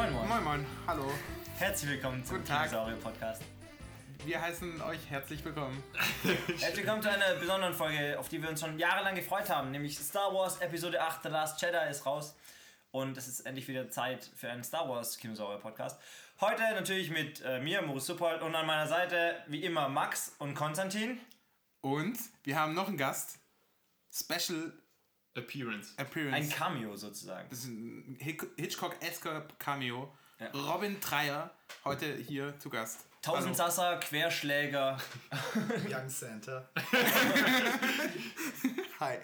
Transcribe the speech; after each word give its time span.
Moin 0.00 0.14
Moin. 0.14 0.28
Moin 0.28 0.44
Moin, 0.44 0.66
hallo. 0.86 1.12
Herzlich 1.58 1.90
willkommen 1.90 2.24
zum 2.24 2.36
Guten 2.36 2.48
Tag. 2.48 2.70
Dinosaurier 2.70 2.96
Podcast. 2.96 3.42
Wir 4.24 4.40
heißen 4.40 4.80
euch 4.80 4.98
herzlich 5.10 5.44
willkommen. 5.44 5.84
Herzlich 6.22 6.78
willkommen 6.78 7.02
zu 7.02 7.10
einer 7.10 7.34
besonderen 7.34 7.74
Folge, 7.74 8.18
auf 8.18 8.30
die 8.30 8.40
wir 8.40 8.48
uns 8.48 8.60
schon 8.60 8.78
jahrelang 8.78 9.14
gefreut 9.14 9.50
haben, 9.50 9.70
nämlich 9.72 9.98
Star 9.98 10.32
Wars 10.32 10.58
Episode 10.62 11.02
8 11.02 11.24
The 11.24 11.28
Last 11.28 11.60
Jedi 11.60 11.90
ist 11.90 12.06
raus. 12.06 12.34
Und 12.92 13.18
es 13.18 13.28
ist 13.28 13.40
endlich 13.40 13.68
wieder 13.68 13.90
Zeit 13.90 14.30
für 14.34 14.48
einen 14.48 14.64
Star 14.64 14.88
Wars 14.88 15.18
Kinosaurier 15.18 15.58
Podcast. 15.58 16.00
Heute 16.40 16.62
natürlich 16.62 17.10
mit 17.10 17.42
äh, 17.42 17.60
mir, 17.60 17.82
Moritz 17.82 18.06
Suppold, 18.06 18.40
und 18.40 18.54
an 18.54 18.64
meiner 18.64 18.86
Seite 18.86 19.36
wie 19.48 19.62
immer 19.62 19.90
Max 19.90 20.34
und 20.38 20.54
Konstantin. 20.54 21.20
Und 21.82 22.18
wir 22.44 22.58
haben 22.58 22.72
noch 22.72 22.88
einen 22.88 22.96
Gast. 22.96 23.38
Special 24.10 24.72
Appearance. 25.40 25.94
Appearance. 25.96 26.36
Ein 26.36 26.48
Cameo 26.48 26.96
sozusagen. 26.96 27.48
das 27.50 27.60
ist 27.60 27.68
ein 27.68 28.16
Hitchcock-esker 28.56 29.48
Cameo. 29.58 30.12
Ja. 30.38 30.50
Robin 30.52 30.98
Dreier, 31.00 31.50
heute 31.84 32.16
hier 32.16 32.58
zu 32.58 32.70
Gast. 32.70 33.04
Tausendsasser, 33.20 33.98
Querschläger. 33.98 34.98
Young 35.88 36.08
Santa. 36.08 36.66
Hi. 39.00 39.18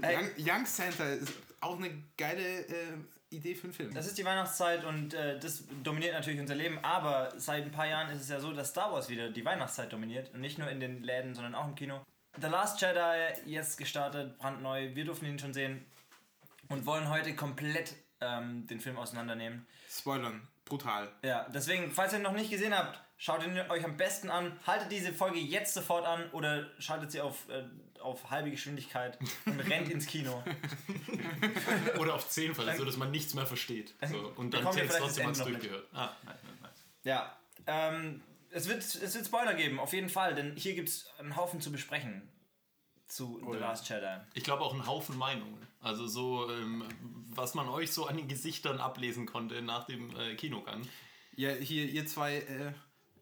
Hey. 0.00 0.16
Young, 0.16 0.30
Young 0.38 0.66
Santa 0.66 1.04
ist 1.14 1.32
auch 1.60 1.76
eine 1.76 1.90
geile 2.16 2.60
äh, 2.60 2.92
Idee 3.30 3.54
für 3.54 3.64
einen 3.64 3.72
Film. 3.72 3.94
Das 3.94 4.06
ist 4.06 4.16
die 4.18 4.24
Weihnachtszeit 4.24 4.84
und 4.84 5.14
äh, 5.14 5.38
das 5.40 5.64
dominiert 5.82 6.14
natürlich 6.14 6.40
unser 6.40 6.54
Leben, 6.54 6.78
aber 6.82 7.32
seit 7.36 7.64
ein 7.64 7.72
paar 7.72 7.86
Jahren 7.86 8.10
ist 8.10 8.22
es 8.22 8.28
ja 8.28 8.38
so, 8.38 8.52
dass 8.52 8.70
Star 8.70 8.92
Wars 8.92 9.08
wieder 9.08 9.30
die 9.30 9.44
Weihnachtszeit 9.44 9.92
dominiert 9.92 10.32
und 10.32 10.40
nicht 10.40 10.58
nur 10.58 10.68
in 10.68 10.78
den 10.78 11.02
Läden, 11.02 11.34
sondern 11.34 11.54
auch 11.54 11.66
im 11.66 11.74
Kino. 11.74 12.00
The 12.38 12.46
Last 12.46 12.80
Jedi, 12.80 13.32
jetzt 13.46 13.76
gestartet, 13.76 14.38
brandneu, 14.38 14.94
wir 14.94 15.04
durften 15.04 15.26
ihn 15.26 15.38
schon 15.38 15.52
sehen 15.52 15.84
und 16.68 16.86
wollen 16.86 17.08
heute 17.08 17.34
komplett 17.34 17.94
ähm, 18.20 18.66
den 18.66 18.80
Film 18.80 18.96
auseinandernehmen. 18.96 19.66
Spoilern. 19.88 20.46
Brutal. 20.64 21.10
Ja, 21.22 21.48
deswegen, 21.52 21.90
falls 21.90 22.12
ihr 22.12 22.20
ihn 22.20 22.22
noch 22.22 22.32
nicht 22.32 22.50
gesehen 22.50 22.76
habt, 22.76 23.00
schaut 23.16 23.44
ihn 23.44 23.58
euch 23.70 23.84
am 23.84 23.96
besten 23.96 24.30
an, 24.30 24.56
haltet 24.66 24.92
diese 24.92 25.12
Folge 25.12 25.40
jetzt 25.40 25.74
sofort 25.74 26.06
an 26.06 26.30
oder 26.30 26.70
schaltet 26.78 27.10
sie 27.10 27.20
auf, 27.20 27.48
äh, 27.48 27.64
auf 28.00 28.30
halbe 28.30 28.52
Geschwindigkeit 28.52 29.18
und 29.46 29.58
rennt 29.68 29.90
ins 29.90 30.06
Kino. 30.06 30.42
Oder 31.98 32.14
auf 32.14 32.28
10 32.28 32.54
Fall, 32.54 32.74
so 32.76 32.84
dass 32.84 32.96
man 32.96 33.10
nichts 33.10 33.34
mehr 33.34 33.44
versteht. 33.44 33.94
So, 34.08 34.32
und 34.36 34.54
dann 34.54 34.72
zählt 34.72 34.90
vielleicht 34.90 35.02
trotzdem 35.02 35.26
Ende 35.26 35.38
noch 35.38 35.46
durchgehört. 35.46 35.86
Ah, 35.92 36.16
nein, 36.24 36.36
nein, 36.42 36.58
nein. 36.62 36.70
Ja, 37.04 37.36
ähm, 37.66 38.22
es, 38.50 38.68
wird, 38.68 38.82
es 38.82 39.14
wird 39.14 39.26
Spoiler 39.26 39.54
geben, 39.54 39.78
auf 39.78 39.92
jeden 39.92 40.08
Fall, 40.08 40.34
denn 40.34 40.56
hier 40.56 40.74
gibt 40.74 40.88
es 40.88 41.08
einen 41.18 41.36
Haufen 41.36 41.60
zu 41.60 41.72
besprechen 41.72 42.28
zu 43.10 43.40
The 43.44 43.54
ja. 43.54 43.60
Last 43.60 43.88
Jedi. 43.88 44.20
Ich 44.34 44.44
glaube 44.44 44.62
auch 44.62 44.72
einen 44.72 44.86
Haufen 44.86 45.16
Meinungen. 45.16 45.66
Also 45.80 46.06
so, 46.06 46.50
ähm, 46.50 46.84
was 47.28 47.54
man 47.54 47.68
euch 47.68 47.92
so 47.92 48.06
an 48.06 48.16
den 48.16 48.28
Gesichtern 48.28 48.78
ablesen 48.78 49.26
konnte 49.26 49.62
nach 49.62 49.84
dem 49.86 50.14
äh, 50.16 50.34
Kinogang. 50.36 50.82
Ja, 51.34 51.50
hier, 51.50 51.86
ihr 51.86 52.06
zwei, 52.06 52.36
äh, 52.36 52.72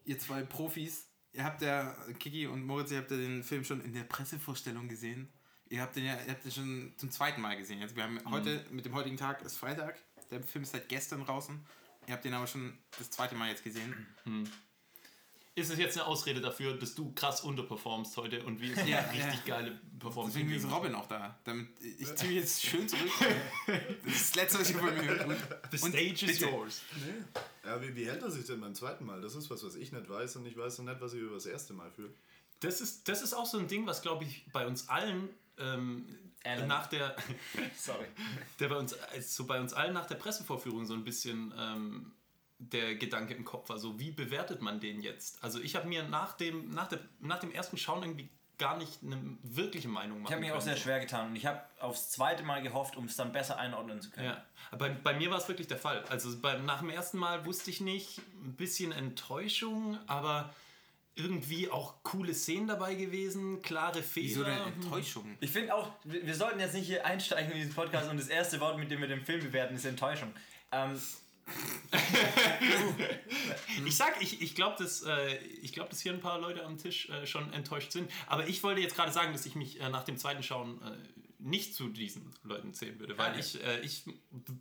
ihr 0.04 0.18
zwei 0.18 0.42
Profis, 0.42 1.08
ihr 1.32 1.44
habt 1.44 1.62
ja, 1.62 1.94
Kiki 2.18 2.46
und 2.46 2.64
Moritz, 2.66 2.90
ihr 2.90 2.98
habt 2.98 3.10
ja 3.10 3.16
den 3.16 3.42
Film 3.42 3.64
schon 3.64 3.80
in 3.80 3.94
der 3.94 4.04
Pressevorstellung 4.04 4.88
gesehen. 4.88 5.32
Ihr 5.70 5.82
habt 5.82 5.96
den 5.96 6.04
ja, 6.04 6.14
ihr 6.26 6.32
habt 6.32 6.44
den 6.44 6.52
schon 6.52 6.94
zum 6.96 7.10
zweiten 7.10 7.40
Mal 7.40 7.56
gesehen. 7.56 7.80
Jetzt, 7.80 7.94
wir 7.94 8.02
haben 8.02 8.18
heute, 8.30 8.64
mit 8.70 8.84
dem 8.84 8.94
heutigen 8.94 9.16
Tag 9.16 9.42
ist 9.42 9.56
Freitag. 9.56 9.98
Der 10.30 10.42
Film 10.42 10.64
ist 10.64 10.72
seit 10.72 10.88
gestern 10.88 11.24
draußen. 11.24 11.64
Ihr 12.06 12.14
habt 12.14 12.24
den 12.24 12.34
aber 12.34 12.46
schon 12.46 12.78
das 12.98 13.10
zweite 13.10 13.34
Mal 13.34 13.50
jetzt 13.50 13.62
gesehen. 13.62 14.06
Ist 15.58 15.70
es 15.70 15.78
jetzt 15.78 15.98
eine 15.98 16.06
Ausrede 16.06 16.40
dafür, 16.40 16.74
dass 16.74 16.94
du 16.94 17.12
krass 17.14 17.40
unterperformst 17.40 18.16
heute 18.16 18.44
und 18.44 18.60
wir 18.60 18.68
Ja, 18.86 18.98
eine 18.98 19.12
richtig 19.12 19.46
ja. 19.46 19.56
geile 19.56 19.80
Performance 19.98 20.38
Deswegen 20.38 20.56
ist? 20.56 20.70
Robin 20.70 20.94
auch 20.94 21.06
da. 21.06 21.36
Damit, 21.42 21.68
ich 21.80 22.14
ziehe 22.14 22.30
mich 22.30 22.40
jetzt 22.40 22.64
schön 22.64 22.88
zurück. 22.88 23.10
Das 24.04 24.14
ist 24.14 24.30
das 24.30 24.34
Letzte, 24.36 24.60
was 24.60 24.70
ich 24.70 24.76
von 24.76 24.94
mir. 24.94 25.26
Und, 25.26 25.36
The 25.72 25.84
und 25.84 25.92
stage 25.92 26.30
is 26.30 26.40
yours. 26.40 26.82
Ja, 27.64 27.82
wie, 27.82 27.96
wie 27.96 28.06
hält 28.06 28.22
er 28.22 28.30
sich 28.30 28.46
denn 28.46 28.60
beim 28.60 28.74
zweiten 28.74 29.04
Mal? 29.04 29.20
Das 29.20 29.34
ist 29.34 29.50
was, 29.50 29.64
was 29.64 29.74
ich 29.74 29.90
nicht 29.90 30.08
weiß 30.08 30.36
und 30.36 30.46
ich 30.46 30.56
weiß 30.56 30.78
noch 30.78 30.84
nicht, 30.86 31.00
was 31.00 31.12
ich 31.14 31.20
über 31.20 31.34
das 31.34 31.46
erste 31.46 31.72
Mal 31.72 31.90
fühle. 31.90 32.14
Das 32.60 32.80
ist, 32.80 33.08
das 33.08 33.22
ist 33.22 33.34
auch 33.34 33.46
so 33.46 33.58
ein 33.58 33.66
Ding, 33.66 33.84
was 33.86 34.00
glaube 34.02 34.24
ich 34.24 34.46
bei 34.52 34.64
uns 34.64 34.88
allen 34.88 35.28
ähm, 35.58 36.06
nach 36.66 36.86
der 36.86 37.16
Sorry. 37.76 38.06
der 38.60 38.68
bei 38.68 38.76
uns, 38.76 38.94
also 38.94 39.44
bei 39.44 39.60
uns 39.60 39.72
allen 39.72 39.92
nach 39.92 40.06
der 40.06 40.14
Pressevorführung 40.14 40.86
so 40.86 40.94
ein 40.94 41.04
bisschen 41.04 41.52
ähm, 41.58 42.12
der 42.58 42.96
Gedanke 42.96 43.34
im 43.34 43.44
Kopf 43.44 43.68
war, 43.68 43.78
so 43.78 43.98
wie 44.00 44.10
bewertet 44.10 44.62
man 44.62 44.80
den 44.80 45.00
jetzt? 45.00 45.42
Also 45.42 45.60
ich 45.60 45.76
habe 45.76 45.88
mir 45.88 46.02
nach 46.02 46.34
dem, 46.34 46.70
nach, 46.70 46.88
der, 46.88 47.00
nach 47.20 47.38
dem 47.38 47.52
ersten 47.52 47.76
Schauen 47.76 48.02
irgendwie 48.02 48.28
gar 48.58 48.76
nicht 48.76 49.02
eine 49.04 49.16
wirkliche 49.42 49.88
Meinung 49.88 50.20
machen 50.20 50.30
Ich 50.30 50.32
habe 50.32 50.40
mich 50.40 50.52
auch 50.52 50.60
sehr 50.60 50.76
schwer 50.76 50.98
getan 50.98 51.28
und 51.28 51.36
ich 51.36 51.46
habe 51.46 51.62
aufs 51.78 52.10
zweite 52.10 52.42
Mal 52.42 52.60
gehofft, 52.60 52.96
um 52.96 53.04
es 53.04 53.14
dann 53.14 53.30
besser 53.30 53.56
einordnen 53.56 54.00
zu 54.00 54.10
können. 54.10 54.26
Ja, 54.26 54.44
aber 54.72 54.88
bei, 54.88 54.94
bei 54.94 55.14
mir 55.14 55.30
war 55.30 55.38
es 55.38 55.46
wirklich 55.46 55.68
der 55.68 55.78
Fall. 55.78 56.04
Also 56.08 56.36
bei, 56.40 56.58
nach 56.58 56.80
dem 56.80 56.90
ersten 56.90 57.18
Mal 57.18 57.46
wusste 57.46 57.70
ich 57.70 57.80
nicht, 57.80 58.18
ein 58.42 58.54
bisschen 58.54 58.90
Enttäuschung, 58.90 59.96
aber 60.08 60.52
irgendwie 61.14 61.70
auch 61.70 61.94
coole 62.02 62.34
Szenen 62.34 62.66
dabei 62.68 62.94
gewesen, 62.94 63.62
klare 63.62 64.02
Fehler. 64.02 64.26
Wieso 64.26 64.44
denn 64.44 64.58
Enttäuschung? 64.74 65.36
Ich 65.40 65.50
finde 65.50 65.74
auch, 65.74 65.92
wir 66.04 66.26
wir 66.26 66.34
sollten 66.34 66.60
jetzt 66.60 66.74
nicht 66.74 66.86
hier 66.86 67.06
einsteigen 67.06 67.52
in 67.52 67.58
diesen 67.58 67.74
Podcast 67.74 68.10
und 68.10 68.18
das 68.18 68.28
erste 68.28 68.60
Wort, 68.60 68.78
mit 68.78 68.90
dem 68.90 69.00
wir 69.00 69.08
den 69.08 69.24
Film 69.24 69.40
bewerten, 69.40 69.76
ist 69.76 69.84
Enttäuschung. 69.84 70.32
Ähm, 70.70 71.00
Ich 73.86 73.96
sag, 73.96 74.20
ich, 74.20 74.42
ich 74.42 74.54
glaube, 74.54 74.82
dass, 74.82 75.02
äh, 75.02 75.36
ich 75.62 75.72
glaub, 75.72 75.88
dass 75.88 76.00
hier 76.00 76.12
ein 76.12 76.20
paar 76.20 76.38
Leute 76.40 76.64
am 76.64 76.76
Tisch 76.78 77.08
äh, 77.08 77.26
schon 77.26 77.52
enttäuscht 77.52 77.92
sind. 77.92 78.10
Aber 78.26 78.46
ich 78.46 78.62
wollte 78.62 78.80
jetzt 78.80 78.94
gerade 78.96 79.12
sagen, 79.12 79.32
dass 79.32 79.46
ich 79.46 79.54
mich 79.54 79.80
äh, 79.80 79.88
nach 79.88 80.04
dem 80.04 80.18
zweiten 80.18 80.42
Schauen 80.42 80.82
äh, 80.82 80.96
nicht 81.38 81.74
zu 81.74 81.88
diesen 81.88 82.34
Leuten 82.42 82.74
zählen 82.74 82.98
würde. 82.98 83.16
Weil 83.16 83.32
Ah, 83.32 83.38
ich, 83.38 83.62
äh, 83.64 83.80
ich 83.80 84.04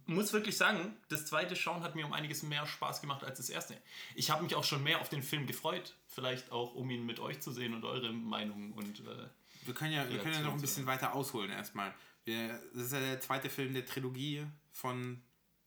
muss 0.05 0.31
wirklich 0.31 0.55
sagen, 0.55 0.95
das 1.09 1.25
zweite 1.25 1.55
Schauen 1.55 1.83
hat 1.83 1.95
mir 1.95 2.05
um 2.05 2.13
einiges 2.13 2.43
mehr 2.43 2.65
Spaß 2.65 3.01
gemacht 3.01 3.23
als 3.23 3.37
das 3.37 3.49
erste. 3.49 3.75
Ich 4.15 4.29
habe 4.29 4.43
mich 4.43 4.55
auch 4.55 4.63
schon 4.63 4.83
mehr 4.83 5.01
auf 5.01 5.09
den 5.09 5.23
Film 5.23 5.45
gefreut. 5.47 5.95
Vielleicht 6.07 6.51
auch, 6.51 6.73
um 6.75 6.89
ihn 6.89 7.05
mit 7.05 7.19
euch 7.19 7.41
zu 7.41 7.51
sehen 7.51 7.73
und 7.73 7.83
eure 7.83 8.13
Meinungen 8.13 8.71
und. 8.73 8.99
Äh, 9.01 9.27
Wir 9.65 9.73
können 9.73 9.93
ja, 9.93 10.09
wir 10.09 10.19
können 10.19 10.35
ja 10.35 10.41
noch 10.41 10.53
ein 10.53 10.61
bisschen 10.61 10.85
weiter 10.85 11.13
ausholen 11.13 11.51
erstmal. 11.51 11.93
Wir, 12.23 12.61
das 12.73 12.83
ist 12.85 12.93
ja 12.93 12.99
der 12.99 13.19
zweite 13.19 13.49
Film 13.49 13.73
der 13.73 13.85
Trilogie 13.85 14.45
von 14.71 15.21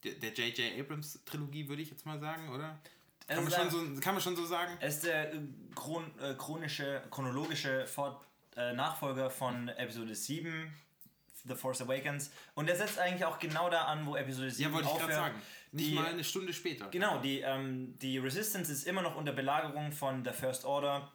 der 0.05 0.33
J.J. 0.33 0.79
Abrams 0.81 1.21
Trilogie, 1.25 1.69
würde 1.69 1.83
ich 1.83 1.91
jetzt 1.91 2.07
mal 2.07 2.19
sagen, 2.19 2.49
oder? 2.51 2.79
Kann 3.27 3.45
man, 3.45 3.53
Also 3.53 3.71
schon 3.81 3.95
so, 3.95 4.01
kann 4.01 4.15
man 4.15 4.23
schon 4.23 4.37
so 4.37 4.45
sagen? 4.45 4.77
Es 4.81 4.97
ist 4.97 5.05
der 5.05 5.33
äh, 5.35 5.39
chron 5.75 6.11
äh, 6.21 6.35
chronische, 6.35 7.03
chronologische 7.11 7.87
Fort 7.87 8.25
äh, 8.57 8.73
Nachfolger 8.73 9.31
von 9.31 9.69
Episode 9.69 10.15
7, 10.15 10.73
The 11.47 11.55
Force 11.55 11.81
Awakens. 11.83 12.31
Und 12.55 12.67
der 12.67 12.77
setzt 12.77 12.99
eigentlich 12.99 13.25
auch 13.25 13.39
genau 13.39 13.71
da 13.71 13.85
an, 13.85 14.05
wo 14.07 14.17
Episode 14.17 14.51
7 14.51 14.69
Ja, 14.71 14.75
wollte 14.75 14.89
ich 14.89 14.93
gerade 14.95 15.05
aufhört. 15.05 15.21
sagen. 15.35 15.43
Nicht 15.73 15.91
Die- 15.91 15.95
mal 15.95 16.07
eine 16.07 16.25
Stunde 16.25 16.53
später. 16.53 16.89
Genau, 16.91 17.19
die, 17.21 17.39
ähm, 17.41 17.97
die 18.03 18.19
Resistance 18.19 18.73
ist 18.73 18.85
immer 18.87 19.03
noch 19.03 19.15
unter 19.15 19.33
Belagerung 19.33 19.93
von 19.93 20.25
der 20.25 20.35
First 20.35 20.65
Order. 20.65 21.13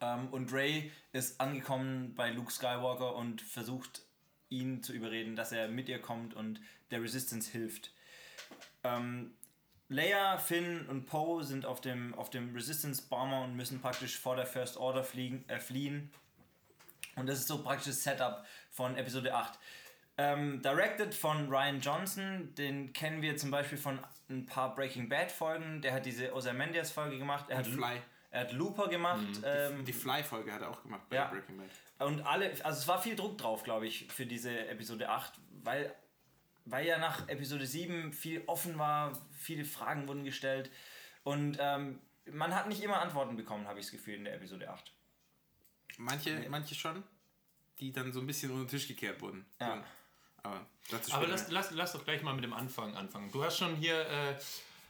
Ähm, 0.00 0.28
und 0.28 0.52
Rey 0.52 0.90
ist 1.12 1.38
angekommen 1.40 2.14
bei 2.14 2.30
Luke 2.30 2.50
Skywalker 2.50 3.14
und 3.14 3.42
versucht 3.42 4.02
ihn 4.48 4.82
zu 4.82 4.92
überreden, 4.94 5.36
dass 5.36 5.52
er 5.52 5.68
mit 5.68 5.88
ihr 5.88 6.00
kommt 6.00 6.32
und 6.34 6.60
der 6.94 7.02
Resistance 7.02 7.50
hilft. 7.50 7.92
Ähm, 8.84 9.34
Leia, 9.88 10.38
Finn 10.38 10.86
und 10.86 11.06
Poe 11.06 11.44
sind 11.44 11.66
auf 11.66 11.80
dem, 11.80 12.14
auf 12.14 12.30
dem 12.30 12.54
Resistance 12.54 13.02
Bomber 13.08 13.42
und 13.42 13.54
müssen 13.56 13.80
praktisch 13.80 14.18
vor 14.18 14.36
der 14.36 14.46
First 14.46 14.76
Order 14.76 15.04
fliegen, 15.04 15.44
äh, 15.48 15.60
fliehen. 15.60 16.10
Und 17.16 17.26
das 17.28 17.40
ist 17.40 17.48
so 17.48 17.62
praktisch 17.62 17.86
das 17.88 18.02
Setup 18.02 18.44
von 18.70 18.96
Episode 18.96 19.34
8. 19.34 19.58
Ähm, 20.16 20.62
directed 20.62 21.14
von 21.14 21.48
Ryan 21.48 21.80
Johnson, 21.80 22.54
den 22.56 22.92
kennen 22.92 23.20
wir 23.20 23.36
zum 23.36 23.50
Beispiel 23.50 23.78
von 23.78 23.98
ein 24.30 24.46
paar 24.46 24.74
Breaking 24.74 25.08
Bad 25.08 25.30
Folgen. 25.32 25.82
Der 25.82 25.92
hat 25.92 26.06
diese 26.06 26.32
Ozymandias 26.34 26.90
Folge 26.92 27.18
gemacht. 27.18 27.46
Er 27.48 27.58
hat, 27.58 27.66
Fly. 27.66 28.00
er 28.30 28.40
hat 28.42 28.52
Looper 28.52 28.88
gemacht. 28.88 29.26
Ähm, 29.44 29.84
Die 29.84 29.92
Fly-Folge 29.92 30.52
hat 30.52 30.62
er 30.62 30.70
auch 30.70 30.82
gemacht 30.82 31.02
bei 31.10 31.16
Ja. 31.16 31.26
Breaking 31.26 31.58
Bad. 31.58 31.68
und 32.08 32.20
alle, 32.26 32.50
also 32.64 32.78
es 32.80 32.88
war 32.88 33.02
viel 33.02 33.16
Druck 33.16 33.38
drauf, 33.38 33.64
glaube 33.64 33.86
ich, 33.86 34.06
für 34.12 34.24
diese 34.24 34.66
Episode 34.68 35.08
8, 35.08 35.32
weil, 35.62 35.92
weil 36.64 36.86
ja 36.86 36.98
nach 36.98 37.28
Episode 37.28 37.66
7 37.66 38.12
viel 38.12 38.42
offen 38.46 38.78
war, 38.78 39.12
viele 39.32 39.64
Fragen 39.64 40.08
wurden 40.08 40.24
gestellt 40.24 40.70
und 41.22 41.58
ähm, 41.60 42.00
man 42.26 42.54
hat 42.54 42.68
nicht 42.68 42.82
immer 42.82 43.00
Antworten 43.00 43.36
bekommen, 43.36 43.66
habe 43.66 43.80
ich 43.80 43.86
das 43.86 43.92
Gefühl, 43.92 44.14
in 44.14 44.24
der 44.24 44.34
Episode 44.34 44.70
8. 44.70 44.92
Manche, 45.98 46.46
manche 46.48 46.74
schon, 46.74 47.02
die 47.80 47.92
dann 47.92 48.12
so 48.12 48.20
ein 48.20 48.26
bisschen 48.26 48.50
unter 48.50 48.64
den 48.64 48.68
Tisch 48.68 48.88
gekehrt 48.88 49.20
wurden. 49.20 49.44
Ja. 49.60 49.84
Aber 50.42 50.66
dazu 50.90 51.12
Aber 51.12 51.24
später 51.24 51.38
lass, 51.38 51.50
lass, 51.50 51.70
lass 51.72 51.92
doch 51.92 52.04
gleich 52.04 52.22
mal 52.22 52.34
mit 52.34 52.44
dem 52.44 52.52
Anfang 52.52 52.96
anfangen. 52.96 53.30
Du 53.30 53.44
hast 53.44 53.58
schon 53.58 53.76
hier 53.76 54.00
äh, 54.08 54.36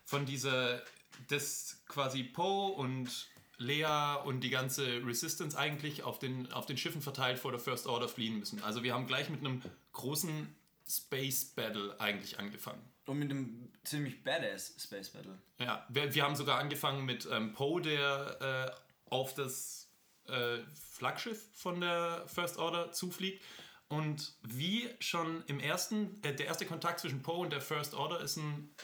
von 0.05 0.26
dieser, 0.26 0.82
das 1.29 1.82
quasi 1.88 2.25
Poe 2.25 2.73
und 2.73 3.29
Lea 3.59 4.17
und 4.25 4.41
die 4.41 4.50
ganze 4.50 5.05
Resistance 5.06 5.56
eigentlich 5.56 6.03
auf 6.03 6.19
den, 6.19 6.53
auf 6.53 6.67
den 6.67 6.76
Schiffen 6.76 7.03
verteilt 7.03 7.38
vor 7.38 7.53
der 7.53 7.61
First 7.61 7.87
Order 7.87 8.09
fliehen 8.09 8.38
müssen. 8.38 8.62
Also 8.62 8.82
wir 8.82 8.94
haben 8.94 9.06
gleich 9.06 9.29
mit 9.29 9.41
einem 9.41 9.62
großen 9.93 10.55
Space 10.89 11.45
Battle 11.45 11.99
eigentlich 12.01 12.39
angefangen. 12.39 12.83
Und 13.07 13.19
mit 13.19 13.31
einem 13.31 13.71
ziemlich 13.85 14.23
badass 14.25 14.75
Space 14.79 15.11
Battle. 15.11 15.39
Ja, 15.59 15.87
wir, 15.89 16.15
wir 16.15 16.23
haben 16.25 16.37
sogar 16.37 16.59
angefangen 16.59 17.05
mit 17.05 17.27
ähm, 17.31 17.53
Poe, 17.53 17.81
der 17.83 18.75
äh, 18.77 19.11
auf 19.11 19.35
das 19.35 19.91
äh, 20.27 20.59
Flaggschiff 20.75 21.49
von 21.53 21.81
der 21.81 22.25
First 22.27 22.57
Order 22.59 22.93
zufliegt. 22.93 23.43
Und 23.89 24.35
wie 24.43 24.89
schon 25.01 25.45
im 25.47 25.61
ersten, 25.61 26.19
äh, 26.23 26.35
der 26.35 26.47
erste 26.47 26.65
Kontakt 26.67 27.01
zwischen 27.01 27.23
Poe 27.23 27.41
und 27.41 27.51
der 27.53 27.61
First 27.61 27.95
Order 27.95 28.21
ist 28.21 28.37
ein 28.37 28.75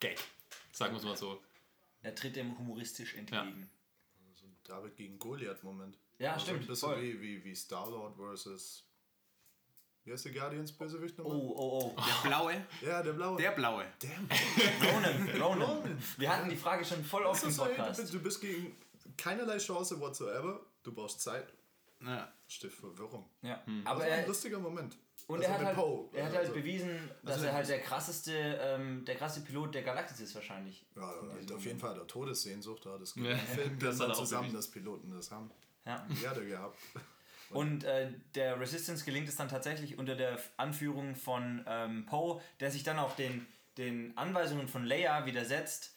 Gag. 0.00 0.18
Sagen 0.72 0.94
wir 0.94 0.98
es 0.98 1.04
mal 1.04 1.16
so. 1.16 1.40
Er 2.02 2.14
tritt 2.14 2.34
dem 2.36 2.58
humoristisch 2.58 3.14
entgegen. 3.14 3.70
So 4.34 4.46
ein 4.46 4.56
David 4.64 4.96
gegen 4.96 5.18
Goliath-Moment. 5.18 5.98
Ja, 6.18 6.32
Also 6.32 6.46
stimmt, 6.46 6.62
Ein 6.62 6.66
bisschen 6.66 6.88
voll. 6.88 7.02
wie, 7.02 7.20
wie, 7.20 7.44
wie 7.44 7.54
Star-Lord 7.54 8.16
versus. 8.16 8.84
Wie 10.04 10.12
heißt 10.12 10.24
der 10.24 10.32
Guardians-Bösewicht 10.32 11.14
Oh, 11.20 11.22
nochmal? 11.22 11.40
oh, 11.40 11.94
oh. 11.96 12.02
Der 12.24 12.28
blaue. 12.28 12.66
Ja, 12.80 13.02
der 13.02 13.12
blaue. 13.12 13.36
Der 13.40 13.50
blaue. 13.52 13.84
Ronan, 14.92 15.40
Ronan. 15.40 16.02
Wir 16.18 16.36
hatten 16.36 16.48
die 16.50 16.56
Frage 16.56 16.84
schon 16.84 17.04
voll 17.04 17.22
Das 17.24 17.42
im 17.42 17.50
ist 17.50 17.56
so, 17.56 17.62
ey, 17.64 17.70
du, 17.70 17.76
Podcast. 17.76 18.00
bist, 18.00 18.14
du 18.14 18.20
bist 18.20 18.40
gegen 18.40 18.76
keinerlei 19.16 19.58
Chance 19.58 20.00
whatsoever. 20.00 20.60
Du 20.82 20.92
brauchst 20.92 21.20
Zeit. 21.20 21.52
Ja. 22.00 22.32
Stift 22.48 22.78
Verwirrung. 22.80 23.28
Ja. 23.42 23.62
Das 23.64 23.86
Aber 23.86 24.00
war 24.00 24.06
ein 24.06 24.12
er, 24.22 24.26
lustiger 24.26 24.58
Moment. 24.58 24.96
und 25.28 25.36
Also 25.38 25.48
er 25.48 25.54
hat 25.58 25.64
halt, 25.66 25.76
Poe. 25.76 26.08
er 26.12 26.24
hat 26.24 26.32
halt 26.32 26.40
Also, 26.48 26.52
bewiesen, 26.54 27.10
dass 27.22 27.34
also 27.34 27.46
er 27.46 27.52
halt 27.52 27.62
das- 27.62 27.68
der 27.68 27.80
krasseste, 27.80 28.32
ähm, 28.60 29.04
der 29.04 29.14
krasseste 29.14 29.46
Pilot 29.46 29.74
der 29.76 29.82
Galaxis 29.84 30.18
ist 30.18 30.34
wahrscheinlich. 30.34 30.84
Ja, 30.96 31.14
halt 31.32 31.52
auf 31.52 31.64
jeden 31.64 31.78
Fall 31.78 31.94
der 31.94 32.08
Todessehnsucht. 32.08 32.84
Da 32.84 32.98
das 32.98 33.14
Ja, 33.14 33.36
Film 33.36 33.78
das 33.78 33.98
das 33.98 34.08
er 34.08 34.14
zusammen, 34.14 34.52
dass 34.52 34.68
Piloten 34.68 35.12
das 35.12 35.30
haben. 35.30 35.48
Ja. 35.86 36.04
Die 36.10 36.24
Erde 36.24 36.44
gehabt. 36.44 36.76
Und 37.52 37.84
äh, 37.84 38.12
der 38.34 38.58
Resistance 38.58 39.04
gelingt 39.04 39.28
es 39.28 39.36
dann 39.36 39.48
tatsächlich 39.48 39.98
unter 39.98 40.16
der 40.16 40.38
Anführung 40.56 41.14
von 41.16 41.64
ähm, 41.66 42.06
Poe, 42.06 42.40
der 42.60 42.70
sich 42.70 42.82
dann 42.82 42.98
auch 42.98 43.14
den, 43.16 43.46
den 43.78 44.16
Anweisungen 44.16 44.68
von 44.68 44.84
Leia 44.84 45.26
widersetzt. 45.26 45.94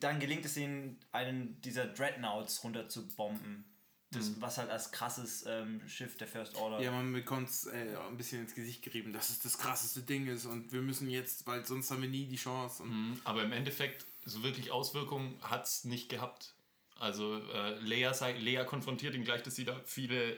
Dann 0.00 0.20
gelingt 0.20 0.44
es 0.44 0.56
ihnen, 0.56 0.98
einen 1.10 1.60
dieser 1.62 1.86
Dreadnoughts 1.86 2.62
runterzubomben. 2.62 3.64
Das, 4.12 4.40
Was 4.40 4.58
halt 4.58 4.70
als 4.70 4.90
krasses 4.90 5.44
ähm, 5.46 5.80
Schiff 5.88 6.16
der 6.16 6.26
First 6.26 6.56
Order. 6.56 6.80
Ja, 6.80 6.90
man 6.90 7.12
bekommt 7.12 7.48
es 7.48 7.66
äh, 7.66 7.96
ein 8.08 8.16
bisschen 8.16 8.40
ins 8.40 8.56
Gesicht 8.56 8.82
gerieben, 8.82 9.12
dass 9.12 9.30
es 9.30 9.38
das 9.38 9.56
krasseste 9.56 10.02
Ding 10.02 10.26
ist 10.26 10.46
und 10.46 10.72
wir 10.72 10.82
müssen 10.82 11.08
jetzt, 11.08 11.46
weil 11.46 11.64
sonst 11.64 11.92
haben 11.92 12.02
wir 12.02 12.08
nie 12.08 12.26
die 12.26 12.36
Chance. 12.36 12.82
Und 12.82 13.20
Aber 13.22 13.44
im 13.44 13.52
Endeffekt, 13.52 14.06
so 14.24 14.42
wirklich 14.42 14.72
Auswirkungen 14.72 15.38
hat 15.42 15.66
es 15.66 15.84
nicht 15.84 16.08
gehabt. 16.08 16.54
Also 16.98 17.40
äh, 17.52 17.78
Leia, 17.78 18.12
sei, 18.12 18.32
Leia 18.32 18.64
konfrontiert 18.64 19.14
ihn 19.14 19.24
gleich, 19.24 19.42
dass 19.42 19.54
sie 19.54 19.64
da 19.64 19.80
viele 19.84 20.36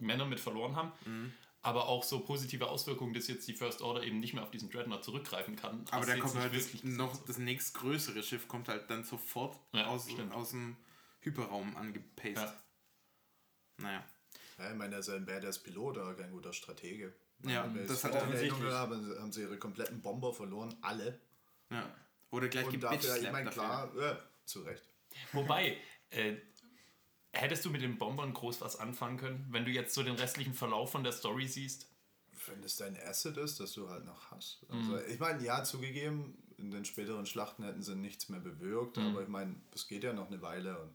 Männer 0.00 0.26
mit 0.26 0.40
verloren 0.40 0.76
haben. 0.76 0.92
Mhm. 1.04 1.32
Aber 1.62 1.88
auch 1.88 2.02
so 2.04 2.20
positive 2.20 2.68
Auswirkungen, 2.68 3.12
dass 3.12 3.28
jetzt 3.28 3.46
die 3.46 3.52
First 3.52 3.82
Order 3.82 4.02
eben 4.02 4.18
nicht 4.18 4.32
mehr 4.32 4.42
auf 4.42 4.50
diesen 4.50 4.70
Dreadnought 4.70 5.04
zurückgreifen 5.04 5.56
kann. 5.56 5.84
Aber 5.90 6.06
da 6.06 6.16
kommt 6.16 6.34
halt 6.36 6.52
wirklich 6.54 6.82
noch 6.84 7.10
gesehen, 7.12 7.24
das 7.26 7.38
nächstgrößere 7.38 8.22
Schiff 8.22 8.48
kommt 8.48 8.68
halt 8.68 8.88
dann 8.88 9.04
sofort 9.04 9.58
Ja, 9.72 9.86
aus, 9.86 10.10
stimmt. 10.10 10.32
aus 10.32 10.50
dem 10.50 10.76
Hyperraum 11.20 11.76
angepaced. 11.76 12.36
Ja. 12.36 12.62
Naja. 13.76 14.04
Ja, 14.58 14.70
ich 14.70 14.76
meine, 14.76 14.94
er 14.94 15.00
ist 15.00 15.10
ein 15.10 15.26
Badass-Pilot, 15.26 15.98
aber 15.98 16.14
kein 16.14 16.30
guter 16.30 16.52
Stratege. 16.52 17.14
Ja, 17.44 17.64
Wenn 17.64 17.74
wir 17.74 17.86
das 17.86 18.04
hat 18.04 18.14
er 18.14 18.22
offensichtlich. 18.22 18.62
Haben, 18.70 19.14
haben 19.18 19.32
sie 19.32 19.42
ihre 19.42 19.58
kompletten 19.58 20.00
Bomber 20.02 20.32
verloren, 20.32 20.74
alle. 20.82 21.18
Ja. 21.70 21.94
Wurde 22.30 22.48
gleich 22.48 22.66
Und 22.66 22.80
dafür, 22.82 23.16
ich 23.16 23.30
meine, 23.32 23.50
klar, 23.50 23.90
ja, 23.98 24.18
zu 24.44 24.62
Recht. 24.62 24.82
Wobei, 25.32 25.78
äh, 26.10 26.36
hättest 27.32 27.64
du 27.64 27.70
mit 27.70 27.82
den 27.82 27.98
Bombern 27.98 28.34
groß 28.34 28.60
was 28.60 28.76
anfangen 28.76 29.16
können, 29.18 29.46
wenn 29.50 29.64
du 29.64 29.70
jetzt 29.70 29.94
so 29.94 30.02
den 30.02 30.14
restlichen 30.16 30.54
Verlauf 30.54 30.90
von 30.90 31.04
der 31.04 31.12
Story 31.12 31.46
siehst? 31.46 31.86
Wenn 32.46 32.62
es 32.64 32.76
dein 32.76 32.96
Asset 32.96 33.36
ist, 33.36 33.60
das 33.60 33.72
du 33.72 33.88
halt 33.88 34.04
noch 34.04 34.30
hast. 34.30 34.64
Also, 34.70 34.98
Ich 35.06 35.18
meine, 35.20 35.44
ja, 35.44 35.62
zugegeben, 35.62 36.42
in 36.56 36.70
den 36.70 36.84
späteren 36.84 37.26
Schlachten 37.26 37.62
hätten 37.64 37.82
sie 37.82 37.94
nichts 37.94 38.28
mehr 38.28 38.40
bewirkt, 38.40 38.98
aber 38.98 39.22
ich 39.22 39.28
meine, 39.28 39.56
es 39.74 39.86
geht 39.88 40.04
ja 40.04 40.12
noch 40.12 40.28
eine 40.28 40.40
Weile 40.42 40.78
und 40.80 40.94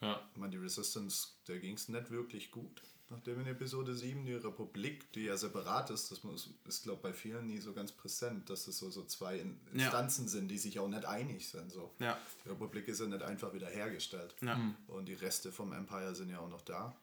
Ja. 0.00 0.20
ich 0.32 0.38
meine, 0.38 0.50
die 0.52 0.58
Resistance, 0.58 1.28
der 1.46 1.58
ging 1.58 1.74
es 1.74 1.88
nicht 1.88 2.10
wirklich 2.10 2.50
gut. 2.50 2.82
Nachdem 3.12 3.40
in 3.40 3.46
Episode 3.46 3.94
7 3.94 4.24
die 4.24 4.32
Republik, 4.34 5.12
die 5.12 5.24
ja 5.26 5.36
separat 5.36 5.90
ist, 5.90 6.10
das 6.10 6.24
muss, 6.24 6.48
ist, 6.66 6.82
glaube 6.82 7.02
bei 7.02 7.12
vielen 7.12 7.46
nie 7.46 7.58
so 7.58 7.72
ganz 7.74 7.92
präsent, 7.92 8.48
dass 8.48 8.66
es 8.66 8.78
so, 8.78 8.90
so 8.90 9.04
zwei 9.04 9.36
In- 9.38 9.60
Ja. 9.74 9.84
Instanzen 9.84 10.28
sind, 10.28 10.48
die 10.48 10.56
sich 10.58 10.78
auch 10.80 10.88
nicht 10.88 11.04
einig 11.04 11.46
sind. 11.48 11.70
So. 11.70 11.92
Ja. 11.98 12.18
Die 12.44 12.48
Republik 12.48 12.88
ist 12.88 13.00
ja 13.00 13.06
nicht 13.06 13.22
einfach 13.22 13.52
wieder 13.52 13.68
hergestellt. 13.68 14.34
Ja. 14.40 14.58
Und 14.88 15.06
die 15.06 15.14
Reste 15.14 15.52
vom 15.52 15.72
Empire 15.72 16.14
sind 16.14 16.30
ja 16.30 16.38
auch 16.40 16.48
noch 16.48 16.62
da. 16.62 16.96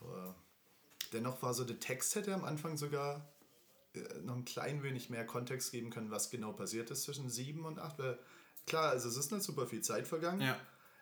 Aber 0.00 0.34
dennoch 1.12 1.40
war 1.42 1.54
so, 1.54 1.64
der 1.64 1.80
Text 1.80 2.14
hätte 2.14 2.34
am 2.34 2.44
Anfang 2.44 2.76
sogar 2.76 3.26
äh, 3.94 4.00
noch 4.22 4.36
ein 4.36 4.44
klein 4.44 4.82
wenig 4.82 5.08
mehr 5.10 5.26
Kontext 5.26 5.70
geben 5.72 5.90
können, 5.90 6.10
was 6.10 6.30
genau 6.30 6.52
passiert 6.52 6.90
ist 6.90 7.04
zwischen 7.04 7.30
7 7.30 7.64
und 7.64 7.78
8. 7.78 7.98
Weil 7.98 8.18
klar, 8.66 8.90
also 8.90 9.08
es 9.08 9.16
ist 9.16 9.32
nicht 9.32 9.42
super 9.44 9.66
viel 9.66 9.80
Zeit 9.82 10.06
vergangen. 10.06 10.40
Ja. 10.42 10.60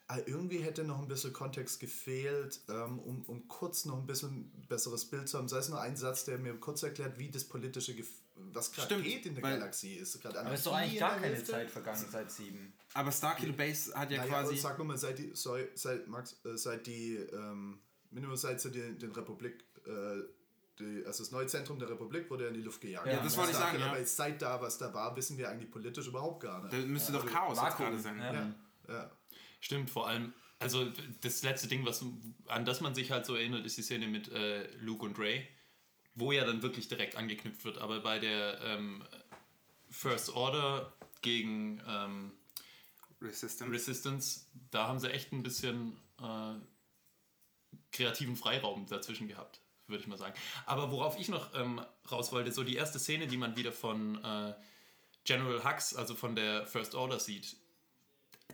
Aber 0.08 0.26
irgendwie 0.28 0.58
hätte 0.58 0.84
noch 0.84 1.00
ein 1.00 1.08
bisschen 1.08 1.32
Kontext 1.32 1.80
gefehlt, 1.80 2.60
ähm, 2.68 2.98
um, 2.98 3.22
um 3.22 3.48
kurz 3.48 3.84
noch 3.84 3.98
ein 3.98 4.06
bisschen 4.06 4.50
besseres 4.68 5.04
Bild 5.06 5.28
zu 5.28 5.38
haben. 5.38 5.48
Sei 5.48 5.58
es 5.58 5.68
nur 5.68 5.80
ein 5.80 5.96
Satz, 5.96 6.24
der 6.24 6.38
mir 6.38 6.54
kurz 6.54 6.82
erklärt, 6.82 7.18
wie 7.18 7.30
das 7.30 7.44
politische, 7.44 7.94
Gef 7.94 8.08
was 8.34 8.72
gerade 8.72 9.00
geht 9.00 9.26
in 9.26 9.34
der 9.34 9.42
Galaxie. 9.42 9.94
Ist 9.94 10.24
Aber 10.26 10.52
es 10.52 10.60
ist 10.60 10.66
doch 10.66 10.74
eigentlich 10.74 10.98
gar 11.00 11.18
keine 11.18 11.42
Zeit 11.44 11.70
vergangen 11.70 12.04
seit 12.10 12.30
sieben. 12.30 12.72
Aber 12.94 13.12
Starkiller 13.12 13.52
Base 13.52 13.94
hat 13.94 14.10
ja 14.10 14.18
Naja, 14.18 14.42
quasi. 14.42 14.56
sag 14.56 14.78
mal, 14.78 14.98
seit 14.98 15.18
die, 15.18 15.30
sorry, 15.34 15.68
seit, 15.74 16.08
Max, 16.08 16.36
äh, 16.44 16.56
seit 16.56 16.86
die, 16.86 17.16
ähm, 17.16 17.78
Minimum 18.10 18.36
seit 18.36 18.60
sie 18.60 18.70
den, 18.70 18.98
den 18.98 19.12
Republik, 19.12 19.64
äh, 19.86 20.22
die, 20.78 21.04
also 21.06 21.22
das 21.22 21.30
neue 21.30 21.46
Zentrum 21.46 21.78
der 21.78 21.88
Republik 21.88 22.28
wurde 22.30 22.44
ja 22.44 22.48
in 22.48 22.54
die 22.54 22.62
Luft 22.62 22.80
gejagt. 22.80 23.06
Ja, 23.06 23.22
das 23.22 23.36
wollte 23.36 23.52
ich 23.52 23.56
sagen, 23.56 23.78
ja. 23.78 23.92
Aber 23.92 24.04
seit 24.04 24.42
da, 24.42 24.60
was 24.60 24.78
da 24.78 24.92
war, 24.92 25.14
wissen 25.16 25.38
wir 25.38 25.48
eigentlich 25.48 25.70
politisch 25.70 26.06
überhaupt 26.08 26.42
gar 26.42 26.62
nicht. 26.62 26.72
Da 26.72 26.78
müsste 26.78 27.12
doch 27.12 27.26
Chaos 27.26 27.58
gerade 27.58 27.98
sein. 27.98 28.18
ja. 28.18 28.32
ja, 28.32 28.54
ja. 28.88 29.10
Stimmt, 29.62 29.90
vor 29.90 30.08
allem, 30.08 30.34
also 30.58 30.92
das 31.20 31.42
letzte 31.44 31.68
Ding, 31.68 31.86
was, 31.86 32.04
an 32.48 32.64
das 32.64 32.80
man 32.80 32.96
sich 32.96 33.12
halt 33.12 33.24
so 33.24 33.36
erinnert, 33.36 33.64
ist 33.64 33.78
die 33.78 33.82
Szene 33.82 34.08
mit 34.08 34.28
äh, 34.28 34.68
Luke 34.78 35.04
und 35.04 35.18
Ray, 35.20 35.46
wo 36.16 36.32
ja 36.32 36.44
dann 36.44 36.62
wirklich 36.62 36.88
direkt 36.88 37.16
angeknüpft 37.16 37.64
wird. 37.64 37.78
Aber 37.78 38.00
bei 38.00 38.18
der 38.18 38.60
ähm, 38.60 39.04
First 39.88 40.30
Order 40.30 40.92
gegen 41.20 41.80
ähm, 41.88 42.32
Resistance. 43.20 43.72
Resistance, 43.72 44.46
da 44.72 44.88
haben 44.88 44.98
sie 44.98 45.12
echt 45.12 45.32
ein 45.32 45.44
bisschen 45.44 45.96
äh, 46.20 46.54
kreativen 47.92 48.34
Freiraum 48.34 48.86
dazwischen 48.86 49.28
gehabt, 49.28 49.60
würde 49.86 50.02
ich 50.02 50.08
mal 50.08 50.18
sagen. 50.18 50.34
Aber 50.66 50.90
worauf 50.90 51.20
ich 51.20 51.28
noch 51.28 51.54
ähm, 51.54 51.80
raus 52.10 52.32
wollte, 52.32 52.50
so 52.50 52.64
die 52.64 52.74
erste 52.74 52.98
Szene, 52.98 53.28
die 53.28 53.36
man 53.36 53.56
wieder 53.56 53.70
von 53.70 54.16
äh, 54.24 54.54
General 55.22 55.62
Hux, 55.62 55.94
also 55.94 56.16
von 56.16 56.34
der 56.34 56.66
First 56.66 56.96
Order 56.96 57.20
sieht. 57.20 57.56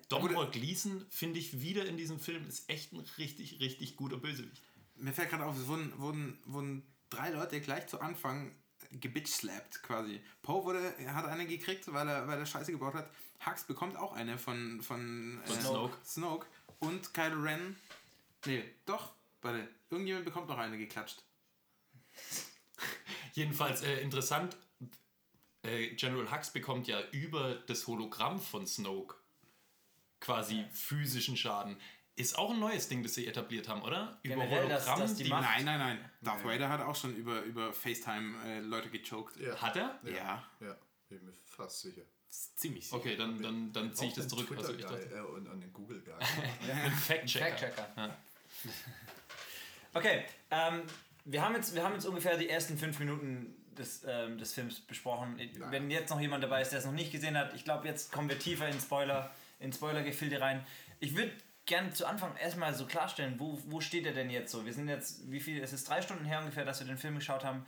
Domhnall 0.08 0.50
Gleeson, 0.50 1.04
finde 1.10 1.38
ich, 1.38 1.60
wieder 1.60 1.84
in 1.86 1.96
diesem 1.96 2.18
Film 2.18 2.46
ist 2.46 2.68
echt 2.68 2.92
ein 2.92 3.04
richtig, 3.18 3.60
richtig 3.60 3.96
guter 3.96 4.16
Bösewicht. 4.16 4.62
Mir 4.96 5.12
fällt 5.12 5.30
gerade 5.30 5.44
auf, 5.44 5.56
es 5.58 5.66
wurden, 5.66 5.92
wurden, 5.98 6.38
wurden 6.46 6.82
drei 7.10 7.30
Leute 7.30 7.60
gleich 7.60 7.86
zu 7.86 8.00
Anfang 8.00 8.54
gebitchslappt 8.90 9.82
quasi. 9.82 10.20
Poe 10.42 10.64
wurde, 10.64 10.94
er 10.98 11.14
hat 11.14 11.26
eine 11.26 11.46
gekriegt, 11.46 11.92
weil 11.92 12.08
er, 12.08 12.26
weil 12.26 12.38
er 12.38 12.46
Scheiße 12.46 12.72
gebaut 12.72 12.94
hat. 12.94 13.10
Hux 13.44 13.64
bekommt 13.64 13.96
auch 13.96 14.12
eine 14.14 14.38
von, 14.38 14.80
von, 14.82 15.40
Von 15.44 15.56
äh, 15.56 15.60
Snoke. 15.60 15.96
Snoke. 16.04 16.46
Und 16.78 17.12
Kylo 17.12 17.42
Ren. 17.42 17.76
Nee, 18.46 18.64
doch. 18.86 19.12
Warte, 19.42 19.68
irgendjemand 19.90 20.24
bekommt 20.24 20.48
noch 20.48 20.58
eine 20.58 20.78
geklatscht. 20.78 21.22
Jedenfalls 23.34 23.82
äh, 23.82 24.00
interessant, 24.00 24.56
äh, 25.62 25.94
General 25.94 26.30
Hux 26.30 26.52
bekommt 26.52 26.88
ja 26.88 27.00
über 27.12 27.54
das 27.66 27.86
Hologramm 27.86 28.40
von 28.40 28.66
Snoke 28.66 29.16
quasi 30.20 30.64
physischen 30.72 31.36
Schaden. 31.36 31.76
Ist 32.16 32.36
auch 32.36 32.50
ein 32.50 32.58
neues 32.58 32.88
Ding, 32.88 33.02
das 33.04 33.14
sie 33.14 33.26
etabliert 33.28 33.68
haben, 33.68 33.82
oder? 33.82 34.18
Über 34.24 34.34
Generell, 34.34 34.68
dass- 34.68 34.84
dass 34.86 35.14
die 35.14 35.24
Macht- 35.28 35.42
Nein, 35.44 35.64
nein, 35.64 35.78
nein. 35.78 36.10
Darth 36.20 36.44
Vader 36.44 36.68
hat 36.68 36.80
auch 36.80 36.96
schon 36.96 37.14
über, 37.14 37.42
über 37.42 37.72
FaceTime 37.72 38.34
äh, 38.44 38.58
Leute 38.60 38.90
gechoked. 38.90 39.36
ja. 39.36 39.54
Hat 39.60 39.76
er? 39.76 40.00
Ja. 40.04 40.44
Ja, 40.60 40.76
bin 41.08 41.24
mir 41.24 41.32
fast 41.44 41.80
sicher. 41.82 42.02
Ziemlich 42.28 42.84
sicher. 42.86 42.96
Okay, 42.96 43.16
dann, 43.16 43.40
dann, 43.40 43.72
dann 43.72 43.94
ziehe 43.94 44.08
ich 44.08 44.14
das 44.16 44.26
zurück. 44.28 44.48
Also 44.56 44.74
ich 44.74 44.82
dachte, 44.82 44.96
äh, 45.14 45.20
und, 45.20 45.46
und 45.48 45.60
den 45.60 45.72
Google-Guy. 45.72 46.12
ein 46.72 46.90
Fact-Checker. 46.92 47.46
Fact-Checker. 47.56 47.88
Ja. 47.96 48.16
Okay, 49.94 50.24
ähm, 50.50 50.82
wir, 51.24 51.42
haben 51.42 51.54
jetzt, 51.54 51.74
wir 51.74 51.82
haben 51.82 51.94
jetzt 51.94 52.04
ungefähr 52.06 52.36
die 52.36 52.48
ersten 52.48 52.76
fünf 52.76 52.98
Minuten 52.98 53.54
des, 53.76 54.02
ähm, 54.06 54.38
des 54.38 54.52
Films 54.54 54.80
besprochen. 54.80 55.40
Wenn 55.70 55.90
jetzt 55.90 56.10
noch 56.10 56.20
jemand 56.20 56.42
dabei 56.44 56.62
ist, 56.62 56.70
der 56.70 56.80
es 56.80 56.84
noch 56.84 56.92
nicht 56.92 57.12
gesehen 57.12 57.36
hat, 57.38 57.54
ich 57.54 57.64
glaube, 57.64 57.86
jetzt 57.86 58.12
kommen 58.12 58.28
wir 58.28 58.38
tiefer 58.38 58.68
in 58.68 58.78
Spoiler, 58.80 59.30
in 59.58 59.72
Spoiler-Gefilde 59.72 60.40
rein. 60.40 60.64
Ich 61.00 61.16
würde 61.16 61.32
gerne 61.66 61.92
zu 61.92 62.06
Anfang 62.06 62.36
erstmal 62.36 62.74
so 62.74 62.86
klarstellen, 62.86 63.38
wo, 63.38 63.60
wo 63.66 63.80
steht 63.80 64.06
er 64.06 64.14
denn 64.14 64.30
jetzt 64.30 64.50
so? 64.50 64.64
Wir 64.64 64.72
sind 64.72 64.88
jetzt, 64.88 65.30
wie 65.30 65.40
viel, 65.40 65.62
es 65.62 65.72
ist 65.72 65.88
drei 65.88 66.02
Stunden 66.02 66.24
her 66.24 66.40
ungefähr, 66.40 66.64
dass 66.64 66.80
wir 66.80 66.86
den 66.86 66.98
Film 66.98 67.16
geschaut 67.16 67.44
haben. 67.44 67.66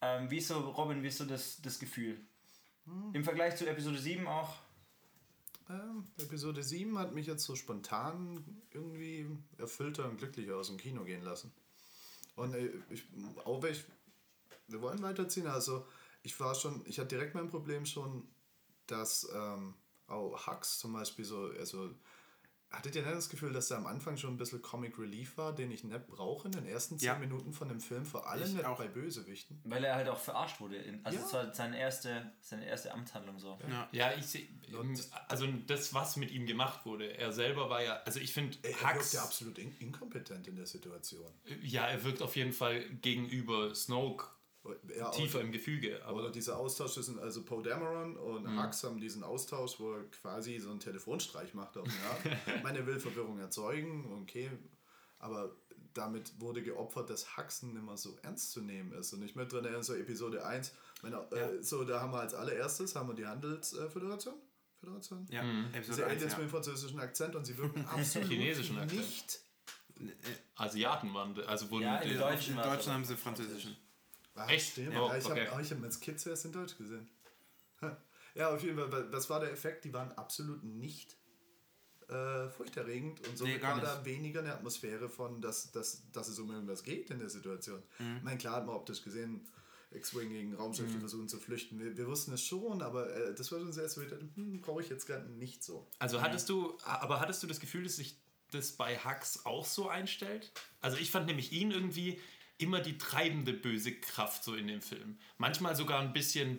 Ähm, 0.00 0.30
wie 0.30 0.38
ist 0.38 0.48
so, 0.48 0.58
Robin, 0.58 1.02
wie 1.02 1.08
ist 1.08 1.18
so 1.18 1.24
das, 1.24 1.60
das 1.60 1.78
Gefühl? 1.78 2.20
Im 3.12 3.24
Vergleich 3.24 3.56
zu 3.56 3.68
Episode 3.68 3.98
7 3.98 4.26
auch? 4.26 4.56
Ähm, 5.68 6.06
Episode 6.18 6.62
7 6.62 6.98
hat 6.98 7.12
mich 7.12 7.26
jetzt 7.26 7.44
so 7.44 7.54
spontan 7.54 8.44
irgendwie 8.72 9.26
erfüllter 9.58 10.08
und 10.08 10.18
glücklicher 10.18 10.56
aus 10.56 10.68
dem 10.68 10.78
Kino 10.78 11.04
gehen 11.04 11.22
lassen. 11.22 11.52
Und 12.36 12.54
äh, 12.54 12.70
ich, 12.90 13.04
auch 13.44 13.62
wenn 13.62 13.72
ich, 13.72 13.84
wir 14.68 14.80
wollen 14.80 15.02
weiterziehen, 15.02 15.46
also 15.46 15.86
ich 16.22 16.38
war 16.40 16.54
schon, 16.54 16.82
ich 16.86 16.98
hatte 16.98 17.08
direkt 17.08 17.34
mein 17.34 17.48
Problem 17.48 17.86
schon, 17.86 18.26
dass 18.86 19.30
ähm, 19.32 19.74
auch 20.10 20.46
Hux 20.46 20.78
zum 20.78 20.92
Beispiel 20.92 21.24
so, 21.24 21.50
also 21.58 21.90
hattet 22.72 22.94
ihr 22.94 23.02
nicht 23.02 23.16
das 23.16 23.28
Gefühl, 23.28 23.52
dass 23.52 23.68
er 23.72 23.78
am 23.78 23.86
Anfang 23.88 24.16
schon 24.16 24.34
ein 24.34 24.36
bisschen 24.36 24.62
Comic 24.62 24.96
Relief 24.96 25.36
war, 25.36 25.52
den 25.52 25.72
ich 25.72 25.82
nicht 25.82 26.06
brauche 26.06 26.46
in 26.46 26.52
den 26.52 26.66
ersten 26.66 27.00
zehn 27.00 27.06
Ja. 27.08 27.18
Minuten 27.18 27.52
von 27.52 27.68
dem 27.68 27.80
Film, 27.80 28.04
vor 28.06 28.28
allem 28.28 28.44
Ich 28.44 28.52
nicht 28.54 28.64
auch. 28.64 28.78
bei 28.78 28.86
Bösewichten? 28.86 29.60
Weil 29.64 29.82
er 29.82 29.96
halt 29.96 30.08
auch 30.08 30.20
verarscht 30.20 30.60
wurde. 30.60 30.76
In, 30.76 31.04
also 31.04 31.18
Ja. 31.18 31.24
es 31.26 31.32
war 31.32 31.52
seine 31.52 31.80
erste, 31.80 32.32
seine 32.40 32.66
erste 32.66 32.92
Amtshandlung 32.92 33.40
so. 33.40 33.58
Ja. 33.68 33.88
Ja, 33.90 34.12
ich 34.16 34.24
sehe, 34.26 34.46
also 35.26 35.48
das, 35.66 35.92
was 35.94 36.16
mit 36.16 36.30
ihm 36.30 36.46
gemacht 36.46 36.86
wurde. 36.86 37.16
Er 37.18 37.32
selber 37.32 37.68
war 37.70 37.82
ja, 37.82 37.94
also 38.04 38.20
ich 38.20 38.32
finde, 38.32 38.56
Er 38.62 38.94
wirkt 38.94 39.12
ja 39.14 39.24
absolut 39.24 39.58
in 39.58 39.72
inkompetent 39.78 40.46
in 40.46 40.54
der 40.54 40.66
Situation. 40.66 41.28
ja, 41.62 41.88
er 41.88 42.04
wirkt 42.04 42.22
auf 42.22 42.36
jeden 42.36 42.52
Fall 42.52 42.88
gegenüber 43.02 43.74
Snoke 43.74 44.26
Ja, 44.96 45.10
tiefer 45.10 45.40
im 45.40 45.52
Gefüge. 45.52 46.04
Aber 46.04 46.18
Oder 46.18 46.30
dieser 46.30 46.58
Austausch 46.58 46.92
zwischen, 46.92 47.18
also 47.18 47.42
Poe 47.44 47.62
Dameron 47.62 48.16
und 48.16 48.46
Hux 48.62 48.84
haben 48.84 49.00
diesen 49.00 49.22
Austausch, 49.24 49.80
wo 49.80 49.92
er 49.94 50.04
quasi 50.10 50.58
so 50.58 50.70
einen 50.70 50.80
Telefonstreich 50.80 51.54
macht 51.54 51.76
auf 51.78 51.88
ich 51.88 52.62
meine, 52.62 52.80
er 52.80 52.86
will 52.86 53.00
Verwirrung 53.00 53.38
erzeugen, 53.38 54.20
okay, 54.22 54.50
aber 55.18 55.56
damit 55.94 56.38
wurde 56.40 56.62
geopfert, 56.62 57.08
dass 57.10 57.36
Huxen 57.36 57.72
nicht 57.72 57.82
mehr 57.84 57.96
so 57.96 58.16
ernst 58.22 58.52
zu 58.52 58.60
nehmen 58.60 58.92
ist. 58.92 59.12
Und 59.14 59.22
ich 59.22 59.34
möchte 59.34 59.56
dran 59.56 59.64
erinnern, 59.64 59.82
so 59.82 59.94
Episode 59.94 60.44
1, 60.44 60.72
meine, 61.02 61.16
äh, 61.32 61.62
so 61.62 61.82
da 61.84 62.00
haben 62.00 62.12
wir 62.12 62.20
als 62.20 62.34
allererstes 62.34 62.94
haben 62.94 63.08
wir 63.08 63.14
die 63.14 63.26
Handelsföderation. 63.26 64.34
Föderation? 64.78 65.26
Ja, 65.30 65.42
Diese 65.42 65.76
Episode 65.78 66.06
1, 66.06 66.12
Aliens 66.16 66.32
ja. 66.32 66.38
mit 66.38 66.46
dem 66.46 66.50
französischen 66.50 67.00
Akzent 67.00 67.34
und 67.34 67.44
sie 67.44 67.56
wirken 67.58 67.84
absolut 67.86 68.28
Chinesischen 68.28 68.78
Akzent. 68.78 69.00
nicht. 69.00 69.40
Asiaten 70.56 71.12
waren, 71.12 71.38
also 71.46 71.70
wurden 71.70 71.82
Ja, 71.84 71.96
in 71.98 72.10
die- 72.10 72.16
Deutsch- 72.16 72.48
In 72.48 72.56
Deutschland 72.56 72.88
haben 72.88 73.04
sie 73.04 73.16
französischen. 73.16 73.76
Ah, 74.34 74.48
Echt? 74.48 74.72
Stimmt. 74.72 74.96
Oh, 74.96 75.08
Ja, 75.08 75.16
ich 75.16 75.24
okay. 75.24 75.46
habe 75.48 75.64
hab 75.64 75.82
als 75.82 76.00
Kids 76.00 76.26
erst 76.26 76.44
in 76.44 76.52
Deutsch 76.52 76.76
gesehen. 76.76 77.08
Ja, 78.36 78.54
auf 78.54 78.62
jeden 78.62 78.76
Fall, 78.78 79.12
was 79.12 79.28
war 79.28 79.40
der 79.40 79.50
Effekt? 79.50 79.84
Die 79.84 79.92
waren 79.92 80.12
absolut 80.12 80.62
nicht 80.62 81.16
äh, 82.08 82.48
furchterregend 82.48 83.26
und 83.26 83.36
somit 83.36 83.56
Nee, 83.56 83.62
war 83.62 83.80
da 83.80 84.04
weniger 84.04 84.38
eine 84.38 84.52
Atmosphäre 84.52 85.08
von, 85.08 85.40
dass, 85.40 85.72
dass, 85.72 86.08
dass 86.12 86.28
es 86.28 86.38
um 86.38 86.50
irgendwas 86.50 86.84
geht 86.84 87.10
in 87.10 87.18
der 87.18 87.28
Situation. 87.28 87.82
Mhm. 87.98 88.18
Ich 88.18 88.22
meine, 88.22 88.38
klar 88.38 88.54
hat 88.56 88.66
man 88.66 88.76
optisch 88.76 89.02
gesehen, 89.02 89.48
X-Wing 89.92 90.30
gegen 90.30 90.54
Raumschiff, 90.54 90.92
die 90.92 91.00
versuchen 91.00 91.28
zu 91.28 91.38
flüchten. 91.38 91.78
Wir, 91.80 91.96
wir 91.96 92.06
wussten 92.06 92.32
es 92.32 92.44
schon, 92.44 92.82
aber 92.82 93.12
äh, 93.12 93.34
das 93.34 93.50
war 93.50 93.58
schon 93.58 93.72
sehr 93.72 93.88
so, 93.88 94.00
dachte, 94.02 94.28
hm, 94.36 94.60
brauche 94.60 94.82
ich 94.82 94.88
jetzt 94.88 95.06
gerade 95.06 95.28
nicht 95.28 95.64
so. 95.64 95.88
Also 95.98 96.22
hattest 96.22 96.48
du, 96.48 96.78
aber 96.84 97.18
hattest 97.20 97.42
du 97.42 97.48
das 97.48 97.58
Gefühl, 97.58 97.82
dass 97.82 97.96
sich 97.96 98.16
das 98.52 98.72
bei 98.72 98.96
Hux 98.98 99.44
auch 99.44 99.66
so 99.66 99.88
einstellt? 99.88 100.52
Also 100.80 100.96
ich 100.98 101.10
fand 101.10 101.26
nämlich 101.26 101.50
ihn 101.52 101.72
irgendwie 101.72 102.20
immer 102.60 102.80
die 102.80 102.98
treibende 102.98 103.52
böse 103.52 103.94
Kraft 103.94 104.44
so 104.44 104.54
in 104.54 104.66
dem 104.66 104.82
Film. 104.82 105.18
Manchmal 105.38 105.76
sogar 105.76 106.00
ein 106.00 106.12
bisschen 106.12 106.58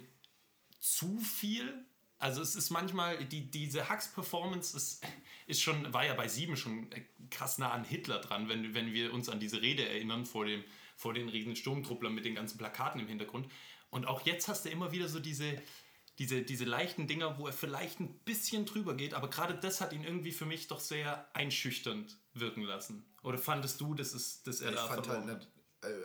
zu 0.79 1.19
viel. 1.19 1.85
Also 2.17 2.41
es 2.41 2.55
ist 2.55 2.69
manchmal, 2.69 3.23
die, 3.25 3.49
diese 3.49 3.89
Hux-Performance 3.89 4.75
ist, 4.75 5.03
ist 5.47 5.61
schon, 5.61 5.91
war 5.93 6.05
ja 6.05 6.13
bei 6.13 6.27
sieben 6.27 6.55
schon 6.55 6.87
krass 7.29 7.57
nah 7.57 7.71
an 7.71 7.83
Hitler 7.83 8.19
dran, 8.19 8.49
wenn, 8.49 8.73
wenn 8.73 8.93
wir 8.93 9.13
uns 9.13 9.29
an 9.29 9.39
diese 9.39 9.61
Rede 9.61 9.87
erinnern 9.87 10.25
vor, 10.25 10.45
dem, 10.45 10.63
vor 10.95 11.13
den 11.13 11.29
riesen 11.29 11.55
Sturmtrupplern 11.55 12.13
mit 12.13 12.25
den 12.25 12.35
ganzen 12.35 12.57
Plakaten 12.57 12.99
im 13.01 13.07
Hintergrund. 13.07 13.47
Und 13.89 14.05
auch 14.05 14.25
jetzt 14.25 14.47
hast 14.47 14.65
du 14.65 14.69
immer 14.69 14.91
wieder 14.91 15.07
so 15.07 15.19
diese, 15.19 15.61
diese, 16.19 16.43
diese 16.43 16.65
leichten 16.65 17.07
Dinger, 17.07 17.39
wo 17.39 17.47
er 17.47 17.53
vielleicht 17.53 17.99
ein 17.99 18.13
bisschen 18.19 18.65
drüber 18.65 18.95
geht, 18.95 19.13
aber 19.13 19.29
gerade 19.29 19.55
das 19.55 19.81
hat 19.81 19.93
ihn 19.93 20.03
irgendwie 20.03 20.31
für 20.31 20.45
mich 20.45 20.67
doch 20.67 20.79
sehr 20.79 21.27
einschüchternd 21.35 22.17
wirken 22.33 22.61
lassen. 22.61 23.05
Oder 23.23 23.37
fandest 23.37 23.81
du, 23.81 23.93
dass, 23.93 24.13
es, 24.13 24.43
dass 24.43 24.61
er 24.61 24.69
Ich 24.69 24.75
da 24.75 24.87
fand 24.87 25.07
halt 25.07 25.25
nicht, 25.25 25.47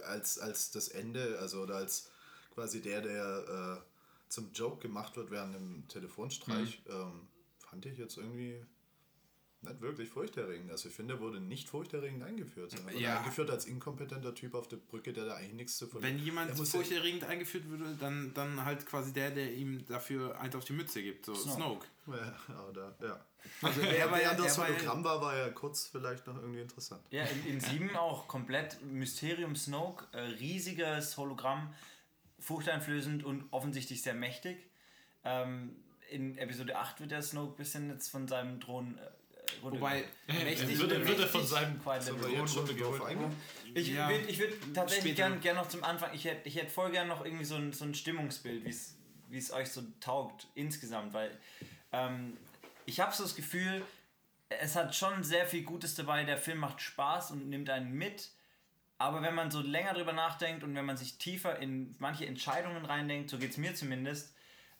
als, 0.06 0.38
als 0.38 0.70
das 0.70 0.88
Ende, 0.88 1.38
also 1.40 1.62
oder 1.62 1.76
als 1.76 2.10
quasi 2.54 2.80
der, 2.80 3.02
der 3.02 3.80
äh, 3.82 4.30
zum 4.30 4.50
Joke 4.52 4.80
gemacht 4.80 5.16
wird 5.16 5.30
während 5.30 5.54
dem 5.54 5.86
Telefonstreich, 5.88 6.82
Mhm. 6.86 6.92
ähm, 6.92 7.28
fand 7.58 7.86
ich 7.86 7.98
jetzt 7.98 8.16
irgendwie 8.16 8.64
nicht 9.62 9.80
wirklich 9.80 10.08
furchterregend. 10.08 10.70
Also 10.70 10.88
ich 10.88 10.94
finde, 10.94 11.14
er 11.14 11.20
wurde 11.20 11.40
nicht 11.40 11.68
furchterregend 11.68 12.22
eingeführt, 12.22 12.70
sondern 12.70 12.92
wurde 12.94 13.02
Ja. 13.02 13.18
eingeführt 13.18 13.50
als 13.50 13.64
inkompetenter 13.64 14.34
Typ 14.34 14.54
auf 14.54 14.68
der 14.68 14.76
Brücke, 14.76 15.12
der 15.12 15.24
da 15.26 15.34
eigentlich 15.36 15.54
nichts 15.54 15.76
zu 15.78 15.86
verlieren 15.86 16.16
Wenn 16.18 16.24
jemand 16.24 16.50
Er 16.50 16.56
furchterregend 16.56 17.24
eingeführt 17.24 17.68
würde, 17.68 17.96
dann, 17.98 18.32
dann 18.34 18.64
halt 18.64 18.86
quasi 18.86 19.12
der, 19.12 19.30
der 19.30 19.52
ihm 19.52 19.84
dafür 19.86 20.38
eins 20.40 20.54
auf 20.54 20.64
die 20.64 20.74
Mütze 20.74 21.02
gibt. 21.02 21.26
So 21.26 21.34
Snoke. 21.34 21.86
Ja, 22.06 22.64
oder, 22.68 22.94
ja. 23.02 23.24
Also 23.62 23.80
Er 23.80 23.96
er 23.98 24.10
war 24.10 24.22
ja, 24.22 24.34
das 24.34 24.58
war 24.58 24.68
ja 24.68 24.74
Hologramm 24.76 25.04
war, 25.04 25.20
war 25.20 25.34
er 25.36 25.50
kurz 25.52 25.86
vielleicht 25.86 26.26
noch 26.26 26.36
irgendwie 26.36 26.60
interessant. 26.60 27.02
Ja, 27.10 27.24
in, 27.24 27.46
in 27.46 27.60
7 27.60 27.96
auch 27.96 28.28
komplett 28.28 28.82
Mysterium 28.84 29.56
Snoke, 29.56 30.06
äh, 30.12 30.20
riesiges 30.20 31.16
Hologramm, 31.16 31.72
furchteinflößend 32.38 33.24
und 33.24 33.44
offensichtlich 33.50 34.02
sehr 34.02 34.14
mächtig. 34.14 34.58
Ähm, 35.24 35.76
in 36.10 36.38
Episode 36.38 36.76
8 36.76 37.00
wird 37.00 37.10
der 37.10 37.22
Snoke 37.22 37.54
ein 37.54 37.56
bisschen 37.56 37.90
jetzt 37.90 38.08
von 38.08 38.28
seinem 38.28 38.60
Thron 38.60 38.98
äh, 39.58 39.62
Wobei, 39.62 40.04
runtergeholt. 40.28 40.44
mächtig, 40.44 40.78
wird, 40.78 40.92
er- 40.92 40.98
wird 40.98 41.08
er 41.08 41.14
mächtig 41.14 41.26
von 41.30 41.46
seinem 41.46 41.80
Runde? 41.80 43.34
Ich 43.74 43.88
Ja. 43.88 44.08
würde 44.08 44.24
ich 44.26 44.38
würd 44.38 44.54
tatsächlich 44.74 45.12
Später. 45.14 45.28
gern, 45.30 45.40
gern 45.40 45.56
noch 45.56 45.68
zum 45.68 45.84
Anfang, 45.84 46.10
ich 46.14 46.24
hätte 46.24 46.48
ich 46.48 46.56
hätt 46.56 46.70
voll 46.70 46.90
gern 46.90 47.08
noch 47.08 47.24
irgendwie 47.24 47.44
so 47.44 47.56
ein, 47.56 47.72
so 47.72 47.84
ein 47.84 47.94
Stimmungsbild, 47.94 48.64
wie 48.64 49.38
es 49.38 49.52
euch 49.52 49.70
so 49.70 49.82
taugt 50.00 50.46
insgesamt, 50.54 51.12
weil 51.12 51.30
ähm, 51.92 52.36
ich 52.86 53.00
habe 53.00 53.14
so 53.14 53.22
das 53.24 53.34
Gefühl, 53.34 53.82
es 54.48 54.76
hat 54.76 54.94
schon 54.94 55.24
sehr 55.24 55.46
viel 55.46 55.64
Gutes 55.64 55.94
dabei, 55.96 56.24
der 56.24 56.38
Film 56.38 56.58
macht 56.58 56.80
Spaß 56.80 57.32
und 57.32 57.48
nimmt 57.50 57.68
einen 57.68 57.92
mit, 57.92 58.30
aber 58.98 59.20
wenn 59.22 59.34
man 59.34 59.50
so 59.50 59.60
länger 59.60 59.92
drüber 59.94 60.12
nachdenkt 60.12 60.62
und 60.64 60.74
wenn 60.74 60.84
man 60.84 60.96
sich 60.96 61.18
tiefer 61.18 61.58
in 61.58 61.94
manche 61.98 62.24
Entscheidungen 62.26 62.84
reindenkt, 62.84 63.28
so 63.28 63.38
geht 63.38 63.50
es 63.50 63.56
mir 63.56 63.74
zumindest, 63.74 64.32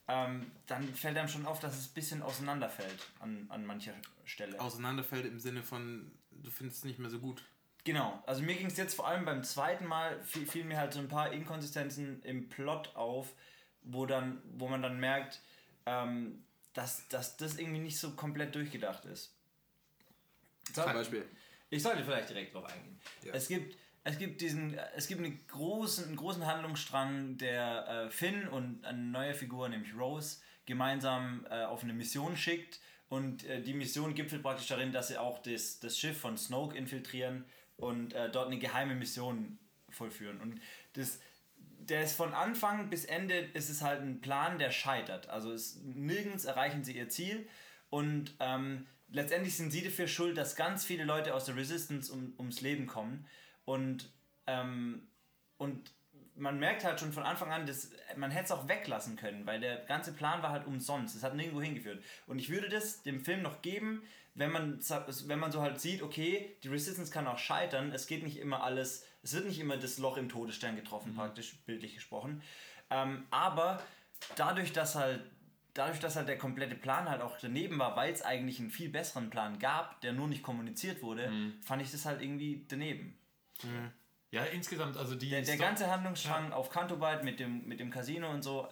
ähm, 0.07 0.51
dann 0.67 0.93
fällt 0.93 1.17
einem 1.17 1.27
schon 1.27 1.45
auf, 1.45 1.59
dass 1.59 1.77
es 1.77 1.89
ein 1.89 1.93
bisschen 1.93 2.21
auseinanderfällt 2.21 3.07
an, 3.19 3.45
an 3.49 3.65
mancher 3.65 3.93
Stelle. 4.25 4.59
auseinanderfällt 4.59 5.25
im 5.25 5.39
Sinne 5.39 5.63
von, 5.63 6.11
du 6.31 6.49
findest 6.49 6.79
es 6.79 6.85
nicht 6.85 6.99
mehr 6.99 7.09
so 7.09 7.19
gut. 7.19 7.43
Genau, 7.83 8.21
also 8.25 8.41
mir 8.41 8.55
ging 8.55 8.67
es 8.67 8.77
jetzt 8.77 8.95
vor 8.95 9.07
allem 9.07 9.25
beim 9.25 9.43
zweiten 9.43 9.85
Mal, 9.85 10.21
fiel, 10.23 10.45
fielen 10.45 10.67
mir 10.67 10.77
halt 10.77 10.93
so 10.93 10.99
ein 10.99 11.07
paar 11.07 11.31
Inkonsistenzen 11.31 12.21
im 12.23 12.49
Plot 12.49 12.95
auf, 12.95 13.33
wo, 13.81 14.05
dann, 14.05 14.41
wo 14.57 14.67
man 14.67 14.81
dann 14.81 14.99
merkt, 14.99 15.41
ähm, 15.85 16.43
dass, 16.73 17.07
dass 17.07 17.37
das 17.37 17.57
irgendwie 17.57 17.79
nicht 17.79 17.97
so 17.97 18.11
komplett 18.11 18.55
durchgedacht 18.55 19.05
ist. 19.05 19.33
Zum 20.73 20.85
Beispiel. 20.85 21.25
Ich 21.69 21.81
sollte 21.81 22.03
vielleicht 22.03 22.29
direkt 22.29 22.53
drauf 22.53 22.65
eingehen. 22.65 22.99
Ja. 23.23 23.33
Es 23.33 23.47
gibt 23.47 23.77
es 24.07 24.17
gibt 24.17 24.39
diesen 24.39 24.79
es 24.95 25.07
gibt 25.07 25.21
einen 25.21 25.45
großen 25.47 26.05
einen 26.05 26.15
großen 26.15 26.45
Handlungsstrang, 26.45 27.37
der 27.37 27.87
äh, 27.87 28.09
Finn 28.09 28.47
und 28.47 28.85
eine 28.85 28.99
neue 28.99 29.33
Figur, 29.33 29.67
nämlich 29.67 29.93
Rose, 29.97 30.37
gemeinsam 30.65 31.45
äh, 31.49 31.65
auf 31.65 31.83
eine 31.83 31.93
Mission 31.93 32.37
schickt. 32.37 32.79
Und 33.09 33.43
äh, 33.43 33.61
die 33.61 33.73
Mission 33.73 34.15
gipfelt 34.15 34.43
praktisch 34.43 34.67
darin, 34.67 34.93
dass 34.93 35.09
sie 35.09 35.17
auch 35.17 35.39
das, 35.39 35.81
das 35.81 35.99
Schiff 35.99 36.17
von 36.17 36.37
Snoke 36.37 36.77
infiltrieren 36.77 37.43
und 37.75 38.13
äh, 38.13 38.31
dort 38.31 38.47
eine 38.47 38.59
geheime 38.59 38.95
Mission 38.95 39.59
vollführen. 39.89 40.39
Und 40.39 40.61
das 40.93 41.19
der 41.57 42.07
von 42.07 42.33
Anfang 42.33 42.89
bis 42.89 43.03
Ende 43.03 43.37
ist 43.53 43.69
es 43.69 43.81
halt 43.81 44.01
ein 44.01 44.21
Plan, 44.21 44.57
der 44.57 44.71
scheitert. 44.71 45.29
Also 45.29 45.51
es, 45.51 45.81
nirgends 45.83 46.45
erreichen 46.45 46.85
sie 46.85 46.97
ihr 46.97 47.09
Ziel. 47.09 47.47
Und 47.89 48.35
ähm, 48.39 48.87
letztendlich 49.09 49.57
sind 49.57 49.71
sie 49.71 49.83
dafür 49.83 50.07
schuld, 50.07 50.37
dass 50.37 50.55
ganz 50.55 50.85
viele 50.85 51.03
Leute 51.03 51.33
aus 51.33 51.43
der 51.43 51.57
Resistance 51.57 52.11
um, 52.11 52.33
ums 52.37 52.61
Leben 52.61 52.87
kommen 52.87 53.25
und, 53.67 54.09
ähm, 54.47 55.09
und 55.57 55.91
man 56.35 56.57
merkt 56.57 56.85
halt 56.85 57.01
schon 57.01 57.11
von 57.11 57.23
Anfang 57.23 57.51
an, 57.51 57.65
dass 57.65 57.91
man 58.15 58.31
hätte 58.31 58.45
es 58.45 58.51
auch 58.51 58.69
weglassen 58.69 59.17
können, 59.17 59.45
weil 59.45 59.59
der 59.59 59.79
ganze 59.85 60.13
Plan 60.13 60.41
war 60.41 60.51
halt 60.51 60.65
umsonst. 60.65 61.17
Es 61.17 61.23
hat 61.23 61.35
nirgendwo 61.35 61.61
hingeführt. 61.61 62.01
Und 62.27 62.39
ich 62.39 62.49
würde 62.49 62.69
das 62.69 63.03
dem 63.03 63.19
Film 63.25 63.41
noch 63.41 63.61
geben, 63.61 64.03
wenn 64.35 64.51
man, 64.51 64.79
wenn 64.79 65.39
man 65.39 65.51
so 65.51 65.61
halt 65.61 65.81
sieht, 65.81 66.01
okay, 66.01 66.55
die 66.63 66.69
Resistance 66.69 67.11
kann 67.11 67.27
auch 67.27 67.39
scheitern, 67.39 67.91
es 67.91 68.07
geht 68.07 68.23
nicht 68.23 68.37
immer 68.37 68.63
alles, 68.63 69.05
es 69.21 69.33
wird 69.33 69.45
nicht 69.45 69.59
immer 69.59 69.75
das 69.75 69.97
Loch 69.97 70.15
im 70.15 70.29
Todesstern 70.29 70.77
getroffen, 70.77 71.13
praktisch 71.13 71.57
bildlich 71.65 71.95
gesprochen. 71.95 72.41
Ähm, 72.89 73.25
aber 73.31 73.81
dadurch, 74.37 74.71
dass 74.71 74.95
halt 74.95 75.21
dadurch, 75.73 75.99
dass 75.99 76.15
halt 76.15 76.29
der 76.29 76.37
komplette 76.37 76.75
Plan 76.75 77.09
halt 77.09 77.21
auch 77.21 77.37
daneben 77.37 77.77
war, 77.79 77.97
weil 77.97 78.13
es 78.13 78.21
eigentlich 78.21 78.59
einen 78.59 78.71
viel 78.71 78.89
besseren 78.89 79.29
Plan 79.29 79.59
gab, 79.59 79.99
der 80.01 80.13
nur 80.13 80.27
nicht 80.27 80.41
kommuniziert 80.41 81.01
wurde, 81.03 81.29
fand 81.63 81.81
ich 81.81 81.91
das 81.91 82.05
halt 82.05 82.21
irgendwie 82.21 82.65
daneben. 82.69 83.17
Ja, 84.31 84.43
insgesamt, 84.43 84.97
also 84.97 85.15
die. 85.15 85.29
Der, 85.29 85.41
der 85.41 85.57
ganze 85.57 85.89
Handlungsstrang 85.89 86.51
auf 86.51 86.69
Kantobite 86.69 87.23
mit 87.23 87.39
dem, 87.39 87.65
mit 87.67 87.79
dem 87.79 87.89
Casino 87.89 88.29
und 88.29 88.43
so 88.43 88.67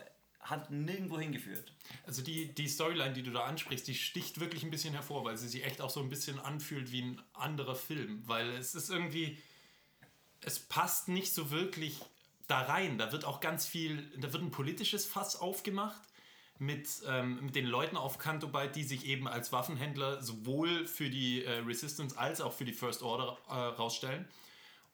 hat 0.46 0.70
nirgendwo 0.70 1.20
hingeführt. 1.20 1.74
Also 2.06 2.22
die, 2.22 2.54
die 2.54 2.68
Storyline, 2.68 3.14
die 3.14 3.24
du 3.24 3.32
da 3.32 3.46
ansprichst, 3.46 3.88
die 3.88 3.96
sticht 3.96 4.40
wirklich 4.40 4.64
ein 4.64 4.70
bisschen 4.70 4.94
hervor, 4.94 5.26
weil 5.26 5.38
sie 5.38 5.48
sich 5.48 5.66
echt 5.66 5.82
auch 5.82 5.90
so 5.90 6.02
ein 6.02 6.10
bisschen 6.10 6.40
anfühlt 6.40 6.92
wie 6.92 7.02
ein 7.02 7.22
anderer 7.34 7.76
Film. 7.76 8.22
Weil 8.28 8.50
es 8.52 8.76
ist 8.76 8.90
irgendwie, 8.92 9.40
es 10.42 10.60
passt 10.60 11.08
nicht 11.08 11.34
so 11.34 11.50
wirklich 11.50 12.00
da 12.48 12.62
rein. 12.62 13.00
Da 13.00 13.12
wird 13.12 13.26
auch 13.26 13.40
ganz 13.40 13.66
viel, 13.66 14.04
da 14.18 14.32
wird 14.34 14.44
ein 14.44 14.52
politisches 14.52 15.06
Fass 15.06 15.36
aufgemacht 15.36 16.02
mit, 16.60 16.88
ähm, 17.08 17.44
mit 17.46 17.56
den 17.56 17.66
Leuten 17.66 17.98
auf 17.98 18.20
Kantobite, 18.20 18.72
die 18.74 18.84
sich 18.84 19.06
eben 19.08 19.28
als 19.28 19.52
Waffenhändler 19.52 20.22
sowohl 20.22 20.86
für 20.86 21.10
die 21.10 21.44
äh, 21.44 21.60
Resistance 21.60 22.18
als 22.18 22.40
auch 22.40 22.54
für 22.54 22.66
die 22.66 22.74
First 22.74 23.02
Order 23.02 23.38
äh, 23.50 23.54
rausstellen. 23.54 24.28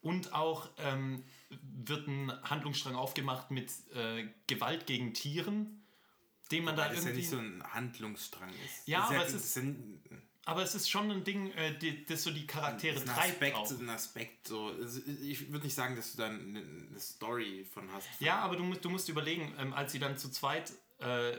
Und 0.01 0.33
auch 0.33 0.69
ähm, 0.79 1.23
wird 1.61 2.07
ein 2.07 2.31
Handlungsstrang 2.49 2.95
aufgemacht 2.95 3.51
mit 3.51 3.71
äh, 3.93 4.27
Gewalt 4.47 4.87
gegen 4.87 5.13
Tieren, 5.13 5.83
den 6.51 6.63
man 6.63 6.75
da 6.75 6.83
Weil 6.87 6.95
das 6.95 7.05
ja 7.05 7.11
irgendwie... 7.11 7.19
nicht 7.21 7.29
so 7.29 7.37
ein 7.37 7.63
Handlungsstrang 7.73 8.49
ist. 8.65 8.87
Ja, 8.87 8.99
das 9.01 9.07
aber 9.09 9.15
ja, 9.17 9.23
es 9.25 9.33
ist- 9.33 9.55
das 9.57 9.63
aber 10.43 10.63
es 10.63 10.73
ist 10.73 10.89
schon 10.89 11.11
ein 11.11 11.23
Ding, 11.23 11.51
äh, 11.51 11.77
die, 11.77 12.03
das 12.03 12.23
so 12.23 12.31
die 12.31 12.47
Charaktere 12.47 12.95
Das 12.95 13.03
ein 13.03 13.09
treibt 13.15 13.33
Aspekt, 13.33 13.55
auch. 13.55 13.69
ein 13.79 13.89
Aspekt 13.89 14.47
so. 14.47 14.67
Also 14.69 14.99
Ich 15.21 15.51
würde 15.51 15.65
nicht 15.65 15.75
sagen, 15.75 15.95
dass 15.95 16.13
du 16.13 16.17
da 16.17 16.29
eine, 16.29 16.63
Story 16.99 17.63
von 17.71 17.91
hast. 17.93 18.07
Ja, 18.19 18.39
aber 18.39 18.55
du, 18.55 18.63
musst- 18.63 18.83
du 18.83 18.89
musst 18.89 19.07
überlegen, 19.07 19.53
ähm, 19.59 19.71
als 19.73 19.91
sie 19.91 19.99
dann 19.99 20.17
zu 20.17 20.29
zweit, 20.31 20.71
äh, 20.97 21.33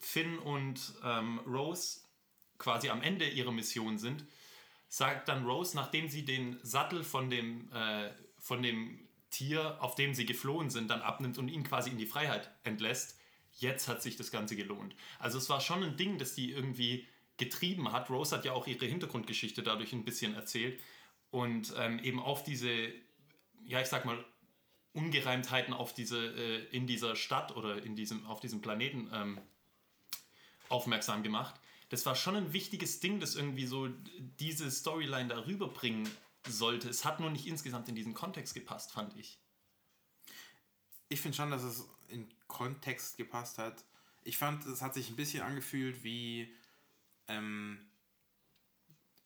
Finn 0.00 0.38
und 0.38 0.80
ähm, 1.04 1.40
Rose, 1.40 2.00
quasi 2.56 2.88
am 2.88 3.02
Ende 3.02 3.28
ihrer 3.28 3.52
Mission 3.52 3.98
sind, 3.98 4.24
sagt 4.88 5.28
dann 5.28 5.44
Rose, 5.44 5.76
nachdem 5.76 6.08
sie 6.08 6.24
den 6.24 6.58
Sattel 6.62 7.02
von 7.02 7.30
dem, 7.30 7.70
äh, 7.72 8.10
von 8.38 8.62
dem 8.62 9.06
Tier, 9.30 9.82
auf 9.82 9.94
dem 9.94 10.14
sie 10.14 10.26
geflohen 10.26 10.70
sind, 10.70 10.88
dann 10.88 11.02
abnimmt 11.02 11.38
und 11.38 11.48
ihn 11.48 11.64
quasi 11.64 11.90
in 11.90 11.98
die 11.98 12.06
Freiheit 12.06 12.50
entlässt, 12.64 13.18
jetzt 13.58 13.88
hat 13.88 14.02
sich 14.02 14.16
das 14.16 14.30
Ganze 14.30 14.56
gelohnt. 14.56 14.94
Also 15.18 15.38
es 15.38 15.48
war 15.48 15.60
schon 15.60 15.82
ein 15.82 15.96
Ding, 15.96 16.18
das 16.18 16.34
die 16.34 16.52
irgendwie 16.52 17.06
getrieben 17.36 17.92
hat. 17.92 18.08
Rose 18.10 18.34
hat 18.34 18.44
ja 18.44 18.52
auch 18.52 18.66
ihre 18.66 18.86
Hintergrundgeschichte 18.86 19.62
dadurch 19.62 19.92
ein 19.92 20.04
bisschen 20.04 20.34
erzählt 20.34 20.80
und 21.30 21.74
ähm, 21.76 21.98
eben 21.98 22.20
auf 22.20 22.44
diese, 22.44 22.70
ja 23.64 23.80
ich 23.80 23.88
sag 23.88 24.04
mal, 24.04 24.24
Ungereimtheiten 24.92 25.74
auf 25.74 25.92
diese, 25.92 26.18
äh, 26.18 26.64
in 26.74 26.86
dieser 26.86 27.16
Stadt 27.16 27.54
oder 27.54 27.82
in 27.82 27.96
diesem, 27.96 28.24
auf 28.26 28.40
diesem 28.40 28.62
Planeten 28.62 29.10
ähm, 29.12 29.38
aufmerksam 30.70 31.22
gemacht. 31.22 31.54
Das 31.88 32.04
war 32.06 32.16
schon 32.16 32.36
ein 32.36 32.52
wichtiges 32.52 33.00
Ding, 33.00 33.20
das 33.20 33.36
irgendwie 33.36 33.66
so 33.66 33.88
diese 34.40 34.70
Storyline 34.70 35.28
darüber 35.28 35.68
bringen 35.68 36.08
sollte. 36.48 36.88
Es 36.88 37.04
hat 37.04 37.20
nur 37.20 37.30
nicht 37.30 37.46
insgesamt 37.46 37.88
in 37.88 37.94
diesen 37.94 38.14
Kontext 38.14 38.54
gepasst, 38.54 38.92
fand 38.92 39.16
ich. 39.16 39.38
Ich 41.08 41.20
finde 41.20 41.36
schon, 41.36 41.50
dass 41.50 41.62
es 41.62 41.84
in 42.08 42.28
Kontext 42.48 43.16
gepasst 43.16 43.58
hat. 43.58 43.84
Ich 44.24 44.36
fand, 44.36 44.66
es 44.66 44.82
hat 44.82 44.94
sich 44.94 45.08
ein 45.10 45.16
bisschen 45.16 45.42
angefühlt 45.42 46.02
wie. 46.02 46.52
Ähm, 47.28 47.78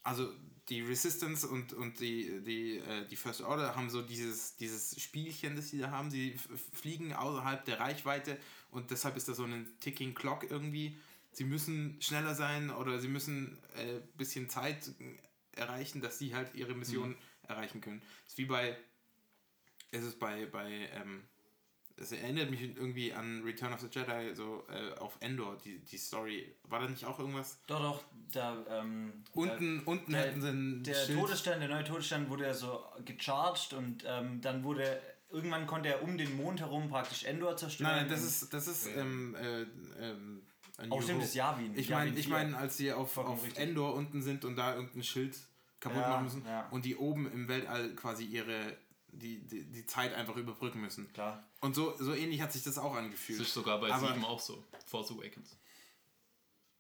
also 0.02 0.33
die 0.69 0.83
Resistance 0.83 1.47
und, 1.47 1.73
und 1.73 2.00
die, 2.00 2.40
die, 2.43 2.79
äh, 2.79 3.07
die 3.07 3.17
First 3.17 3.43
Order 3.43 3.75
haben 3.75 3.90
so 3.90 4.02
dieses, 4.02 4.57
dieses 4.57 5.00
Spielchen, 5.00 5.57
das 5.57 5.69
sie 5.69 5.79
da 5.79 5.90
haben. 5.90 6.11
Sie 6.11 6.38
fliegen 6.73 7.12
außerhalb 7.12 7.64
der 7.64 7.81
Reichweite 7.81 8.38
und 8.71 8.90
deshalb 8.90 9.17
ist 9.17 9.29
da 9.29 9.35
so 9.35 9.45
ein 9.45 9.69
Ticking 9.81 10.14
Clock 10.14 10.50
irgendwie. 10.50 10.97
Sie 11.40 11.47
müssen 11.47 11.97
schneller 12.02 12.35
sein 12.35 12.68
oder 12.68 12.99
sie 12.99 13.09
müssen 13.09 13.56
ein 13.75 13.87
äh, 13.87 14.00
bisschen 14.18 14.50
Zeit 14.50 14.90
erreichen, 15.56 16.02
dass 16.02 16.18
sie 16.18 16.35
halt 16.35 16.54
ihre 16.54 16.75
Mission 16.75 17.16
erreichen 17.49 17.80
können. 17.80 18.02
Das 18.25 18.32
ist 18.32 18.38
wie 18.38 18.44
bei. 18.44 18.76
Es 19.90 20.04
ist 20.04 20.18
bei, 20.18 20.44
bei 20.44 20.90
ähm, 20.92 21.23
es 21.97 22.12
erinnert 22.12 22.50
mich 22.50 22.61
irgendwie 22.61 23.14
an 23.14 23.42
Return 23.42 23.73
of 23.73 23.80
the 23.80 23.87
Jedi, 23.90 24.35
so 24.35 24.66
äh, 24.68 24.99
auf 24.99 25.16
Endor, 25.20 25.56
die, 25.64 25.78
die 25.78 25.97
Story. 25.97 26.54
War 26.64 26.80
da 26.80 26.88
nicht 26.90 27.06
auch 27.06 27.18
irgendwas? 27.18 27.59
Doch, 27.66 27.80
doch, 27.80 28.04
da. 28.32 28.62
Ähm, 28.68 29.25
Unten, 29.32 29.80
unten 29.85 30.12
der, 30.12 30.20
hätten 30.20 30.42
sie 30.42 30.49
einen 30.49 30.85
der 30.85 30.94
Schild. 30.94 31.20
Todesstern, 31.20 31.61
der 31.61 31.70
neue 31.70 31.85
Todesstern 31.85 32.28
wurde 32.28 32.44
ja 32.44 32.52
so 32.52 32.85
gecharged 33.06 33.73
und 33.73 34.04
ähm, 34.06 34.42
dann 34.42 34.62
wurde. 34.62 35.00
Irgendwann 35.30 35.66
konnte 35.66 35.88
er 35.88 36.02
um 36.02 36.18
den 36.18 36.37
Mond 36.37 36.61
herum 36.61 36.90
praktisch 36.90 37.25
Endor 37.25 37.56
zerstören. 37.56 37.92
Nein, 37.92 38.00
nein, 38.02 38.11
das 38.11 38.25
ist, 38.25 38.52
das 38.52 38.66
ist 38.66 38.88
ähm, 38.88 39.35
äh, 39.37 39.62
ähm, 40.00 40.42
Oh, 40.89 41.01
stimmt, 41.01 41.15
Hope. 41.17 41.21
das 41.21 41.29
ist 41.31 41.35
Yavin. 41.35 41.77
Ich 41.79 41.91
meine, 41.91 42.17
ich 42.19 42.27
4. 42.27 42.35
mein, 42.35 42.55
als 42.55 42.77
sie 42.77 42.93
auf, 42.93 43.13
Vollkommen 43.13 43.39
auf 43.39 43.45
richtig. 43.45 43.63
Endor 43.63 43.95
unten 43.95 44.23
sind 44.23 44.45
und 44.45 44.57
da 44.57 44.75
irgendein 44.75 45.03
Schild 45.03 45.37
kaputt 45.81 46.01
Ja, 46.01 46.09
machen 46.11 46.25
müssen 46.25 46.45
ja. 46.47 46.69
und 46.71 46.85
die 46.85 46.97
oben 46.97 47.31
im 47.31 47.49
Weltall 47.49 47.95
quasi 47.95 48.25
ihre 48.25 48.77
die, 49.13 49.45
die, 49.47 49.65
die 49.65 49.87
Zeit 49.87 50.15
einfach 50.15 50.37
überbrücken 50.37 50.81
müssen. 50.81 51.13
Klar. 51.13 51.45
Und 51.61 51.75
so, 51.75 51.97
so 51.99 52.15
ähnlich 52.15 52.41
hat 52.41 52.53
sich 52.53 52.63
das 52.63 52.79
auch 52.79 52.95
angefühlt. 52.95 53.41
Das 53.41 53.49
ist 53.49 53.55
sogar 53.55 53.81
bei 53.81 53.93
Aber- 53.93 54.09
7 54.09 54.25
auch 54.25 54.41
so. 54.41 54.65
Force 54.87 55.11
Awakens. 55.11 55.59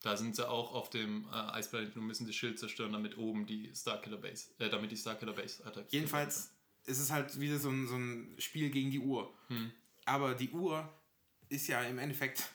Da 0.02 0.16
sind 0.16 0.34
sie 0.36 0.48
auch 0.48 0.72
auf 0.72 0.88
dem 0.90 1.26
äh, 1.30 1.34
Eisplaneten 1.34 2.00
und 2.00 2.06
müssen 2.06 2.26
das 2.26 2.34
Schild 2.34 2.58
zerstören, 2.58 2.92
damit 2.92 3.18
oben 3.18 3.46
die 3.46 3.70
Starkiller 3.74 4.16
Base, 4.16 4.50
äh, 4.58 4.70
damit 4.70 4.90
die 4.90 4.96
Starkiller 4.96 5.34
Base 5.34 5.62
attackiert 5.64 5.92
Jedenfalls 5.92 6.52
ist 6.84 6.98
es 7.00 7.10
halt 7.10 7.38
wieder 7.38 7.58
so 7.58 7.68
ein, 7.68 7.86
so 7.86 7.96
ein 7.96 8.34
Spiel 8.38 8.70
gegen 8.70 8.90
die 8.90 9.00
Uhr. 9.00 9.34
Hm. 9.48 9.70
Aber 10.06 10.34
die 10.34 10.50
Uhr 10.50 10.88
ist 11.50 11.66
ja 11.66 11.82
im 11.82 11.98
Endeffekt 11.98 12.50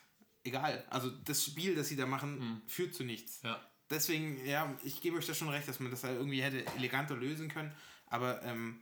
egal. 0.45 0.85
Also 0.89 1.09
das 1.09 1.43
Spiel, 1.43 1.75
das 1.75 1.89
sie 1.89 1.97
da 1.97 2.05
machen, 2.05 2.61
führt 2.67 2.93
zu 2.93 3.03
nichts. 3.03 3.41
Ja. 3.43 3.59
Deswegen, 3.89 4.43
ja, 4.45 4.73
ich 4.83 5.01
gebe 5.01 5.17
euch 5.17 5.27
da 5.27 5.33
schon 5.33 5.49
recht, 5.49 5.67
dass 5.67 5.79
man 5.79 5.91
das 5.91 6.03
halt 6.03 6.17
irgendwie 6.17 6.41
hätte 6.41 6.65
eleganter 6.77 7.15
lösen 7.15 7.49
können. 7.49 7.71
Aber 8.07 8.41
ähm, 8.43 8.79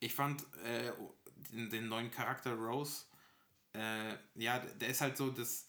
ich 0.00 0.14
fand 0.14 0.42
äh, 0.64 0.92
den, 1.52 1.70
den 1.70 1.88
neuen 1.88 2.10
Charakter 2.10 2.54
Rose, 2.54 3.04
äh, 3.74 4.14
ja, 4.34 4.58
der 4.58 4.88
ist 4.88 5.00
halt 5.00 5.16
so 5.16 5.30
das, 5.30 5.68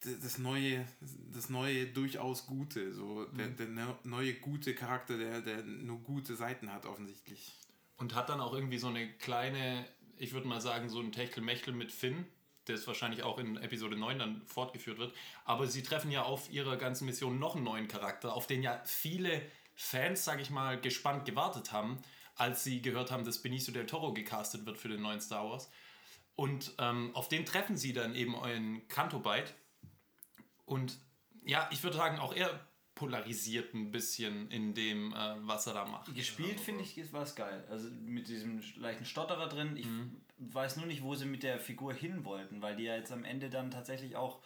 das 0.00 0.38
neue, 0.38 0.86
das 1.32 1.48
neue 1.48 1.86
durchaus 1.86 2.46
Gute, 2.46 2.92
so 2.92 3.24
der, 3.26 3.48
der 3.48 3.68
ne- 3.68 3.98
neue 4.04 4.34
gute 4.34 4.74
Charakter, 4.74 5.16
der, 5.16 5.40
der 5.42 5.62
nur 5.62 6.00
gute 6.00 6.34
Seiten 6.34 6.72
hat 6.72 6.86
offensichtlich. 6.86 7.52
Und 7.98 8.14
hat 8.14 8.28
dann 8.28 8.40
auch 8.40 8.52
irgendwie 8.52 8.78
so 8.78 8.88
eine 8.88 9.12
kleine, 9.14 9.86
ich 10.18 10.32
würde 10.32 10.48
mal 10.48 10.60
sagen, 10.60 10.88
so 10.88 11.00
ein 11.00 11.12
Techtelmechtel 11.12 11.72
mit 11.72 11.92
Finn, 11.92 12.26
der 12.68 12.74
es 12.76 12.86
wahrscheinlich 12.86 13.22
auch 13.22 13.38
in 13.38 13.56
Episode 13.56 13.96
9 13.96 14.18
dann 14.18 14.42
fortgeführt 14.46 14.98
wird. 14.98 15.14
Aber 15.44 15.66
sie 15.66 15.82
treffen 15.82 16.10
ja 16.10 16.22
auf 16.22 16.50
ihrer 16.50 16.76
ganzen 16.76 17.06
Mission 17.06 17.38
noch 17.38 17.54
einen 17.54 17.64
neuen 17.64 17.88
Charakter, 17.88 18.34
auf 18.34 18.46
den 18.46 18.62
ja 18.62 18.80
viele 18.84 19.42
Fans, 19.74 20.24
sage 20.24 20.42
ich 20.42 20.50
mal, 20.50 20.80
gespannt 20.80 21.24
gewartet 21.26 21.72
haben, 21.72 21.98
als 22.34 22.64
sie 22.64 22.82
gehört 22.82 23.10
haben, 23.10 23.24
dass 23.24 23.42
Benicio 23.42 23.72
del 23.72 23.86
Toro 23.86 24.12
gecastet 24.12 24.66
wird 24.66 24.78
für 24.78 24.88
den 24.88 25.02
neuen 25.02 25.20
Star 25.20 25.48
Wars. 25.48 25.70
Und 26.34 26.72
ähm, 26.78 27.14
auf 27.14 27.28
den 27.28 27.46
treffen 27.46 27.76
sie 27.76 27.92
dann 27.92 28.14
eben 28.14 28.34
euren 28.34 28.86
Canto-Bite. 28.88 29.52
Und 30.64 30.98
ja, 31.44 31.68
ich 31.72 31.82
würde 31.82 31.96
sagen, 31.96 32.18
auch 32.18 32.34
er 32.34 32.60
polarisiert 32.94 33.74
ein 33.74 33.90
bisschen 33.90 34.50
in 34.50 34.74
dem, 34.74 35.12
äh, 35.12 35.34
was 35.40 35.66
er 35.66 35.74
da 35.74 35.84
macht. 35.84 36.14
Gespielt 36.14 36.58
finde 36.58 36.82
ich, 36.82 37.12
war 37.12 37.22
es 37.22 37.34
geil. 37.34 37.64
Also 37.70 37.88
mit 37.90 38.28
diesem 38.28 38.62
leichten 38.76 39.04
Stotterer 39.04 39.48
drin. 39.48 39.76
Ich 39.76 39.86
Mhm. 39.86 40.20
Weiß 40.38 40.76
nur 40.76 40.86
nicht, 40.86 41.02
wo 41.02 41.14
sie 41.14 41.24
mit 41.26 41.42
der 41.42 41.58
Figur 41.58 41.92
hin 41.94 42.24
wollten, 42.24 42.60
weil 42.62 42.76
die 42.76 42.84
ja 42.84 42.96
jetzt 42.96 43.12
am 43.12 43.24
Ende 43.24 43.48
dann 43.50 43.70
tatsächlich 43.70 44.16
auch 44.16 44.40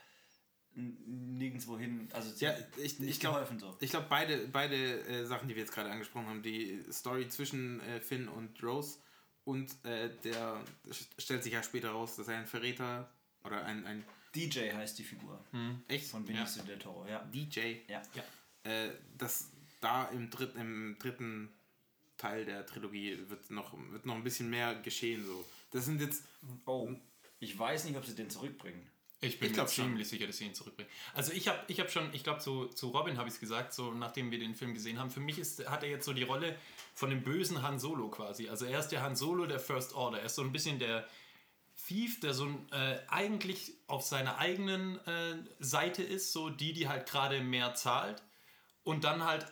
nirgendwo 0.75 1.79
hin. 1.79 2.09
Also 2.13 2.31
sie 2.31 2.45
Ja, 2.45 2.55
ich, 2.77 3.01
ich 3.01 3.21
glaube, 3.21 3.47
so. 3.59 3.77
ich 3.81 3.93
beide, 3.93 4.47
beide 4.49 4.77
äh, 5.01 5.25
Sachen, 5.27 5.49
die 5.49 5.55
wir 5.55 5.63
jetzt 5.63 5.73
gerade 5.75 5.91
angesprochen 5.91 6.27
haben, 6.27 6.43
die 6.43 6.81
Story 6.93 7.29
zwischen 7.29 7.81
äh, 7.81 8.01
Finn 8.01 8.29
und 8.29 8.63
Rose 8.63 8.99
und 9.45 9.71
äh, 9.85 10.11
der 10.23 10.63
st- 10.89 11.09
stellt 11.21 11.43
sich 11.43 11.53
ja 11.55 11.63
später 11.63 11.91
raus, 11.91 12.17
dass 12.17 12.29
er 12.29 12.39
ein 12.39 12.47
Verräter 12.47 13.11
oder 13.45 13.65
ein, 13.65 13.85
ein 13.85 14.05
DJ 14.35 14.71
heißt 14.73 14.97
die 14.99 15.03
Figur. 15.05 15.45
echt 15.89 16.07
Von 16.09 16.25
Benicio 16.25 16.63
del 16.63 16.79
Toro, 16.79 17.05
ja. 17.09 17.19
DJ, 17.35 17.79
Ja. 17.89 18.01
Ja. 18.15 18.71
äh, 18.71 18.93
das 19.19 19.51
da 19.81 20.05
im 20.11 20.31
dritten, 20.31 20.59
im 20.61 20.97
dritten 21.01 21.49
Teil 22.17 22.45
der 22.45 22.65
Trilogie 22.67 23.19
wird 23.29 23.51
noch, 23.51 23.73
wird 23.91 24.07
noch 24.07 24.15
ein 24.15 24.23
bisschen 24.23 24.51
mehr 24.51 24.75
geschehen. 24.77 25.25
So. 25.27 25.45
Das 25.71 25.85
sind 25.85 26.01
jetzt, 26.01 26.25
Oh, 26.67 26.91
ich 27.39 27.59
weiß 27.59 27.85
nicht, 27.85 27.97
ob 27.97 28.05
sie 28.05 28.15
den 28.15 28.31
zurückbringen. 28.31 28.89
Ich 29.23 29.39
bin 29.39 29.51
Ich 29.51 29.57
mir 29.57 29.67
ziemlich 29.67 30.09
sicher, 30.09 30.27
dass 30.27 30.39
sie 30.39 30.47
ihn 30.47 30.55
zurückbringen. 30.55 30.91
Also 31.15 31.33
ich 31.33 31.47
habe 31.47 31.59
ich 31.69 31.79
hab 31.79 31.91
schon, 31.91 32.13
ich 32.15 32.25
glaube 32.25 32.41
zu, 32.41 32.67
zu 32.67 32.89
Robin 32.89 33.19
habe 33.19 33.29
ich 33.29 33.35
es 33.35 33.41
gesagt, 33.41 33.75
so 33.75 33.93
nachdem 33.93 34.31
wir 34.31 34.39
den 34.39 34.55
Film 34.55 34.73
gesehen 34.73 34.99
haben, 34.99 35.11
für 35.11 35.21
mich 35.21 35.39
ist, 35.39 35.69
hat 35.69 35.83
er 35.83 35.91
jetzt 35.91 36.07
so 36.07 36.15
die 36.15 36.23
Rolle 36.23 36.57
von 36.95 37.11
dem 37.11 37.23
bösen 37.23 37.63
Han 37.63 37.79
Solo 37.79 38.09
quasi. 38.09 38.49
Also 38.49 38.65
er 38.65 38.81
ist 38.81 38.89
der 38.89 39.03
Han 39.03 39.17
Solo 39.17 39.45
der 39.45 39.61
First 39.61 39.95
Order. 39.95 40.21
Er 40.21 40.27
ist 40.27 40.37
so 40.37 40.43
ein 40.43 40.53
bisschen 40.53 40.79
der 40.79 41.07
Thief, 41.87 42.21
der 42.21 42.33
so 42.33 42.47
ein, 42.47 42.73
äh, 42.73 43.01
eigentlich 43.09 43.75
auf 43.89 44.03
seiner 44.03 44.39
eigenen 44.39 44.99
äh, 45.07 45.37
Seite 45.59 46.03
ist, 46.03 46.33
so 46.33 46.49
die, 46.49 46.73
die 46.73 46.89
halt 46.89 47.07
gerade 47.07 47.43
mehr 47.43 47.75
zahlt 47.75 48.23
und 48.85 49.05
dann 49.05 49.25
halt 49.25 49.47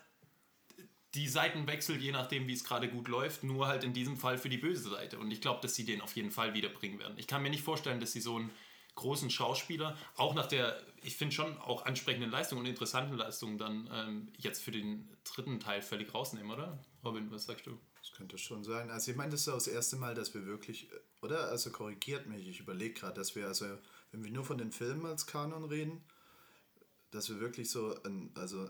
die 1.15 1.29
Seiten 1.29 1.67
wechselt, 1.67 2.03
je 2.03 2.13
nachdem, 2.13 2.47
wie 2.47 2.53
es 2.53 2.65
gerade 2.65 2.89
gut 2.89 3.09
läuft, 3.09 3.43
nur 3.43 3.67
halt 3.67 3.85
in 3.85 3.95
diesem 3.95 4.17
Fall 4.17 4.37
für 4.37 4.49
die 4.49 4.59
böse 4.59 4.91
Seite. 4.91 5.19
Und 5.19 5.31
ich 5.31 5.41
glaube, 5.41 5.61
dass 5.63 5.75
sie 5.75 5.85
den 5.85 6.01
auf 6.01 6.15
jeden 6.17 6.31
Fall 6.31 6.55
wiederbringen 6.55 6.99
werden. 6.99 7.15
Ich 7.17 7.27
kann 7.27 7.43
mir 7.43 7.51
nicht 7.51 7.63
vorstellen, 7.63 8.01
dass 8.01 8.13
sie 8.13 8.21
so 8.21 8.37
einen 8.37 8.51
großen 8.95 9.31
Schauspieler, 9.31 9.97
auch 10.17 10.35
nach 10.35 10.47
der, 10.47 10.83
ich 11.03 11.17
finde 11.17 11.35
schon 11.35 11.57
auch 11.59 11.87
ansprechenden 11.87 12.31
Leistung 12.31 12.59
und 12.59 12.67
interessanten 12.67 13.17
Leistung, 13.17 13.57
dann 13.57 13.89
ähm, 13.93 14.33
jetzt 14.37 14.63
für 14.63 14.73
den 14.73 15.09
dritten 15.25 15.61
Teil 15.61 15.83
völlig 15.83 16.13
rausnehmen, 16.13 16.51
oder? 16.51 16.79
Robin, 17.05 17.31
was 17.31 17.47
sagst 17.47 17.67
du? 17.67 17.79
Das 18.01 18.13
könnte 18.13 18.39
schon 18.39 18.65
sein. 18.65 18.91
Also 18.91 19.13
ich 19.13 19.17
meine, 19.17 19.31
das 19.31 19.41
ist 19.41 19.49
das 19.49 19.69
erste 19.69 19.97
Mal, 19.97 20.15
dass 20.15 20.35
wir 20.35 20.47
wirklich, 20.47 20.91
oder? 21.23 21.49
Also 21.49 21.71
korrigiert 21.71 22.27
mich, 22.27 22.49
ich 22.49 22.59
überlege 22.59 22.95
gerade, 22.95 23.15
dass 23.15 23.37
wir, 23.37 23.47
also 23.47 23.67
wenn 24.11 24.25
wir 24.25 24.33
nur 24.33 24.45
von 24.45 24.59
den 24.59 24.73
Filmen 24.73 25.07
als 25.07 25.27
Kanon 25.27 25.65
reden, 25.65 26.05
dass 27.13 27.29
wir 27.29 27.39
wirklich 27.39 27.71
so 27.71 28.03
ein, 28.03 28.33
also 28.35 28.69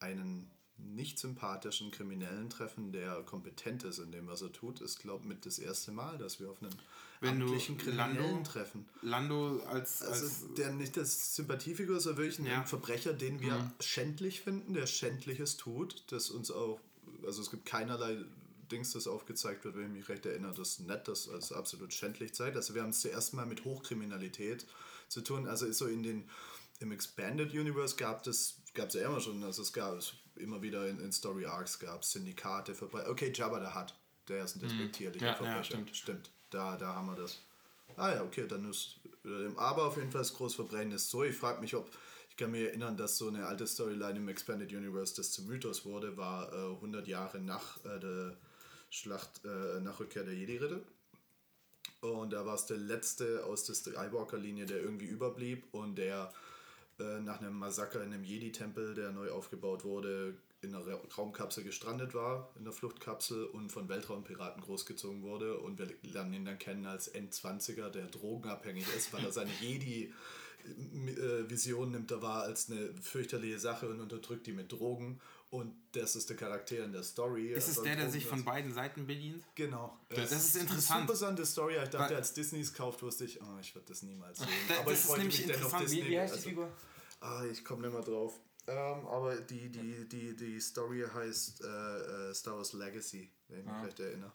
einen 0.00 0.50
nicht 0.78 1.18
sympathischen 1.18 1.90
Kriminellen 1.90 2.50
treffen, 2.50 2.92
der 2.92 3.22
kompetent 3.22 3.84
ist 3.84 3.98
in 3.98 4.12
dem, 4.12 4.26
was 4.26 4.42
er 4.42 4.52
tut, 4.52 4.80
ist, 4.80 4.98
glaube 5.00 5.22
ich, 5.22 5.28
mit 5.28 5.46
das 5.46 5.58
erste 5.58 5.90
Mal, 5.92 6.18
dass 6.18 6.38
wir 6.40 6.50
auf 6.50 6.62
einen 6.62 6.74
Wenn 7.20 7.38
du 7.40 7.46
amtlichen 7.46 7.78
Kriminellen 7.78 8.16
Lando- 8.16 8.42
treffen. 8.50 8.86
Lando 9.02 9.60
als, 9.66 10.02
als 10.02 10.22
Also 10.22 10.48
der 10.54 10.72
nicht 10.72 10.96
das 10.96 11.34
Sympathiefigur 11.36 11.96
ist, 11.96 12.04
sondern 12.04 12.24
wirklich 12.24 12.38
ein 12.40 12.46
Ja. 12.46 12.60
Mhm. 12.60 12.66
Verbrecher, 12.66 13.12
den 13.14 13.40
wir 13.40 13.72
schändlich 13.80 14.42
finden, 14.42 14.74
der 14.74 14.86
Schändliches 14.86 15.56
tut, 15.56 16.04
das 16.10 16.30
uns 16.30 16.50
auch, 16.50 16.78
also 17.24 17.40
es 17.42 17.50
gibt 17.50 17.64
keinerlei 17.66 18.18
Dings, 18.70 18.92
das 18.92 19.06
aufgezeigt 19.06 19.64
wird, 19.64 19.76
wenn 19.76 19.86
ich 19.86 19.92
mich 19.92 20.08
recht 20.08 20.26
erinnere, 20.26 20.52
das 20.54 20.80
nett, 20.80 21.06
das 21.08 21.28
als 21.28 21.52
absolut 21.52 21.94
schändlich 21.94 22.34
zeigt. 22.34 22.56
Also 22.56 22.74
wir 22.74 22.82
haben 22.82 22.90
es 22.90 23.00
zuerst 23.00 23.32
mal 23.32 23.46
mit 23.46 23.64
Hochkriminalität 23.64 24.66
zu 25.08 25.20
tun. 25.20 25.46
Also 25.46 25.66
ist 25.66 25.78
so 25.78 25.86
in 25.86 26.02
den, 26.02 26.28
im 26.80 26.90
Expanded 26.92 27.52
Universe 27.52 27.94
gab 27.96 28.26
es 28.26 28.56
gab 28.74 28.88
es 28.88 28.94
ja 28.94 29.06
immer 29.06 29.20
schon, 29.20 29.42
also 29.44 29.62
es 29.62 29.72
gab 29.72 29.96
es 29.96 30.12
immer 30.38 30.62
wieder 30.62 30.88
in, 30.88 31.00
in 31.00 31.12
Story 31.12 31.46
Arcs 31.46 31.78
gab 31.78 32.04
Syndikate, 32.04 32.74
Verbrecher. 32.74 33.10
Okay, 33.10 33.32
Jabba 33.34 33.60
der 33.60 33.74
hat, 33.74 33.94
der 34.28 34.44
ist 34.44 34.56
ein 34.56 34.60
despektierlicher 34.60 35.24
Ja, 35.26 35.32
ja, 35.32 35.36
Verbrecher. 35.36 35.64
stimmt. 35.64 35.96
stimmt. 35.96 36.30
Da, 36.50 36.76
da 36.76 36.94
haben 36.94 37.06
wir 37.06 37.16
das. 37.16 37.40
Ah 37.96 38.14
ja, 38.14 38.22
okay, 38.22 38.46
dann 38.46 38.68
ist 38.70 38.96
aber 39.56 39.86
auf 39.86 39.96
jeden 39.96 40.10
Fall 40.10 40.20
das 40.20 40.34
Großverbrechen 40.34 40.92
ist 40.92 41.10
so. 41.10 41.24
Ich 41.24 41.36
frage 41.36 41.60
mich, 41.60 41.74
ob 41.74 41.90
ich 42.30 42.36
kann 42.36 42.50
mich 42.50 42.64
erinnern, 42.64 42.96
dass 42.98 43.16
so 43.16 43.28
eine 43.28 43.46
alte 43.46 43.66
Storyline 43.66 44.18
im 44.18 44.28
Expanded 44.28 44.70
Universe, 44.70 45.14
das 45.16 45.32
zum 45.32 45.46
Mythos 45.46 45.86
wurde, 45.86 46.16
war 46.18 46.52
äh, 46.52 46.74
100 46.74 47.08
Jahre 47.08 47.40
nach 47.40 47.82
äh, 47.86 47.98
der 47.98 48.36
Schlacht, 48.90 49.42
äh, 49.44 49.80
nach 49.80 49.98
Rückkehr 50.00 50.22
der 50.22 50.34
Jedi-Ritter. 50.34 50.80
Und 52.02 52.34
da 52.34 52.44
war 52.44 52.54
es 52.54 52.66
der 52.66 52.76
letzte 52.76 53.42
aus 53.44 53.64
der 53.64 53.74
Skywalker-Linie, 53.74 54.66
der 54.66 54.82
irgendwie 54.82 55.06
überblieb 55.06 55.64
und 55.72 55.96
der 55.96 56.30
äh, 56.98 57.20
nach 57.20 57.40
einem 57.40 57.58
Massaker 57.58 58.02
in 58.02 58.12
einem 58.12 58.24
Jedi-Tempel, 58.24 58.94
der 58.94 59.12
neu 59.12 59.30
aufgebaut 59.30 59.84
wurde, 59.84 60.34
in 60.62 60.74
einer 60.74 60.86
Ra 60.86 60.98
Raumkapsel 61.16 61.62
gestrandet 61.64 62.14
war, 62.14 62.50
in 62.56 62.64
der 62.64 62.72
Fluchtkapsel 62.72 63.44
und 63.44 63.70
von 63.70 63.88
Weltraumpiraten 63.88 64.62
großgezogen 64.62 65.22
wurde. 65.22 65.58
Und 65.58 65.78
wir 65.78 65.88
lernen 66.02 66.32
ihn 66.32 66.44
dann 66.44 66.58
kennen 66.58 66.86
als 66.86 67.14
N20er, 67.14 67.90
der 67.90 68.06
drogenabhängig 68.06 68.86
ist, 68.96 69.12
weil 69.12 69.24
er 69.24 69.32
seine 69.32 69.50
Jedi-Vision 69.60 71.90
nimmt, 71.90 72.10
er 72.10 72.22
wahr 72.22 72.42
als 72.42 72.70
eine 72.70 72.94
fürchterliche 73.00 73.58
Sache 73.58 73.88
und 73.88 74.00
unterdrückt 74.00 74.46
die 74.46 74.52
mit 74.52 74.72
Drogen. 74.72 75.20
Und 75.50 75.74
das 75.92 76.16
ist 76.16 76.28
der 76.28 76.36
Charakter 76.36 76.84
in 76.84 76.92
der 76.92 77.02
Story. 77.04 77.52
Ist 77.52 77.64
es 77.64 77.78
Also 77.78 77.84
der, 77.84 77.96
der 77.96 78.10
sich 78.10 78.26
von 78.26 78.44
beiden 78.44 78.72
Seiten 78.74 79.06
bedient? 79.06 79.44
Genau. 79.54 79.96
Das 80.08 80.32
ist 80.32 80.56
interessant. 80.56 80.70
Eine 80.72 80.80
super 80.80 81.00
interessante 81.00 81.46
Story. 81.46 81.76
Ich 81.82 81.88
dachte, 81.88 82.16
als 82.16 82.32
Disney 82.34 82.60
es 82.60 82.74
kauft, 82.74 83.02
wusste 83.02 83.24
ich, 83.26 83.40
oh, 83.40 83.58
ich 83.60 83.74
werde 83.74 83.86
das 83.88 84.02
niemals 84.02 84.38
sehen. 84.38 84.48
Da- 84.68 84.80
aber 84.80 84.90
das 84.90 85.04
ich 85.04 85.10
ist 85.10 85.16
nämlich 85.18 85.38
mich 85.38 85.46
dennoch 85.46 85.64
interessant. 85.66 85.90
Wie- 85.90 85.94
Disney. 85.96 86.10
Wie 86.10 86.18
heißt 86.20 86.34
die 86.34 86.38
also- 86.38 86.48
Figur? 86.48 86.72
Ah, 87.20 87.44
ich 87.50 87.64
komme 87.64 87.82
nicht 87.86 87.92
mehr 87.94 88.02
drauf. 88.04 88.38
Ähm, 88.68 89.06
aber 89.06 89.36
die, 89.36 89.70
die, 89.70 90.08
die, 90.08 90.34
die 90.36 90.60
Story 90.60 91.04
heißt 91.14 91.62
äh, 91.62 91.66
äh, 92.30 92.34
Star 92.34 92.56
Wars 92.56 92.72
Legacy, 92.72 93.30
wenn 93.48 93.60
ich 93.60 93.64
mich 93.64 93.84
recht 93.84 94.00
erinnere. 94.00 94.32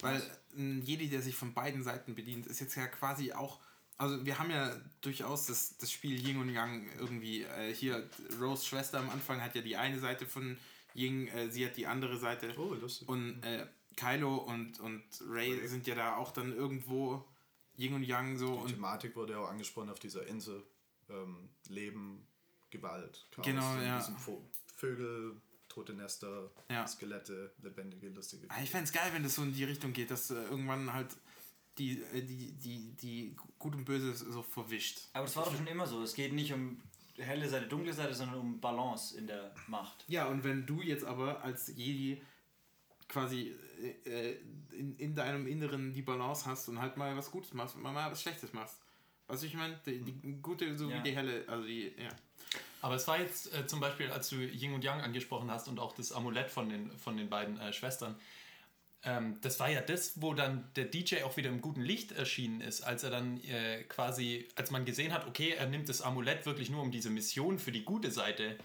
Weil 0.00 0.22
ein 0.56 0.82
Jedi, 0.82 1.08
der 1.08 1.22
sich 1.22 1.34
von 1.36 1.52
beiden 1.54 1.82
Seiten 1.82 2.14
bedient, 2.14 2.46
ist 2.46 2.60
jetzt 2.60 2.76
ja 2.76 2.86
quasi 2.86 3.32
auch. 3.32 3.60
Also 4.02 4.26
wir 4.26 4.36
haben 4.36 4.50
ja 4.50 4.74
durchaus 5.00 5.46
das, 5.46 5.78
das 5.78 5.92
Spiel 5.92 6.18
Yin 6.26 6.38
und 6.38 6.48
Yang 6.48 6.88
irgendwie. 6.98 7.42
Äh, 7.44 7.72
hier, 7.72 8.10
Rose 8.40 8.66
Schwester 8.66 8.98
am 8.98 9.08
Anfang 9.10 9.40
hat 9.40 9.54
ja 9.54 9.62
die 9.62 9.76
eine 9.76 10.00
Seite 10.00 10.26
von 10.26 10.58
Ying, 10.96 11.28
äh, 11.28 11.48
sie 11.52 11.64
hat 11.64 11.76
die 11.76 11.86
andere 11.86 12.18
Seite. 12.18 12.52
Oh, 12.58 12.74
lustig. 12.74 13.08
Und 13.08 13.40
äh, 13.44 13.64
Kylo 13.94 14.38
und, 14.38 14.80
und 14.80 15.04
Ray 15.28 15.68
sind 15.68 15.86
ja 15.86 15.94
da 15.94 16.16
auch 16.16 16.32
dann 16.32 16.52
irgendwo 16.52 17.24
Yin 17.76 17.94
und 17.94 18.02
Yang 18.02 18.38
so. 18.38 18.46
Die 18.46 18.62
Und 18.62 18.68
Thematik 18.70 19.14
wurde 19.14 19.34
ja 19.34 19.38
auch 19.38 19.48
angesprochen 19.48 19.88
auf 19.90 20.00
dieser 20.00 20.26
Insel. 20.26 20.64
Ähm, 21.08 21.48
Leben, 21.68 22.26
Gewalt, 22.70 23.24
Chaos. 23.30 23.46
Genau, 23.46 23.76
ja. 23.76 24.04
Vögel, 24.74 25.40
tote 25.68 25.94
Nester, 25.94 26.50
Ja. 26.68 26.88
Skelette, 26.88 27.52
lebendige, 27.62 28.08
lustige. 28.08 28.48
Ah, 28.50 28.60
ich 28.64 28.70
fände 28.70 28.86
es 28.86 28.92
geil, 28.92 29.10
wenn 29.12 29.22
das 29.22 29.36
so 29.36 29.42
in 29.42 29.52
die 29.52 29.62
Richtung 29.62 29.92
geht, 29.92 30.10
dass 30.10 30.28
äh, 30.32 30.42
irgendwann 30.42 30.92
halt 30.92 31.16
die, 31.78 32.02
äh, 32.14 32.22
die, 32.22 32.52
die, 32.52 32.92
die 33.00 33.36
Gut 33.58 33.74
und 33.74 33.84
Böse 33.84 34.14
so 34.14 34.42
verwischt. 34.42 35.00
Aber 35.12 35.24
das 35.24 35.36
war 35.36 35.44
doch 35.44 35.54
schon 35.56 35.66
immer 35.66 35.86
so. 35.86 36.02
Es 36.02 36.14
geht 36.14 36.32
nicht 36.32 36.52
um 36.52 36.80
helle 37.18 37.48
Seite, 37.48 37.66
dunkle 37.66 37.92
Seite, 37.92 38.14
sondern 38.14 38.38
um 38.38 38.60
Balance 38.60 39.16
in 39.16 39.26
der 39.26 39.54
Macht. 39.68 40.04
Ja, 40.08 40.26
und 40.26 40.44
wenn 40.44 40.66
du 40.66 40.80
jetzt 40.82 41.04
aber 41.04 41.42
als 41.44 41.68
Jedi 41.76 42.20
quasi 43.08 43.54
äh, 44.06 44.30
äh, 44.30 44.36
in, 44.72 44.96
in 44.96 45.14
deinem 45.14 45.46
Inneren 45.46 45.92
die 45.92 46.02
Balance 46.02 46.46
hast 46.46 46.68
und 46.68 46.80
halt 46.80 46.96
mal 46.96 47.14
was 47.16 47.30
Gutes 47.30 47.52
machst 47.52 47.76
und 47.76 47.82
mal 47.82 47.94
was 48.10 48.22
Schlechtes 48.22 48.52
machst. 48.52 48.78
Weißt 49.28 49.42
du, 49.42 49.46
ich 49.46 49.54
meine? 49.54 49.78
Die, 49.86 50.00
die 50.00 50.42
gute 50.42 50.76
sowie 50.76 50.92
Ja. 50.94 51.02
die 51.02 51.14
helle, 51.14 51.44
also 51.48 51.64
die, 51.66 51.92
ja. 51.98 52.08
Aber 52.80 52.96
es 52.96 53.06
war 53.06 53.20
jetzt 53.20 53.54
äh, 53.54 53.66
zum 53.66 53.80
Beispiel, 53.80 54.10
als 54.10 54.28
du 54.28 54.36
Yin 54.36 54.74
und 54.74 54.82
Yang 54.84 55.02
angesprochen 55.02 55.50
hast 55.50 55.68
und 55.68 55.78
auch 55.78 55.94
das 55.94 56.10
Amulett 56.12 56.50
von 56.50 56.68
den, 56.68 56.90
von 56.98 57.16
den 57.16 57.28
beiden 57.30 57.58
äh, 57.60 57.72
Schwestern, 57.72 58.16
ähm, 59.04 59.38
das 59.40 59.58
war 59.58 59.68
ja 59.68 59.80
das, 59.80 60.20
wo 60.22 60.32
dann 60.34 60.70
der 60.76 60.84
DJ 60.84 61.22
auch 61.24 61.36
wieder 61.36 61.50
im 61.50 61.60
guten 61.60 61.82
Licht 61.82 62.12
erschienen 62.12 62.60
ist, 62.60 62.82
als 62.82 63.02
er 63.02 63.10
dann 63.10 63.42
äh, 63.44 63.82
quasi, 63.84 64.48
als 64.54 64.70
man 64.70 64.84
gesehen 64.84 65.12
hat, 65.12 65.26
okay, 65.26 65.50
er 65.50 65.66
nimmt 65.66 65.88
das 65.88 66.02
Amulett 66.02 66.46
wirklich 66.46 66.70
nur 66.70 66.82
um 66.82 66.92
diese 66.92 67.10
Mission 67.10 67.58
für 67.58 67.72
die 67.72 67.84
gute 67.84 68.10
Seite 68.10 68.56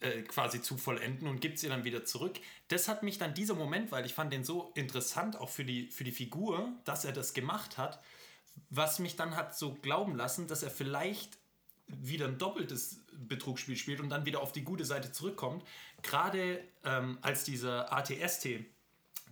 äh, 0.00 0.22
quasi 0.22 0.60
zu 0.60 0.76
vollenden 0.76 1.28
und 1.28 1.40
gibt 1.40 1.60
sie 1.60 1.68
dann 1.68 1.84
wieder 1.84 2.04
zurück. 2.04 2.40
Das 2.68 2.88
hat 2.88 3.04
mich 3.04 3.18
dann 3.18 3.34
dieser 3.34 3.54
Moment, 3.54 3.92
weil 3.92 4.04
ich 4.04 4.14
fand 4.14 4.32
den 4.32 4.42
so 4.42 4.72
interessant, 4.74 5.36
auch 5.36 5.48
für 5.48 5.64
die, 5.64 5.90
für 5.90 6.02
die 6.02 6.12
Figur, 6.12 6.72
dass 6.84 7.04
er 7.04 7.12
das 7.12 7.32
gemacht 7.32 7.78
hat, 7.78 8.02
was 8.68 8.98
mich 8.98 9.14
dann 9.14 9.36
hat 9.36 9.56
so 9.56 9.74
glauben 9.74 10.16
lassen, 10.16 10.48
dass 10.48 10.64
er 10.64 10.70
vielleicht 10.70 11.38
wieder 11.86 12.26
ein 12.26 12.38
doppeltes 12.38 13.00
Betrugsspiel 13.12 13.76
spielt 13.76 14.00
und 14.00 14.10
dann 14.10 14.24
wieder 14.24 14.40
auf 14.40 14.50
die 14.50 14.64
gute 14.64 14.84
Seite 14.84 15.12
zurückkommt. 15.12 15.64
Gerade 16.02 16.64
ähm, 16.84 17.18
als 17.22 17.44
dieser 17.44 17.92
ATST 17.92 18.48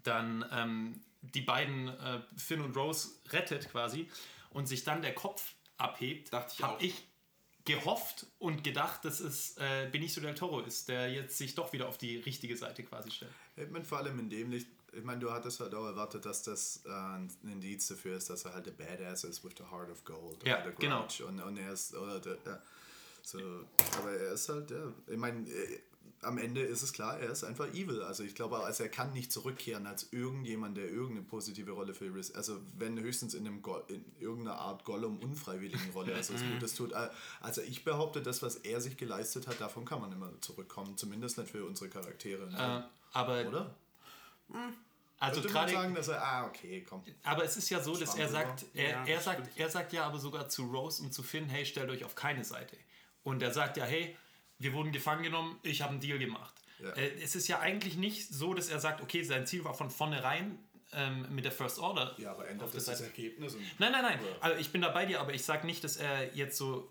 dann 0.02 0.44
ähm, 0.52 1.00
die 1.22 1.42
beiden 1.42 1.88
äh, 1.88 2.20
Finn 2.36 2.60
und 2.60 2.76
Rose 2.76 3.10
rettet 3.30 3.70
quasi 3.70 4.08
und 4.50 4.66
sich 4.66 4.84
dann 4.84 5.02
der 5.02 5.14
Kopf 5.14 5.54
abhebt, 5.76 6.32
Dachte 6.32 6.54
ich 6.56 6.62
habe 6.62 6.84
ich 6.84 6.94
gehofft 7.64 8.26
und 8.38 8.64
gedacht, 8.64 9.04
dass 9.04 9.20
es 9.20 9.56
äh, 9.58 9.88
Benicio 9.90 10.22
del 10.22 10.34
Toro 10.34 10.60
ist, 10.60 10.88
der 10.88 11.12
jetzt 11.12 11.36
sich 11.36 11.54
doch 11.54 11.72
wieder 11.72 11.88
auf 11.88 11.98
die 11.98 12.16
richtige 12.18 12.56
Seite 12.56 12.82
quasi 12.82 13.10
stellt. 13.10 13.32
Ich 13.56 13.70
meine, 13.70 13.84
vor 13.84 13.98
allem 13.98 14.18
in 14.18 14.30
dem 14.30 14.50
Licht, 14.50 14.68
ich 14.92 15.04
meine, 15.04 15.20
du 15.20 15.30
hattest 15.30 15.60
halt 15.60 15.74
auch 15.74 15.84
erwartet, 15.84 16.24
dass 16.24 16.42
das 16.42 16.82
äh, 16.86 16.90
ein 16.90 17.30
Indiz 17.44 17.86
dafür 17.86 18.16
ist, 18.16 18.30
dass 18.30 18.44
er 18.44 18.54
halt 18.54 18.66
der 18.66 18.72
Badass 18.72 19.24
ist 19.24 19.44
with 19.44 19.52
the 19.58 19.64
heart 19.70 19.90
of 19.90 20.04
gold. 20.04 20.42
Ja, 20.44 20.64
genau. 20.78 21.06
Und, 21.26 21.40
und 21.40 21.56
er 21.58 21.72
ist, 21.72 21.94
oder 21.94 22.18
der, 22.18 22.38
ja, 22.44 22.62
so, 23.22 23.38
aber 23.98 24.12
er 24.12 24.32
ist 24.32 24.48
halt, 24.48 24.70
ja, 24.70 24.92
ich 25.06 25.16
meine, 25.16 25.48
äh, 25.48 25.80
am 26.22 26.38
Ende 26.38 26.60
ist 26.60 26.82
es 26.82 26.92
klar, 26.92 27.18
er 27.18 27.30
ist 27.30 27.44
einfach 27.44 27.68
evil. 27.68 28.02
Also 28.02 28.22
ich 28.22 28.34
glaube, 28.34 28.58
also 28.62 28.82
er 28.82 28.88
kann 28.90 29.12
nicht 29.12 29.32
zurückkehren 29.32 29.86
als 29.86 30.12
irgendjemand, 30.12 30.76
der 30.76 30.84
irgendeine 30.84 31.22
positive 31.22 31.70
Rolle 31.72 31.94
für 31.94 32.14
Riz, 32.14 32.32
also 32.34 32.60
wenn 32.76 32.98
höchstens 32.98 33.34
in, 33.34 33.46
einem 33.46 33.62
Go 33.62 33.78
in 33.88 34.04
irgendeiner 34.20 34.58
Art 34.58 34.84
Gollum 34.84 35.18
unfreiwilligen 35.18 35.90
Rolle, 35.92 36.14
also 36.14 36.34
was 36.34 36.42
Gutes 36.42 36.74
tut. 36.74 36.92
Äh, 36.92 37.08
Also 37.40 37.62
ich 37.62 37.84
behaupte, 37.84 38.20
das, 38.22 38.42
was 38.42 38.56
er 38.56 38.80
sich 38.80 38.96
geleistet 38.96 39.46
hat, 39.46 39.60
davon 39.60 39.84
kann 39.84 40.00
man 40.00 40.12
immer 40.12 40.30
zurückkommen. 40.40 40.96
Zumindest 40.96 41.38
nicht 41.38 41.50
für 41.50 41.64
unsere 41.64 41.88
Charaktere. 41.88 42.44
Äh, 42.44 42.50
Ne? 42.50 42.88
aber 43.12 43.46
Oder? 43.46 43.74
also 45.18 45.40
Könnte 45.40 45.54
man 45.54 45.66
gerade 45.66 45.72
sagen, 45.72 45.94
dass 45.94 46.08
er, 46.08 46.22
ah, 46.22 46.46
okay, 46.46 46.84
komm. 46.88 47.02
Aber 47.24 47.44
es 47.44 47.56
ist 47.56 47.70
ja 47.70 47.82
so, 47.82 47.96
dass 47.96 48.14
er 48.14 48.28
sagt, 48.28 48.66
er, 48.74 48.90
Ja, 48.90 49.04
er 49.06 49.20
sagt, 49.20 49.58
er 49.58 49.68
sagt 49.70 49.92
ja 49.92 50.04
aber 50.06 50.18
sogar 50.18 50.48
zu 50.48 50.64
Rose 50.64 51.02
und 51.02 51.14
zu 51.14 51.22
Finn, 51.22 51.48
hey, 51.48 51.64
stellt 51.64 51.90
euch 51.90 52.04
auf 52.04 52.14
keine 52.14 52.44
Seite. 52.44 52.76
Und 53.22 53.42
er 53.42 53.52
sagt 53.52 53.76
ja, 53.76 53.84
hey, 53.84 54.16
wir 54.60 54.72
wurden 54.74 54.92
gefangen 54.92 55.24
genommen, 55.24 55.58
ich 55.62 55.82
habe 55.82 55.92
einen 55.92 56.00
Deal 56.00 56.18
gemacht. 56.18 56.54
Ja. 56.82 56.90
Äh, 56.90 57.10
es 57.22 57.34
ist 57.34 57.48
ja 57.48 57.58
eigentlich 57.58 57.96
nicht 57.96 58.28
so, 58.28 58.54
dass 58.54 58.68
er 58.68 58.78
sagt, 58.78 59.00
okay, 59.00 59.22
sein 59.22 59.46
Ziel 59.46 59.64
war 59.64 59.74
von 59.74 59.90
vornherein 59.90 60.58
ähm, 60.92 61.26
mit 61.30 61.44
der 61.44 61.52
First 61.52 61.78
Order. 61.78 62.14
Ja, 62.18 62.32
aber 62.32 62.48
ändert 62.48 62.68
der 62.68 62.74
das 62.74 62.84
das. 62.86 63.00
Ergebnis? 63.00 63.56
Nein, 63.78 63.92
nein, 63.92 64.02
nein. 64.02 64.20
Oder? 64.20 64.36
Also 64.44 64.60
ich 64.60 64.70
bin 64.70 64.82
da 64.82 64.90
bei 64.90 65.06
dir, 65.06 65.20
aber 65.20 65.34
ich 65.34 65.44
sage 65.44 65.66
nicht, 65.66 65.82
dass 65.82 65.96
er 65.96 66.34
jetzt 66.34 66.56
so. 66.56 66.90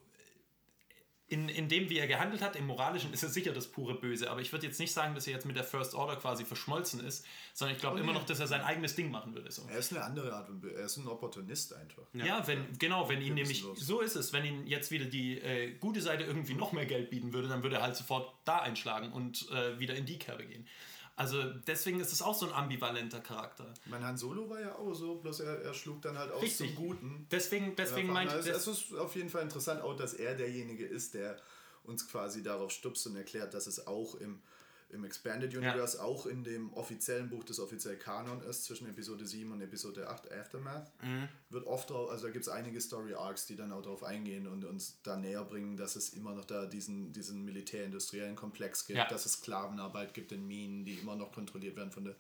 In, 1.30 1.48
in 1.48 1.70
dem, 1.70 1.90
wie 1.90 2.00
er 2.00 2.08
gehandelt 2.08 2.42
hat, 2.42 2.56
im 2.56 2.66
Moralischen, 2.68 3.14
ist 3.14 3.24
er 3.24 3.30
sicher 3.30 3.54
das 3.54 3.68
pure 3.68 3.96
Böse. 3.96 4.30
Aber 4.32 4.42
ich 4.42 4.52
würde 4.52 4.66
jetzt 4.66 4.80
nicht 4.80 4.92
sagen, 4.92 5.14
dass 5.16 5.28
er 5.28 5.34
jetzt 5.34 5.46
mit 5.46 5.56
der 5.56 5.64
First 5.64 5.94
Order 5.94 6.16
quasi 6.16 6.44
verschmolzen 6.44 7.06
ist, 7.06 7.26
sondern 7.54 7.76
ich 7.76 7.82
glaube 7.82 8.00
immer 8.00 8.14
noch, 8.14 8.26
dass 8.26 8.40
er 8.40 8.48
sein 8.48 8.62
eigenes 8.62 8.96
Ding 8.96 9.12
machen 9.12 9.36
würde. 9.36 9.52
So. 9.52 9.64
er 9.70 9.78
ist 9.78 9.92
eine 9.94 10.04
andere 10.04 10.34
Art, 10.34 10.50
und 10.50 10.66
er 10.66 10.86
ist 10.86 10.98
ein 10.98 11.08
Opportunist 11.08 11.74
einfach. 11.74 12.04
Ja, 12.14 12.46
wenn, 12.48 12.78
genau, 12.80 13.08
wenn 13.08 13.22
ihn 13.22 13.36
nämlich, 13.36 13.62
Gewissenlos. 13.62 13.80
so 13.80 14.02
ist 14.02 14.16
es, 14.16 14.34
wenn 14.34 14.46
ihn 14.46 14.66
jetzt 14.66 14.92
wieder 14.92 15.06
die 15.06 15.40
äh, 15.40 15.76
gute 15.76 16.02
Seite 16.02 16.24
irgendwie 16.24 16.56
noch 16.56 16.72
mehr 16.72 16.86
Geld 16.86 17.10
bieten 17.10 17.32
würde, 17.32 17.48
dann 17.48 17.64
würde 17.64 17.78
er 17.78 17.84
halt 17.84 17.96
sofort 17.96 18.34
da 18.46 18.60
einschlagen 18.60 19.12
und 19.12 19.50
äh, 19.52 19.80
wieder 19.80 19.96
in 19.96 20.06
die 20.06 20.18
Kerbe 20.18 20.46
gehen. 20.46 20.68
Also 21.20 21.44
deswegen 21.44 22.00
ist 22.00 22.14
es 22.14 22.22
auch 22.22 22.34
so 22.34 22.46
ein 22.46 22.54
ambivalenter 22.54 23.20
Charakter. 23.20 23.74
Mein 23.88 24.06
Han 24.06 24.16
Solo 24.16 24.50
war 24.50 24.62
ja 24.62 24.76
auch 24.76 24.94
so, 24.94 25.16
bloß 25.16 25.42
er, 25.42 25.64
er 25.64 25.74
schlug 25.74 26.02
dann 26.02 26.18
halt 26.18 26.32
aus 26.32 26.42
Richtig. 26.42 26.74
zum 26.74 26.76
Guten. 26.78 27.28
Deswegen, 27.30 27.76
deswegen 27.76 28.14
meinte 28.14 28.40
ich, 28.40 28.48
es, 28.48 28.68
ist 28.68 28.96
auf 28.96 29.18
jeden 29.18 29.30
Fall 29.30 29.44
interessant 29.44 29.82
auch, 29.82 29.98
dass 29.98 30.14
er 30.14 30.36
derjenige 30.36 30.86
ist, 30.86 31.16
der 31.16 31.38
uns 31.84 32.08
quasi 32.08 32.42
darauf 32.42 32.72
stupst 32.72 33.06
und 33.06 33.18
erklärt, 33.18 33.54
dass 33.54 33.68
es 33.68 33.86
auch 33.86 34.16
im, 34.16 34.42
im 34.92 35.04
Expanded 35.04 35.54
Universe, 35.56 36.02
auch 36.04 36.26
in 36.26 36.44
dem 36.44 36.74
offiziellen 36.74 37.30
Buch 37.30 37.44
des 37.44 37.60
offiziell 37.60 37.98
Kanon 37.98 38.42
ist, 38.42 38.64
zwischen 38.66 38.88
Episode 38.88 39.26
7 39.26 39.52
und 39.52 39.62
Episode 39.62 40.10
8 40.10 40.32
Aftermath, 40.32 40.92
wird 41.50 41.66
oft 41.68 41.90
drauf, 41.90 42.10
also 42.10 42.26
da 42.28 42.32
gibt 42.34 42.46
es 42.46 42.50
einige 42.50 42.80
Story 42.82 43.14
Arcs, 43.14 43.46
die 43.46 43.56
dann 43.56 43.72
auch 43.72 43.82
darauf 43.82 44.04
eingehen 44.04 44.48
und 44.48 44.66
uns 44.66 45.00
da 45.04 45.16
näher 45.18 45.44
bringen, 45.44 45.78
dass 45.78 45.96
es 45.96 46.10
immer 46.10 46.34
noch 46.34 46.46
da 46.46 46.66
diesen, 46.66 47.12
diesen 47.14 47.44
militärindustriellen 47.46 48.36
Komplex 48.36 48.86
gibt, 48.86 48.98
Ja. 48.98 49.08
dass 49.08 49.26
es 49.26 49.34
Sklavenarbeit 49.34 50.14
gibt 50.14 50.32
in 50.32 50.48
Minen, 50.48 50.86
die 50.86 50.96
immer 50.96 51.16
noch 51.16 51.32
kontrolliert 51.32 51.76
werden 51.76 51.92
von 51.92 52.06
der 52.06 52.16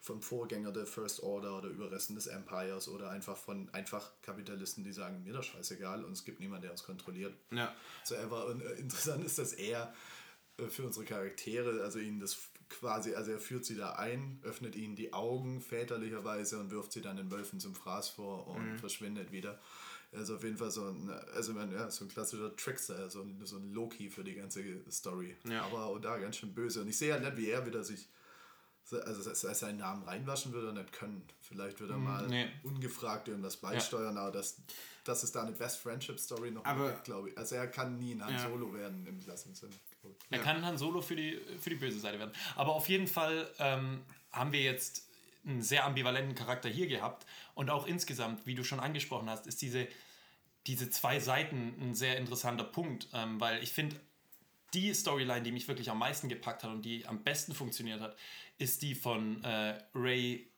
vom 0.00 0.20
Vorgänger 0.20 0.70
der 0.70 0.84
First 0.84 1.22
Order 1.22 1.56
oder 1.56 1.68
Überresten 1.70 2.14
des 2.14 2.26
Empires 2.26 2.88
oder 2.88 3.08
einfach 3.08 3.38
von 3.38 3.70
einfach 3.72 4.10
Kapitalisten, 4.20 4.84
die 4.84 4.92
sagen, 4.92 5.22
mir 5.24 5.32
das 5.32 5.46
scheißegal 5.46 6.04
und 6.04 6.12
es 6.12 6.26
gibt 6.26 6.40
niemanden, 6.40 6.60
der 6.64 6.72
uns 6.72 6.82
kontrolliert. 6.84 7.32
Ja. 7.50 7.74
So 8.04 8.14
ever. 8.14 8.44
Und 8.48 8.60
äh, 8.60 8.74
interessant 8.74 9.24
ist, 9.24 9.38
dass 9.38 9.54
er 9.54 9.94
für 10.68 10.84
unsere 10.84 11.04
Charaktere, 11.04 11.82
also 11.82 11.98
ihnen 11.98 12.20
das 12.20 12.38
quasi, 12.68 13.14
also 13.14 13.32
er 13.32 13.38
führt 13.38 13.64
sie 13.64 13.76
da 13.76 13.92
ein, 13.92 14.40
öffnet 14.42 14.76
ihnen 14.76 14.96
die 14.96 15.12
Augen 15.12 15.60
väterlicherweise 15.60 16.58
und 16.58 16.70
wirft 16.70 16.92
sie 16.92 17.02
dann 17.02 17.16
den 17.16 17.30
Wölfen 17.30 17.60
zum 17.60 17.74
Fraß 17.74 18.08
vor 18.10 18.46
und 18.46 18.78
verschwindet 18.78 19.32
wieder. 19.32 19.60
Er 20.12 20.20
ist 20.20 20.30
auf 20.30 20.44
jeden 20.44 20.56
Fall 20.56 20.70
so 20.70 20.84
ein, 20.86 21.10
also 21.34 21.52
meine, 21.54 21.74
ja, 21.74 21.90
so 21.90 22.04
ein 22.04 22.08
klassischer 22.08 22.54
Trickster, 22.54 23.10
so 23.10 23.22
ein, 23.22 23.40
so 23.44 23.56
ein 23.56 23.72
Loki 23.72 24.10
für 24.10 24.22
die 24.22 24.34
ganze 24.34 24.62
Story. 24.90 25.36
Ja. 25.44 25.64
Aber 25.64 25.86
auch 25.86 25.98
da 25.98 26.18
ganz 26.18 26.36
schön 26.36 26.54
böse. 26.54 26.82
Und 26.82 26.88
ich 26.88 26.96
sehe 26.96 27.12
halt 27.12 27.24
nicht, 27.24 27.36
wie 27.36 27.50
er 27.50 27.66
wieder 27.66 27.82
sich, 27.82 28.08
also 28.90 29.34
seinen 29.34 29.78
Namen 29.78 30.04
reinwaschen 30.04 30.52
würde 30.52 30.68
er 30.68 30.72
nicht 30.74 30.92
können. 30.92 31.26
Vielleicht 31.40 31.80
wird 31.80 31.90
er 31.90 31.96
mal 31.96 32.28
nee. 32.28 32.46
ungefragt 32.62 33.26
irgendwas 33.26 33.56
beisteuern, 33.56 34.16
aber 34.16 34.30
das, 34.30 34.58
das 35.02 35.24
ist 35.24 35.34
da 35.34 35.42
eine 35.42 35.52
Best 35.52 35.78
Friendship 35.78 36.20
Story 36.20 36.52
noch 36.52 36.62
glaube 37.02 37.30
ich. 37.30 37.38
Also 37.38 37.56
er 37.56 37.66
kann 37.66 37.98
nie 37.98 38.14
ein 38.14 38.24
Han 38.24 38.34
Ja. 38.34 38.48
Solo 38.48 38.72
werden 38.72 39.04
im 39.06 39.18
klassischen 39.20 39.56
Sinne. 39.56 39.74
Er 40.30 40.38
kann 40.38 40.64
Han 40.64 40.78
Solo 40.78 41.00
für 41.00 41.16
die, 41.16 41.40
für 41.60 41.70
die 41.70 41.76
böse 41.76 41.98
Seite 41.98 42.18
werden. 42.18 42.32
Aber 42.56 42.74
auf 42.74 42.88
jeden 42.88 43.06
Fall 43.06 43.50
ähm, 43.58 44.02
haben 44.32 44.52
wir 44.52 44.62
jetzt 44.62 45.08
einen 45.46 45.62
sehr 45.62 45.84
ambivalenten 45.84 46.34
Charakter 46.34 46.68
hier 46.68 46.86
gehabt. 46.86 47.26
Und 47.54 47.70
auch 47.70 47.86
insgesamt, 47.86 48.46
wie 48.46 48.54
du 48.54 48.64
schon 48.64 48.80
angesprochen 48.80 49.28
hast, 49.28 49.46
ist 49.46 49.62
diese, 49.62 49.86
diese 50.66 50.90
zwei 50.90 51.20
Seiten 51.20 51.74
ein 51.80 51.94
sehr 51.94 52.16
interessanter 52.16 52.64
Punkt. 52.64 53.08
Ähm, 53.12 53.40
weil 53.40 53.62
ich 53.62 53.72
finde, 53.72 54.00
die 54.72 54.92
Storyline, 54.92 55.42
die 55.42 55.52
mich 55.52 55.68
wirklich 55.68 55.90
am 55.90 55.98
meisten 55.98 56.28
gepackt 56.28 56.64
hat 56.64 56.70
und 56.70 56.82
die 56.82 57.06
am 57.06 57.22
besten 57.22 57.54
funktioniert 57.54 58.00
hat, 58.00 58.16
ist 58.58 58.82
die 58.82 58.94
von 58.94 59.42
äh, 59.44 59.78
Ray 59.94 60.50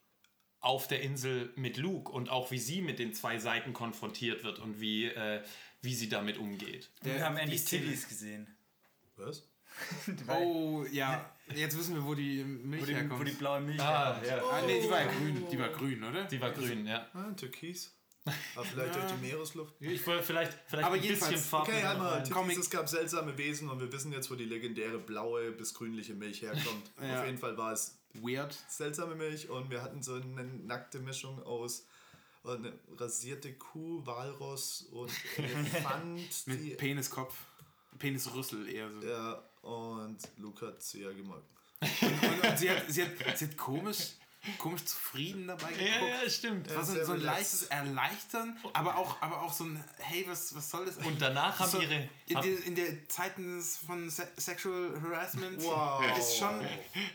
auf 0.59 0.87
der 0.87 1.01
Insel 1.01 1.53
mit 1.55 1.77
Luke 1.77 2.11
und 2.11 2.29
auch 2.29 2.51
wie 2.51 2.57
sie 2.57 2.81
mit 2.81 2.99
den 2.99 3.13
zwei 3.13 3.37
Seiten 3.37 3.73
konfrontiert 3.73 4.43
wird 4.43 4.59
und 4.59 4.81
wie, 4.81 5.05
äh, 5.05 5.43
wie 5.81 5.93
sie 5.93 6.09
damit 6.09 6.37
umgeht. 6.37 6.89
wir 7.01 7.23
haben 7.23 7.37
endlich 7.37 7.63
Titties 7.63 8.07
gesehen. 8.07 8.56
Was? 9.17 9.43
Oh, 10.27 10.85
ja. 10.91 11.29
Jetzt 11.53 11.77
wissen 11.77 11.95
wir, 11.95 12.03
wo 12.05 12.15
die 12.15 12.43
Milch 12.43 12.81
Wo 12.81 12.85
die, 12.85 12.95
herkommt. 12.95 13.19
wo 13.19 13.23
die 13.23 13.31
blaue 13.31 13.61
Milch 13.61 13.79
Ah, 13.79 14.15
herkommt. 14.19 14.27
ja. 14.27 14.57
ah, 14.57 14.61
nee, 14.65 14.81
die 14.81 14.89
war 14.89 15.01
ja 15.01 15.07
grün. 15.11 15.45
Die 15.51 15.59
war 15.59 15.69
grün, 15.69 16.03
oder? 16.03 16.29
Sie 16.29 16.41
war 16.41 16.51
grün, 16.51 16.87
ja. 16.87 17.07
Ah, 17.13 17.31
Türkis. 17.33 17.93
Aber 18.55 18.65
vielleicht 18.65 18.95
durch 18.95 19.05
die 19.05 19.25
Meeresluft. 19.25 19.75
Ich 19.79 20.05
wollte 20.05 20.23
vielleicht, 20.23 20.53
vielleicht 20.67 20.85
Aber 20.85 20.95
ein 20.95 21.01
bisschen 21.01 21.15
jedenfalls- 21.15 21.45
Farbe. 21.47 21.71
Okay, 21.71 21.83
einmal, 21.83 22.23
Comic- 22.29 22.57
es 22.57 22.69
gab 22.69 22.89
seltsame 22.89 23.37
Wesen 23.37 23.69
und 23.69 23.79
wir 23.79 23.89
wissen 23.91 24.11
jetzt, 24.11 24.29
wo 24.31 24.35
die 24.35 24.43
legendäre 24.45 24.97
blaue 24.99 25.51
bis 25.51 25.73
grünliche 25.73 26.13
Milch 26.13 26.41
herkommt. 26.41 26.91
Ja. 27.01 27.19
Auf 27.21 27.25
jeden 27.25 27.37
Fall 27.37 27.55
war 27.57 27.71
es 27.71 27.97
Weird. 28.15 28.57
seltsame 28.67 29.15
Milch 29.15 29.49
und 29.49 29.69
wir 29.71 29.81
hatten 29.83 30.01
so 30.01 30.15
eine 30.15 30.43
nackte 30.43 30.99
Mischung 30.99 31.41
aus 31.43 31.85
äh, 32.43 32.49
eine 32.55 32.73
rasierte 32.97 33.53
Kuh, 33.53 34.05
Walross 34.05 34.81
und 34.91 35.11
Elefant. 35.37 36.47
Mit 36.47 36.59
die, 36.63 36.69
Peniskopf. 36.71 37.33
Penisrüssel 37.99 38.69
eher 38.69 38.89
so. 38.91 39.07
ja, 39.07 39.43
und 39.61 40.17
Luke 40.37 40.67
hat 40.67 40.81
sie 40.81 41.01
ja 41.01 41.11
gemocht. 41.11 41.41
Und, 41.81 42.49
und 42.49 42.57
sie, 42.57 42.69
hat, 42.69 42.83
sie, 42.87 43.03
hat, 43.03 43.37
sie 43.37 43.45
hat 43.45 43.57
komisch, 43.57 44.13
komisch 44.57 44.85
zufrieden 44.85 45.45
dabei 45.47 45.71
geguckt. 45.73 45.89
Ja, 46.01 46.23
ja, 46.23 46.29
stimmt. 46.29 46.67
Das 46.67 46.75
war 46.77 46.83
so, 46.85 47.05
so 47.05 47.11
ein 47.13 47.21
leichtes 47.21 47.63
Erleichtern, 47.63 48.57
aber 48.73 48.95
auch, 48.97 49.21
aber 49.21 49.41
auch 49.43 49.51
so 49.53 49.65
ein, 49.65 49.83
hey, 49.97 50.25
was, 50.27 50.55
was 50.55 50.69
soll 50.71 50.85
das? 50.85 50.97
Und 50.97 51.21
danach 51.21 51.59
haben 51.59 51.69
so, 51.69 51.79
ihre- 51.81 52.09
In, 52.27 52.41
der, 52.41 52.63
in 52.65 52.75
der 52.75 53.07
Zeiten 53.09 53.61
von 53.61 54.09
Se 54.09 54.27
Sexual 54.37 54.99
Harassment 55.01 55.61
Wow. 55.63 56.03
ist 56.17 56.37
schon. 56.37 56.65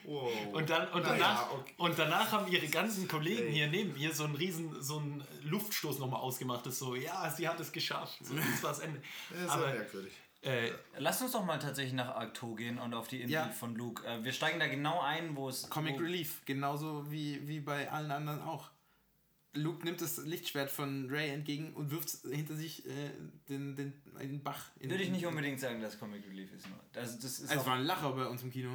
Wow. 0.04 0.30
Und, 0.52 0.70
dann, 0.70 0.88
und, 0.92 1.04
danach, 1.04 1.50
okay. 1.52 1.72
und 1.78 1.98
danach 1.98 2.30
haben 2.32 2.52
ihre 2.52 2.68
ganzen 2.68 3.08
Kollegen 3.08 3.50
hier 3.50 3.66
neben 3.68 3.96
ihr 3.96 4.14
so 4.14 4.24
einen 4.24 4.34
riesen 4.36 4.80
so 4.82 4.98
einen 4.98 5.24
Luftstoß 5.42 5.98
nochmal 5.98 6.20
ausgemacht. 6.20 6.66
Das 6.66 6.74
ist 6.74 6.78
so, 6.80 6.94
ja, 6.94 7.28
sie 7.30 7.48
hat 7.48 7.58
es 7.58 7.72
geschafft. 7.72 8.18
So, 8.24 8.34
das 8.34 8.62
war 8.62 8.70
das 8.70 8.78
Ende. 8.80 9.02
Das 9.30 9.40
ist 9.42 9.50
Aber 9.50 9.66
merkwürdig. 9.72 10.12
Äh, 10.42 10.70
Lass 10.98 11.22
uns 11.22 11.32
doch 11.32 11.44
mal 11.44 11.58
tatsächlich 11.58 11.94
nach 11.94 12.14
Arcto 12.16 12.54
gehen 12.54 12.78
und 12.78 12.94
auf 12.94 13.08
die 13.08 13.22
Insel 13.22 13.34
Ja. 13.34 13.48
von 13.48 13.74
Luke. 13.76 14.04
Äh, 14.06 14.24
wir 14.24 14.32
steigen 14.32 14.58
da 14.58 14.66
genau 14.66 15.00
ein, 15.00 15.36
wo 15.36 15.48
es. 15.48 15.68
Comic 15.70 15.94
wo, 15.96 16.00
Relief, 16.02 16.42
genauso 16.44 17.10
wie, 17.10 17.46
wie 17.48 17.60
bei 17.60 17.90
allen 17.90 18.10
anderen 18.10 18.40
auch. 18.42 18.70
Luke 19.54 19.84
nimmt 19.84 20.00
das 20.00 20.16
Lichtschwert 20.16 20.70
von 20.70 21.08
Ray 21.10 21.28
entgegen 21.30 21.74
und 21.74 21.90
wirft 21.90 22.08
hinter 22.30 22.54
sich 22.54 22.86
äh, 22.86 23.10
den, 23.50 23.76
den, 23.76 23.92
den 24.18 24.42
Bach. 24.42 24.70
In, 24.80 24.90
Würde 24.90 25.04
ich 25.04 25.10
nicht 25.10 25.26
unbedingt 25.26 25.60
sagen, 25.60 25.80
dass 25.82 25.98
Comic 25.98 26.24
Relief 26.26 26.50
ist. 26.54 26.66
Nur. 26.68 26.78
Also 26.94 27.16
das 27.16 27.38
ist 27.38 27.50
Es 27.54 27.66
war 27.66 27.74
ein 27.74 27.84
Lacher 27.84 28.12
bei 28.12 28.24
uns 28.26 28.42
im 28.42 28.50
Kino. 28.50 28.70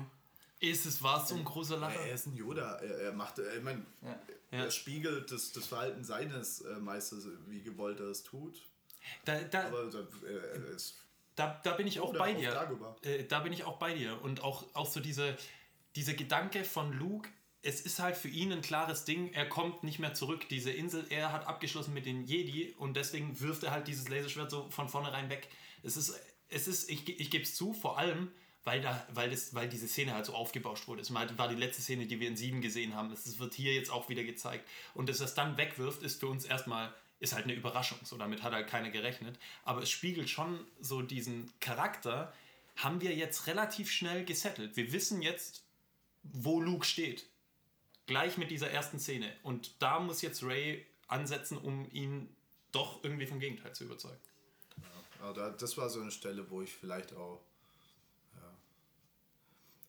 ist 0.60 0.86
es, 0.86 1.02
war 1.02 1.24
es 1.24 1.30
so 1.30 1.36
ein 1.36 1.44
großer 1.44 1.78
Lacher? 1.78 2.00
Er 2.02 2.14
ist 2.14 2.28
ein 2.28 2.36
Yoda. 2.36 2.76
Er, 2.76 2.96
er 3.06 3.14
macht, 3.14 3.40
ich 3.40 3.64
meine, 3.64 3.84
Ja. 4.04 4.20
er 4.52 4.70
spiegelt 4.70 5.32
das, 5.32 5.52
das 5.52 5.66
Verhalten 5.66 6.04
seines 6.04 6.62
äh, 6.62 6.76
Meisters, 6.78 7.26
wie 7.48 7.62
gewollt 7.64 8.00
er 8.00 8.08
es 8.08 8.22
tut. 8.24 8.62
Da, 9.26 9.40
da, 9.42 9.66
Aber 9.68 9.86
äh, 9.86 10.58
er 10.58 10.66
ist 10.76 10.96
da, 11.38 11.62
da 11.64 11.74
bin 11.74 11.88
ich 11.88 12.00
auch 12.00 12.10
Oder 12.10 12.20
bei 12.20 12.34
dir. 12.34 12.52
Äh, 13.04 13.24
da 13.24 13.40
bin 13.40 13.54
ich 13.54 13.64
auch 13.64 13.78
bei 13.78 13.94
dir. 13.94 14.22
Und 14.24 14.44
auch, 14.44 14.66
auch 14.74 14.88
so 14.88 15.00
diese, 15.00 15.38
diese 15.96 16.16
Gedanke 16.16 16.66
von 16.66 16.92
Luke, 16.92 17.30
es 17.62 17.80
ist 17.80 18.00
halt 18.00 18.18
für 18.18 18.28
ihn 18.28 18.52
ein 18.52 18.62
klares 18.62 19.06
Ding, 19.06 19.32
er 19.34 19.48
kommt 19.48 19.84
nicht 19.84 20.00
mehr 20.00 20.16
zurück. 20.16 20.50
Diese 20.50 20.72
Insel, 20.72 21.06
er 21.10 21.32
hat 21.32 21.46
abgeschlossen 21.48 21.94
mit 21.94 22.06
den 22.06 22.24
Jedi 22.24 22.74
und 22.78 22.98
deswegen 22.98 23.40
wirft 23.40 23.64
er 23.64 23.72
halt 23.72 23.88
dieses 23.88 24.10
Laserschwert 24.10 24.50
so 24.50 24.68
von 24.70 24.90
vornherein 24.90 25.30
weg. 25.30 25.48
Es 25.84 25.96
ist, 25.96 26.20
es 26.50 26.68
ist 26.68 26.90
ich, 26.90 27.08
ich 27.08 27.30
gebe 27.30 27.44
es 27.44 27.56
zu, 27.56 27.74
vor 27.74 28.00
allem, 28.00 28.32
weil, 28.64 28.82
da, 28.82 29.06
weil, 29.14 29.30
das, 29.30 29.54
weil 29.54 29.70
diese 29.70 29.88
Szene 29.88 30.16
halt 30.16 30.26
so 30.26 30.34
aufgebauscht 30.34 30.88
wurde. 30.88 31.02
Es 31.02 31.14
war 31.14 31.48
die 31.48 31.56
letzte 31.56 31.84
Szene, 31.84 32.08
die 32.08 32.20
wir 32.20 32.28
in 32.28 32.36
7 32.36 32.62
gesehen 32.62 32.96
haben. 32.96 33.10
Das 33.10 33.38
wird 33.38 33.54
hier 33.54 33.76
jetzt 33.76 33.92
auch 33.92 34.10
wieder 34.10 34.24
gezeigt. 34.24 34.68
Und 34.96 35.08
dass 35.08 35.20
er 35.20 35.28
es 35.28 35.36
dann 35.36 35.58
wegwirft, 35.58 36.02
ist 36.02 36.20
für 36.20 36.28
uns 36.28 36.46
erstmal 36.46 36.94
ist 37.20 37.34
halt 37.34 37.46
eine 37.46 37.54
Überraschung. 37.54 37.98
So, 38.04 38.18
damit 38.18 38.44
hat 38.44 38.54
halt 38.54 38.68
keiner 38.68 38.90
gerechnet. 38.90 39.40
Aber 39.64 39.82
es 39.82 39.90
spiegelt 39.90 40.30
schon 40.30 40.66
so 40.80 41.02
diesen 41.02 41.52
Charakter, 41.60 42.34
haben 42.76 43.02
wir 43.02 43.16
jetzt 43.16 43.48
relativ 43.48 43.92
schnell 43.92 44.24
gesettelt. 44.24 44.78
Wir 44.78 44.92
wissen 44.94 45.22
jetzt, 45.22 45.64
wo 46.24 46.62
Luke 46.62 46.86
steht. 46.86 47.28
Gleich 48.06 48.38
mit 48.38 48.52
dieser 48.52 48.70
ersten 48.70 49.00
Szene. 49.00 49.34
Und 49.44 49.82
da 49.82 50.00
muss 50.00 50.22
jetzt 50.22 50.44
Ray 50.44 50.86
ansetzen, 51.08 51.58
um 51.58 51.90
ihn 51.92 52.30
doch 52.72 53.04
irgendwie 53.04 53.26
vom 53.26 53.40
Gegenteil 53.40 53.74
zu 53.74 53.86
überzeugen. 53.86 54.20
Da, 55.34 55.50
das 55.50 55.78
war 55.78 55.90
so 55.90 56.00
eine 56.00 56.12
Stelle, 56.12 56.50
wo 56.50 56.62
ich 56.62 56.72
vielleicht 56.72 57.14
auch. 57.16 57.42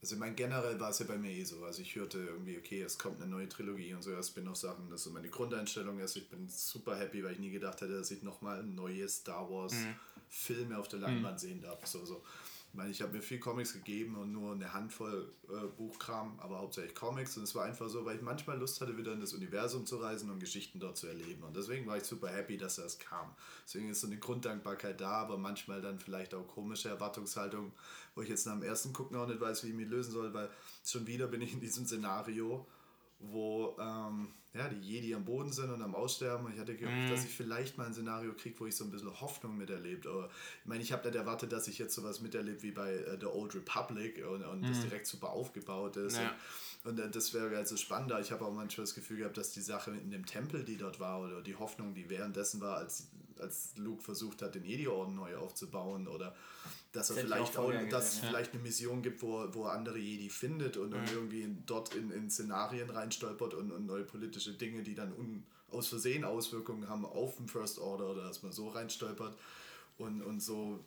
Also, 0.01 0.15
ich 0.15 0.21
meine, 0.21 0.35
generell 0.35 0.79
war 0.79 0.91
es 0.91 1.01
ja 1.01 1.07
bei 1.07 1.19
mir 1.19 1.33
eh 1.33 1.43
so. 1.45 1.65
Also, 1.65 1.83
ich 1.83 1.97
hörte 1.97 2.19
irgendwie, 2.19 2.57
okay, 2.57 2.83
es 2.83 2.99
kommt 2.99 3.21
eine 3.21 3.31
neue 3.31 3.49
Trilogie 3.49 3.95
und 3.95 4.03
so, 4.03 4.13
ja, 4.13 4.23
Spin-off-Sachen. 4.23 4.89
Das 4.91 5.01
ist 5.01 5.05
so 5.05 5.11
meine 5.11 5.29
Grundeinstellung. 5.29 6.01
Also, 6.01 6.21
ich 6.21 6.29
bin 6.29 6.49
super 6.49 6.97
happy, 6.97 7.25
weil 7.25 7.33
ich 7.33 7.39
nie 7.41 7.51
gedacht 7.51 7.81
hätte, 7.81 7.99
dass 7.99 8.11
ich 8.11 8.23
nochmal 8.23 8.63
neue 8.63 9.09
Star 9.09 9.51
Wars-Filme 9.51 10.79
auf 10.79 10.89
der 10.89 11.01
Leinwand 11.01 11.41
sehen 11.41 11.61
darf. 11.61 11.85
So, 11.87 12.05
so. 12.05 12.23
Ich 12.79 12.81
meine, 12.81 12.93
ich 12.93 13.03
habe 13.03 13.13
mir 13.13 13.23
viel 13.23 13.41
Comics 13.41 13.73
gegeben 13.73 14.15
und 14.15 14.31
nur 14.31 14.53
eine 14.53 14.73
Handvoll 14.73 15.33
äh, 15.49 15.67
Buchkram, 15.77 16.39
aber 16.39 16.61
hauptsächlich 16.61 16.95
Comics. 16.95 17.37
Und 17.37 17.43
es 17.43 17.53
war 17.57 17.65
einfach 17.65 17.89
so, 17.89 18.05
weil 18.05 18.15
ich 18.15 18.23
manchmal 18.23 18.57
Lust 18.57 18.81
hatte, 18.81 18.97
wieder 18.97 19.13
in 19.13 19.21
das 19.21 19.33
Universum 19.33 19.85
zu 19.85 19.97
reisen 19.97 20.31
und 20.31 20.39
Geschichten 20.39 20.79
dort 20.79 20.97
zu 20.97 21.09
erleben. 21.09 21.43
Und 21.43 21.57
deswegen 21.57 21.89
war 21.89 21.97
ich 21.97 22.05
super 22.05 22.29
happy, 22.29 22.57
dass 22.57 22.77
das 22.77 23.01
kam. 23.01 23.35
Deswegen 23.65 23.89
ist 23.89 24.01
so 24.01 24.07
eine 24.07 24.19
Grunddankbarkeit 24.19 25.01
da, 25.01 25.11
aber 25.11 25.39
manchmal 25.39 25.83
dann 25.83 25.99
vielleicht 25.99 26.35
auch 26.35 26.47
komische 26.47 26.89
Erwartungshaltung, 26.89 27.73
wo 28.15 28.23
ich 28.23 28.29
jetzt 28.29 28.47
nach 28.47 28.55
dem 28.55 28.63
ersten 28.63 28.93
Gucken 28.93 29.17
auch 29.17 29.27
nicht 29.27 29.41
weiß, 29.41 29.65
wie 29.65 29.71
ich 29.71 29.75
mich 29.75 29.89
lösen 29.89 30.13
soll, 30.13 30.33
weil 30.33 30.49
schon 30.87 31.05
wieder 31.09 31.27
bin 31.27 31.41
ich 31.41 31.55
in 31.55 31.61
diesem 31.61 31.85
Szenario, 31.85 32.65
wo 33.19 33.77
ähm, 33.81 34.29
ja, 34.55 34.69
die 34.69 34.81
Jedi 34.81 35.15
am 35.15 35.25
Boden 35.25 35.53
sind 35.53 35.71
und 35.71 35.83
am 35.83 35.95
Aussterben. 35.95 36.47
Und 36.47 36.55
ich 36.55 36.59
hatte 36.59 36.75
gehofft, 36.75 37.11
dass 37.11 37.25
ich 37.25 37.31
vielleicht 37.31 37.77
mal 37.77 37.87
ein 37.87 37.93
Szenario 37.93 38.33
kriege, 38.33 38.59
wo 38.59 38.67
ich 38.67 38.75
so 38.75 38.85
ein 38.85 38.91
bisschen 38.91 39.21
Hoffnung 39.21 39.57
miterlebt. 39.57 40.07
Aber 40.07 40.31
ich 40.61 40.67
meine, 40.67 40.83
ich 40.83 40.93
habe 40.93 41.07
nicht 41.07 41.17
erwartet, 41.17 41.53
dass 41.53 41.69
ich 41.69 41.79
jetzt 41.79 41.95
sowas 41.95 42.21
miterlebe 42.21 42.63
wie 42.63 42.73
bei 42.73 42.93
äh, 42.93 43.19
The 43.21 43.27
Old 43.27 43.55
Republic 43.55 44.25
und, 44.27 44.45
und 44.45 44.63
das 44.63 44.81
direkt 44.81 45.07
super 45.07 45.31
aufgebaut 45.31 45.97
ist. 45.97 46.17
Ja. 46.17 46.35
Und, 46.85 46.99
und 46.99 46.99
äh, 46.99 47.11
das 47.11 47.35
wäre 47.35 47.57
also 47.57 47.77
spannender. 47.77 48.21
Ich 48.21 48.33
habe 48.33 48.45
auch 48.45 48.53
manchmal 48.53 48.85
das 48.85 48.95
Gefühl 48.95 49.19
gehabt, 49.19 49.37
dass 49.37 49.53
die 49.53 49.61
Sache 49.61 49.91
in 49.91 50.11
dem 50.11 50.25
Tempel, 50.25 50.65
die 50.65 50.77
dort 50.77 50.99
war, 50.99 51.21
oder 51.21 51.43
die 51.43 51.57
Hoffnung, 51.57 51.95
die 51.95 52.09
währenddessen 52.09 52.61
war, 52.61 52.79
als, 52.79 53.09
als 53.41 53.73
Luke 53.77 54.03
versucht 54.03 54.43
hat, 54.43 54.55
den 54.55 54.65
Jedi-Orden 54.65 55.15
neu 55.15 55.37
aufzubauen, 55.37 56.09
oder 56.09 56.35
dass 56.93 57.11
er 57.11 57.17
Das 57.17 57.25
ich 57.25 57.31
vielleicht 57.31 57.59
auch 57.59 57.73
auch, 57.73 57.89
dass 57.91 58.15
es 58.15 58.23
ja. 58.23 58.29
vielleicht 58.29 58.53
eine 58.53 58.63
Mission 58.63 59.03
gibt, 59.03 59.23
wo, 59.23 59.47
wo 59.53 59.65
er 59.65 59.73
andere 59.73 59.99
Jedi 59.99 60.31
findet 60.31 60.77
und 60.77 60.91
dann 60.91 61.07
irgendwie 61.07 61.43
in, 61.43 61.63
dort 61.67 61.95
in, 61.95 62.11
in 62.11 62.31
Szenarien 62.31 62.91
reinstolpert 62.91 63.55
und, 63.55 63.73
und 63.73 63.87
neue 63.87 64.05
politische 64.05 64.53
Dinge, 64.53 64.83
die 64.83 64.95
dann 64.95 65.13
un, 65.13 65.45
aus 65.71 65.89
Versehen 65.89 66.25
Auswirkungen 66.25 66.89
haben 66.89 67.05
auf 67.05 67.37
den 67.37 67.49
First 67.49 67.79
Order 67.79 68.11
oder 68.11 68.25
dass 68.25 68.43
man 68.43 68.53
so 68.53 68.69
reinstolpert 68.69 69.37
und, 69.99 70.23
und 70.23 70.41
so 70.41 70.81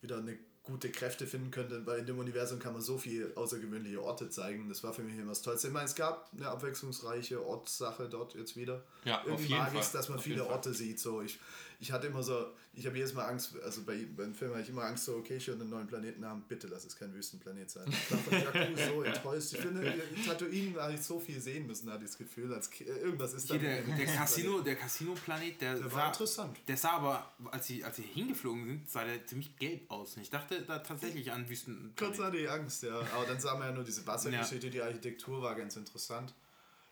wieder 0.00 0.18
eine 0.18 0.38
gute 0.68 0.90
Kräfte 0.90 1.26
finden 1.26 1.50
könnte, 1.50 1.86
weil 1.86 2.00
in 2.00 2.06
dem 2.06 2.18
Universum 2.18 2.58
kann 2.58 2.74
man 2.74 2.82
so 2.82 2.98
viele 2.98 3.34
außergewöhnliche 3.34 4.02
Orte 4.02 4.28
zeigen. 4.28 4.68
Das 4.68 4.84
war 4.84 4.92
für 4.92 5.02
mich 5.02 5.16
immer 5.16 5.30
das 5.30 5.40
Tollste. 5.40 5.68
Ich 5.68 5.72
meine, 5.72 5.86
es 5.86 5.94
gab 5.94 6.30
eine 6.36 6.46
abwechslungsreiche 6.48 7.44
Ortssache 7.44 8.06
dort 8.08 8.34
jetzt 8.34 8.54
wieder. 8.54 8.84
Ja, 9.04 9.20
auf 9.20 9.26
Irgendwie 9.26 9.46
jeden 9.46 9.58
mag 9.60 9.72
ich 9.72 9.80
es, 9.80 9.92
dass 9.92 10.10
man 10.10 10.18
Auf 10.18 10.24
viele. 10.24 10.46
Orte 10.46 10.74
sieht. 10.74 11.00
So, 11.00 11.22
ich, 11.22 11.40
ich 11.80 11.92
hatte 11.92 12.08
immer 12.08 12.22
so, 12.22 12.46
ich 12.72 12.86
habe 12.86 12.96
jedes 12.96 13.14
Mal 13.14 13.26
Angst, 13.26 13.54
also 13.64 13.84
bei, 13.84 14.04
beim 14.16 14.34
Film 14.34 14.50
habe 14.50 14.62
ich 14.62 14.68
immer 14.68 14.82
Angst, 14.82 15.04
so, 15.04 15.16
okay, 15.16 15.36
ich 15.36 15.46
höre 15.46 15.54
einen 15.54 15.70
neuen 15.70 15.86
Planeten 15.86 16.24
haben, 16.24 16.42
bitte 16.48 16.66
lass 16.66 16.84
es 16.84 16.96
kein 16.96 17.14
Wüstenplanet 17.14 17.70
sein. 17.70 17.86
Ich 17.88 18.10
war 18.10 18.18
von 18.18 18.32
Jakku 18.32 18.76
so 18.76 19.02
enttäuscht. 19.04 19.52
Ich 19.52 19.60
finde, 19.60 19.86
in 19.86 20.24
Tatooine 20.24 20.80
habe 20.80 20.94
ich 20.94 21.00
so 21.00 21.20
viel 21.20 21.40
sehen 21.40 21.68
müssen, 21.68 21.88
hatte 21.90 22.04
ich 22.04 22.10
das 22.10 22.18
Gefühl, 22.18 22.52
als 22.52 22.68
irgendwas 22.80 23.32
ist 23.32 23.48
da. 23.48 23.56
Der, 23.56 23.82
der 23.82 23.86
Wüstenplanet. 23.86 24.16
Casino, 24.16 24.60
der 24.60 24.76
Casino-Planet, 24.76 25.60
der, 25.60 25.74
Der 25.74 25.84
war 25.84 25.90
sah, 25.90 26.06
interessant. 26.08 26.58
der 26.66 26.76
sah 26.76 26.90
aber, 26.90 27.32
als 27.52 27.66
sie, 27.66 27.84
als 27.84 27.96
sie 27.96 28.02
hingeflogen 28.02 28.66
sind, 28.66 28.90
sah 28.90 29.04
der 29.04 29.24
ziemlich 29.24 29.56
gelb 29.56 29.88
aus. 29.88 30.16
Und 30.16 30.22
ich 30.22 30.30
dachte 30.30 30.62
da 30.62 30.80
tatsächlich 30.80 31.30
an 31.30 31.48
Wüsten. 31.48 31.92
Kurz 31.96 32.18
hatte 32.18 32.38
ich 32.38 32.50
Angst, 32.50 32.82
ja. 32.82 32.98
Aber 33.14 33.24
dann 33.26 33.38
sah 33.38 33.54
man 33.56 33.68
ja 33.68 33.72
nur 33.74 33.84
diese 33.84 34.04
Wassergeschichte, 34.04 34.68
die 34.68 34.82
Architektur 34.82 35.40
war 35.42 35.54
ganz 35.54 35.76
interessant. 35.76 36.34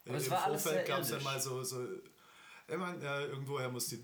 Aber 0.06 0.16
es 0.16 0.28
Im 0.28 0.32
Vorfeld 0.32 0.86
gab 0.86 1.00
es 1.00 1.10
ja 1.10 1.20
mal 1.20 1.40
so, 1.40 1.64
so 1.64 1.84
ich 2.68 2.76
meine, 2.76 3.02
ja, 3.02 3.20
irgendwoher 3.20 3.68
muss 3.68 3.88
die, 3.88 4.02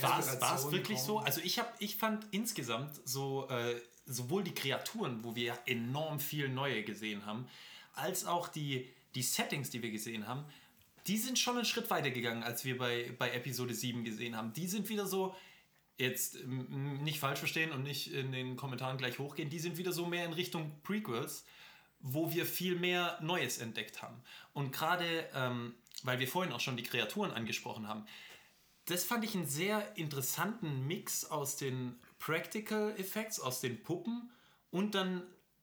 War 0.00 0.18
es, 0.18 0.70
wirklich 0.72 0.98
so? 0.98 1.14
kommen. 1.14 1.26
Also 1.26 1.40
ich, 1.42 1.58
hab, 1.58 1.74
ich 1.80 1.96
fand 1.96 2.26
insgesamt 2.30 3.00
so 3.04 3.48
äh, 3.48 3.80
sowohl 4.06 4.42
die 4.42 4.54
Kreaturen, 4.54 5.22
wo 5.22 5.34
wir 5.34 5.58
enorm 5.66 6.20
viel 6.20 6.48
Neue 6.48 6.82
gesehen 6.82 7.26
haben, 7.26 7.46
als 7.94 8.24
auch 8.24 8.48
die, 8.48 8.88
die 9.14 9.22
Settings, 9.22 9.70
die 9.70 9.82
wir 9.82 9.90
gesehen 9.90 10.26
haben, 10.26 10.44
die 11.06 11.16
sind 11.16 11.38
schon 11.38 11.56
einen 11.56 11.64
Schritt 11.64 11.90
weiter 11.90 12.10
gegangen, 12.10 12.42
als 12.42 12.64
wir 12.64 12.76
bei, 12.76 13.12
bei 13.18 13.30
Episode 13.30 13.74
7 13.74 14.04
gesehen 14.04 14.36
haben. 14.36 14.52
Die 14.52 14.66
sind 14.66 14.88
wieder 14.88 15.06
so, 15.06 15.34
jetzt 15.96 16.44
nicht 16.46 17.18
falsch 17.18 17.38
verstehen 17.38 17.72
und 17.72 17.82
nicht 17.82 18.12
in 18.12 18.32
den 18.32 18.56
Kommentaren 18.56 18.98
gleich 18.98 19.18
hochgehen, 19.18 19.50
die 19.50 19.58
sind 19.58 19.78
wieder 19.78 19.92
so 19.92 20.06
mehr 20.06 20.24
in 20.24 20.32
Richtung 20.32 20.80
Prequels, 20.82 21.44
wo 22.00 22.30
wir 22.32 22.46
viel 22.46 22.76
mehr 22.76 23.18
Neues 23.22 23.58
entdeckt 23.58 24.02
haben. 24.02 24.16
Und 24.52 24.70
gerade, 24.70 25.28
ähm, 25.34 25.74
weil 26.02 26.20
wir 26.20 26.28
vorhin 26.28 26.52
auch 26.52 26.60
schon 26.60 26.76
die 26.76 26.82
Kreaturen 26.84 27.32
angesprochen 27.32 27.88
haben, 27.88 28.06
das 28.90 29.04
fand 29.04 29.24
ich 29.24 29.34
einen 29.34 29.46
sehr 29.46 29.96
interessanten 29.96 30.86
Mix 30.86 31.24
aus 31.24 31.56
den 31.56 31.98
Practical 32.18 32.94
Effects, 32.98 33.40
aus 33.40 33.60
den 33.60 33.82
Puppen 33.82 34.30
und 34.70 34.94
dann 34.94 35.22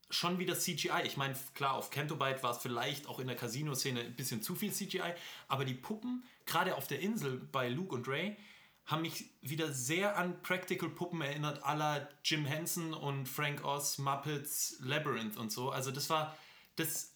schon 0.09 0.39
wieder 0.39 0.57
CGI. 0.57 1.01
Ich 1.05 1.17
meine, 1.17 1.35
klar, 1.55 1.73
auf 1.73 1.89
Cantobite 1.89 2.43
war 2.43 2.51
es 2.51 2.59
vielleicht 2.59 3.07
auch 3.07 3.19
in 3.19 3.27
der 3.27 3.35
Casino-Szene 3.35 4.01
ein 4.01 4.15
bisschen 4.15 4.41
zu 4.41 4.55
viel 4.55 4.71
CGI, 4.71 5.13
aber 5.47 5.65
die 5.65 5.73
Puppen, 5.73 6.23
gerade 6.45 6.75
auf 6.75 6.87
der 6.87 6.99
Insel 6.99 7.37
bei 7.51 7.69
Luke 7.69 7.93
und 7.95 8.07
Ray, 8.07 8.37
haben 8.85 9.01
mich 9.01 9.31
wieder 9.41 9.71
sehr 9.71 10.15
an 10.15 10.41
Practical 10.43 10.89
Puppen 10.89 11.21
erinnert, 11.21 11.59
la 11.65 12.07
Jim 12.23 12.45
Henson 12.45 12.93
und 12.93 13.27
Frank 13.27 13.63
Oz, 13.65 13.97
Muppets, 13.97 14.77
Labyrinth 14.79 15.37
und 15.37 15.51
so. 15.51 15.71
Also 15.71 15.89
das 15.89 16.07
war, 16.11 16.37
das, 16.75 17.11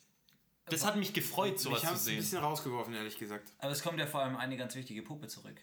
das 0.66 0.84
hat 0.84 0.96
mich 0.96 1.14
gefreut, 1.14 1.60
sowas 1.60 1.80
Ich 1.80 1.86
habe 1.86 1.96
zu 1.96 2.02
es 2.02 2.08
ein 2.08 2.12
sehen. 2.14 2.18
bisschen 2.18 2.40
rausgeworfen, 2.40 2.96
ehrlich 2.96 3.20
gesagt. 3.20 3.54
Aber 3.60 3.72
es 3.72 3.84
kommt 3.84 4.00
ja 4.00 4.08
vor 4.08 4.22
allem 4.22 4.36
eine 4.36 4.58
ganz 4.58 4.74
wichtige 4.74 5.04
Puppe 5.04 5.28
zurück. 5.28 5.62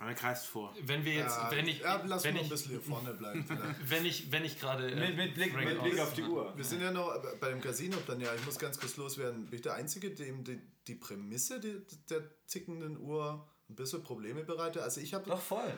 Aber 0.00 0.10
er 0.10 0.14
kreist 0.14 0.46
vor. 0.46 0.74
Wenn 0.82 1.04
wir 1.04 1.12
jetzt, 1.14 1.36
Ja, 1.36 1.50
wenn 1.50 1.66
ich, 1.66 1.80
ja, 1.80 2.00
lass 2.06 2.22
wenn 2.22 2.34
mal 2.34 2.40
ein 2.40 2.44
ich, 2.44 2.50
bisschen 2.50 2.70
hier 2.70 2.80
vorne 2.80 3.14
bleiben. 3.14 3.44
vielleicht. 3.48 3.90
wenn 3.90 4.04
ich, 4.04 4.30
wenn 4.30 4.44
ich 4.44 4.60
gerade 4.60 4.90
äh, 4.90 4.94
Mit, 4.94 5.16
mit, 5.16 5.34
Blick, 5.34 5.52
mit 5.54 5.82
Blick 5.82 5.98
auf 5.98 6.14
die 6.14 6.22
Uhr. 6.22 6.56
Wir 6.56 6.64
sind 6.64 6.80
ja 6.82 6.92
noch 6.92 7.20
bei 7.40 7.50
dem 7.50 7.60
Casino 7.60 7.96
dann 8.06 8.20
ja. 8.20 8.32
Ich 8.34 8.44
muss 8.46 8.58
ganz 8.58 8.78
kurz 8.78 8.96
loswerden. 8.96 9.46
Bin 9.46 9.56
ich 9.56 9.62
der 9.62 9.74
Einzige, 9.74 10.14
dem 10.14 10.44
die, 10.44 10.60
die 10.86 10.94
Prämisse 10.94 11.58
die, 11.58 11.82
der 12.10 12.22
tickenden 12.46 12.96
Uhr 12.98 13.44
ein 13.68 13.74
bisschen 13.74 14.04
Probleme 14.04 14.44
bereitet? 14.44 14.82
Also 14.82 15.00
ich 15.00 15.14
habe 15.14 15.28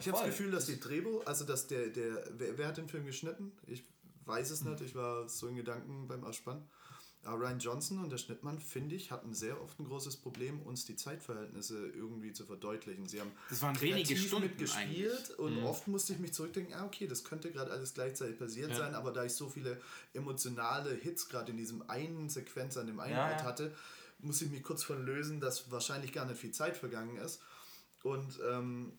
Ich 0.00 0.08
habe 0.08 0.18
das. 0.18 0.24
Gefühl, 0.26 0.50
dass 0.50 0.66
die 0.66 0.78
Drehbuch, 0.78 1.24
also 1.26 1.46
dass 1.46 1.66
der, 1.66 1.88
der 1.88 2.22
wer, 2.32 2.58
wer 2.58 2.68
hat 2.68 2.76
den 2.76 2.88
Film 2.88 3.06
geschnitten? 3.06 3.52
Ich 3.66 3.84
weiß 4.26 4.50
es 4.50 4.62
nicht. 4.62 4.82
Ich 4.82 4.94
war 4.94 5.28
so 5.30 5.48
in 5.48 5.56
Gedanken 5.56 6.06
beim 6.08 6.24
Ausspann. 6.24 6.68
Aber 7.22 7.38
Ryan 7.38 7.58
Johnson 7.58 7.98
und 8.02 8.10
der 8.10 8.16
Schnittmann, 8.16 8.58
finde 8.60 8.94
ich, 8.94 9.10
hatten 9.10 9.34
sehr 9.34 9.60
oft 9.60 9.78
ein 9.78 9.84
großes 9.84 10.16
Problem, 10.16 10.62
uns 10.62 10.86
die 10.86 10.96
Zeitverhältnisse 10.96 11.88
irgendwie 11.88 12.32
zu 12.32 12.46
verdeutlichen. 12.46 13.06
Sie 13.08 13.20
haben 13.20 13.30
Das 13.50 13.60
waren 13.60 13.78
wenige 13.78 14.16
Stunden 14.16 14.48
mitgespielt 14.48 15.30
und 15.38 15.62
oft 15.64 15.86
musste 15.86 16.14
ich 16.14 16.18
mich 16.18 16.32
zurückdenken, 16.32 16.72
ah, 16.74 16.86
okay, 16.86 17.06
das 17.06 17.22
könnte 17.24 17.50
gerade 17.52 17.70
alles 17.72 17.92
gleichzeitig 17.92 18.38
passiert 18.38 18.70
Ja. 18.70 18.76
sein, 18.76 18.94
aber 18.94 19.12
da 19.12 19.24
ich 19.24 19.34
so 19.34 19.50
viele 19.50 19.78
emotionale 20.14 20.94
Hits 20.94 21.28
gerade 21.28 21.50
in 21.50 21.58
diesem 21.58 21.88
einen 21.90 22.30
Sequenz 22.30 22.76
an 22.78 22.86
dem 22.86 23.00
einen 23.00 23.16
Ja, 23.16 23.28
Ort 23.30 23.42
hatte, 23.42 23.74
muss 24.20 24.40
ich 24.40 24.50
mich 24.50 24.62
kurz 24.62 24.82
von 24.82 25.04
lösen, 25.04 25.40
dass 25.40 25.70
wahrscheinlich 25.70 26.12
gar 26.12 26.24
nicht 26.24 26.40
viel 26.40 26.52
Zeit 26.52 26.76
vergangen 26.76 27.16
ist. 27.16 27.40
Und 28.02 28.40
ähm, 28.50 28.92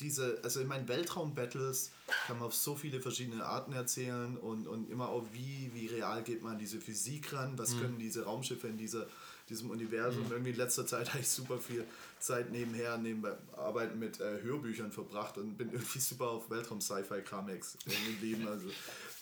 diese, 0.00 0.40
also 0.42 0.60
ich 0.60 0.66
meine, 0.66 0.86
Weltraum-Battles 0.88 1.90
kann 2.26 2.38
man 2.38 2.46
auf 2.46 2.54
so 2.54 2.74
viele 2.74 3.00
verschiedene 3.00 3.44
Arten 3.44 3.72
erzählen 3.72 4.36
und, 4.36 4.66
und 4.66 4.90
immer 4.90 5.08
auch, 5.08 5.24
wie, 5.32 5.70
wie 5.74 5.86
real 5.86 6.22
geht 6.22 6.42
man 6.42 6.52
an 6.52 6.58
diese 6.58 6.80
Physik 6.80 7.32
ran, 7.32 7.58
was 7.58 7.78
können 7.78 7.98
diese 7.98 8.24
Raumschiffe 8.24 8.68
in 8.68 8.76
dieser, 8.76 9.06
diesem 9.48 9.70
Universum. 9.70 10.26
Irgendwie 10.30 10.50
in 10.50 10.56
letzter 10.56 10.86
Zeit 10.86 11.08
habe 11.12 11.20
ich 11.20 11.28
super 11.28 11.58
viel 11.58 11.84
Zeit 12.18 12.50
nebenher, 12.50 12.98
nebenbei 12.98 13.32
Arbeiten 13.56 13.98
mit 13.98 14.20
äh, 14.20 14.42
Hörbüchern 14.42 14.92
verbracht 14.92 15.38
und 15.38 15.56
bin 15.56 15.72
irgendwie 15.72 16.00
super 16.00 16.28
auf 16.28 16.50
Weltraum-Sci-Fi-Kramex 16.50 17.78
geblieben. 17.84 18.46
Also, 18.48 18.68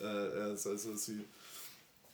äh, 0.01 0.53
äh, 0.53 0.57
so, 0.57 0.77
so, 0.77 0.95
so, 0.95 1.13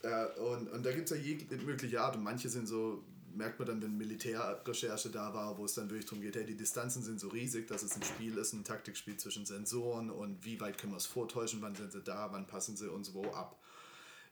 äh, 0.03 0.27
und, 0.41 0.71
und 0.73 0.85
da 0.85 0.93
gibt 0.93 1.11
es 1.11 1.17
ja 1.17 1.23
jegliche 1.23 1.65
mögliche 1.65 2.01
Art 2.01 2.17
und 2.17 2.23
manche 2.23 2.49
sind 2.49 2.67
so, 2.67 3.03
merkt 3.35 3.59
man 3.59 3.69
dann, 3.69 3.83
wenn 3.83 3.97
Militärrecherche 3.97 5.11
da 5.11 5.35
war, 5.35 5.59
wo 5.59 5.65
es 5.65 5.75
dann 5.75 5.89
wirklich 5.91 6.07
darum 6.07 6.21
geht, 6.21 6.37
hey, 6.37 6.45
die 6.45 6.57
Distanzen 6.57 7.03
sind 7.03 7.21
so 7.21 7.29
riesig, 7.29 7.67
dass 7.67 7.83
es 7.83 7.97
ein 7.97 8.03
Spiel 8.03 8.37
ist, 8.39 8.53
ein 8.53 8.65
Taktikspiel 8.65 9.17
zwischen 9.17 9.47
Sensoren 9.47 10.11
und 10.11 10.45
wie 10.45 10.61
weit 10.61 10.79
können 10.79 10.93
wir 10.93 10.99
es 10.99 11.07
vortäuschen, 11.07 11.63
wann 11.63 11.75
sind 11.75 11.93
sie 11.93 12.03
da, 12.03 12.33
wann 12.33 12.47
passen 12.47 12.77
sie 12.77 12.91
uns 12.91 13.15
wo 13.15 13.31
ab. 13.33 13.61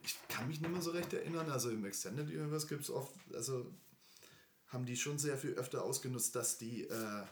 Ich 0.03 0.17
kann 0.29 0.49
mich 0.49 0.61
nicht 0.61 0.71
mehr 0.71 0.83
so 0.83 0.91
recht 0.91 1.13
erinnern, 1.13 1.51
also 1.51 1.71
im 1.71 1.85
Extended 1.85 2.29
Universe 2.29 2.67
gibt 2.67 2.83
es 2.83 2.91
oft, 2.91 3.13
also 3.35 3.67
haben 4.69 4.87
die 4.87 4.97
schon 4.97 5.19
sehr 5.19 5.37
viel 5.37 5.55
öfter 5.55 5.83
ausgenutzt, 5.83 6.37
dass 6.37 6.59
die 6.59 6.85
äh, 6.85 7.23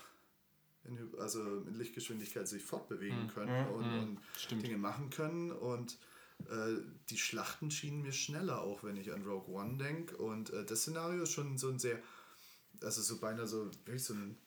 in, 0.84 0.98
also 1.18 1.62
in 1.62 1.74
Lichtgeschwindigkeit 1.74 2.48
sich 2.48 2.62
fortbewegen 2.62 3.28
können 3.28 3.68
und, 3.68 3.84
und 3.84 4.18
Stimmt. 4.36 4.62
Dinge 4.62 4.78
machen 4.78 5.10
können 5.10 5.52
und 5.52 5.98
äh, 6.46 6.76
die 7.10 7.18
Schlachten 7.18 7.70
schienen 7.70 8.02
mir 8.02 8.12
schneller, 8.12 8.62
auch 8.62 8.84
wenn 8.84 8.96
ich 8.96 9.12
an 9.12 9.22
Rogue 9.22 9.54
One 9.54 9.78
denke. 9.78 10.16
Und 10.16 10.50
äh, 10.50 10.64
das 10.64 10.82
Szenario 10.82 11.22
ist 11.22 11.32
schon 11.32 11.58
so 11.58 11.68
ein 11.68 11.78
sehr, 11.78 12.00
also 12.82 13.02
so 13.02 13.18
beinahe 13.18 13.46
so, 13.46 13.66
wirklich 13.84 14.04
so 14.04 14.14
ein, 14.14 14.38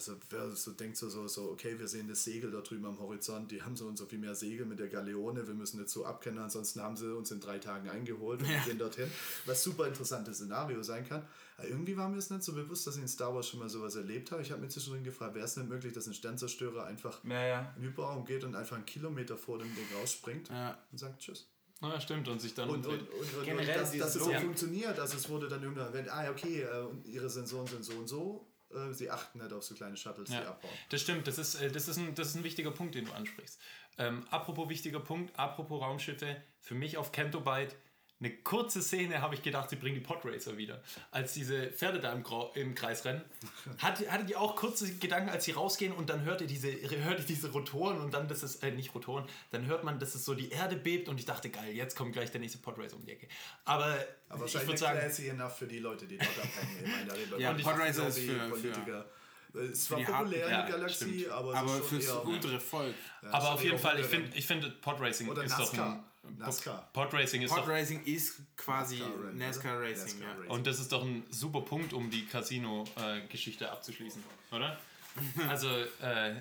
also 0.00 0.18
wer 0.30 0.50
so 0.50 0.72
denkt 0.72 0.96
so, 0.96 1.10
so, 1.10 1.28
so, 1.28 1.50
okay, 1.50 1.78
wir 1.78 1.86
sehen 1.86 2.08
das 2.08 2.24
Segel 2.24 2.50
da 2.50 2.62
drüben 2.62 2.86
am 2.86 2.98
Horizont, 2.98 3.50
die 3.50 3.62
haben 3.62 3.76
so 3.76 3.86
und 3.86 3.98
so 3.98 4.06
viel 4.06 4.18
mehr 4.18 4.34
Segel 4.34 4.64
mit 4.64 4.78
der 4.78 4.88
Galeone, 4.88 5.46
wir 5.46 5.52
müssen 5.54 5.78
jetzt 5.78 5.92
so 5.92 6.06
abkennen, 6.06 6.38
ansonsten 6.38 6.80
haben 6.80 6.96
sie 6.96 7.14
uns 7.14 7.30
in 7.30 7.40
drei 7.40 7.58
Tagen 7.58 7.88
eingeholt 7.90 8.40
und 8.40 8.48
wir 8.48 8.58
gehen 8.60 8.78
dorthin. 8.78 9.10
Was 9.44 9.62
super 9.62 9.86
interessantes 9.86 10.38
Szenario 10.38 10.82
sein 10.82 11.06
kann. 11.06 11.26
Aber 11.58 11.68
irgendwie 11.68 11.96
war 11.98 12.08
mir 12.08 12.16
es 12.16 12.30
nicht 12.30 12.42
so 12.42 12.54
bewusst, 12.54 12.86
dass 12.86 12.96
ich 12.96 13.02
in 13.02 13.08
Star 13.08 13.34
Wars 13.34 13.46
schon 13.48 13.60
mal 13.60 13.68
sowas 13.68 13.94
erlebt 13.94 14.30
habe. 14.32 14.40
Ich 14.40 14.50
habe 14.50 14.62
mir 14.62 14.68
zwischendrin 14.68 15.04
gefragt, 15.04 15.34
wäre 15.34 15.44
es 15.44 15.54
denn 15.54 15.68
möglich, 15.68 15.92
dass 15.92 16.06
ein 16.06 16.14
Sternzerstörer 16.14 16.86
einfach 16.86 17.22
Ja, 17.24 17.46
ja. 17.46 17.72
in 17.76 17.82
den 17.82 17.90
Hyperraum 17.90 18.24
geht 18.24 18.42
und 18.44 18.54
einfach 18.56 18.76
einen 18.76 18.86
Kilometer 18.86 19.36
vor 19.36 19.58
dem 19.58 19.68
Ding 19.74 19.86
rausspringt 20.00 20.48
Ja. 20.48 20.78
und 20.90 20.96
sagt 20.96 21.20
Tschüss. 21.20 21.46
Ja, 21.82 22.00
stimmt, 22.00 22.28
und 22.28 22.40
sich 22.40 22.54
dann 22.54 22.68
Und, 22.68 22.86
und, 22.86 23.00
und, 23.00 23.08
und, 23.10 23.44
Generell 23.44 23.78
dass, 23.78 23.96
dass 23.96 24.14
es 24.14 24.24
so 24.24 24.30
funktioniert, 24.32 24.98
also 24.98 25.16
es 25.16 25.28
wurde 25.30 25.48
dann 25.48 25.62
irgendwann, 25.62 25.92
wenn, 25.94 26.08
ah 26.10 26.24
ja, 26.24 26.30
okay, 26.30 26.62
äh, 26.62 26.82
und 26.82 27.06
ihre 27.06 27.28
Sensoren 27.30 27.66
sind 27.66 27.84
so 27.84 27.92
und 27.94 28.06
so, 28.06 28.49
äh, 28.74 28.92
sie 28.92 29.10
achten 29.10 29.38
nicht 29.38 29.52
auf 29.52 29.62
so 29.64 29.74
kleine 29.74 29.96
Shuttles, 29.96 30.28
die 30.28 30.34
Ja, 30.34 30.48
abbauen. 30.50 30.70
das 30.90 31.00
stimmt. 31.00 31.26
Das 31.26 31.38
ist, 31.38 31.56
äh, 31.56 31.70
das, 31.70 31.88
ist 31.88 31.96
ein, 31.96 32.14
das 32.14 32.28
ist 32.28 32.34
ein 32.36 32.44
wichtiger 32.44 32.70
Punkt, 32.70 32.94
den 32.94 33.06
du 33.06 33.12
ansprichst. 33.12 33.60
Ähm, 33.98 34.26
apropos 34.30 34.68
wichtiger 34.68 35.00
Punkt, 35.00 35.38
apropos 35.38 35.80
Raumschiffe, 35.82 36.36
für 36.60 36.74
mich 36.74 36.96
auf 36.96 37.12
Cantobite 37.12 37.74
eine 38.20 38.30
kurze 38.36 38.82
Szene 38.82 39.22
habe 39.22 39.34
ich 39.34 39.42
gedacht, 39.42 39.70
sie 39.70 39.76
bringen 39.76 39.94
die 39.94 40.00
Podracer 40.02 40.58
wieder. 40.58 40.82
Als 41.10 41.32
diese 41.32 41.68
Pferde 41.72 42.00
da 42.00 42.12
im, 42.12 42.22
im 42.54 42.74
Kreis 42.74 43.04
rennen, 43.06 43.22
hatte, 43.78 44.10
hatte 44.12 44.24
die 44.24 44.36
auch 44.36 44.56
kurze 44.56 44.94
Gedanken, 44.96 45.30
als 45.30 45.46
sie 45.46 45.52
rausgehen 45.52 45.92
und 45.92 46.10
dann 46.10 46.22
hört 46.24 46.42
ihr 46.42 46.46
diese, 46.46 46.68
hört 47.04 47.18
ihr 47.18 47.24
diese 47.24 47.50
Rotoren 47.50 47.98
und 48.00 48.12
dann, 48.12 48.28
das 48.28 48.42
ist, 48.42 48.62
äh, 48.62 48.72
nicht 48.72 48.94
Rotoren, 48.94 49.24
dann 49.52 49.64
hört 49.66 49.84
man, 49.84 49.98
dass 49.98 50.14
es 50.14 50.24
so 50.24 50.34
die 50.34 50.50
Erde 50.50 50.76
bebt 50.76 51.08
und 51.08 51.18
ich 51.18 51.24
dachte, 51.24 51.48
geil, 51.48 51.72
jetzt 51.72 51.96
kommt 51.96 52.12
gleich 52.12 52.30
der 52.30 52.40
nächste 52.40 52.58
Podracer 52.58 52.96
um 52.96 53.04
die 53.06 53.12
Ecke. 53.12 53.26
Aber, 53.64 53.96
Aber 54.28 54.44
ich 54.44 54.54
würde 54.54 54.76
sagen, 54.76 54.98
classy 54.98 55.28
enough 55.28 55.56
für 55.56 55.66
die 55.66 55.78
Leute, 55.78 56.06
die 56.06 56.18
dort 56.18 56.30
abhängen. 56.30 57.40
Ja, 57.40 57.54
von 57.54 57.62
Podracer 57.62 58.08
ist 58.08 58.18
für- 58.18 58.48
Politiker. 58.50 59.06
Es 59.52 59.90
war 59.90 60.00
populär 60.00 60.44
in 60.44 60.50
der 60.50 60.62
Galaxie, 60.64 61.20
stimmt. 61.20 61.28
aber, 61.32 61.50
es 61.50 61.56
Aber 61.56 61.82
fürs 61.82 62.08
untere 62.10 62.60
Volk. 62.60 62.94
ja, 63.22 63.30
aber 63.32 63.54
auf 63.54 63.64
jeden 63.64 63.78
Fall, 63.78 63.98
ich 63.98 64.06
finde, 64.06 64.36
ich 64.36 64.46
find, 64.46 64.80
Podracing 64.80 65.28
ist 65.36 65.58
doch 65.58 65.74
ein... 65.74 66.04
NASCAR. 66.22 66.46
NASCAR. 66.46 66.90
Podracing 66.92 67.42
ist 67.42 67.50
doch 67.50 67.64
Podracing 67.64 68.04
ist 68.04 68.40
quasi 68.56 68.98
NASCAR 68.98 69.32
NASCAR? 69.32 69.80
Racing, 69.80 70.20
NASCAR 70.20 70.44
ja. 70.44 70.50
Und 70.50 70.66
das 70.66 70.80
ist 70.80 70.92
doch 70.92 71.02
ein 71.02 71.24
super 71.30 71.62
Punkt, 71.62 71.92
um 71.92 72.10
die 72.10 72.26
Casino-Geschichte 72.26 73.70
abzuschließen, 73.70 74.22
oder? 74.52 74.78
Also 75.48 75.68
äh, 76.02 76.36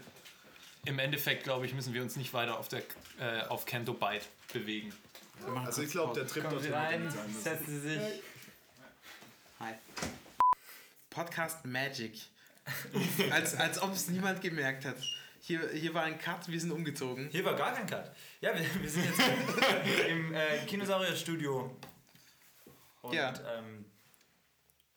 im 0.85 0.99
Endeffekt, 0.99 1.43
glaube 1.43 1.65
ich, 1.65 1.73
müssen 1.73 1.93
wir 1.93 2.03
uns 2.03 2.15
nicht 2.15 2.33
weiter 2.33 2.57
auf, 2.57 2.67
der, 2.67 2.83
äh, 3.19 3.41
auf 3.47 3.65
Canto 3.65 3.93
Byte 3.93 4.27
bewegen. 4.53 4.93
Machen 5.47 5.65
Also 5.65 5.81
ich 5.81 5.89
glaube, 5.91 6.13
der. 6.13 6.27
Trip 6.27 6.43
Kommen 6.43 6.59
Sie 6.61 6.69
dorthin 6.69 7.01
rein, 7.01 7.11
sein 7.11 7.33
setzen 7.33 7.81
Sie 7.81 7.89
sich. 7.89 8.21
Hi. 9.59 9.73
Podcast 11.09 11.65
Magic. 11.65 12.13
als, 13.31 13.55
als 13.55 13.81
ob 13.81 13.93
es 13.93 14.09
niemand 14.09 14.41
gemerkt 14.41 14.85
hat. 14.85 14.97
Hier, 15.41 15.69
hier 15.71 15.93
war 15.93 16.03
ein 16.03 16.17
Cut, 16.17 16.47
wir 16.49 16.59
sind 16.59 16.71
umgezogen. 16.71 17.29
Hier 17.31 17.45
war 17.45 17.55
gar 17.55 17.73
kein 17.73 17.87
Cut. 17.87 18.11
Ja, 18.41 18.53
wir, 18.53 18.65
wir 18.81 18.89
sind 18.89 19.05
jetzt 19.05 19.19
im 20.09 20.33
äh, 20.33 20.65
Kinosaurier-Studio. 20.67 21.75
Und 23.01 23.13
Ja. 23.13 23.33
ähm, 23.57 23.85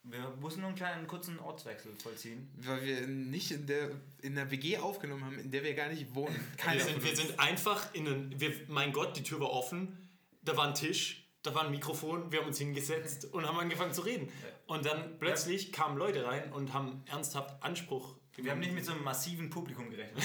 wir 0.04 0.30
mussten 0.40 0.60
nur 0.60 0.68
einen 0.68 0.76
kleinen 0.76 1.06
kurzen 1.06 1.38
Ortswechsel 1.38 1.92
vollziehen. 2.02 2.50
Weil 2.56 2.82
wir 2.84 3.06
nicht 3.06 3.52
in 3.52 3.66
der, 3.66 3.90
in 4.20 4.34
der 4.34 4.50
WG 4.50 4.78
aufgenommen 4.78 5.24
haben, 5.24 5.38
in 5.38 5.50
der 5.52 5.62
wir 5.62 5.74
gar 5.74 5.88
nicht 5.88 6.12
wohnen. 6.14 6.34
Keiner 6.56 6.78
Wir 6.80 6.84
sind, 6.86 7.04
wir 7.04 7.16
sind 7.16 7.38
einfach 7.38 7.94
in 7.94 8.08
einen. 8.08 8.40
Wir, 8.40 8.52
mein 8.66 8.92
Gott, 8.92 9.16
die 9.16 9.22
Tür 9.22 9.38
war 9.40 9.50
offen, 9.50 10.08
da 10.42 10.56
war 10.56 10.66
ein 10.66 10.74
Tisch, 10.74 11.24
da 11.42 11.54
war 11.54 11.64
ein 11.64 11.70
Mikrofon, 11.70 12.32
wir 12.32 12.40
haben 12.40 12.48
uns 12.48 12.58
hingesetzt 12.58 13.26
und 13.26 13.46
haben 13.46 13.58
angefangen 13.60 13.92
zu 13.94 14.00
reden. 14.00 14.28
Und 14.66 14.84
dann 14.86 15.18
plötzlich 15.20 15.70
kamen 15.72 15.96
Leute 15.96 16.24
rein 16.24 16.52
und 16.52 16.72
haben 16.72 17.04
ernsthaft 17.06 17.62
Anspruch. 17.62 18.16
Wir 18.36 18.50
haben 18.50 18.60
nicht 18.60 18.72
mit 18.72 18.84
so 18.84 18.92
einem 18.92 19.04
massiven 19.04 19.50
Publikum 19.50 19.90
gerechnet. 19.90 20.22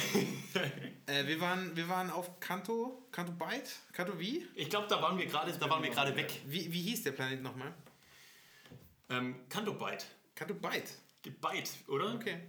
Äh, 1.09 1.25
wir, 1.25 1.39
waren, 1.39 1.73
wir 1.73 1.87
waren 1.87 2.09
auf 2.09 2.37
Kanto, 2.41 3.07
Kanto 3.13 3.31
Byte? 3.31 3.69
Kanto 3.93 4.19
wie? 4.19 4.45
Ich 4.55 4.69
glaube, 4.69 4.87
da 4.89 5.01
waren 5.01 5.17
wir 5.17 5.25
gerade, 5.25 5.53
da 5.57 5.69
waren 5.69 5.81
wir 5.81 5.89
gerade 5.89 6.13
weg. 6.17 6.41
wie? 6.45 6.69
Wie 6.73 6.81
hieß 6.81 7.03
der 7.03 7.13
Planet 7.13 7.41
nochmal? 7.41 7.73
Ähm, 9.09 9.35
Kanto 9.47 9.73
Byte. 9.73 10.05
Kanto 10.35 10.53
Byte. 10.55 10.89
Byte, 11.39 11.69
oder? 11.87 12.13
Okay. 12.15 12.39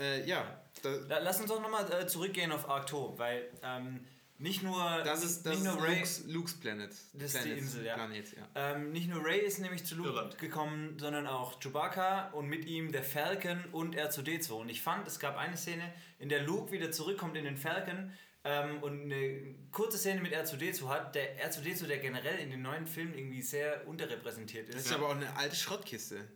Äh, 0.00 0.26
ja, 0.26 0.62
Da, 0.82 0.88
La- 1.08 1.18
Lass 1.18 1.40
uns 1.40 1.48
doch 1.50 1.60
nochmal 1.60 1.90
äh, 1.92 2.06
zurückgehen 2.06 2.52
auf 2.52 2.68
Arcto, 2.70 3.18
weil 3.18 3.50
ähm, 3.62 4.00
nicht 4.38 4.62
nur, 4.62 5.02
das 5.04 5.24
ist, 5.24 5.44
das 5.44 5.58
nicht 5.58 5.66
ist 5.66 5.74
nur 5.74 5.82
Ray, 5.84 5.96
Luke's, 5.96 6.22
Luke's 6.26 6.54
Planet. 6.54 6.90
Das 7.12 7.34
ist 7.34 7.34
die 7.34 7.38
Planet, 7.38 7.58
Insel, 7.58 7.84
ja. 7.84 7.94
Planet, 7.94 8.36
ja. 8.36 8.48
ähm, 8.54 8.92
nicht 8.92 9.08
nur 9.08 9.24
Ray 9.24 9.40
ist 9.40 9.58
nämlich 9.58 9.84
zu 9.84 9.96
Luke 9.96 10.08
Irland. 10.10 10.38
gekommen, 10.38 10.96
sondern 10.98 11.26
auch 11.26 11.58
Chewbacca 11.60 12.28
und 12.30 12.46
mit 12.48 12.64
ihm 12.64 12.92
der 12.92 13.02
Falcon 13.02 13.64
und 13.72 13.96
R2D2. 13.96 14.52
Und 14.52 14.68
ich 14.68 14.80
fand, 14.82 15.06
es 15.08 15.18
gab 15.18 15.36
eine 15.36 15.56
Szene, 15.56 15.92
in 16.18 16.28
der 16.28 16.42
Luke 16.42 16.70
wieder 16.72 16.90
zurückkommt 16.92 17.36
in 17.36 17.44
den 17.44 17.56
Falcon 17.56 18.12
ähm, 18.44 18.82
und 18.82 19.02
eine 19.02 19.54
kurze 19.72 19.98
Szene 19.98 20.20
mit 20.20 20.32
R2D2 20.34 20.88
hat. 20.88 21.14
Der 21.16 21.50
R2D2, 21.50 21.86
der 21.86 21.98
generell 21.98 22.38
in 22.38 22.50
den 22.50 22.62
neuen 22.62 22.86
Filmen 22.86 23.14
irgendwie 23.14 23.42
sehr 23.42 23.86
unterrepräsentiert 23.88 24.68
Das 24.68 24.76
ist. 24.76 24.86
ist 24.86 24.92
aber 24.92 25.08
auch 25.08 25.16
eine 25.16 25.36
alte 25.36 25.56
Schrottkiste. 25.56 26.28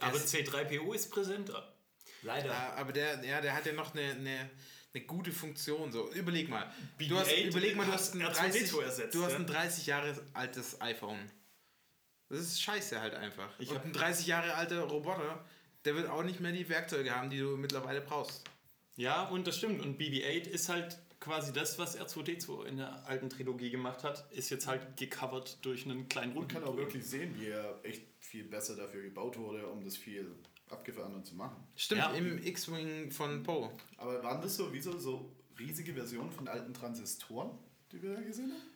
Aber 0.00 0.16
ist- 0.16 0.34
C3PO 0.34 0.94
ist 0.94 1.10
präsenter. 1.10 1.74
Leider. 2.22 2.48
Ja, 2.48 2.74
aber 2.76 2.92
der, 2.92 3.24
ja, 3.24 3.40
der 3.40 3.54
hat 3.54 3.64
ja 3.64 3.72
noch 3.72 3.94
eine, 3.94 4.10
eine, 4.10 4.50
eine 4.94 5.04
gute 5.04 5.32
Funktion. 5.32 5.92
So, 5.92 6.10
überleg 6.12 6.48
mal. 6.48 6.70
Du 6.98 7.04
BB-8 7.04 7.14
hast, 7.18 7.38
überleg 7.38 7.76
mal, 7.76 7.86
du 7.86 7.92
hast 7.92 8.14
ein 8.14 8.22
hat 8.24 8.36
30, 8.36 8.62
R2D2 8.70 8.82
ersetzt, 8.82 9.14
du 9.14 9.24
hast 9.24 9.34
ein 9.34 9.46
30 9.46 9.86
Jahre 9.86 10.14
altes 10.32 10.80
iPhone. 10.80 11.18
Das 12.28 12.40
ist 12.40 12.62
scheiße 12.62 13.00
halt 13.00 13.14
einfach. 13.14 13.50
Ich 13.58 13.70
Und 13.70 13.76
hab- 13.76 13.84
ein 13.84 13.92
30 13.92 14.26
Jahre 14.26 14.54
alter 14.54 14.82
Roboter, 14.82 15.44
der 15.84 15.94
wird 15.96 16.08
auch 16.08 16.22
nicht 16.22 16.40
mehr 16.40 16.52
die 16.52 16.68
Werkzeuge 16.68 17.14
haben, 17.14 17.30
die 17.30 17.38
du 17.38 17.56
mittlerweile 17.56 18.00
brauchst. 18.00 18.44
Ja, 18.96 19.24
und 19.28 19.46
das 19.46 19.56
stimmt. 19.58 19.80
Und 19.80 19.98
BB-8 19.98 20.46
ist 20.48 20.68
halt 20.68 20.98
quasi 21.20 21.52
das, 21.52 21.78
was 21.78 21.98
R2D2 21.98 22.64
in 22.66 22.76
der 22.78 23.06
alten 23.06 23.28
Trilogie 23.30 23.70
gemacht 23.70 24.04
hat, 24.04 24.30
ist 24.32 24.50
jetzt 24.50 24.66
halt 24.66 24.96
gecovert 24.96 25.58
durch 25.62 25.84
einen 25.84 26.08
kleinen 26.08 26.28
Man 26.30 26.38
Runden. 26.38 26.54
kann 26.54 26.64
auch 26.64 26.76
wirklich 26.76 27.04
sehen, 27.04 27.34
wie 27.38 27.46
er 27.48 27.78
echt 27.82 28.02
viel 28.20 28.44
besser 28.44 28.76
dafür 28.76 29.02
gebaut 29.02 29.36
wurde, 29.38 29.66
um 29.66 29.82
das 29.84 29.96
viel 29.96 30.34
abgefahrener 30.72 31.22
zu 31.22 31.34
machen. 31.34 31.56
Stimmt, 31.76 32.00
Ja. 32.00 32.12
im 32.12 32.42
X-Wing 32.42 33.10
von 33.10 33.42
Poe. 33.42 33.70
Aber 33.96 34.22
waren 34.22 34.40
das 34.42 34.56
so 34.56 34.72
wie 34.72 34.80
so, 34.80 35.30
riesige 35.58 35.94
Versionen 35.94 36.30
von 36.30 36.48
alten 36.48 36.72
Transistoren, 36.72 37.50
die 37.92 38.02
wir 38.02 38.14
da 38.14 38.20
gesehen 38.20 38.52
haben? 38.52 38.70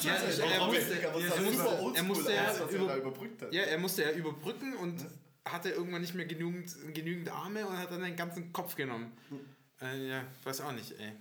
Ja, 0.00 0.14
er, 0.14 0.44
er, 0.50 0.66
musste, 0.66 0.98
er, 1.00 2.02
musste, 2.04 2.32
er 2.32 2.44
ja 2.44 2.52
er 2.52 2.68
über, 2.68 3.52
ja, 3.52 3.62
er 3.62 3.78
musste 3.78 4.02
ja 4.04 4.12
überbrücken 4.12 4.76
und 4.76 5.04
hatte 5.44 5.70
irgendwann 5.70 6.02
nicht 6.02 6.14
mehr 6.14 6.26
genügend, 6.26 6.72
genügend 6.94 7.28
Arme 7.30 7.66
und 7.66 7.76
hat 7.76 7.90
dann 7.90 8.02
den 8.02 8.16
ganzen 8.16 8.52
Kopf 8.52 8.76
genommen. 8.76 9.12
Äh, 9.80 10.08
ja, 10.08 10.24
weiß 10.44 10.60
auch 10.60 10.72
nicht, 10.72 10.92
ey. 11.00 11.12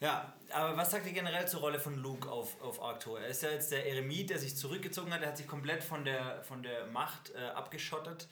Ja, 0.00 0.32
aber 0.52 0.76
was 0.76 0.92
sagt 0.92 1.06
ihr 1.06 1.12
generell 1.12 1.46
zur 1.48 1.60
Rolle 1.60 1.80
von 1.80 1.96
Luke 1.96 2.30
auf, 2.30 2.60
auf 2.62 2.80
Arcto? 2.80 3.16
Er 3.16 3.28
ist 3.28 3.42
ja 3.42 3.50
jetzt 3.50 3.72
der 3.72 3.84
Eremit, 3.86 4.30
der 4.30 4.38
sich 4.38 4.56
zurückgezogen 4.56 5.12
hat, 5.12 5.22
er 5.22 5.28
hat 5.28 5.36
sich 5.36 5.46
komplett 5.48 5.82
von 5.82 6.04
der, 6.04 6.42
von 6.44 6.62
der 6.62 6.86
Macht 6.86 7.32
äh, 7.34 7.38
abgeschottet, 7.48 8.28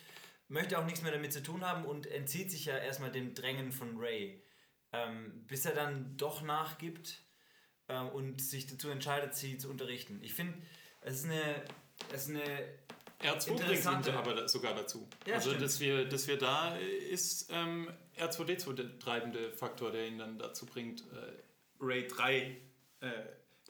möchte 0.49 0.79
auch 0.79 0.85
nichts 0.85 1.03
mehr 1.03 1.13
damit 1.13 1.33
zu 1.33 1.43
tun 1.43 1.65
haben 1.65 1.85
und 1.85 2.07
entzieht 2.07 2.51
sich 2.51 2.67
ja 2.67 2.77
erstmal 2.77 3.11
dem 3.11 3.35
Drängen 3.35 3.73
von 3.73 3.99
Ray. 3.99 4.43
Ähm, 4.93 5.45
bis 5.47 5.65
er 5.65 5.75
dann 5.75 6.17
doch 6.17 6.43
nachgibt 6.43 7.23
äh, 7.89 7.99
und 7.99 8.41
sich 8.41 8.67
dazu 8.67 8.89
entscheidet, 8.89 9.35
sie 9.35 9.59
zu 9.59 9.69
unterrichten. 9.69 10.21
Ich 10.23 10.35
finde, 10.35 10.55
es 11.01 11.17
ist 11.17 11.25
eine, 11.25 11.65
es 12.13 12.29
ist 12.29 12.31
eine 12.31 12.43
R2 13.21 13.47
bringt 13.47 13.61
ihn 13.61 13.67
Interessante- 13.67 14.13
aber 14.13 14.49
sogar 14.49 14.75
dazu. 14.75 15.09
Ja, 15.27 15.35
also, 15.35 15.51
stimmt. 15.51 15.65
dass 15.65 15.81
wir, 15.81 16.09
dass 16.09 16.29
wir 16.29 16.39
da 16.39 16.77
ist 16.77 17.49
ähm, 17.51 17.91
R2D2 18.17 18.73
der 18.75 18.99
treibende 18.99 19.53
Faktor, 19.53 19.91
der 19.91 20.07
ihn 20.07 20.19
dann 20.19 20.39
dazu 20.39 20.67
bringt, 20.67 21.01
äh, 21.13 21.33
Ray 21.81 22.07
3 22.07 22.57
äh, 23.01 23.11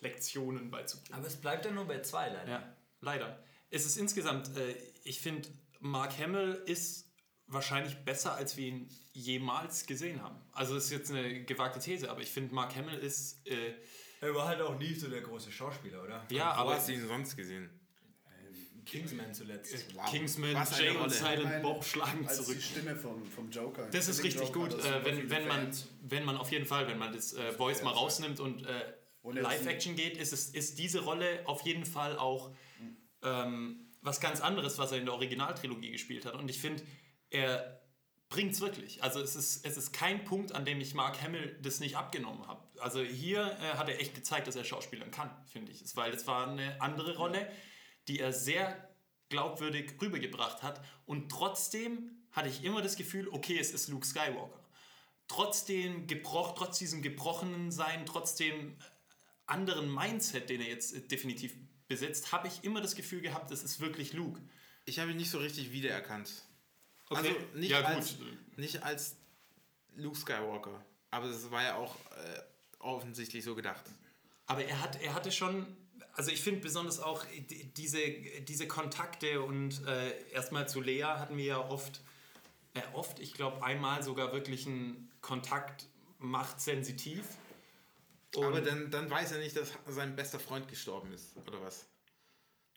Lektionen 0.01 0.71
beizubringen. 0.71 1.19
aber 1.19 1.27
es 1.27 1.37
bleibt 1.37 1.65
ja 1.65 1.71
nur 1.71 1.87
bei 1.87 2.01
zwei 2.01 2.29
leider. 2.29 2.51
Ja, 2.51 2.77
leider. 3.01 3.43
Es 3.71 3.87
ist 3.87 3.97
insgesamt, 3.97 4.57
äh, 4.57 4.75
ich 5.05 5.21
finde, 5.21 5.49
Mark 5.81 6.19
Hamill 6.19 6.63
ist 6.67 7.07
wahrscheinlich 7.47 7.97
besser, 8.05 8.35
als 8.35 8.57
wir 8.57 8.67
ihn 8.67 8.89
jemals 9.13 9.87
gesehen 9.87 10.23
haben. 10.23 10.41
Also 10.53 10.75
das 10.75 10.85
ist 10.87 10.91
jetzt 10.91 11.11
eine 11.11 11.45
gewagte 11.45 11.79
These, 11.79 12.11
aber 12.11 12.21
ich 12.21 12.31
finde, 12.31 12.55
Mark 12.55 12.75
Hamill 12.75 12.99
ist, 12.99 13.47
äh, 13.47 13.75
Er 14.21 14.35
war 14.35 14.49
halt 14.49 14.61
auch 14.61 14.79
nie 14.79 14.95
so 14.95 15.09
der 15.09 15.21
große 15.21 15.53
Schauspieler, 15.53 16.03
oder? 16.03 16.27
ja, 16.31 16.57
Wo 16.57 16.61
aber 16.63 16.75
hast 16.75 16.89
du 16.89 16.93
ihn 16.95 17.07
sonst 17.07 17.37
gesehen? 17.37 17.71
Kingsman 18.85 19.35
zuletzt. 19.35 19.95
Wow. 19.95 20.09
Kingsman, 20.11 20.55
Was 20.55 20.75
eine 20.75 20.87
Jay 20.87 20.97
und. 20.97 21.11
Silent 21.11 21.63
Bob 21.63 21.85
schlagen 21.85 22.27
Als 22.27 22.37
zurück. 22.37 22.57
die 22.57 22.63
Stimme 22.63 22.95
vom, 22.95 23.27
vom 23.27 23.51
Joker. 23.51 23.89
Das 23.91 24.09
ist 24.09 24.23
Killing 24.23 24.39
richtig 24.39 24.55
Joke 24.55 24.77
gut, 24.77 24.85
äh, 24.85 25.05
wenn, 25.05 25.29
wenn, 25.29 25.49
man, 25.49 25.63
Fans. 25.65 25.89
wenn 26.03 26.25
man 26.25 26.37
auf 26.37 26.53
jeden 26.53 26.67
Fall, 26.67 26.87
wenn 26.87 26.99
man 26.99 27.13
das 27.13 27.33
äh, 27.33 27.53
Voice 27.53 27.83
mal 27.83 27.91
ja, 27.91 27.97
rausnimmt 27.97 28.39
und 28.39 28.65
äh, 28.65 28.95
Live-Action 29.25 29.97
geht, 29.97 30.17
ist, 30.17 30.33
es, 30.33 30.51
ist 30.51 30.79
diese 30.79 31.01
Rolle 31.01 31.43
auf 31.47 31.63
jeden 31.63 31.85
Fall 31.85 32.17
auch 32.17 32.55
ähm, 33.23 33.86
was 34.07 34.21
ganz 34.21 34.41
anderes, 34.41 34.79
was 34.79 34.93
er 34.93 34.99
in 34.99 35.05
der 35.05 35.15
Originaltrilogie 35.15 35.91
gespielt 35.91 36.25
hat. 36.25 36.35
Und 36.35 36.49
ich 36.49 36.59
finde, 36.61 36.83
er 37.31 37.81
bringt 38.29 38.53
es 38.53 38.61
wirklich. 38.61 39.03
Also 39.03 39.21
es 39.21 39.37
ist, 39.37 39.65
es 39.67 39.77
ist 39.77 39.93
kein 39.93 40.25
Punkt, 40.25 40.53
an 40.53 40.65
dem 40.65 40.81
ich 40.81 40.95
Mark 40.95 41.21
Hamill 41.23 41.59
das 41.63 41.81
nicht 41.81 41.97
abgenommen 41.97 42.47
habe. 42.47 42.63
Also 42.81 43.01
hier 43.01 43.43
äh, 43.61 43.77
hat 43.77 43.89
er 43.89 44.01
echt 44.01 44.15
gezeigt, 44.15 44.47
dass 44.47 44.57
er 44.57 44.65
Schauspielern 44.65 45.11
kann, 45.11 45.31
finde 45.47 45.71
ich. 45.73 45.83
Es- 45.83 45.95
Weil 45.97 46.13
es 46.13 46.27
war 46.27 46.49
eine 46.49 46.81
andere 46.81 47.17
Rolle, 47.17 47.51
die 48.09 48.19
er 48.21 48.33
sehr 48.33 48.89
glaubwürdig 49.29 49.93
rübergebracht 50.01 50.63
hat. 50.63 50.81
Und 51.05 51.31
trotzdem 51.31 52.11
hatte 52.33 52.49
ich 52.49 52.65
immer 52.65 52.83
das 52.83 52.97
Gefühl, 52.97 53.29
okay, 53.29 53.59
es 53.59 53.71
ist 53.73 53.89
Luke 53.89 54.07
Skywalker. 54.07 54.61
Trotzdem 55.29 56.07
gebroch, 56.07 56.55
trotz 56.55 56.79
diesem 56.79 57.03
gebrochenen 57.03 57.73
Sein, 57.73 58.07
trotzdem 58.07 58.77
anderen 59.47 59.93
Mindset, 59.93 60.51
den 60.51 60.61
er 60.61 60.69
jetzt 60.69 60.95
äh, 60.95 61.01
definitiv 61.01 61.55
besitzt, 61.89 62.33
habe 62.33 62.49
ich 62.49 62.65
immer 62.65 62.81
das 62.81 62.95
Gefühl 62.95 63.21
gehabt, 63.21 63.51
das 63.51 63.63
ist 63.63 63.81
wirklich 63.81 64.13
Luke. 64.13 64.41
Ich 64.85 64.99
habe 64.99 65.11
ihn 65.11 65.17
nicht 65.17 65.31
so 65.31 65.39
richtig 65.39 65.73
wiedererkannt. 65.73 66.31
Okay. 67.09 67.17
Also 67.29 67.31
nicht, 67.59 67.71
Ja, 67.71 67.83
als, 67.85 68.17
nicht 68.57 68.83
als 68.83 69.17
Luke 69.95 70.19
Skywalker. 70.19 70.85
Aber 71.11 71.29
das 71.29 71.51
war 71.51 71.63
ja 71.63 71.77
auch 71.77 71.95
äh, 72.13 72.41
offensichtlich 72.81 73.45
so 73.45 73.55
gedacht. 73.55 73.85
Aber 74.47 74.65
er, 74.65 74.81
hat, 74.81 75.01
er 75.03 75.15
hatte 75.15 75.31
schon, 75.33 75.67
also 76.13 76.31
ich 76.31 76.41
finde 76.43 76.61
besonders 76.61 77.01
auch 77.01 77.25
die- 77.25 77.65
diese, 77.75 78.01
diese 78.43 78.67
Kontakte 78.69 79.43
und 79.43 79.85
äh, 79.87 80.29
erstmal 80.31 80.69
zu 80.69 80.81
Lea 80.81 81.03
hatten 81.05 81.37
wir 81.37 81.45
ja 81.45 81.59
oft, 81.59 82.01
äh, 82.75 82.81
oft, 82.93 83.19
ich 83.21 83.33
glaube 83.35 83.65
einmal 83.65 84.03
sogar 84.03 84.33
wirklich 84.33 84.67
einen 84.67 85.11
Kontakt 85.21 85.87
macht 86.19 86.61
sensitiv. 86.61 87.25
Aber 88.37 88.61
dann, 88.61 88.91
dann 88.91 89.11
weiß 89.11 89.33
er 89.33 89.39
nicht, 89.39 89.57
dass 89.57 89.73
sein 89.87 90.15
bester 90.17 90.39
Freund 90.39 90.69
gestorben 90.69 91.13
ist, 91.13 91.37
oder 91.37 91.61
was? 91.63 91.87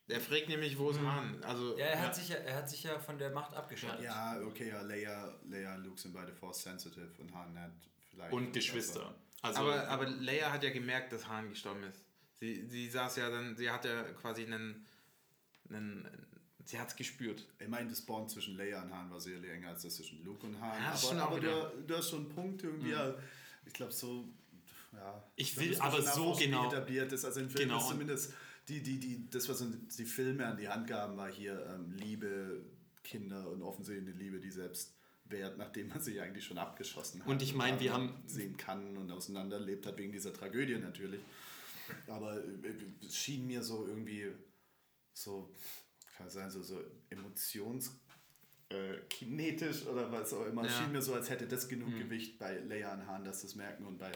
Der 0.07 0.19
fragt 0.19 0.49
nämlich, 0.49 0.77
wo 0.79 0.89
ist 0.89 0.99
Han? 1.01 1.43
Also, 1.43 1.77
Ja, 1.77 1.85
er, 1.85 1.95
Ja. 1.97 2.01
Hat 2.05 2.15
sich 2.15 2.29
ja, 2.29 2.37
er 2.37 2.55
hat 2.55 2.69
sich 2.69 2.83
ja 2.83 2.97
von 2.99 3.17
der 3.17 3.29
Macht 3.29 3.53
abgeschottet. 3.53 4.01
Ja, 4.01 4.39
okay, 4.41 4.69
ja, 4.69 4.81
Leia, 4.81 5.35
Leia 5.47 5.75
und 5.75 5.83
Luke 5.83 5.99
sind 6.01 6.13
beide 6.13 6.33
Force 6.33 6.63
Sensitive 6.63 7.11
und 7.19 7.33
Han 7.33 7.59
hat 7.59 7.71
vielleicht. 8.09 8.33
und 8.33 8.51
Geschwister. 8.51 9.13
Also, 9.41 9.61
aber, 9.61 9.87
aber 9.87 10.07
Leia 10.07 10.51
hat 10.51 10.63
ja 10.63 10.71
gemerkt, 10.71 11.13
dass 11.13 11.27
Han 11.27 11.49
gestorben 11.49 11.83
ist. 11.83 12.03
Sie, 12.39 12.65
sie 12.67 12.89
saß 12.89 13.17
ja 13.17 13.29
dann, 13.29 13.55
sie 13.55 13.69
hat 13.69 13.85
ja 13.85 14.03
quasi 14.13 14.45
einen, 14.45 14.87
einen 15.69 16.07
sie 16.65 16.79
hat 16.79 16.87
es 16.89 16.95
gespürt. 16.95 17.45
Ich 17.59 17.67
meine, 17.67 17.89
das 17.89 18.01
Bond 18.01 18.31
zwischen 18.31 18.57
Leia 18.57 18.81
und 18.81 18.93
Han 18.93 19.11
war 19.11 19.19
sehr 19.19 19.41
enger 19.43 19.69
als 19.69 19.83
das 19.83 19.95
zwischen 19.95 20.23
Luke 20.23 20.45
und 20.45 20.59
Han. 20.59 20.81
Ja, 20.81 20.93
aber 20.93 21.23
aber 21.23 21.39
du, 21.39 21.83
du 21.85 21.97
hast 21.97 22.09
schon 22.09 22.25
einen 22.25 22.29
Punkt 22.29 22.63
irgendwie. 22.63 22.91
ja, 22.91 23.13
Ich 23.65 23.73
glaube, 23.73 23.91
so. 23.91 24.27
Ja, 24.93 25.23
Ich 25.35 25.57
will 25.59 25.79
aber 25.79 26.01
so 26.01 26.33
genau- 26.33 26.67
etabliert 26.67 27.11
ist. 27.13 27.23
Also 27.25 27.39
im 27.41 27.49
Film 27.49 27.69
Genau. 27.69 27.79
ist 27.81 27.89
zumindest 27.89 28.33
die, 28.67 28.81
die, 28.81 28.99
die, 28.99 29.29
das, 29.29 29.47
was 29.49 29.63
die 29.97 30.05
Filme 30.05 30.45
an 30.45 30.57
die 30.57 30.67
Hand 30.69 30.87
gaben, 30.87 31.15
war 31.17 31.31
hier 31.31 31.65
ähm, 31.73 31.91
Liebe, 31.91 32.65
Kinder 33.03 33.49
und 33.49 33.61
offensichtlich 33.61 34.07
eine 34.09 34.17
Liebe, 34.17 34.39
die 34.39 34.51
selbst 34.51 34.95
wert, 35.25 35.57
nachdem 35.57 35.87
man 35.89 35.99
sich 36.01 36.19
eigentlich 36.21 36.45
schon 36.45 36.57
abgeschossen 36.57 37.21
hat. 37.21 37.27
Und 37.27 37.41
ich 37.41 37.53
meine, 37.53 37.79
wir 37.79 37.93
haben- 37.93 38.23
sehen 38.25 38.57
kann 38.57 38.97
und 38.97 39.11
auseinanderlebt 39.11 39.85
hat 39.85 39.97
wegen 39.97 40.11
dieser 40.11 40.33
Tragödie 40.33 40.77
natürlich. 40.77 41.21
Aber 42.07 42.37
äh, 42.43 42.73
es 43.05 43.15
schien 43.15 43.45
mir 43.47 43.63
so 43.63 43.87
irgendwie 43.87 44.31
so, 45.13 45.53
kann 46.17 46.29
sein, 46.29 46.49
so, 46.51 46.61
so 46.61 46.79
emotions 47.09 47.91
äh, 48.69 48.97
kinetisch 49.09 49.85
oder 49.87 50.11
was 50.11 50.31
auch 50.33 50.45
immer. 50.45 50.63
Es 50.63 50.71
Ja. 50.73 50.83
schien 50.83 50.91
mir 50.91 51.01
so, 51.01 51.13
als 51.15 51.29
hätte 51.29 51.47
das 51.47 51.67
genug 51.67 51.97
Gewicht 51.97 52.37
bei 52.37 52.59
Leia 52.59 52.93
und 52.93 53.07
Han, 53.07 53.23
dass 53.23 53.41
das 53.41 53.55
merken 53.55 53.85
und 53.85 53.97
bei 53.97 54.11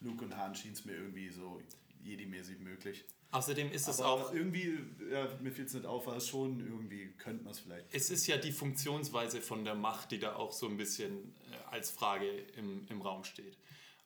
Luke 0.00 0.24
und 0.24 0.36
Han 0.36 0.54
schien 0.54 0.72
es 0.72 0.84
mir 0.84 0.94
irgendwie 0.94 1.30
so 1.30 1.60
Jedi-mäßig 2.02 2.58
möglich. 2.60 3.04
außerdem 3.32 3.72
ist 3.72 3.88
es 3.88 4.00
auch, 4.00 4.32
irgendwie, 4.32 4.78
ja, 5.10 5.28
mir 5.40 5.50
fiel 5.50 5.64
es 5.64 5.74
nicht 5.74 5.86
auf, 5.86 6.06
aber 6.06 6.20
schon 6.20 6.60
irgendwie 6.60 7.12
könnte 7.18 7.44
man 7.44 7.52
es 7.52 7.60
vielleicht. 7.60 7.92
es 7.92 8.10
ist 8.10 8.26
ja 8.26 8.36
die 8.36 8.52
Funktionsweise 8.52 9.40
von 9.40 9.64
der 9.64 9.74
Macht, 9.74 10.12
die 10.12 10.18
da 10.18 10.36
auch 10.36 10.52
so 10.52 10.68
ein 10.68 10.76
bisschen 10.76 11.34
äh, 11.50 11.56
als 11.70 11.90
Frage 11.90 12.28
im, 12.56 12.86
im 12.88 13.02
Raum 13.02 13.24
steht. 13.24 13.58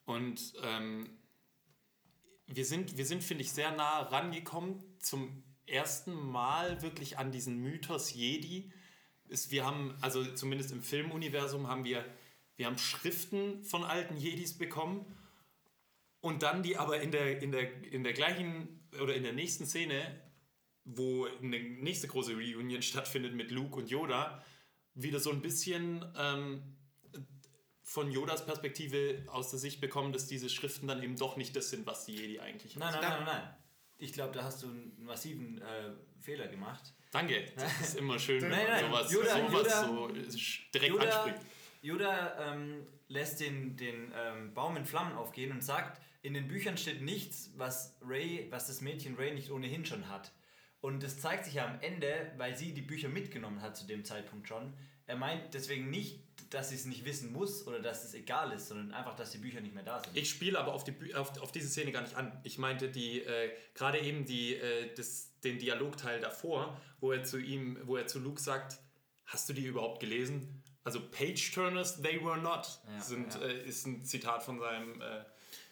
Und 0.06 0.54
ähm, 0.62 1.10
wir 2.46 2.64
sind, 2.64 2.96
wir 2.96 3.06
sind 3.06 3.22
finde 3.22 3.44
ich, 3.44 3.52
sehr 3.52 3.70
nah 3.72 4.00
rangekommen 4.00 4.82
zum 4.98 5.44
ersten 5.66 6.14
Mal 6.14 6.82
wirklich 6.82 7.18
an 7.18 7.30
diesen 7.30 7.58
Mythos 7.58 8.12
Jedi. 8.12 8.72
Ist, 9.28 9.52
wir 9.52 9.64
haben, 9.64 9.96
also 10.00 10.24
zumindest 10.34 10.72
im 10.72 10.82
Filmuniversum 10.82 11.68
haben 11.68 11.84
wir, 11.84 12.04
wir 12.56 12.66
haben 12.66 12.78
Schriften 12.78 13.62
von 13.62 13.84
alten 13.84 14.16
Jedis 14.16 14.58
bekommen 14.58 15.06
und 16.20 16.42
dann 16.42 16.62
die 16.62 16.76
aber 16.76 17.00
in 17.00 17.10
der, 17.10 17.40
in 17.42 17.52
der, 17.52 17.84
in 17.84 18.04
der 18.04 18.12
gleichen 18.12 18.80
oder 19.00 19.14
in 19.14 19.22
der 19.22 19.32
nächsten 19.32 19.66
Szene, 19.66 20.20
wo 20.84 21.26
eine 21.26 21.58
nächste 21.60 22.08
große 22.08 22.32
Reunion 22.34 22.82
stattfindet 22.90 23.34
mit 23.34 23.50
Luke 23.50 23.76
und 23.76 23.90
Yoda, 23.90 24.44
wieder 24.94 25.20
so 25.20 25.30
ein 25.30 25.40
bisschen 25.40 26.04
ähm, 26.18 26.76
von 27.82 28.10
Yodas 28.10 28.44
Perspektive 28.44 29.24
aus 29.28 29.50
der 29.50 29.58
Sicht 29.58 29.80
bekommen, 29.80 30.12
dass 30.12 30.26
diese 30.26 30.48
Schriften 30.48 30.86
dann 30.88 31.02
eben 31.02 31.16
doch 31.16 31.36
nicht 31.36 31.54
das 31.56 31.70
sind, 31.70 31.86
was 31.86 32.04
die 32.06 32.14
Jedi 32.16 32.40
eigentlich 32.40 32.76
Nein, 32.76 32.92
nein, 32.92 33.00
nein, 33.02 33.24
nein, 33.24 33.24
nein. 33.42 33.54
Ich 33.98 34.12
glaube, 34.12 34.32
da 34.32 34.44
hast 34.44 34.62
du 34.62 34.68
einen 34.68 34.96
massiven 35.04 35.60
äh, 35.60 35.92
Fehler 36.20 36.48
gemacht. 36.48 36.94
Danke, 37.10 37.44
das 37.56 37.80
ist 37.80 37.96
immer 37.98 38.18
schön, 38.18 38.40
wenn 38.42 38.50
Nein, 38.50 38.66
man 38.66 38.80
nein, 38.80 38.90
sowas, 38.92 39.12
Yoda- 39.12 39.48
sowas 39.48 39.66
Yoda- 39.66 39.86
so 39.86 40.08
direkt 40.08 40.92
Yoda, 40.94 41.22
anspricht. 41.22 41.46
Yoda 41.82 42.52
ähm, 42.52 42.86
lässt 43.08 43.40
den, 43.40 43.76
den 43.76 44.12
ähm, 44.16 44.54
Baum 44.54 44.76
in 44.76 44.84
Flammen 44.86 45.14
aufgehen 45.16 45.50
und 45.52 45.62
sagt, 45.62 46.00
in 46.22 46.34
den 46.34 46.48
Büchern 46.48 46.76
steht 46.76 47.02
nichts, 47.02 47.52
was 47.56 47.96
Ray, 48.02 48.46
was 48.50 48.66
das 48.66 48.80
Mädchen 48.80 49.16
Ray 49.16 49.32
nicht 49.32 49.50
ohnehin 49.50 49.84
schon 49.84 50.08
hat. 50.08 50.32
Und 50.80 51.02
es 51.04 51.20
zeigt 51.20 51.44
sich 51.44 51.54
ja 51.54 51.66
am 51.66 51.80
Ende, 51.80 52.32
weil 52.36 52.56
sie 52.56 52.72
die 52.72 52.82
Bücher 52.82 53.08
mitgenommen 53.08 53.60
hat 53.60 53.76
zu 53.76 53.86
dem 53.86 54.04
Zeitpunkt 54.04 54.48
schon. 54.48 54.72
Er 55.06 55.16
meint 55.16 55.54
deswegen 55.54 55.90
nicht, 55.90 56.20
dass 56.50 56.70
sie 56.70 56.76
es 56.76 56.84
nicht 56.86 57.04
wissen 57.04 57.32
muss 57.32 57.66
oder 57.66 57.80
dass 57.80 58.04
es 58.04 58.14
egal 58.14 58.52
ist, 58.52 58.68
sondern 58.68 58.92
einfach, 58.92 59.16
dass 59.16 59.30
die 59.32 59.38
Bücher 59.38 59.60
nicht 59.60 59.74
mehr 59.74 59.82
da 59.82 60.02
sind. 60.02 60.16
Ich 60.16 60.30
spiele 60.30 60.58
aber 60.58 60.72
auf, 60.72 60.84
die, 60.84 61.14
auf, 61.14 61.38
auf 61.40 61.52
diese 61.52 61.68
Szene 61.68 61.92
gar 61.92 62.02
nicht 62.02 62.16
an. 62.16 62.38
Ich 62.44 62.58
meinte 62.58 62.88
die 62.88 63.20
äh, 63.20 63.50
gerade 63.74 63.98
eben 63.98 64.24
die, 64.24 64.54
äh, 64.54 64.94
das, 64.94 65.38
den 65.40 65.58
Dialogteil 65.58 66.20
davor, 66.20 66.80
wo 67.00 67.12
er 67.12 67.24
zu 67.24 67.38
ihm, 67.38 67.78
wo 67.84 67.96
er 67.96 68.06
zu 68.06 68.18
Luke 68.18 68.40
sagt, 68.40 68.78
hast 69.26 69.48
du 69.48 69.52
die 69.52 69.64
überhaupt 69.64 70.00
gelesen? 70.00 70.62
Also 70.82 71.00
Page 71.10 71.52
Turners, 71.52 72.00
they 72.00 72.24
were 72.24 72.38
not, 72.38 72.80
Ja, 72.88 73.00
sind, 73.00 73.34
ja. 73.34 73.42
Äh, 73.42 73.64
ist 73.68 73.86
ein 73.86 74.04
Zitat 74.04 74.42
von 74.42 74.58
seinem, 74.58 75.00
äh, 75.02 75.24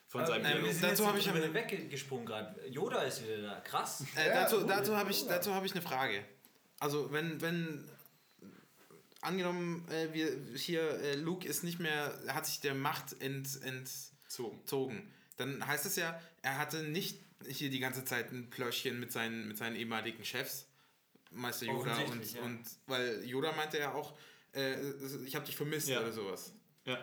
von 0.09 0.23
Ähm, 0.23 0.27
seinem 0.27 0.43
wir 0.45 0.51
Dialog. 0.55 0.73
sind 0.73 0.83
dazu 0.85 1.07
habe 1.07 1.19
ich 1.19 1.29
eine- 1.29 1.55
weggesprungen 1.55 2.27
gerade. 2.27 2.67
Yoda 2.69 3.03
ist 3.03 3.23
wieder 3.25 3.43
da. 3.43 3.61
Krass. 3.61 4.03
Äh, 4.17 4.33
dazu 4.33 4.65
dazu 4.65 4.97
habe 4.97 5.11
ich, 5.11 5.27
dazu 5.27 5.55
hab 5.55 5.65
ich 5.65 5.73
eine 5.73 5.83
Frage. 5.83 6.25
Also, 6.81 7.13
wenn, 7.13 7.41
wenn 7.41 7.89
angenommen, 9.21 9.87
äh, 9.91 10.13
wir 10.13 10.37
hier, 10.57 10.83
äh, 11.01 11.15
Luke 11.17 11.47
ist 11.47 11.65
nicht 11.65 11.79
mehr, 11.81 12.13
hat 12.29 12.47
sich 12.47 12.61
der 12.61 12.75
Macht 12.75 13.21
ent, 13.21 13.49
entzogen, 13.63 15.13
dann 15.37 15.67
heißt 15.67 15.87
es 15.87 15.97
ja, 15.97 16.21
er 16.43 16.59
hatte 16.59 16.83
nicht 16.83 17.21
hier 17.47 17.71
die 17.71 17.79
ganze 17.81 18.05
Zeit 18.05 18.33
ein 18.33 18.49
Plöschchen 18.51 18.99
mit 19.01 19.13
seinen, 19.13 19.49
mit 19.49 19.57
seinen 19.59 19.77
ehemaligen 19.77 20.25
Chefs, 20.25 20.67
Meister 21.31 21.67
Yoda 21.67 21.97
und, 21.99 22.33
ja. 22.33 22.43
und 22.43 22.61
weil 22.87 23.25
Yoda 23.25 23.53
meinte 23.53 23.79
ja 23.79 23.93
auch, 23.93 24.17
äh, 24.55 24.75
ich 25.27 25.35
habe 25.37 25.45
dich 25.45 25.57
vermisst 25.57 25.89
Ja. 25.89 26.01
oder 26.01 26.13
sowas. 26.13 26.53
Ja. 26.85 26.99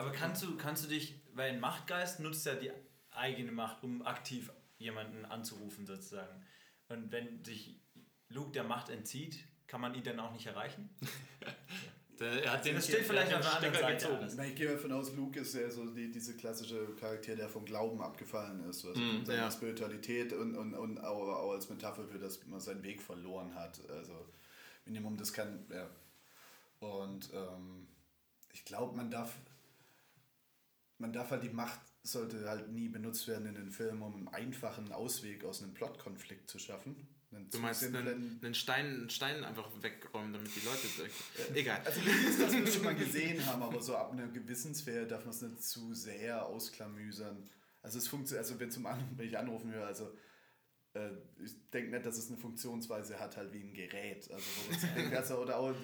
Aber 0.00 0.12
kannst 0.12 0.42
du, 0.42 0.56
kannst 0.56 0.84
du 0.84 0.88
dich, 0.88 1.14
weil 1.34 1.52
ein 1.52 1.60
Machtgeist 1.60 2.20
nutzt 2.20 2.46
ja 2.46 2.54
die 2.54 2.70
eigene 3.10 3.52
Macht, 3.52 3.82
um 3.82 4.02
aktiv 4.02 4.50
jemanden 4.78 5.24
anzurufen 5.24 5.86
sozusagen. 5.86 6.42
Und 6.88 7.12
wenn 7.12 7.44
sich 7.44 7.76
Luke 8.28 8.52
der 8.52 8.64
Macht 8.64 8.88
entzieht, 8.88 9.44
kann 9.66 9.80
man 9.80 9.94
ihn 9.94 10.02
dann 10.02 10.18
auch 10.18 10.32
nicht 10.32 10.46
erreichen? 10.46 10.90
Der, 12.18 12.44
er 12.44 12.52
hat 12.52 12.64
den, 12.66 12.74
Das 12.74 12.84
steht 12.86 13.06
vielleicht 13.06 13.32
auf 13.32 13.40
der 13.40 13.56
anderen 13.56 13.98
Seite. 13.98 14.28
Na, 14.36 14.44
Ich 14.44 14.54
gehe 14.54 14.70
davon 14.70 14.92
aus, 14.92 15.14
Luke 15.16 15.40
ist 15.40 15.54
ja 15.54 15.70
so 15.70 15.86
die, 15.86 16.10
diese 16.10 16.36
klassische 16.36 16.94
Charakter, 16.96 17.34
der 17.34 17.48
vom 17.48 17.64
Glauben 17.64 18.02
abgefallen 18.02 18.62
ist. 18.68 18.84
Was 18.84 18.94
Mhm, 18.98 19.24
seine 19.24 19.38
ja. 19.38 19.50
Spiritualität 19.50 20.34
und, 20.34 20.54
und, 20.54 20.74
und 20.74 20.98
auch, 20.98 21.28
auch 21.28 21.52
als 21.52 21.70
Metapher 21.70 22.04
für, 22.04 22.18
dass 22.18 22.44
man 22.46 22.60
seinen 22.60 22.82
Weg 22.82 23.00
verloren 23.00 23.54
hat. 23.54 23.80
Also 23.88 24.28
Minimum, 24.84 25.16
das 25.16 25.32
kann, 25.32 25.64
ja. 25.70 25.88
Und 26.86 27.30
ähm, 27.32 27.88
ich 28.52 28.66
glaube, 28.66 28.94
man 28.94 29.10
darf, 29.10 29.34
man 31.00 31.12
darf 31.12 31.30
halt 31.30 31.42
die 31.42 31.48
Macht 31.50 31.80
sollte 32.02 32.48
halt 32.48 32.70
nie 32.70 32.88
benutzt 32.88 33.28
werden 33.28 33.46
in 33.46 33.54
den 33.54 33.70
Filmen, 33.70 34.00
um 34.02 34.14
einen 34.14 34.28
einfachen 34.28 34.90
Ausweg 34.92 35.44
aus 35.44 35.62
einem 35.62 35.74
Plotkonflikt 35.74 36.48
zu 36.48 36.58
schaffen. 36.58 36.96
Einen 37.32 37.48
Du 37.50 37.58
meinst 37.58 37.84
einen, 37.84 38.40
einen, 38.42 38.54
Stein, 38.54 38.86
einen 38.86 39.10
Stein 39.10 39.44
einfach 39.44 39.68
wegräumen, 39.82 40.32
damit 40.32 40.50
die 40.56 40.64
Leute... 40.64 40.86
durch- 40.96 41.56
Egal. 41.56 41.80
Also 41.84 42.00
dass 42.00 42.52
wir 42.52 42.66
schon 42.66 42.84
mal 42.84 42.94
gesehen 42.94 43.44
haben, 43.46 43.62
aber 43.62 43.80
so 43.80 43.96
ab 43.96 44.12
einer 44.12 44.26
gewissen 44.28 44.74
Sphäre 44.74 45.06
darf 45.06 45.24
man 45.24 45.34
es 45.34 45.42
nicht 45.42 45.62
zu 45.62 45.94
sehr 45.94 46.44
ausklamüsern. 46.46 47.48
Also 47.82 47.98
es 47.98 48.08
funktioniert, 48.08 48.44
also 48.46 48.58
wenn 48.58 48.70
zum 48.70 48.86
anderen, 48.86 49.16
wenn 49.16 49.28
ich 49.28 49.38
anrufen 49.38 49.72
höre, 49.72 49.86
also 49.86 50.10
äh, 50.94 51.10
ich 51.42 51.52
denke 51.70 51.90
nicht, 51.92 52.04
dass 52.06 52.18
es 52.18 52.28
eine 52.28 52.38
Funktionsweise 52.38 53.20
hat, 53.20 53.36
halt 53.36 53.52
wie 53.52 53.60
ein 53.60 53.74
Gerät. 53.74 54.30
Also 54.32 54.44
wo 55.10 55.16
also, 55.16 55.38
oder 55.38 55.58
auch, 55.58 55.74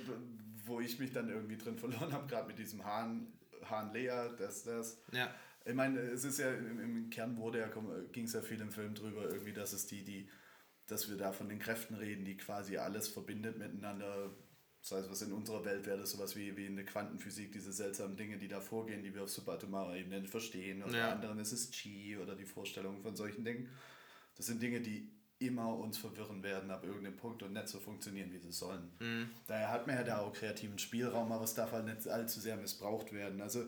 wo 0.64 0.80
ich 0.80 0.98
mich 0.98 1.12
dann 1.12 1.28
irgendwie 1.28 1.56
drin 1.56 1.78
verloren 1.78 2.12
habe, 2.12 2.26
gerade 2.26 2.48
mit 2.48 2.58
diesem 2.58 2.84
Hahn, 2.84 3.32
Hahn 3.64 3.92
Lea, 3.92 4.30
das, 4.38 4.62
das. 4.64 5.00
Ja. 5.12 5.34
Ich 5.64 5.74
meine, 5.74 5.98
es 6.00 6.24
ist 6.24 6.38
ja 6.38 6.52
im, 6.52 6.78
im 6.78 7.10
Kern 7.10 7.36
wurde 7.38 7.58
ja, 7.58 7.68
ging 8.12 8.24
es 8.24 8.32
ja 8.34 8.40
viel 8.42 8.60
im 8.60 8.70
Film 8.70 8.94
drüber, 8.94 9.28
irgendwie, 9.28 9.52
dass 9.52 9.72
es 9.72 9.86
die, 9.86 10.04
die, 10.04 10.28
dass 10.86 11.08
wir 11.10 11.16
da 11.16 11.32
von 11.32 11.48
den 11.48 11.58
Kräften 11.58 11.94
reden, 11.96 12.24
die 12.24 12.36
quasi 12.36 12.76
alles 12.76 13.08
verbindet 13.08 13.58
miteinander. 13.58 14.30
Das 14.80 14.92
heißt, 14.92 15.10
was 15.10 15.22
in 15.22 15.32
unserer 15.32 15.64
Welt 15.64 15.84
wäre 15.86 15.98
das 15.98 16.12
sowas 16.12 16.36
wie, 16.36 16.56
wie 16.56 16.66
in 16.66 16.76
der 16.76 16.84
Quantenphysik, 16.84 17.50
diese 17.50 17.72
seltsamen 17.72 18.16
Dinge, 18.16 18.38
die 18.38 18.46
da 18.46 18.60
vorgehen, 18.60 19.02
die 19.02 19.12
wir 19.12 19.24
auf 19.24 19.30
subatomarer 19.30 19.96
Ebene 19.96 20.20
nicht 20.20 20.30
verstehen. 20.30 20.84
Oder 20.84 20.96
Ja. 20.96 21.06
bei 21.08 21.12
anderen 21.14 21.40
ist 21.40 21.50
es 21.50 21.72
Chi 21.72 22.16
oder 22.16 22.36
die 22.36 22.44
Vorstellung 22.44 23.02
von 23.02 23.16
solchen 23.16 23.44
Dingen. 23.44 23.68
Das 24.36 24.46
sind 24.46 24.62
Dinge, 24.62 24.80
die 24.80 25.10
immer 25.38 25.76
uns 25.76 25.98
verwirren 25.98 26.42
werden 26.42 26.70
ab 26.70 26.84
irgendeinem 26.84 27.16
Punkt 27.16 27.42
und 27.42 27.52
nicht 27.52 27.68
so 27.68 27.78
funktionieren, 27.78 28.32
wie 28.32 28.38
sie 28.38 28.52
sollen. 28.52 29.28
Daher 29.46 29.70
hat 29.70 29.86
man 29.86 29.96
ja 29.96 30.02
da 30.02 30.18
auch 30.20 30.32
kreativen 30.32 30.78
Spielraum, 30.78 31.30
aber 31.32 31.44
es 31.44 31.54
darf 31.54 31.72
halt 31.72 31.84
nicht 31.84 32.08
allzu 32.08 32.40
sehr 32.40 32.56
missbraucht 32.56 33.12
werden. 33.12 33.40
Also 33.40 33.64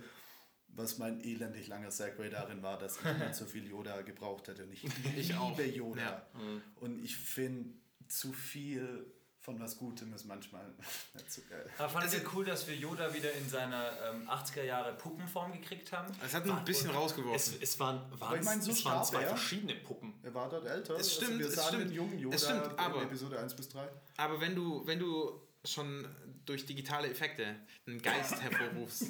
was 0.68 0.98
mein 0.98 1.20
elendig 1.20 1.66
langer 1.68 1.90
Segway 1.90 2.30
darin 2.30 2.62
war, 2.62 2.78
dass 2.78 2.98
ich 2.98 3.04
nicht 3.04 3.34
so 3.34 3.44
viel 3.46 3.68
Yoda 3.68 4.00
gebraucht 4.02 4.48
hätte. 4.48 4.64
Und 4.64 4.72
ich, 4.72 4.84
Ich 5.16 5.34
auch. 5.34 5.50
liebe 5.58 5.68
Yoda. 5.76 6.00
Ja. 6.02 6.28
Und 6.76 7.02
ich 7.04 7.16
finde, 7.16 7.70
zu 8.06 8.32
viel 8.32 9.06
von 9.48 9.58
was 9.60 9.78
Gutem 9.78 10.12
ist 10.12 10.26
manchmal 10.26 10.66
nicht 11.14 11.32
so 11.32 11.40
geil. 11.48 11.64
Aber 11.78 11.88
fandet 11.88 12.12
ihr 12.12 12.22
cool, 12.34 12.44
dass 12.44 12.68
wir 12.68 12.76
Yoda 12.76 13.14
wieder 13.14 13.32
in 13.32 13.48
seiner 13.48 13.90
ähm, 14.10 14.28
80er 14.28 14.62
Jahre 14.62 14.92
Puppenform 14.92 15.52
gekriegt 15.52 15.90
haben? 15.90 16.12
Es 16.22 16.34
hat 16.34 16.44
ihn 16.44 16.52
ein 16.52 16.64
bisschen 16.66 16.90
Es, 16.90 16.96
rausgeworfen. 16.96 17.54
es 17.58 17.80
waren, 17.80 18.02
waren, 18.20 18.38
ich 18.38 18.44
meine, 18.44 18.60
so 18.60 18.70
es 18.72 18.84
waren 18.84 19.02
zwei 19.04 19.22
er. 19.22 19.28
verschiedene 19.30 19.74
Puppen. 19.76 20.12
Er 20.22 20.34
war 20.34 20.50
dort 20.50 20.66
älter. 20.66 20.96
Es 20.96 21.14
stimmt, 21.14 21.38
wir 21.38 21.46
es 21.46 21.54
sahen 21.54 21.68
stimmt. 21.68 21.84
den 21.84 21.92
jungen 21.92 22.18
Yoda 22.18 22.36
Es 22.36 22.44
stimmt, 22.44 22.78
aber- 22.78 22.96
in 23.00 23.08
Episode 23.08 23.38
1 23.40 23.56
bis 23.56 23.70
3. 23.70 23.88
Aber 24.18 24.38
wenn 24.38 24.54
du, 24.54 24.86
wenn 24.86 24.98
du 24.98 25.40
schon 25.64 26.06
durch 26.44 26.64
digitale 26.66 27.10
Effekte 27.10 27.56
einen 27.86 28.00
Geist 28.00 28.40
hervorrufst, 28.42 29.04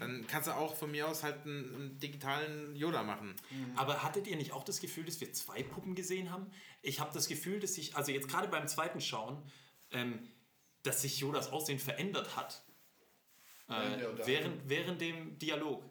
dann 0.00 0.26
kannst 0.28 0.48
du 0.48 0.52
auch 0.52 0.74
von 0.76 0.90
mir 0.90 1.08
aus 1.08 1.22
halt 1.22 1.44
einen, 1.44 1.74
einen 1.74 1.98
digitalen 1.98 2.74
Yoda 2.76 3.02
machen. 3.02 3.34
Aber 3.76 4.02
hattet 4.02 4.26
ihr 4.26 4.36
nicht 4.36 4.52
auch 4.52 4.64
das 4.64 4.80
Gefühl, 4.80 5.04
dass 5.04 5.20
wir 5.20 5.32
zwei 5.32 5.62
Puppen 5.62 5.94
gesehen 5.94 6.30
haben? 6.32 6.50
Ich 6.82 7.00
habe 7.00 7.12
das 7.14 7.26
Gefühl, 7.26 7.58
dass 7.58 7.74
sich, 7.74 7.96
also 7.96 8.12
jetzt 8.12 8.28
gerade 8.28 8.48
beim 8.48 8.68
zweiten 8.68 9.00
Schauen, 9.00 9.42
ähm, 9.90 10.28
dass 10.82 11.02
sich 11.02 11.18
Yodas 11.20 11.50
Aussehen 11.52 11.78
verändert 11.78 12.36
hat. 12.36 12.62
Während 13.68 14.20
Äh, 14.20 14.26
während, 14.26 14.68
während 14.68 15.00
dem 15.00 15.38
Dialog. 15.38 15.82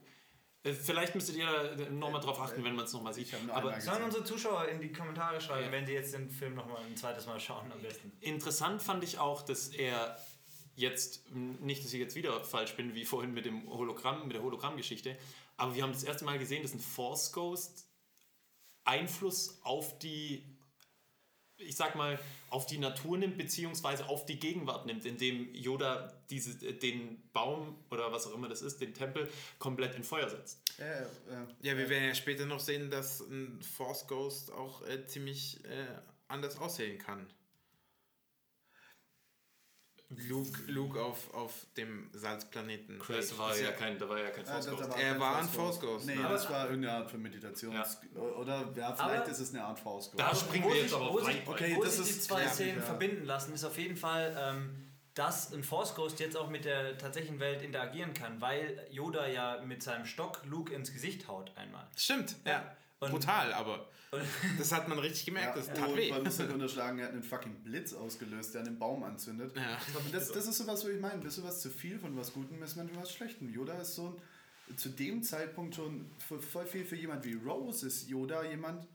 Äh, 0.63 0.73
vielleicht 0.73 1.15
müsstet 1.15 1.35
ihr 1.35 1.75
nochmal 1.89 2.21
drauf 2.21 2.39
achten, 2.39 2.63
wenn 2.63 2.75
man 2.75 2.85
es 2.85 2.93
nochmal 2.93 3.13
sieht. 3.13 3.33
Aber 3.49 3.79
Sollen 3.81 4.03
unsere 4.03 4.23
Zuschauer 4.23 4.67
in 4.67 4.79
die 4.79 4.91
Kommentare 4.91 5.41
schreiben, 5.41 5.65
Ja. 5.65 5.71
wenn 5.71 5.85
sie 5.85 5.93
jetzt 5.93 6.13
den 6.13 6.29
Film 6.29 6.53
nochmal 6.55 6.83
ein 6.85 6.95
zweites 6.95 7.25
Mal 7.25 7.39
schauen 7.39 7.71
am 7.71 7.81
besten. 7.81 8.11
interessant 8.21 8.81
fand 8.81 9.03
ich 9.03 9.17
auch, 9.17 9.41
dass 9.41 9.69
er 9.69 10.17
jetzt, 10.75 11.29
nicht, 11.31 11.83
dass 11.83 11.93
ich 11.93 11.99
jetzt 11.99 12.15
wieder 12.15 12.43
falsch 12.43 12.75
bin, 12.75 12.93
wie 12.95 13.05
vorhin 13.05 13.33
mit 13.33 13.45
dem 13.45 13.67
Hologramm, 13.69 14.27
mit 14.27 14.35
der 14.35 14.41
Hologrammgeschichte, 14.43 15.17
aber 15.57 15.75
wir 15.75 15.83
haben 15.83 15.93
das 15.93 16.03
erste 16.03 16.25
Mal 16.25 16.39
gesehen, 16.39 16.63
dass 16.63 16.73
ein 16.73 16.79
Force 16.79 17.31
Ghost 17.31 17.87
Einfluss 18.85 19.59
auf 19.63 19.97
die, 19.99 20.52
ich 21.63 21.75
sag 21.75 21.95
mal, 21.95 22.19
auf 22.49 22.65
die 22.65 22.77
Natur 22.77 23.17
nimmt, 23.17 23.37
beziehungsweise 23.37 24.07
auf 24.07 24.25
die 24.25 24.39
Gegenwart 24.39 24.85
nimmt, 24.85 25.05
indem 25.05 25.53
Yoda 25.53 26.13
diese, 26.29 26.73
den 26.73 27.21
Baum 27.33 27.75
oder 27.89 28.11
was 28.11 28.27
auch 28.27 28.33
immer 28.33 28.49
das 28.49 28.61
ist, 28.61 28.79
den 28.79 28.93
Tempel, 28.93 29.29
komplett 29.59 29.95
in 29.95 30.03
Feuer 30.03 30.29
setzt. 30.29 30.61
Ja, 30.77 30.85
ja, 30.85 31.01
ja. 31.31 31.47
Ja, 31.61 31.77
wir 31.77 31.89
werden 31.89 32.07
ja 32.07 32.15
später 32.15 32.45
noch 32.45 32.59
sehen, 32.59 32.89
dass 32.89 33.21
ein 33.21 33.61
Force 33.61 34.07
Ghost 34.07 34.51
auch 34.51 34.85
äh, 34.87 35.05
ziemlich 35.05 35.63
äh, 35.65 35.85
anders 36.27 36.57
aussehen 36.57 36.97
kann. 36.97 37.27
Luke, 40.29 40.59
Luke 40.67 41.01
auf, 41.01 41.33
auf 41.33 41.51
dem 41.77 42.09
Salzplaneten. 42.13 43.01
Das 43.07 43.37
war 43.37 43.57
ja 43.57 43.71
kein, 43.71 43.97
da 43.97 44.07
war 44.09 44.19
ja 44.19 44.29
kein 44.29 44.45
Ja, 44.45 44.51
Force 44.53 44.67
Ghost. 44.69 44.89
Er 44.97 45.19
war 45.19 45.37
ein 45.37 45.47
Force 45.47 45.79
Ghost, 45.79 46.05
Nee, 46.05 46.15
ne? 46.15 46.23
das 46.29 46.49
war 46.49 46.65
irgendeine 46.69 46.97
Art 46.97 47.11
von 47.11 47.21
Meditations... 47.21 47.97
Oder 48.15 48.71
ja, 48.75 48.93
vielleicht 48.93 48.99
Aber- 48.99 49.25
ist 49.27 49.39
es 49.39 49.53
eine 49.53 49.63
Art 49.63 49.79
Force 49.79 50.11
Ghost. 50.11 50.19
Da 50.19 50.35
springen 50.35 50.67
wir 50.67 50.75
jetzt 50.81 50.93
aber 50.93 51.11
wo 51.13 51.21
weit, 51.23 51.33
sich. 51.33 51.47
Okay, 51.47 51.75
wo 51.75 51.83
das 51.83 51.97
sich 51.97 52.05
die 52.05 52.11
ist 52.11 52.23
zwei 52.25 52.41
klar, 52.41 52.53
Szenen 52.53 52.77
ja. 52.77 52.81
verbinden 52.83 53.25
lassen, 53.25 53.53
ist 53.53 53.63
auf 53.63 53.77
jeden 53.77 53.95
Fall, 53.97 54.35
ähm, 54.39 54.89
dass 55.13 55.53
ein 55.53 55.63
Force 55.63 55.93
Ghost 55.95 56.19
jetzt 56.19 56.35
auch 56.35 56.49
mit 56.49 56.65
der 56.65 56.97
tatsächlichen 56.97 57.39
Welt 57.39 57.61
interagieren 57.61 58.13
kann, 58.13 58.41
weil 58.41 58.85
Yoda 58.89 59.27
ja 59.27 59.61
mit 59.63 59.83
seinem 59.83 60.05
Stock 60.05 60.41
Luke 60.45 60.73
ins 60.73 60.91
Gesicht 60.91 61.27
haut 61.27 61.51
einmal. 61.55 61.87
Stimmt, 61.95 62.35
ja. 62.45 62.75
Und- 63.05 63.11
Brutal, 63.11 63.53
aber 63.53 63.89
Und 64.11 64.21
das 64.59 64.71
hat 64.71 64.87
man 64.87 64.99
richtig 64.99 65.25
gemerkt, 65.25 65.57
das 65.57 65.67
tat 65.67 65.87
und 65.89 65.97
weh. 65.97 66.09
man 66.11 66.23
muss 66.23 66.37
nicht 66.39 66.51
unterschlagen, 66.51 66.99
er 66.99 67.05
hat 67.07 67.13
einen 67.13 67.23
fucking 67.23 67.63
Blitz 67.63 67.93
ausgelöst, 67.93 68.53
der 68.53 68.61
einen 68.61 68.77
Baum 68.79 69.03
anzündet. 69.03 69.55
Ja. 69.55 69.77
Und 69.99 70.13
das, 70.13 70.31
das 70.31 70.47
ist 70.47 70.57
sowas, 70.57 70.83
wo 70.85 70.89
ich 70.89 70.99
meine, 70.99 71.21
bist 71.21 71.37
du 71.37 71.43
was 71.43 71.61
zu 71.61 71.69
viel 71.69 71.97
von 71.99 72.15
was 72.15 72.33
Gutem, 72.33 72.61
ist 72.63 72.75
manchmal 72.75 73.03
was 73.03 73.11
Schlechtem. 73.13 73.49
Yoda 73.49 73.79
ist 73.81 73.95
so 73.95 74.19
ein, 74.69 74.77
zu 74.77 74.89
dem 74.89 75.21
Zeitpunkt 75.23 75.75
schon 75.75 76.09
für, 76.19 76.39
voll 76.39 76.65
viel 76.65 76.85
für 76.85 76.95
jemand 76.95 77.25
wie 77.25 77.33
Rose 77.33 77.85
ist 77.87 78.07
Yoda 78.07 78.43
jemand, 78.43 78.87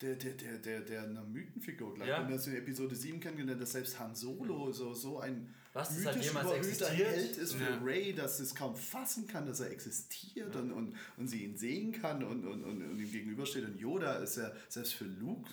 der, 0.00 0.16
der, 0.16 0.32
der, 0.34 0.58
der, 0.58 0.80
der 0.80 1.02
einer 1.04 1.24
Mythenfigur 1.24 1.94
gleich. 1.94 2.08
Ja. 2.08 2.22
Wenn 2.22 2.30
das 2.32 2.46
in 2.46 2.56
Episode 2.56 2.94
7 2.94 3.20
kennengelernt, 3.20 3.60
dass 3.62 3.72
selbst 3.72 3.98
Han 3.98 4.14
Solo 4.14 4.72
so, 4.72 4.94
so 4.94 5.20
ein 5.20 5.54
Was, 5.72 5.88
das 5.88 6.04
mythisch 6.04 6.26
jemals 6.26 6.52
existiert? 6.52 6.90
Held 6.92 7.36
ist 7.38 7.54
für 7.54 7.64
Ja. 7.64 7.78
Ray, 7.82 8.12
dass 8.14 8.40
es 8.40 8.54
kaum 8.54 8.76
fassen 8.76 9.26
kann, 9.26 9.46
dass 9.46 9.60
er 9.60 9.70
existiert 9.70 10.54
und, 10.56 10.70
und, 10.72 10.94
und 11.16 11.28
sie 11.28 11.44
ihn 11.44 11.56
sehen 11.56 11.92
kann 11.92 12.22
und, 12.22 12.44
und, 12.46 12.62
und, 12.64 12.82
und 12.82 12.98
ihm 12.98 13.10
gegenübersteht. 13.10 13.64
Und 13.64 13.78
Yoda 13.78 14.16
ist 14.16 14.36
ja 14.36 14.52
selbst 14.68 14.94
für 14.94 15.04
Luke, 15.04 15.48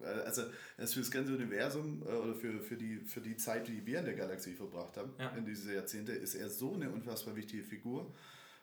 äh, 0.00 0.06
also 0.06 0.42
er 0.78 0.84
ist 0.84 0.94
für 0.94 1.00
das 1.00 1.10
ganze 1.10 1.34
Universum 1.34 2.02
äh, 2.02 2.10
oder 2.12 2.34
für, 2.34 2.60
für, 2.62 2.76
die, 2.76 2.96
für 3.00 3.20
die 3.20 3.36
Zeit, 3.36 3.68
die 3.68 3.84
wir 3.84 3.98
in 3.98 4.06
der 4.06 4.14
Galaxie 4.14 4.54
verbracht 4.54 4.96
haben, 4.96 5.12
Ja. 5.18 5.28
in 5.36 5.44
diese 5.44 5.74
Jahrzehnte, 5.74 6.12
ist 6.12 6.34
er 6.34 6.48
so 6.48 6.72
eine 6.74 6.88
unfassbar 6.90 7.36
wichtige 7.36 7.62
Figur, 7.62 8.14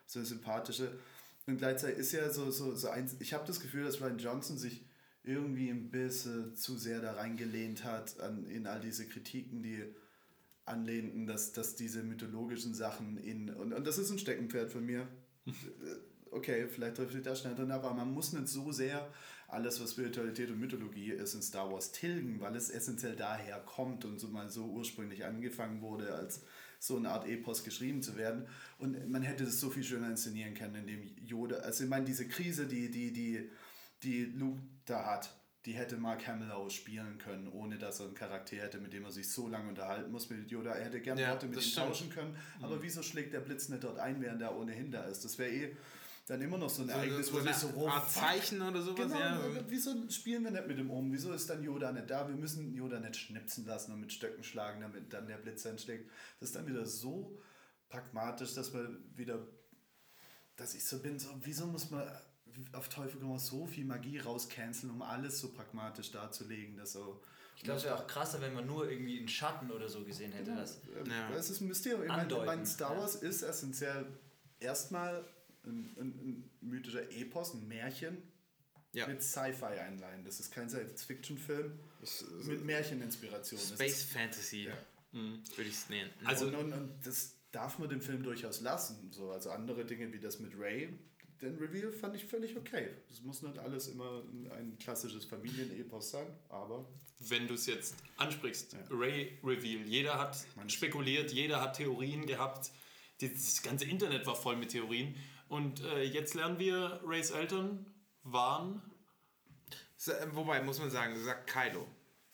so 0.06 0.18
eine 0.18 0.26
sympathische. 0.26 0.98
Und 1.46 1.58
gleichzeitig 1.58 1.98
ist 1.98 2.14
er 2.14 2.32
so, 2.32 2.50
so, 2.50 2.74
so 2.74 2.88
eins, 2.88 3.14
ich 3.20 3.32
habe 3.32 3.46
das 3.46 3.60
Gefühl, 3.60 3.84
dass 3.84 4.00
Ryan 4.00 4.18
Johnson 4.18 4.58
sich 4.58 4.84
irgendwie 5.22 5.68
ein 5.70 5.90
bisschen 5.90 6.56
zu 6.56 6.76
sehr 6.76 7.00
da 7.00 7.12
reingelehnt 7.12 7.84
hat 7.84 8.18
an, 8.18 8.46
in 8.46 8.66
all 8.66 8.80
diese 8.80 9.06
Kritiken, 9.06 9.62
die 9.62 9.84
anlehnten, 10.66 11.26
dass, 11.26 11.52
dass 11.52 11.76
diese 11.76 12.02
mythologischen 12.02 12.74
Sachen 12.74 13.16
in. 13.16 13.50
Und, 13.50 13.72
und 13.72 13.86
das 13.86 13.98
ist 13.98 14.10
ein 14.10 14.18
Steckenpferd 14.18 14.70
von 14.70 14.84
mir. 14.84 15.08
Okay, 16.32 16.66
vielleicht 16.68 16.96
trifft 16.96 17.12
sich 17.12 17.22
da 17.22 17.34
schnell 17.34 17.54
drin, 17.54 17.70
aber 17.70 17.94
man 17.94 18.12
muss 18.12 18.32
nicht 18.32 18.48
so 18.48 18.70
sehr 18.70 19.10
alles, 19.48 19.80
was 19.80 19.92
Spiritualität 19.92 20.50
und 20.50 20.58
Mythologie 20.58 21.12
ist, 21.12 21.34
in 21.34 21.40
Star 21.40 21.70
Wars 21.72 21.92
tilgen, 21.92 22.40
weil 22.40 22.54
es 22.56 22.68
essentiell 22.68 23.14
daher 23.14 23.60
kommt 23.60 24.04
und 24.04 24.18
so 24.18 24.28
mal 24.28 24.50
so 24.50 24.64
ursprünglich 24.66 25.24
angefangen 25.24 25.80
wurde, 25.80 26.14
als 26.14 26.42
so 26.78 26.96
eine 26.96 27.10
Art 27.10 27.26
Epos 27.26 27.64
geschrieben 27.64 28.02
zu 28.02 28.16
werden. 28.16 28.46
Und 28.78 29.08
man 29.08 29.22
hätte 29.22 29.44
das 29.44 29.60
so 29.60 29.70
viel 29.70 29.84
schöner 29.84 30.10
inszenieren 30.10 30.54
können, 30.54 30.74
indem 30.74 31.16
Yoda, 31.24 31.56
also 31.58 31.84
ich 31.84 31.90
meine, 31.90 32.04
diese 32.04 32.26
Krise, 32.26 32.66
die, 32.66 32.90
die, 32.90 33.12
die, 33.12 33.48
die 34.02 34.24
Luke 34.24 34.60
da 34.84 35.06
hat, 35.06 35.34
die 35.66 35.72
hätte 35.72 35.96
Mark 35.96 36.26
Hamill 36.28 36.52
auch 36.52 36.70
spielen 36.70 37.18
können, 37.18 37.48
ohne 37.48 37.76
dass 37.76 37.98
er 37.98 38.06
einen 38.06 38.14
Charakter 38.14 38.56
hätte, 38.56 38.78
mit 38.78 38.92
dem 38.92 39.04
er 39.04 39.10
sich 39.10 39.28
so 39.28 39.48
lange 39.48 39.68
unterhalten 39.68 40.12
muss 40.12 40.30
mit 40.30 40.48
Yoda. 40.48 40.70
Er 40.70 40.84
hätte 40.84 41.00
gerne 41.00 41.20
Ja, 41.20 41.30
Worte 41.32 41.48
mit 41.48 41.64
ihm 41.64 41.74
tauschen 41.74 42.08
können, 42.08 42.36
aber 42.62 42.80
wieso 42.82 43.02
schlägt 43.02 43.34
der 43.34 43.40
Blitz 43.40 43.68
nicht 43.68 43.82
dort 43.82 43.98
ein, 43.98 44.22
während 44.22 44.40
er 44.40 44.56
ohnehin 44.56 44.92
da 44.92 45.02
ist? 45.04 45.24
Das 45.24 45.38
wäre 45.38 45.50
eh 45.50 45.76
dann 46.28 46.40
immer 46.40 46.56
noch 46.56 46.70
so 46.70 46.82
ein 46.82 46.88
So, 46.88 46.94
Ereignis, 46.94 47.26
so 47.26 47.34
wo 47.34 47.40
sich 47.40 47.54
so, 47.54 47.72
oh, 47.74 47.88
Art. 47.88 48.10
Zeichen 48.10 48.62
oder 48.62 48.80
sowas. 48.80 49.06
Genau, 49.06 49.18
ja. 49.18 49.40
wieso 49.68 50.08
spielen 50.08 50.44
wir 50.44 50.52
nicht 50.52 50.66
mit 50.68 50.78
dem 50.78 50.90
um? 50.90 51.12
Wieso 51.12 51.32
ist 51.32 51.50
dann 51.50 51.62
Yoda 51.62 51.90
nicht 51.90 52.10
da? 52.10 52.28
Wir 52.28 52.36
müssen 52.36 52.72
Yoda 52.72 53.00
nicht 53.00 53.16
schnipsen 53.16 53.66
lassen 53.66 53.92
und 53.92 54.00
mit 54.00 54.12
Stöcken 54.12 54.44
schlagen, 54.44 54.80
damit 54.80 55.12
dann 55.12 55.26
der 55.26 55.38
Blitz 55.38 55.66
einschlägt. 55.66 56.08
Das 56.38 56.50
ist 56.50 56.56
dann 56.56 56.66
wieder 56.66 56.86
so 56.86 57.40
pragmatisch, 57.88 58.54
dass 58.54 58.72
man 58.72 58.98
wieder, 59.16 59.46
dass 60.56 60.74
ich 60.74 60.84
so 60.84 61.00
bin, 61.00 61.18
so, 61.18 61.28
wieso 61.42 61.66
muss 61.66 61.90
man 61.90 62.08
auf 62.72 62.88
Teufel 62.88 63.20
komm 63.20 63.38
so 63.38 63.66
viel 63.66 63.84
Magie 63.84 64.18
rauscanceln, 64.18 64.92
um 64.92 65.02
alles 65.02 65.40
so 65.40 65.52
pragmatisch 65.52 66.10
darzulegen, 66.10 66.76
dass 66.76 66.92
so... 66.92 67.22
Ich 67.56 67.62
glaube, 67.62 67.78
es 67.78 67.84
wäre 67.84 67.96
auch 67.96 68.06
krasser, 68.06 68.42
wenn 68.42 68.52
man 68.52 68.66
nur 68.66 68.90
irgendwie 68.90 69.18
einen 69.18 69.28
Schatten 69.28 69.70
oder 69.70 69.88
so 69.88 70.04
gesehen 70.04 70.30
hätte. 70.32 70.54
Das. 70.54 70.78
Ja. 71.06 71.30
Es 71.34 71.48
ist 71.48 71.62
ein 71.62 71.68
Mysterium. 71.68 72.02
Ich 72.02 72.08
meine, 72.08 72.34
mein 72.44 72.66
Star 72.66 72.92
ja. 72.94 73.00
Wars 73.00 73.14
ist 73.14 73.40
essentiell 73.40 74.06
erstmal 74.60 75.24
ein, 75.64 75.96
ein, 75.98 76.08
ein 76.08 76.50
mythischer 76.60 77.10
Epos, 77.10 77.54
ein 77.54 77.66
Märchen 77.66 78.18
Ja. 78.92 79.06
mit 79.06 79.22
Sci-Fi-Einleihen. 79.22 80.22
Das 80.22 80.38
ist 80.38 80.52
kein 80.52 80.68
Science-Fiction-Film 80.68 81.78
mit 82.44 82.62
Märcheninspiration. 82.64 83.58
Das 83.58 83.70
Space 83.70 84.00
ist- 84.02 84.12
Fantasy, 84.12 84.68
würde 85.12 85.42
ich 85.62 85.68
es 85.74 85.88
nennen. 85.88 86.10
Also- 86.24 86.48
und, 86.48 86.56
und, 86.56 86.72
und 86.74 87.06
das 87.06 87.36
darf 87.52 87.78
man 87.78 87.88
dem 87.88 88.02
Film 88.02 88.22
durchaus 88.22 88.60
lassen. 88.60 89.10
So, 89.12 89.30
also 89.30 89.50
andere 89.50 89.86
Dinge 89.86 90.12
wie 90.12 90.20
das 90.20 90.40
mit 90.40 90.52
Ray, 90.58 90.92
den 91.42 91.56
Reveal 91.56 91.92
fand 91.92 92.16
ich 92.16 92.24
völlig 92.24 92.56
okay. 92.56 92.90
Es 93.10 93.22
muss 93.22 93.42
nicht 93.42 93.58
alles 93.58 93.88
immer 93.88 94.22
ein 94.56 94.76
klassisches 94.78 95.24
Familienepos 95.24 96.10
sein, 96.10 96.26
aber 96.48 96.86
wenn 97.18 97.48
du 97.48 97.54
es 97.54 97.66
jetzt 97.66 97.96
ansprichst, 98.16 98.76
Ray 98.90 99.38
Reveal, 99.42 99.86
jeder 99.86 100.18
hat 100.18 100.36
spekuliert, 100.68 101.32
jeder 101.32 101.60
hat 101.60 101.76
Theorien 101.76 102.26
gehabt, 102.26 102.70
das 103.20 103.62
ganze 103.62 103.86
Internet 103.86 104.26
war 104.26 104.36
voll 104.36 104.56
mit 104.56 104.70
Theorien 104.70 105.16
und 105.48 105.82
äh, 105.82 106.02
jetzt 106.02 106.34
lernen 106.34 106.58
wir, 106.58 107.00
Rays 107.04 107.30
Eltern 107.30 107.86
waren, 108.22 108.82
äh, 110.06 110.26
wobei, 110.32 110.62
muss 110.62 110.78
man 110.78 110.90
sagen, 110.90 111.16
sagt 111.22 111.50
Kylo. 111.50 111.86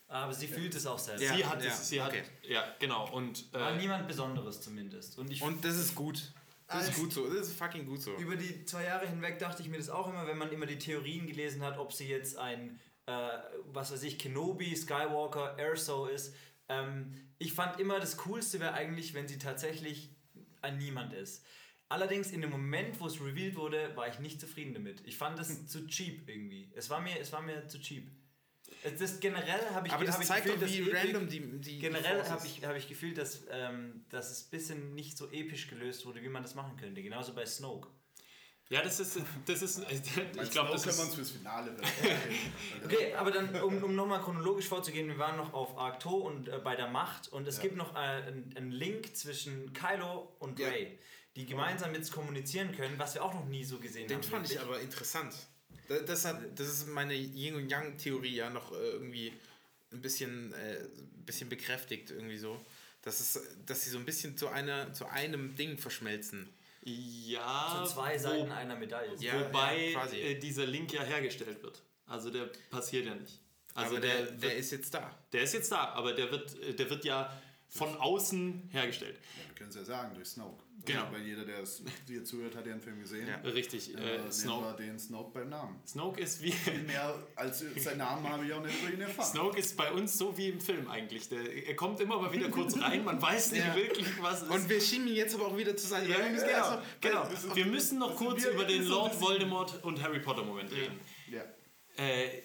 Aber 0.08 0.34
sie 0.34 0.46
fühlt 0.46 0.74
es 0.74 0.86
auch 0.86 0.98
selbst. 0.98 1.22
Ja. 1.22 1.34
sie 1.34 1.46
hat 1.46 1.62
es, 1.64 1.88
sie 1.88 2.00
okay. 2.00 2.20
hat, 2.20 2.30
ja 2.46 2.62
genau 2.78 3.10
und 3.12 3.50
War 3.54 3.72
äh, 3.72 3.78
niemand 3.78 4.06
Besonderes 4.06 4.60
zumindest. 4.60 5.18
Und 5.18 5.30
ich 5.30 5.40
Und 5.40 5.64
das 5.64 5.76
ist 5.76 5.94
gut. 5.94 6.34
Das 6.72 6.88
ist 6.88 6.96
gut 6.96 7.12
so. 7.12 7.28
Das 7.28 7.48
ist 7.48 7.56
fucking 7.56 7.86
gut 7.86 8.02
so. 8.02 8.14
Über 8.16 8.36
die 8.36 8.64
zwei 8.64 8.84
Jahre 8.84 9.06
hinweg 9.06 9.38
dachte 9.38 9.62
ich 9.62 9.68
mir 9.68 9.78
das 9.78 9.88
auch 9.88 10.08
immer, 10.08 10.26
wenn 10.26 10.38
man 10.38 10.50
immer 10.50 10.66
die 10.66 10.78
Theorien 10.78 11.26
gelesen 11.26 11.62
hat, 11.62 11.78
ob 11.78 11.92
sie 11.92 12.08
jetzt 12.08 12.36
ein, 12.36 12.78
äh, 13.06 13.12
was 13.72 13.92
weiß 13.92 14.02
ich, 14.04 14.18
Kenobi, 14.18 14.74
Skywalker, 14.74 15.58
Erso 15.58 16.06
ist. 16.06 16.34
Ähm, 16.68 17.12
ich 17.38 17.52
fand 17.52 17.80
immer, 17.80 18.00
das 18.00 18.16
Coolste 18.18 18.60
wäre 18.60 18.74
eigentlich, 18.74 19.14
wenn 19.14 19.28
sie 19.28 19.38
tatsächlich 19.38 20.14
ein 20.60 20.78
Niemand 20.78 21.12
ist. 21.12 21.44
Allerdings 21.88 22.30
in 22.30 22.40
dem 22.40 22.50
Moment, 22.50 22.98
wo 23.00 23.06
es 23.06 23.20
revealed 23.20 23.56
wurde, 23.56 23.94
war 23.96 24.08
ich 24.08 24.18
nicht 24.18 24.40
zufrieden 24.40 24.72
damit. 24.72 25.02
Ich 25.06 25.18
fand 25.18 25.38
es 25.38 25.66
zu 25.68 25.86
cheap 25.86 26.26
irgendwie. 26.26 26.72
Es 26.74 26.88
war 26.88 27.02
mir, 27.02 27.20
es 27.20 27.32
war 27.32 27.42
mir 27.42 27.68
zu 27.68 27.78
cheap. 27.80 28.10
Das 28.98 29.20
generell 29.20 29.70
habe 29.70 29.86
ich 29.86 29.92
Aber 29.92 30.04
das 30.04 30.16
hab 30.16 30.22
ich 30.22 30.28
zeigt 30.28 30.48
doch, 30.48 30.58
gefühlt, 30.58 30.86
wie 30.86 30.90
random 30.90 31.28
die, 31.28 31.40
die 31.60 31.78
Generell 31.78 32.24
habe 32.28 32.46
ich, 32.46 32.64
hab 32.64 32.76
ich 32.76 32.88
gefühlt, 32.88 33.16
dass, 33.16 33.44
ähm, 33.50 34.04
dass 34.10 34.30
es 34.30 34.44
ein 34.46 34.50
bisschen 34.50 34.94
nicht 34.94 35.16
so 35.16 35.30
episch 35.30 35.68
gelöst 35.68 36.04
wurde, 36.04 36.22
wie 36.22 36.28
man 36.28 36.42
das 36.42 36.54
machen 36.54 36.76
könnte. 36.76 37.00
Genauso 37.02 37.32
bei 37.32 37.46
Snoke. 37.46 37.88
ja, 38.70 38.82
das 38.82 38.98
ist, 38.98 39.18
das 39.46 39.62
ist, 39.62 39.78
ich 39.90 40.00
ich 40.42 40.50
glaube, 40.50 40.72
das 40.72 40.82
können 40.84 40.96
wir 40.96 41.04
uns 41.04 41.14
fürs 41.14 41.30
Finale 41.30 41.76
Okay, 42.84 43.14
aber 43.14 43.30
dann, 43.30 43.54
um, 43.62 43.82
um 43.84 43.94
nochmal 43.94 44.20
chronologisch 44.20 44.66
vorzugehen, 44.66 45.06
wir 45.08 45.18
waren 45.18 45.36
noch 45.36 45.52
auf 45.52 45.76
Arcto 45.78 46.10
und 46.16 46.48
äh, 46.48 46.58
bei 46.58 46.74
der 46.74 46.88
Macht 46.88 47.28
und 47.28 47.46
es 47.46 47.60
gibt 47.60 47.76
noch 47.76 47.94
äh, 47.94 47.98
einen 47.98 48.72
Link 48.72 49.14
zwischen 49.16 49.72
Kylo 49.72 50.34
und 50.40 50.58
Ja. 50.58 50.68
Rey, 50.68 50.98
die 51.36 51.46
gemeinsam 51.46 51.94
jetzt 51.94 52.10
kommunizieren 52.12 52.72
können, 52.72 52.98
was 52.98 53.14
wir 53.14 53.22
auch 53.22 53.32
noch 53.32 53.46
nie 53.46 53.64
so 53.64 53.78
gesehen 53.78 54.08
Den 54.08 54.16
haben. 54.18 54.24
fand 54.24 54.46
ich 54.46 54.52
wirklich. 54.54 54.68
aber 54.68 54.80
interessant. 54.80 55.34
Das, 55.88 56.04
das, 56.04 56.24
hat, 56.24 56.40
das 56.58 56.68
ist 56.68 56.88
meine 56.88 57.14
Yin 57.14 57.54
und 57.56 57.68
Yang 57.70 57.96
Theorie 57.98 58.34
ja 58.36 58.50
noch 58.50 58.72
äh, 58.72 58.76
irgendwie 58.92 59.32
ein 59.92 60.00
bisschen, 60.00 60.52
äh, 60.54 60.78
ein 60.80 61.24
bisschen 61.26 61.48
bekräftigt 61.48 62.10
irgendwie 62.10 62.38
so, 62.38 62.60
dass 63.02 63.20
es, 63.20 63.40
dass 63.66 63.84
sie 63.84 63.90
so 63.90 63.98
ein 63.98 64.04
bisschen 64.04 64.36
zu 64.36 64.48
einer, 64.48 64.92
zu 64.94 65.06
einem 65.06 65.54
Ding 65.56 65.76
verschmelzen. 65.78 66.48
ja, 66.84 67.84
so 67.84 67.94
zwei 67.94 68.14
wo- 68.14 68.18
Seiten 68.22 68.52
einer 68.52 68.76
Medaille. 68.76 69.14
Ja. 69.18 69.40
wobei 69.40 69.92
quasi. 69.92 70.16
äh, 70.20 70.38
dieser 70.38 70.66
Link 70.66 70.92
ja 70.92 71.02
hergestellt 71.02 71.62
wird. 71.62 71.82
Also 72.06 72.30
der 72.30 72.50
passiert 72.70 73.06
ja 73.06 73.14
nicht. 73.14 73.38
Also 73.74 73.96
aber 73.96 74.00
der, 74.06 74.16
der, 74.16 74.26
der 74.32 74.42
wird, 74.42 74.52
ist 74.54 74.70
jetzt 74.72 74.92
da. 74.94 75.16
der 75.32 75.42
ist 75.42 75.54
jetzt 75.54 75.72
da, 75.72 75.88
aber 75.94 76.12
der 76.12 76.30
wird, 76.30 76.58
äh, 76.60 76.74
der 76.74 76.90
wird 76.90 77.04
ja 77.04 77.32
von 77.68 77.96
außen 77.96 78.68
hergestellt. 78.70 79.18
Wir 79.48 79.54
können 79.54 79.70
es 79.70 79.76
ja 79.76 79.84
sagen, 79.84 80.14
durch 80.14 80.28
Snoke. 80.28 80.61
Genau. 80.84 81.12
Weil 81.12 81.22
jeder, 81.22 81.44
der 81.44 81.60
es 81.60 81.80
dir 82.08 82.24
zuhört, 82.24 82.56
hat 82.56 82.66
ja 82.66 82.72
einen 82.72 82.80
Film 82.80 82.98
gesehen. 82.98 83.28
Ja. 83.28 83.36
Richtig. 83.48 83.94
Äh, 83.94 83.98
Äh, 83.98 84.00
nehmen 84.16 84.24
wir 84.24 84.32
Snoke, 84.32 84.76
den 84.82 84.98
Snoke 84.98 85.30
beim 85.32 85.48
Namen. 85.48 85.80
Snoke 85.86 86.20
ist 86.20 86.42
wie. 86.42 86.52
Mehr 86.88 87.14
als 87.36 87.60
seinen 87.76 87.98
Namen 87.98 88.28
habe 88.28 88.44
ich 88.44 88.52
auch 88.52 88.62
nicht 88.64 88.82
über 88.82 88.92
ihn 88.92 89.00
erfahren. 89.00 89.26
Snoke 89.30 89.58
ist 89.60 89.76
bei 89.76 89.92
uns 89.92 90.18
so 90.18 90.36
wie 90.36 90.48
im 90.48 90.60
Film 90.60 90.88
eigentlich. 90.90 91.28
Der, 91.28 91.66
er 91.68 91.76
kommt 91.76 92.00
immer 92.00 92.20
mal 92.20 92.32
wieder 92.32 92.48
kurz 92.48 92.76
rein, 92.80 93.04
man 93.04 93.22
weiß 93.22 93.52
nicht 93.52 93.64
Ja. 93.64 93.76
wirklich, 93.76 94.06
was 94.20 94.42
es 94.42 94.48
Und 94.48 94.68
wir 94.68 94.80
schieben 94.80 95.06
ihn 95.06 95.14
jetzt 95.14 95.34
aber 95.36 95.46
auch 95.46 95.56
wieder 95.56 95.76
zu 95.76 95.86
seiner 95.86 96.08
Ja, 96.08 96.16
Seite. 96.36 96.82
genau, 97.00 97.20
Also, 97.22 97.42
genau. 97.42 97.54
Wir 97.56 97.66
müssen 97.66 97.98
noch 98.00 98.16
kurz 98.16 98.42
wir- 98.42 98.50
über 98.50 98.64
den 98.64 98.84
Lord 98.86 99.20
Voldemort 99.20 99.84
und 99.84 100.02
Harry 100.02 100.18
Potter 100.18 100.42
Moment 100.42 100.72
reden. 100.72 100.98
Ja. 101.30 101.42
Äh, 101.96 102.42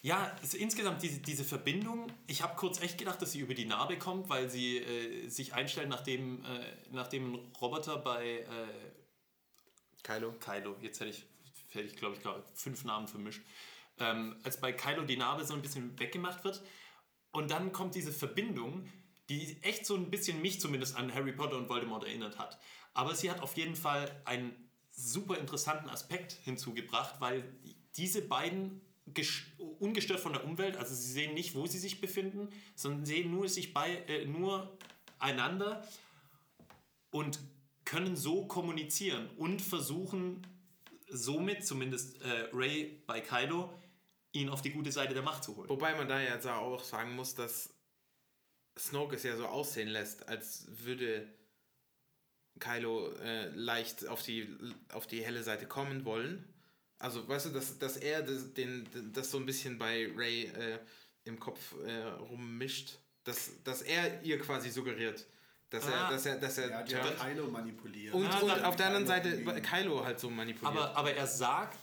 ja, 0.00 0.36
also 0.40 0.56
insgesamt 0.56 1.02
diese, 1.02 1.20
diese 1.20 1.44
Verbindung, 1.44 2.12
ich 2.26 2.42
habe 2.42 2.56
kurz 2.56 2.80
echt 2.80 2.98
gedacht, 2.98 3.20
dass 3.20 3.32
sie 3.32 3.40
über 3.40 3.54
die 3.54 3.64
Narbe 3.64 3.98
kommt, 3.98 4.28
weil 4.28 4.48
sie 4.48 4.78
äh, 4.78 5.28
sich 5.28 5.54
einstellen, 5.54 5.88
nachdem, 5.88 6.44
äh, 6.44 6.76
nachdem 6.92 7.34
ein 7.34 7.52
Roboter 7.60 7.98
bei 7.98 8.40
äh, 8.40 8.46
Kylo. 10.04 10.32
Kylo, 10.38 10.76
jetzt 10.80 11.00
hätte 11.00 11.10
ich, 11.10 11.26
hätte 11.70 11.86
ich 11.86 11.96
glaube 11.96 12.16
ich, 12.16 12.22
gerade 12.22 12.44
fünf 12.54 12.84
Namen 12.84 13.08
vermischt, 13.08 13.42
ähm, 13.98 14.36
als 14.44 14.60
bei 14.60 14.72
Kylo 14.72 15.02
die 15.02 15.16
Narbe 15.16 15.44
so 15.44 15.54
ein 15.54 15.62
bisschen 15.62 15.98
weggemacht 15.98 16.44
wird 16.44 16.62
und 17.32 17.50
dann 17.50 17.72
kommt 17.72 17.94
diese 17.94 18.12
Verbindung, 18.12 18.88
die 19.28 19.60
echt 19.62 19.84
so 19.84 19.94
ein 19.96 20.10
bisschen 20.10 20.40
mich 20.40 20.60
zumindest 20.60 20.96
an 20.96 21.12
Harry 21.12 21.32
Potter 21.32 21.56
und 21.56 21.68
Voldemort 21.68 22.04
erinnert 22.04 22.38
hat. 22.38 22.58
Aber 22.94 23.14
sie 23.14 23.30
hat 23.30 23.40
auf 23.40 23.56
jeden 23.56 23.76
Fall 23.76 24.22
einen 24.24 24.70
super 24.90 25.38
interessanten 25.38 25.90
Aspekt 25.90 26.32
hinzugebracht, 26.32 27.20
weil 27.20 27.44
diese 27.96 28.22
beiden 28.22 28.80
ungestört 29.78 30.20
von 30.20 30.32
der 30.32 30.44
Umwelt, 30.44 30.76
also 30.76 30.94
sie 30.94 31.12
sehen 31.12 31.34
nicht, 31.34 31.54
wo 31.54 31.66
sie 31.66 31.78
sich 31.78 32.00
befinden, 32.00 32.48
sondern 32.74 33.06
sehen 33.06 33.30
nur 33.30 33.48
sich 33.48 33.74
bei 33.74 33.96
äh, 34.08 34.24
nur 34.24 34.76
einander 35.18 35.86
und 37.10 37.38
können 37.84 38.16
so 38.16 38.46
kommunizieren 38.46 39.30
und 39.36 39.62
versuchen 39.62 40.46
somit, 41.08 41.66
zumindest 41.66 42.20
äh, 42.22 42.48
Ray 42.52 43.02
bei 43.06 43.20
Kylo, 43.20 43.72
ihn 44.32 44.50
auf 44.50 44.62
die 44.62 44.70
gute 44.70 44.92
Seite 44.92 45.14
der 45.14 45.22
Macht 45.22 45.42
zu 45.42 45.56
holen. 45.56 45.68
Wobei 45.68 45.94
man 45.94 46.08
da 46.08 46.20
jetzt 46.20 46.46
auch 46.46 46.84
sagen 46.84 47.14
muss, 47.16 47.34
dass 47.34 47.70
Snoke 48.78 49.16
es 49.16 49.22
ja 49.22 49.36
so 49.36 49.46
aussehen 49.46 49.88
lässt, 49.88 50.28
als 50.28 50.66
würde 50.84 51.26
Kylo 52.58 53.12
äh, 53.16 53.48
leicht 53.50 54.06
auf 54.06 54.22
die, 54.22 54.54
auf 54.92 55.06
die 55.06 55.24
helle 55.24 55.42
Seite 55.42 55.66
kommen 55.66 56.04
wollen. 56.04 56.44
Also, 56.98 57.26
weißt 57.28 57.46
du, 57.46 57.50
dass, 57.50 57.78
dass 57.78 57.96
er 57.96 58.22
das, 58.22 58.52
den, 58.54 58.88
das 59.12 59.30
so 59.30 59.38
ein 59.38 59.46
bisschen 59.46 59.78
bei 59.78 60.10
Ray 60.16 60.44
äh, 60.46 60.78
im 61.24 61.38
Kopf 61.38 61.74
äh, 61.86 62.02
rummischt, 62.02 62.98
dass, 63.24 63.50
dass 63.62 63.82
er 63.82 64.22
ihr 64.22 64.38
quasi 64.40 64.70
suggeriert, 64.70 65.26
dass 65.70 65.86
Ah. 65.86 66.06
er, 66.06 66.10
dass 66.10 66.26
er, 66.26 66.36
dass 66.40 66.58
er, 66.58 66.76
hat 66.76 66.90
ja. 66.90 67.04
ja 67.06 67.10
Kylo 67.12 67.46
manipuliert. 67.48 68.14
und, 68.14 68.24
Ja, 68.24 68.38
und 68.40 68.64
auf 68.64 68.74
der 68.76 68.86
anderen 68.86 69.04
Kylo 69.06 69.14
Seite 69.16 69.36
gegen- 69.44 69.62
Kylo 69.62 70.04
halt 70.04 70.18
so 70.18 70.30
manipuliert. 70.30 70.76
Aber, 70.76 70.96
aber 70.96 71.12
er 71.14 71.26
sagt, 71.26 71.76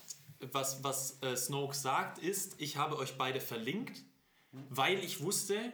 was, 0.52 0.84
was 0.84 1.22
äh, 1.22 1.36
Snoke 1.38 1.76
sagt, 1.76 2.18
ist, 2.18 2.56
ich 2.60 2.76
habe 2.78 2.98
euch 2.98 3.18
beide 3.18 3.40
verlinkt, 3.40 4.04
weil 4.52 5.00
ich 5.04 5.22
wusste, 5.22 5.72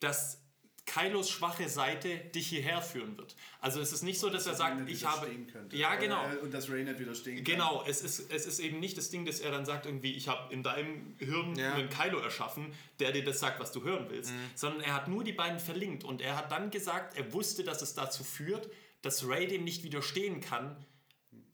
dass 0.00 0.42
Kylos 0.86 1.28
schwache 1.28 1.68
Seite 1.68 2.16
dich 2.34 2.46
hierher 2.46 2.80
führen 2.80 3.18
wird. 3.18 3.34
Also 3.60 3.80
es 3.80 3.92
ist 3.92 4.02
nicht 4.02 4.20
so, 4.20 4.30
dass 4.30 4.46
er 4.46 4.52
Ray 4.52 4.58
sagt, 4.58 4.88
ich 4.88 5.04
habe... 5.04 5.26
könnte. 5.52 5.76
Ja, 5.76 5.96
genau. 5.96 6.24
Und 6.42 6.54
dass 6.54 6.70
Ray 6.70 6.84
nicht 6.84 6.98
widerstehen 6.98 7.36
kann. 7.36 7.44
Genau, 7.44 7.84
es 7.86 8.02
ist, 8.02 8.32
es 8.32 8.46
ist 8.46 8.60
eben 8.60 8.78
nicht 8.78 8.96
das 8.96 9.10
Ding, 9.10 9.26
dass 9.26 9.40
er 9.40 9.50
dann 9.50 9.66
sagt, 9.66 9.86
irgendwie, 9.86 10.12
ich 10.12 10.28
habe 10.28 10.52
in 10.54 10.62
deinem 10.62 11.16
Hirn 11.18 11.56
Ja. 11.56 11.74
einen 11.74 11.90
Kylo 11.90 12.18
erschaffen, 12.18 12.72
der 13.00 13.12
dir 13.12 13.24
das 13.24 13.40
sagt, 13.40 13.58
was 13.60 13.72
du 13.72 13.82
hören 13.82 14.06
willst, 14.08 14.32
sondern 14.54 14.80
er 14.80 14.94
hat 14.94 15.08
nur 15.08 15.24
die 15.24 15.32
beiden 15.32 15.58
verlinkt 15.58 16.04
und 16.04 16.22
er 16.22 16.36
hat 16.36 16.52
dann 16.52 16.70
gesagt, 16.70 17.18
er 17.18 17.32
wusste, 17.32 17.64
dass 17.64 17.82
es 17.82 17.94
dazu 17.94 18.22
führt, 18.22 18.70
dass 19.02 19.28
Ray 19.28 19.46
dem 19.48 19.64
nicht 19.64 19.82
widerstehen 19.82 20.40
kann, 20.40 20.76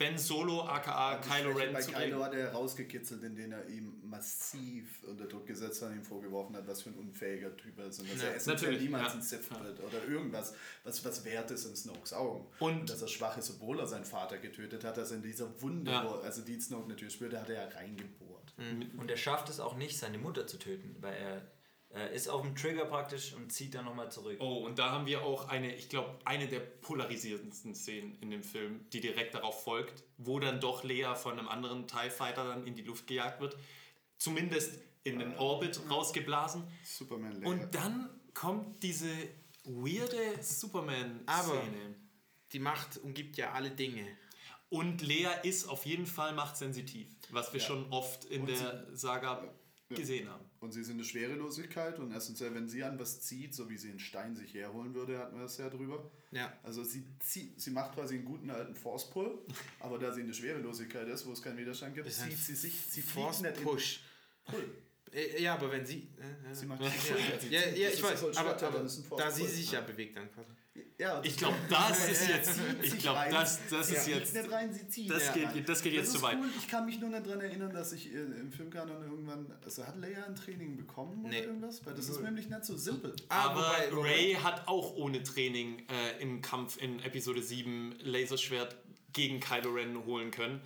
Ben 0.03 0.18
Solo, 0.18 0.62
aka 0.62 1.18
Kylo 1.18 1.53
Ren, 1.53 1.72
bei 1.72 1.80
zu 1.80 1.92
Kylo 1.92 2.00
bringen. 2.18 2.22
hat 2.24 2.34
er 2.34 2.46
herausgekitzelt, 2.50 3.22
indem 3.22 3.53
er 3.53 3.68
ihm 3.68 4.00
massiv 4.03 5.03
unter 5.05 5.26
Druck 5.26 5.46
gesetzt 5.46 5.80
hat 5.82 5.90
und 5.90 5.96
ihm 5.98 6.05
vorgeworfen 6.05 6.57
hat, 6.57 6.66
was 6.66 6.82
für 6.82 6.90
ein 6.90 6.96
unfähiger 6.96 7.57
Typ 7.57 7.78
er 7.78 7.86
ist. 7.86 8.00
Und 8.00 8.11
dass 8.12 8.20
Ja, 8.22 8.28
er 8.28 8.34
essentiell 8.36 8.72
natürlich, 8.72 8.82
niemals 8.90 9.09
ja. 9.09 9.14
ein 9.14 9.22
Sith 9.22 9.48
Ja. 9.50 9.64
wird 9.64 9.80
oder 9.80 10.05
irgendwas, 10.09 10.55
was, 10.84 11.05
was 11.05 11.24
wert 11.24 11.50
ist 11.53 11.64
in 11.66 11.76
Snokes 11.76 12.12
Augen. 12.12 12.46
Und- 12.59 12.90
dass 12.90 13.00
er 13.00 13.09
schwach 13.09 13.36
ist, 13.38 13.50
obwohl 13.50 13.78
er 13.78 13.86
seinen 13.86 14.05
Vater 14.05 14.38
getötet 14.38 14.82
hat, 14.84 14.96
dass 14.96 15.11
er 15.12 15.18
in 15.18 15.22
dieser 15.22 15.61
Wunde, 15.62 15.90
Ja. 15.92 16.09
also 16.20 16.42
die 16.42 16.61
Snoke 16.61 16.88
natürlich 16.88 17.14
spürte, 17.14 17.40
hat 17.40 17.48
er 17.48 17.68
ja 17.68 17.68
reingebohrt. 17.76 18.55
Und 18.98 19.11
er 19.11 19.16
schafft 19.16 19.48
es 19.48 19.61
auch 19.61 19.76
nicht, 19.76 19.98
seine 19.98 20.18
Mutter 20.18 20.46
zu 20.46 20.59
töten, 20.59 20.96
weil 21.00 21.14
er 21.14 21.42
äh, 21.95 22.14
ist 22.14 22.28
auf 22.28 22.43
dem 22.43 22.55
Trigger 22.55 22.84
praktisch 22.86 23.34
und 23.34 23.53
zieht 23.53 23.74
dann 23.74 23.84
nochmal 23.84 24.11
zurück. 24.11 24.38
Oh, 24.40 24.64
und 24.64 24.78
da 24.78 24.90
haben 24.90 25.07
wir 25.07 25.22
auch 25.22 25.49
eine, 25.49 25.74
ich 25.74 25.88
glaube, 25.88 26.18
eine 26.24 26.49
der 26.49 26.61
polarisierendsten 26.61 27.74
Szenen 27.74 28.16
in 28.20 28.30
dem 28.30 28.43
Film, 28.43 28.86
die 28.93 29.01
direkt 29.01 29.34
darauf 29.34 29.62
folgt, 29.64 30.05
wo 30.18 30.38
dann 30.38 30.61
doch 30.61 30.84
Lea 30.84 31.14
von 31.14 31.38
einem 31.38 31.49
anderen 31.49 31.86
TIE 31.86 32.11
Fighter 32.11 32.45
dann 32.45 32.66
in 32.66 32.74
die 32.74 32.82
Luft 32.82 33.07
gejagt 33.07 33.40
wird. 33.40 33.57
Zumindest 34.18 34.78
in 35.05 35.18
den 35.18 35.36
Orbit 35.36 35.80
rausgeblasen. 35.90 36.62
Superman 36.84 37.32
Leia. 37.40 37.49
Und 37.51 37.74
dann 37.74 38.09
kommt 38.34 38.82
diese 38.82 39.11
weirde 39.64 40.43
Superman-Szene. 40.43 41.26
Aber- 41.26 41.62
die 42.53 42.59
Macht 42.59 42.99
umgibt 42.99 43.36
ja 43.38 43.53
alle 43.53 43.70
Dinge. 43.70 44.07
Und 44.68 45.03
Lea 45.03 45.28
ist 45.43 45.66
auf 45.68 45.84
jeden 45.86 46.07
Fall 46.07 46.32
machtsensitiv, 46.34 47.09
was 47.30 47.53
wir 47.53 47.61
schon 47.61 47.90
oft 47.90 48.24
in 48.26 48.43
Und 48.43 48.49
der 48.49 48.86
Saga 48.95 49.55
gesehen 49.88 50.28
haben. 50.30 50.45
Und 50.62 50.70
sie 50.70 50.80
ist 50.80 50.88
in 50.90 50.96
der 50.96 51.04
Schwerelosigkeit 51.04 51.98
und 51.98 52.12
essentiell, 52.12 52.54
wenn 52.54 52.68
sie 52.68 52.84
an 52.84 52.96
was 52.98 53.20
zieht, 53.20 53.52
so 53.52 53.68
wie 53.68 53.76
sie 53.76 53.90
einen 53.90 53.98
Stein 53.98 54.36
sich 54.36 54.54
herholen 54.54 54.94
würde, 54.94 55.18
hatten 55.18 55.34
wir 55.34 55.42
das 55.42 55.58
ja 55.58 55.68
drüber. 55.68 56.08
Ja. 56.30 56.56
Also 56.62 56.84
sie, 56.84 57.04
zieht, 57.18 57.60
sie 57.60 57.70
macht 57.72 57.94
quasi 57.94 58.14
einen 58.14 58.24
guten 58.24 58.48
alten 58.48 58.76
Force 58.76 59.10
Pull, 59.10 59.40
aber 59.80 59.98
da 59.98 60.12
sie 60.12 60.20
in 60.20 60.28
der 60.28 60.34
Schwerelosigkeit 60.34 61.08
ist, 61.08 61.26
wo 61.26 61.32
es 61.32 61.42
keinen 61.42 61.58
Widerstand 61.58 61.96
gibt, 61.96 62.10
zieht 62.10 62.38
sie 62.38 62.54
sich, 62.54 62.74
sie 62.88 63.02
Force 63.02 63.42
Push. 63.64 64.00
Pull. 64.44 64.64
Äh, 65.12 65.42
Ja, 65.42 65.54
aber 65.54 65.70
wenn 65.72 65.84
sie. 65.84 66.08
äh, 66.48 66.54
Sie 66.54 66.64
äh, 66.64 66.68
macht 66.68 66.80
ja, 66.82 66.90
sie 66.90 67.10
ja, 67.32 67.38
zieht. 67.38 67.50
ja, 67.52 67.88
Das 67.88 67.94
ich 67.94 68.02
weiß. 68.02 68.36
Aber, 68.36 68.62
aber 68.62 68.88
da 69.18 69.30
sie 69.30 69.46
sich 69.46 69.72
ja 69.72 69.80
bewegt 69.80 70.16
dann 70.16 70.30
quasi. 70.32 70.50
Ja, 71.03 71.20
Ich 71.24 71.36
glaube, 71.36 71.57
das 71.68 72.09
ist 72.09 72.28
jetzt, 72.28 72.61
ich 72.82 72.98
glaube, 72.98 73.20
das, 73.30 73.59
das 73.68 73.90
ist 73.90 74.07
jetzt, 74.07 74.34
nicht 74.34 74.50
rein, 74.53 74.72
sie 74.72 74.86
zieht. 74.88 75.11
das 75.11 75.32
geht, 75.34 75.68
das 75.68 75.82
geht 75.82 75.92
jetzt 75.94 76.12
das 76.14 76.20
zu 76.20 76.22
weit. 76.22 76.38
Cool. 76.38 76.48
Ich 76.59 76.68
kann 76.68 76.86
mich 76.86 77.00
nur 77.00 77.11
nicht 77.11 77.26
daran 77.26 77.40
erinnern, 77.40 77.72
dass 77.72 77.92
ich 77.92 78.14
äh, 78.14 78.18
im 78.18 78.53
Filmkanon 78.53 79.03
irgendwann. 79.03 79.46
Also 79.64 79.84
hat 79.86 79.96
Leia 79.98 80.24
ein 80.24 80.36
Training 80.36 80.76
bekommen 80.76 81.22
Nee. 81.22 81.38
oder 81.40 81.46
irgendwas? 81.48 81.84
Weil 81.84 81.94
das 81.94 82.09
ist 82.09 82.20
nämlich 82.22 82.48
nicht 82.48 82.64
so 82.64 82.76
simpel. 82.76 83.14
Ah, 83.28 83.50
Aber 83.50 83.74
wobei- 83.90 84.09
Ray 84.11 84.34
hat 84.34 84.68
auch 84.68 84.94
ohne 84.94 85.22
Training 85.22 85.80
äh, 85.88 86.22
im 86.22 86.40
Kampf 86.40 86.80
in 86.80 87.00
Episode 87.00 87.42
7 87.42 87.96
Laserschwert 88.00 88.76
gegen 89.12 89.40
Kylo 89.40 89.70
Ren 89.72 90.05
holen 90.07 90.30
können. 90.30 90.61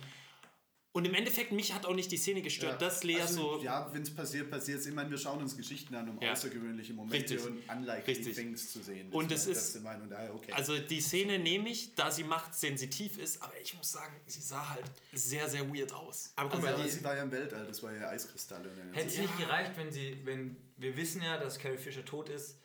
Und 0.97 1.05
im 1.05 1.13
Endeffekt, 1.13 1.51
mich 1.51 1.73
hat 1.73 1.85
auch 1.85 1.93
nicht 1.93 2.11
die 2.11 2.17
Szene 2.17 2.41
gestört, 2.41 2.81
dass 2.81 3.03
Lea 3.03 3.21
also, 3.21 3.57
so. 3.59 3.63
Ja, 3.63 3.87
wenn 3.93 4.01
es 4.01 4.09
passiert, 4.15 4.49
passiert 4.49 4.79
es. 4.79 4.87
Ich 4.87 4.93
meine, 4.95 5.11
wir 5.11 5.17
schauen 5.19 5.39
uns 5.39 5.55
Geschichten 5.55 5.93
an, 5.93 6.09
um 6.09 6.19
Ja. 6.19 6.31
außergewöhnliche 6.31 6.91
Momente 6.93 7.35
Richtig. 7.35 7.45
und 7.45 7.59
unlikely 7.69 8.13
Richtig. 8.15 8.35
things 8.35 8.71
zu 8.71 8.81
sehen. 8.81 9.11
Und 9.11 9.29
Das 9.29 9.45
es 9.45 9.75
war 9.75 9.75
ist- 9.75 9.83
Meinung. 9.83 10.09
Daher, 10.09 10.33
okay. 10.33 10.51
Also 10.53 10.75
die 10.79 10.99
Szene 10.99 11.37
nehme 11.37 11.69
ich, 11.69 11.93
da 11.93 12.09
sie 12.09 12.23
machtsensitiv 12.23 13.19
ist, 13.19 13.43
aber 13.43 13.53
ich 13.61 13.75
muss 13.77 13.91
sagen, 13.91 14.15
sie 14.25 14.41
sah 14.41 14.69
halt 14.71 14.85
sehr, 15.13 15.47
sehr 15.47 15.71
weird 15.71 15.93
aus. 15.93 16.31
Aber 16.35 16.49
guck 16.49 16.63
aber 16.67 16.75
mal, 16.77 16.83
die, 16.83 16.89
sie 16.89 17.03
war 17.03 17.15
ja 17.15 17.21
im 17.21 17.31
Weltall, 17.31 17.67
das 17.67 17.83
war 17.83 17.93
ja 17.93 18.09
Eiskristalle. 18.09 18.67
und 18.67 18.95
Hätte 18.95 19.07
es 19.07 19.17
Ja. 19.17 19.21
nicht 19.21 19.37
gereicht, 19.37 19.73
wenn 19.75 19.91
sie, 19.91 20.17
wenn 20.23 20.57
wir 20.77 20.97
wissen 20.97 21.21
ja, 21.21 21.37
dass 21.37 21.59
Carrie 21.59 21.77
Fisher 21.77 22.03
tot 22.05 22.29
ist, 22.29 22.57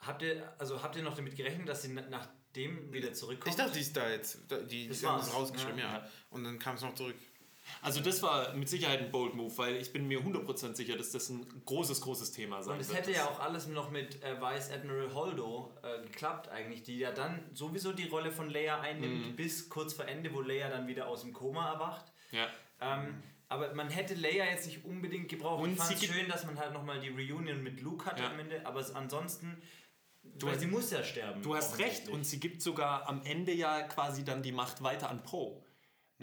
habt 0.00 0.20
ihr, 0.20 0.52
also 0.58 0.82
habt 0.82 0.96
ihr 0.96 1.02
noch 1.02 1.16
damit 1.16 1.34
gerechnet, 1.34 1.66
dass 1.66 1.80
sie 1.80 1.88
na- 1.88 2.04
nachdem 2.10 2.92
wieder 2.92 3.14
zurückkommt? 3.14 3.48
ich 3.54 3.56
dachte, 3.56 3.72
die 3.72 3.80
ist 3.80 3.96
da 3.96 4.10
jetzt. 4.10 4.38
Die 4.50 4.66
die 4.66 4.84
haben 4.88 4.90
es 4.90 5.02
war's. 5.02 5.32
rausgeschrieben, 5.32 5.78
ja. 5.78 5.94
Ja. 5.98 6.10
Und 6.28 6.44
dann 6.44 6.58
kam 6.58 6.74
es 6.76 6.82
noch 6.82 6.94
zurück. 6.94 7.14
Also 7.82 8.00
das 8.00 8.22
war 8.22 8.54
mit 8.54 8.68
Sicherheit 8.68 9.00
ein 9.00 9.10
Bold 9.10 9.34
Move, 9.34 9.56
weil 9.58 9.76
ich 9.76 9.92
bin 9.92 10.06
mir 10.08 10.20
100% 10.20 10.74
sicher, 10.74 10.96
dass 10.96 11.10
das 11.12 11.28
ein 11.30 11.46
großes, 11.64 12.00
großes 12.00 12.32
Thema 12.32 12.62
sein 12.62 12.74
Und 12.74 12.80
es 12.80 12.88
wird. 12.88 12.98
hätte 12.98 13.12
ja 13.12 13.26
auch 13.26 13.40
alles 13.40 13.66
noch 13.68 13.90
mit 13.90 14.22
äh, 14.22 14.40
Vice 14.40 14.70
Admiral 14.72 15.14
Holdo 15.14 15.72
äh, 15.82 16.02
geklappt 16.02 16.48
eigentlich, 16.48 16.82
die 16.82 16.98
ja 16.98 17.12
dann 17.12 17.42
sowieso 17.54 17.92
die 17.92 18.08
Rolle 18.08 18.32
von 18.32 18.50
Leia 18.50 18.80
einnimmt, 18.80 19.28
Mhm. 19.32 19.36
bis 19.36 19.68
kurz 19.68 19.94
vor 19.94 20.06
Ende, 20.06 20.32
wo 20.34 20.40
Leia 20.40 20.68
dann 20.68 20.86
wieder 20.86 21.08
aus 21.08 21.22
dem 21.22 21.32
Koma 21.32 21.72
erwacht. 21.72 22.12
Ja. 22.32 22.46
Ähm, 22.80 23.22
aber 23.48 23.74
man 23.74 23.90
hätte 23.90 24.14
Leia 24.14 24.44
jetzt 24.44 24.66
nicht 24.66 24.84
unbedingt 24.84 25.28
gebraucht. 25.28 25.62
Und 25.62 25.72
ich 25.72 25.78
fand 25.78 25.92
es 25.92 26.04
schön, 26.04 26.28
dass 26.28 26.46
man 26.46 26.58
halt 26.58 26.72
nochmal 26.72 27.00
die 27.00 27.08
Reunion 27.08 27.62
mit 27.62 27.80
Luke 27.80 28.04
hatte 28.06 28.22
Ja. 28.22 28.30
am 28.30 28.38
Ende, 28.38 28.64
aber 28.64 28.84
ansonsten, 28.94 29.60
Du 30.22 30.46
weil 30.46 30.54
hast- 30.54 30.60
sie 30.60 30.66
muss 30.66 30.90
ja 30.90 31.02
sterben. 31.02 31.42
Du 31.42 31.56
hast 31.56 31.78
recht 31.78 32.08
und 32.08 32.24
sie 32.24 32.38
gibt 32.38 32.62
sogar 32.62 33.08
am 33.08 33.22
Ende 33.24 33.52
ja 33.52 33.82
quasi 33.82 34.22
dann 34.24 34.42
die 34.42 34.52
Macht 34.52 34.82
weiter 34.82 35.08
an 35.10 35.22
Poe. 35.22 35.62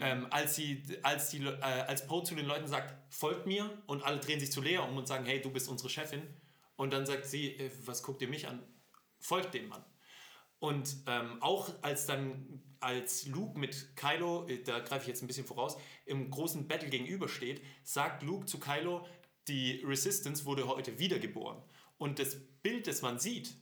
Ähm, 0.00 0.26
als, 0.30 0.54
sie, 0.54 0.82
als, 1.02 1.30
die, 1.30 1.44
äh, 1.44 1.60
als 1.60 2.06
Poe 2.06 2.22
zu 2.22 2.34
den 2.34 2.46
Leuten 2.46 2.68
sagt, 2.68 2.94
folgt 3.12 3.46
mir 3.46 3.70
und 3.86 4.04
alle 4.04 4.18
drehen 4.20 4.38
sich 4.38 4.52
zu 4.52 4.60
Lea 4.60 4.78
um 4.78 4.96
und 4.96 5.08
sagen, 5.08 5.24
hey, 5.24 5.40
du 5.40 5.50
bist 5.50 5.68
unsere 5.68 5.90
Chefin. 5.90 6.22
Und 6.76 6.92
dann 6.92 7.06
sagt 7.06 7.26
sie, 7.26 7.56
äh, 7.56 7.70
was 7.84 8.02
guckt 8.02 8.22
ihr 8.22 8.28
mich 8.28 8.46
an? 8.46 8.62
Folgt 9.18 9.54
dem 9.54 9.68
Mann. 9.68 9.84
Und 10.60 10.96
ähm, 11.06 11.40
auch 11.40 11.70
als 11.82 12.06
dann, 12.06 12.62
als 12.80 13.26
Luke 13.26 13.58
mit 13.58 13.96
Kylo, 13.96 14.46
äh, 14.48 14.62
da 14.62 14.80
greife 14.80 15.02
ich 15.02 15.08
jetzt 15.08 15.22
ein 15.22 15.26
bisschen 15.26 15.46
voraus, 15.46 15.76
im 16.06 16.30
großen 16.30 16.66
Battle 16.66 16.88
gegenübersteht, 16.88 17.62
sagt 17.84 18.22
Luke 18.22 18.46
zu 18.46 18.58
Kylo, 18.58 19.06
die 19.46 19.82
Resistance 19.84 20.44
wurde 20.44 20.66
heute 20.66 20.98
wiedergeboren. 20.98 21.62
Und 21.96 22.18
das 22.18 22.36
Bild, 22.62 22.86
das 22.86 23.02
man 23.02 23.18
sieht, 23.18 23.54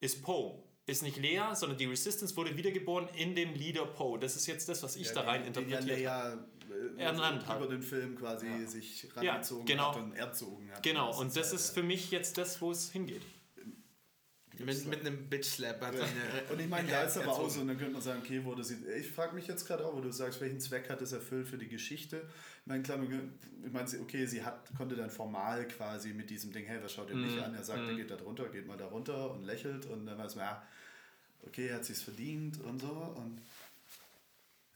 ist 0.00 0.22
Poe. 0.22 0.62
Ist 0.88 1.02
nicht 1.02 1.18
Lea, 1.18 1.42
sondern 1.54 1.76
die 1.76 1.84
Resistance 1.84 2.34
wurde 2.34 2.56
wiedergeboren 2.56 3.08
in 3.14 3.34
dem 3.36 3.52
Leader 3.54 3.84
Poe. 3.86 4.18
Das 4.18 4.36
ist 4.36 4.46
jetzt 4.46 4.68
das, 4.70 4.82
was 4.82 4.96
ich 4.96 5.12
da 5.12 5.20
rein 5.20 5.42
Den 5.42 5.48
interpretiert 5.48 6.00
ja 6.00 6.10
habe. 6.14 6.38
Leia 6.66 6.96
äh, 6.98 7.02
Er 7.02 7.46
hat. 7.46 7.56
über 7.58 7.66
den 7.68 7.82
Film 7.82 8.16
quasi 8.16 8.66
sich 8.66 9.02
Ja, 9.20 9.32
rangezogen 9.32 9.66
genau. 9.66 9.90
hat 9.94 9.96
und 10.02 10.12
erzogen 10.14 10.70
hat. 10.72 10.82
Genau, 10.82 11.10
und 11.20 11.36
das 11.36 11.50
halt, 11.50 11.60
ist 11.60 11.70
äh, 11.70 11.74
für 11.74 11.82
mich 11.82 12.10
jetzt 12.10 12.38
das, 12.38 12.60
wo 12.62 12.70
es 12.70 12.90
hingeht. 12.90 13.20
Mit, 14.60 14.86
mit 14.86 15.00
einem 15.02 15.28
Bitch-Slap 15.28 15.80
hat 15.80 15.94
er 15.94 16.02
eine- 16.02 16.52
Und 16.52 16.58
ich 16.60 16.66
meine, 16.68 16.88
da 16.88 17.02
ist 17.02 17.16
aber 17.16 17.30
auch 17.32 17.48
so, 17.48 17.60
und 17.60 17.68
dann 17.68 17.78
könnte 17.78 17.92
man 17.92 18.02
sagen, 18.02 18.20
okay, 18.24 18.42
wurde 18.44 18.64
sie. 18.64 18.76
Ich 18.98 19.08
frage 19.08 19.32
mich 19.36 19.46
jetzt 19.46 19.66
gerade 19.66 19.86
auch, 19.86 19.94
wo 19.94 20.00
du 20.00 20.10
sagst, 20.10 20.40
welchen 20.40 20.58
Zweck 20.58 20.88
hat 20.90 21.00
es 21.00 21.12
erfüllt 21.12 21.46
für 21.46 21.58
die 21.58 21.68
Geschichte? 21.68 22.22
Ich 22.62 22.66
meine, 22.66 22.82
klar, 22.82 22.98
ich 23.64 23.72
meine, 23.72 23.86
sie- 23.86 24.00
okay, 24.00 24.26
sie 24.26 24.42
hat, 24.42 24.68
konnte 24.76 24.96
dann 24.96 25.10
formal 25.10 25.68
quasi 25.68 26.12
mit 26.12 26.28
diesem 26.30 26.50
Ding, 26.50 26.64
hey, 26.64 26.78
was 26.82 26.92
schaut 26.92 27.08
ihr 27.10 27.14
mich 27.16 27.36
Mhm. 27.36 27.42
an? 27.42 27.54
Er 27.54 27.62
sagt, 27.62 27.86
er 27.86 27.94
geht 27.94 28.10
da 28.10 28.16
drunter, 28.16 28.48
geht 28.48 28.66
mal 28.66 28.76
da 28.76 28.86
runter 28.86 29.30
und 29.30 29.44
lächelt 29.44 29.86
und 29.86 30.06
dann 30.06 30.18
weiß 30.18 30.34
man, 30.34 30.46
ja, 30.46 30.62
okay, 31.46 31.68
er 31.68 31.76
hat 31.76 31.84
sich's 31.84 32.02
verdient 32.02 32.60
und 32.62 32.80
so. 32.80 32.88
Und 32.90 33.40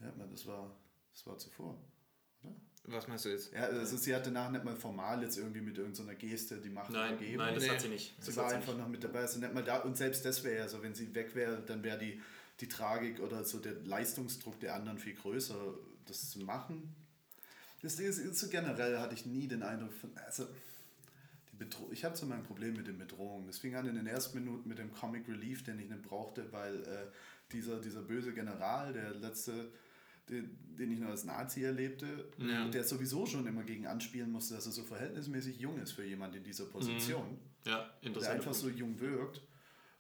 ja, 0.01 0.13
man, 0.17 0.31
das 0.31 0.47
war, 0.47 0.71
das 1.15 1.27
war 1.27 1.39
zuvor. 1.39 1.79
Was 2.85 3.07
meinst 3.07 3.25
du 3.25 3.29
jetzt? 3.29 3.53
Ja, 3.53 3.61
also 3.67 3.97
sie 3.97 4.13
hatte 4.13 4.33
nachher 4.33 4.51
nicht 4.51 4.65
mal 4.65 4.75
formal 4.75 5.23
jetzt 5.23 5.39
irgendwie 5.39 5.61
mit 5.61 5.79
irgendeiner 5.79 6.17
Geste 6.17 6.57
die 6.61 6.69
Macht 6.69 6.91
Nein, 6.91 7.13
übergeben. 7.13 7.37
nein, 7.39 7.55
das 7.55 7.63
Nee. 7.63 7.71
hat 7.71 7.81
sie 7.81 7.89
nicht. 7.89 8.15
Sie 8.19 8.27
Das 8.27 8.37
war 8.37 8.51
einfach 8.51 8.77
noch 8.77 8.89
mit 8.89 9.05
dabei, 9.05 9.21
also 9.21 9.39
nicht 9.39 9.55
mal 9.55 9.63
da. 9.63 9.79
Und 9.83 9.97
selbst 9.97 10.25
das 10.25 10.43
wäre 10.43 10.57
ja 10.59 10.69
so, 10.69 10.83
wenn 10.83 10.93
sie 10.95 11.15
weg 11.15 11.37
wäre, 11.37 11.63
dann 11.63 11.85
wäre 11.85 11.97
die, 11.99 12.21
die 12.59 12.67
Tragik 12.69 13.21
oder 13.21 13.45
so 13.45 13.61
der 13.61 13.75
Leistungsdruck 13.85 14.59
der 14.59 14.75
anderen 14.75 14.99
viel 14.99 15.15
größer, 15.15 15.55
das 16.07 16.31
zu 16.31 16.41
machen. 16.41 16.93
Das 17.83 17.95
Ding 17.97 18.07
ist, 18.07 18.17
so 18.37 18.49
generell 18.49 18.99
hatte 18.99 19.15
ich 19.15 19.27
nie 19.27 19.47
den 19.47 19.63
Eindruck 19.63 19.93
von, 19.93 20.11
also 20.27 20.49
Bedro 21.65 21.89
ich 21.93 22.05
hatte 22.05 22.17
so 22.19 22.27
mein 22.27 22.43
Problem 22.43 22.75
mit 22.75 22.87
den 22.87 22.99
Bedrohungen. 22.99 23.47
Das 23.47 23.59
fing 23.59 23.75
an 23.75 23.87
in 23.87 23.95
den 23.95 24.07
ersten 24.07 24.39
Minuten 24.39 24.69
mit 24.69 24.79
dem 24.79 24.93
Comic 24.93 25.29
Relief, 25.29 25.63
den 25.63 25.79
ich 25.79 25.89
nicht 25.89 26.03
brauchte, 26.03 26.53
weil 26.53 26.83
äh, 26.83 27.07
dieser, 27.53 27.81
dieser 27.81 28.03
böse 28.03 28.33
General, 28.33 28.93
der 28.93 29.15
letzte, 29.15 29.71
den, 30.29 30.57
den 30.79 30.91
ich 30.93 30.99
nur 31.01 31.11
als 31.11 31.25
Nazi 31.25 31.63
erlebte, 31.65 32.29
Ja. 32.39 32.69
der 32.69 32.85
sowieso 32.85 33.27
schon 33.27 33.47
immer 33.47 33.63
gegen 33.63 33.87
anspielen 33.87 34.31
musste, 34.31 34.55
dass 34.55 34.67
er 34.67 34.73
so 34.73 34.83
verhältnismäßig 34.83 35.59
jung 35.59 35.79
ist 35.79 35.93
für 35.93 36.05
jemand 36.05 36.35
in 36.37 36.45
dieser 36.45 36.65
Position 36.67 37.39
Ja, 37.67 37.91
der 38.03 38.31
einfach 38.31 38.55
so 38.55 38.69
jung 38.69 38.99
wirkt. 39.01 39.43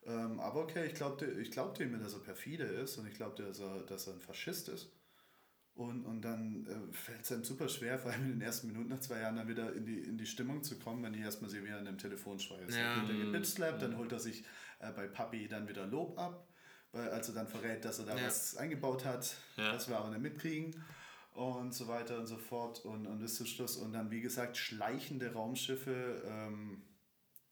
Ähm, 0.04 0.40
aber 0.40 0.62
okay, 0.62 0.86
ich 0.86 0.94
glaubte, 0.94 1.26
ich 1.26 1.50
glaubte 1.52 1.84
ihm, 1.84 1.98
dass 2.00 2.14
er 2.14 2.20
perfide 2.20 2.64
ist 2.64 2.98
und 2.98 3.06
ich 3.06 3.14
glaubte, 3.14 3.44
dass 3.44 3.60
er, 3.60 3.82
dass 3.82 4.06
er 4.08 4.14
ein 4.14 4.20
Faschist 4.20 4.68
ist. 4.68 4.90
Und, 5.74 6.04
und 6.04 6.20
dann 6.22 6.66
äh, 6.66 6.92
fällt 6.92 7.22
es 7.22 7.32
einem 7.32 7.44
super 7.44 7.66
schwer, 7.68 7.98
vor 7.98 8.12
allem 8.12 8.24
in 8.24 8.30
den 8.32 8.40
ersten 8.42 8.66
Minuten 8.66 8.90
nach 8.90 9.00
zwei 9.00 9.20
Jahren 9.20 9.36
dann 9.36 9.48
wieder 9.48 9.72
in 9.72 9.86
die, 9.86 10.00
in 10.00 10.18
die 10.18 10.26
Stimmung 10.26 10.62
zu 10.62 10.78
kommen, 10.78 11.02
wenn 11.02 11.14
ich 11.14 11.20
erstmal 11.22 11.48
sehe, 11.48 11.64
wie 11.64 11.68
er 11.68 11.78
in 11.80 11.86
einem 11.88 11.96
Telefonschrei 11.96 12.58
ist. 12.66 12.76
Ja. 12.76 12.96
Dann 12.96 13.08
wird 13.08 13.58
er 13.58 13.72
dann 13.78 13.96
holt 13.96 14.12
er 14.12 14.18
sich 14.18 14.44
äh, 14.80 14.92
bei 14.92 15.06
Papi 15.06 15.48
dann 15.48 15.66
wieder 15.68 15.86
Lob 15.86 16.18
ab, 16.18 16.46
weil, 16.92 17.08
als 17.08 17.28
er 17.30 17.34
dann 17.34 17.48
verrät, 17.48 17.84
dass 17.86 17.98
er 18.00 18.04
da 18.04 18.16
Ja. 18.18 18.26
was 18.26 18.54
eingebaut 18.56 19.06
hat, 19.06 19.34
Ja. 19.56 19.72
was 19.72 19.88
wir 19.88 19.96
aber 19.96 20.10
nicht 20.10 20.20
mitkriegen 20.20 20.76
und 21.32 21.72
so 21.72 21.88
weiter 21.88 22.18
und 22.18 22.26
so 22.26 22.36
fort 22.36 22.84
und, 22.84 23.06
und 23.06 23.20
bis 23.20 23.36
zum 23.36 23.46
Schluss. 23.46 23.76
Und 23.78 23.94
dann, 23.94 24.10
wie 24.10 24.20
gesagt, 24.20 24.58
schleichende 24.58 25.32
Raumschiffe 25.32 26.22
ähm, 26.26 26.82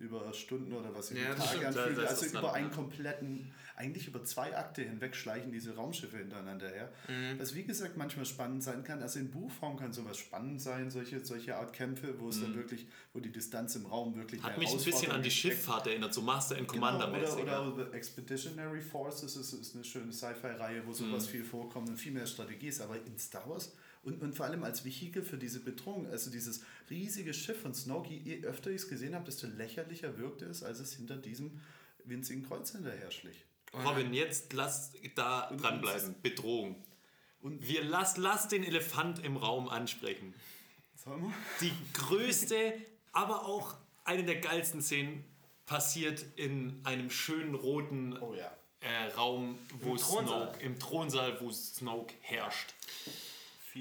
über 0.01 0.33
Stunden 0.33 0.73
oder 0.73 0.95
was 0.95 1.09
sich 1.09 1.19
Ja, 1.19 1.35
Tage 1.35 1.43
stimmt. 1.59 1.65
anfühlt. 1.77 1.99
Also 2.09 2.27
über 2.27 2.41
dann, 2.41 2.51
einen 2.55 2.71
kompletten, 2.71 3.53
eigentlich 3.77 4.09
über 4.09 4.25
zwei 4.25 4.57
Akte 4.57 4.83
hinweg 4.83 5.15
schleichen 5.15 5.53
diese 5.53 5.77
Raumschiffe 5.77 6.17
hintereinander 6.19 6.69
her. 6.69 6.91
Mhm. 7.09 7.39
Was 7.39 7.55
wie 7.55 7.63
gesagt 7.65 7.97
manchmal 7.97 8.25
spannend 8.25 8.63
sein 8.63 8.83
kann. 8.83 9.03
Also 9.03 9.19
in 9.19 9.31
Buchform 9.31 9.77
kann 9.77 9.93
sowas 9.93 10.17
spannend 10.19 10.61
sein, 10.61 10.91
solche, 10.91 11.25
solche 11.25 11.57
Art 11.57 11.73
Kämpfe, 11.73 12.19
wo 12.19 12.31
es 12.31 12.41
dann 12.41 12.55
wirklich, 12.57 12.87
wo 13.13 13.21
die 13.21 13.31
Distanz 13.31 13.77
im 13.77 13.87
Raum 13.87 14.17
wirklich 14.17 14.41
Mhm. 14.41 14.47
Hat 14.47 14.59
mich 14.59 14.71
ein 14.71 14.83
bisschen 14.83 15.13
an 15.13 15.23
die. 15.23 15.31
Schifffahrt 15.31 15.87
erinnert, 15.87 16.13
so 16.15 16.23
Master 16.23 16.57
and 16.57 16.67
Genau, 16.69 16.87
Commander 16.87 17.09
mäßig. 17.09 17.43
oder, 17.43 17.53
ja. 17.53 17.67
oder 17.69 17.87
The 17.91 17.97
Expeditionary 17.97 18.81
Forces 18.81 19.37
ist, 19.37 19.53
ist 19.53 19.75
eine 19.75 19.85
schöne 19.85 20.13
Sci-Fi-Reihe, 20.13 20.83
wo 20.87 20.93
sowas 20.93 21.27
Mhm. 21.27 21.31
viel 21.31 21.45
vorkommt 21.45 21.89
und 21.89 21.97
viel 21.99 22.13
mehr 22.13 22.27
Strategie 22.27 22.69
ist. 22.69 22.81
Aber 22.81 22.97
in 22.97 23.19
Star 23.19 23.49
Wars 23.49 23.73
und, 24.03 24.21
und 24.23 24.35
vor 24.35 24.47
allem 24.47 24.65
als 24.65 24.85
Vehikel 24.85 25.23
für 25.23 25.37
diese 25.37 25.61
Bedrohung, 25.61 26.07
also 26.09 26.31
dieses 26.31 26.63
riesige 26.89 27.35
Schiff 27.35 27.61
von 27.61 27.75
Snoke, 27.75 28.13
je 28.15 28.43
öfter 28.45 28.71
ich 28.71 28.77
es 28.83 28.89
gesehen 28.89 29.15
habe, 29.15 29.25
desto 29.27 29.47
lächerlicher 29.47 30.17
wirkte 30.19 30.47
es, 30.47 30.63
als 30.63 30.81
es 30.81 30.95
hinter 30.95 31.17
diesem 31.17 31.61
winzigen 32.05 32.43
Kreuz 32.47 32.73
hinterher 32.73 33.11
schlich. 33.11 33.45
Robin, 33.75 34.13
jetzt 34.15 34.53
lass 34.53 34.93
da 35.15 35.51
dranbleiben. 35.53 36.15
Bedrohung. 36.23 36.77
Und- 37.43 37.67
Wir 37.67 37.85
lass, 37.85 38.17
lass 38.17 38.49
den 38.49 38.65
Elefant 38.65 39.25
im 39.25 39.37
Raum 39.37 39.69
ansprechen. 39.69 40.35
Sollen 40.97 41.23
wir? 41.23 41.35
Die 41.61 41.73
größte, 41.95 42.75
aber 43.13 43.45
auch 43.47 43.77
eine 44.05 44.25
der 44.25 44.41
geilsten 44.41 44.83
Szenen 44.83 45.25
passiert 45.67 46.25
in 46.37 46.81
einem 46.85 47.11
schönen 47.11 47.55
roten 47.55 48.19
Oh 48.21 48.35
ja. 48.35 48.51
äh, 48.81 49.07
Raum, 49.15 49.57
wo 49.81 49.93
Im 49.93 49.97
Thronsaal. 49.99 50.49
Snoke, 50.51 50.65
im 50.65 50.79
Thronsaal, 50.81 51.41
wo 51.41 51.51
Snoke 51.53 52.15
herrscht. 52.23 52.75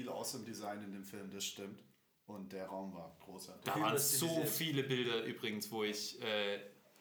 Viel 0.00 0.08
awesome 0.08 0.44
Design 0.44 0.82
in 0.82 0.92
dem 0.92 1.04
Film, 1.04 1.30
das 1.30 1.44
stimmt. 1.44 1.82
Und 2.24 2.52
der 2.52 2.66
Raum 2.66 2.94
war 2.94 3.14
großartig. 3.20 3.64
Da 3.64 3.78
waren 3.78 3.98
so 3.98 4.44
viele 4.46 4.82
Bilder 4.82 5.24
übrigens, 5.24 5.70
wo 5.70 5.84
ich 5.84 6.22
äh, 6.22 6.60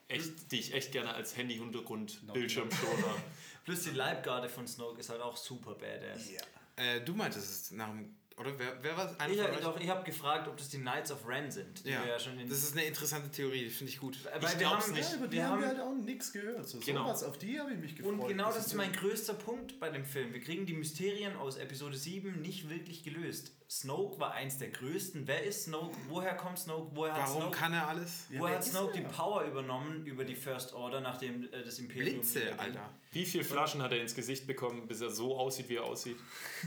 echt, 0.09 0.51
die 0.51 0.59
ich 0.59 0.73
echt 0.73 0.91
gerne 0.91 1.13
als 1.13 1.37
Handy-Hintergrund, 1.37 2.33
Bildschirmschoner. 2.33 3.15
Plus 3.63 3.83
die 3.83 3.91
Leibgarde 3.91 4.49
von 4.49 4.67
Snoke 4.67 4.99
ist 4.99 5.09
halt 5.09 5.21
auch 5.21 5.37
super 5.37 5.75
badass. 5.75 6.29
Ja. 6.29 6.41
Äh, 6.75 7.05
du 7.05 7.13
meintest 7.13 7.49
es 7.49 7.71
nach 7.71 7.87
dem. 7.87 8.17
Oder 8.39 8.57
wer, 8.57 8.77
wer 8.81 8.95
war 8.97 9.11
es? 9.11 9.19
Einer 9.19 9.33
Ich, 9.33 9.41
von 9.41 9.51
euch? 9.51 9.59
doch, 9.61 9.79
ich 9.79 9.89
habe 9.89 10.03
gefragt, 10.05 10.47
ob 10.47 10.55
das 10.55 10.69
die 10.69 10.77
Knights 10.79 11.11
of 11.11 11.27
Ren 11.27 11.51
sind. 11.51 11.85
Die 11.85 11.89
Ja, 11.89 12.03
wir 12.03 12.11
ja 12.13 12.19
schon 12.19 12.39
in 12.39 12.47
das 12.47 12.59
ist 12.63 12.71
eine 12.73 12.85
interessante 12.85 13.29
Theorie, 13.29 13.69
finde 13.69 13.91
ich 13.91 13.99
gut. 13.99 14.17
Weil 14.23 14.41
ich 14.43 14.49
wir 14.51 14.57
glaub's 14.57 14.85
haben, 14.87 14.93
nicht. 14.93 15.11
Ja, 15.11 15.17
über 15.17 15.27
die 15.27 15.35
wir 15.37 15.43
haben 15.43 15.51
haben 15.53 15.61
wir 15.61 15.67
halt 15.67 15.79
auch 15.81 15.93
nichts 15.93 16.31
gehört. 16.31 16.67
So, 16.67 16.79
Genau. 16.79 17.03
sowas, 17.05 17.23
auf 17.23 17.37
die 17.37 17.59
habe 17.59 17.73
ich 17.73 17.79
mich 17.79 17.95
gefreut. 17.97 18.13
Und 18.13 18.27
genau 18.27 18.47
das 18.51 18.67
ist 18.67 18.73
mein 18.75 18.93
größter 18.93 19.33
Punkt 19.33 19.79
bei 19.79 19.89
dem 19.89 20.05
Film. 20.05 20.33
Wir 20.33 20.41
kriegen 20.41 20.65
die 20.65 20.73
Mysterien 20.73 21.35
aus 21.35 21.57
Episode 21.57 21.97
7 21.97 22.41
nicht 22.41 22.69
wirklich 22.69 23.03
gelöst. 23.03 23.51
Snoke 23.69 24.19
war 24.19 24.31
eins 24.31 24.57
der 24.57 24.69
größten. 24.69 25.27
Wer 25.27 25.43
ist 25.43 25.65
Snoke? 25.65 25.95
Woher 26.07 26.33
kommt 26.35 26.57
Snoke? 26.57 26.89
Woher 26.95 27.13
hat 27.13 27.27
Warum 27.27 27.41
Snoke, 27.43 27.57
kann 27.57 27.73
er 27.73 27.87
alles? 27.87 28.25
Ja, 28.31 28.39
woher 28.39 28.55
hat 28.55 28.63
Snoke 28.63 28.93
die 28.93 29.01
Power 29.01 29.43
übernommen 29.43 30.05
über 30.07 30.23
die 30.23 30.35
First 30.35 30.73
Order, 30.73 31.01
nachdem 31.01 31.43
äh, 31.53 31.63
das 31.63 31.77
Imperium... 31.77 32.15
Blitze, 32.21 32.57
Alter. 32.57 32.89
Wie 33.11 33.25
viele 33.25 33.43
Flaschen 33.43 33.81
hat 33.81 33.91
er 33.91 34.01
ins 34.01 34.13
Gesicht 34.15 34.45
bekommen, 34.47 34.87
bis 34.87 35.01
er 35.01 35.09
so 35.09 35.35
aussieht, 35.37 35.67
wie 35.69 35.75
er 35.77 35.83
aussieht? 35.83 36.17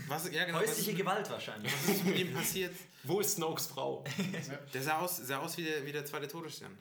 Was, 0.09 0.31
ja, 0.33 0.45
genau, 0.45 0.59
was, 0.61 0.69
Häusliche 0.71 0.95
Gewalt 0.95 1.29
wahrscheinlich. 1.31 1.62
Was 1.65 1.97
ist 1.97 2.05
mit 2.05 2.19
ihm 2.19 2.33
passiert? 2.33 2.75
Wo 3.05 3.21
ist 3.21 3.37
Snokes 3.37 3.67
Frau? 3.67 4.05
Der 4.75 4.83
sah 4.83 4.99
aus, 5.01 5.17
sah 5.19 5.39
aus 5.39 5.57
wie, 5.59 5.65
der, 5.65 5.85
wie 5.85 5.93
der 5.93 6.05
zweite 6.05 6.29
Todesstern. 6.29 6.77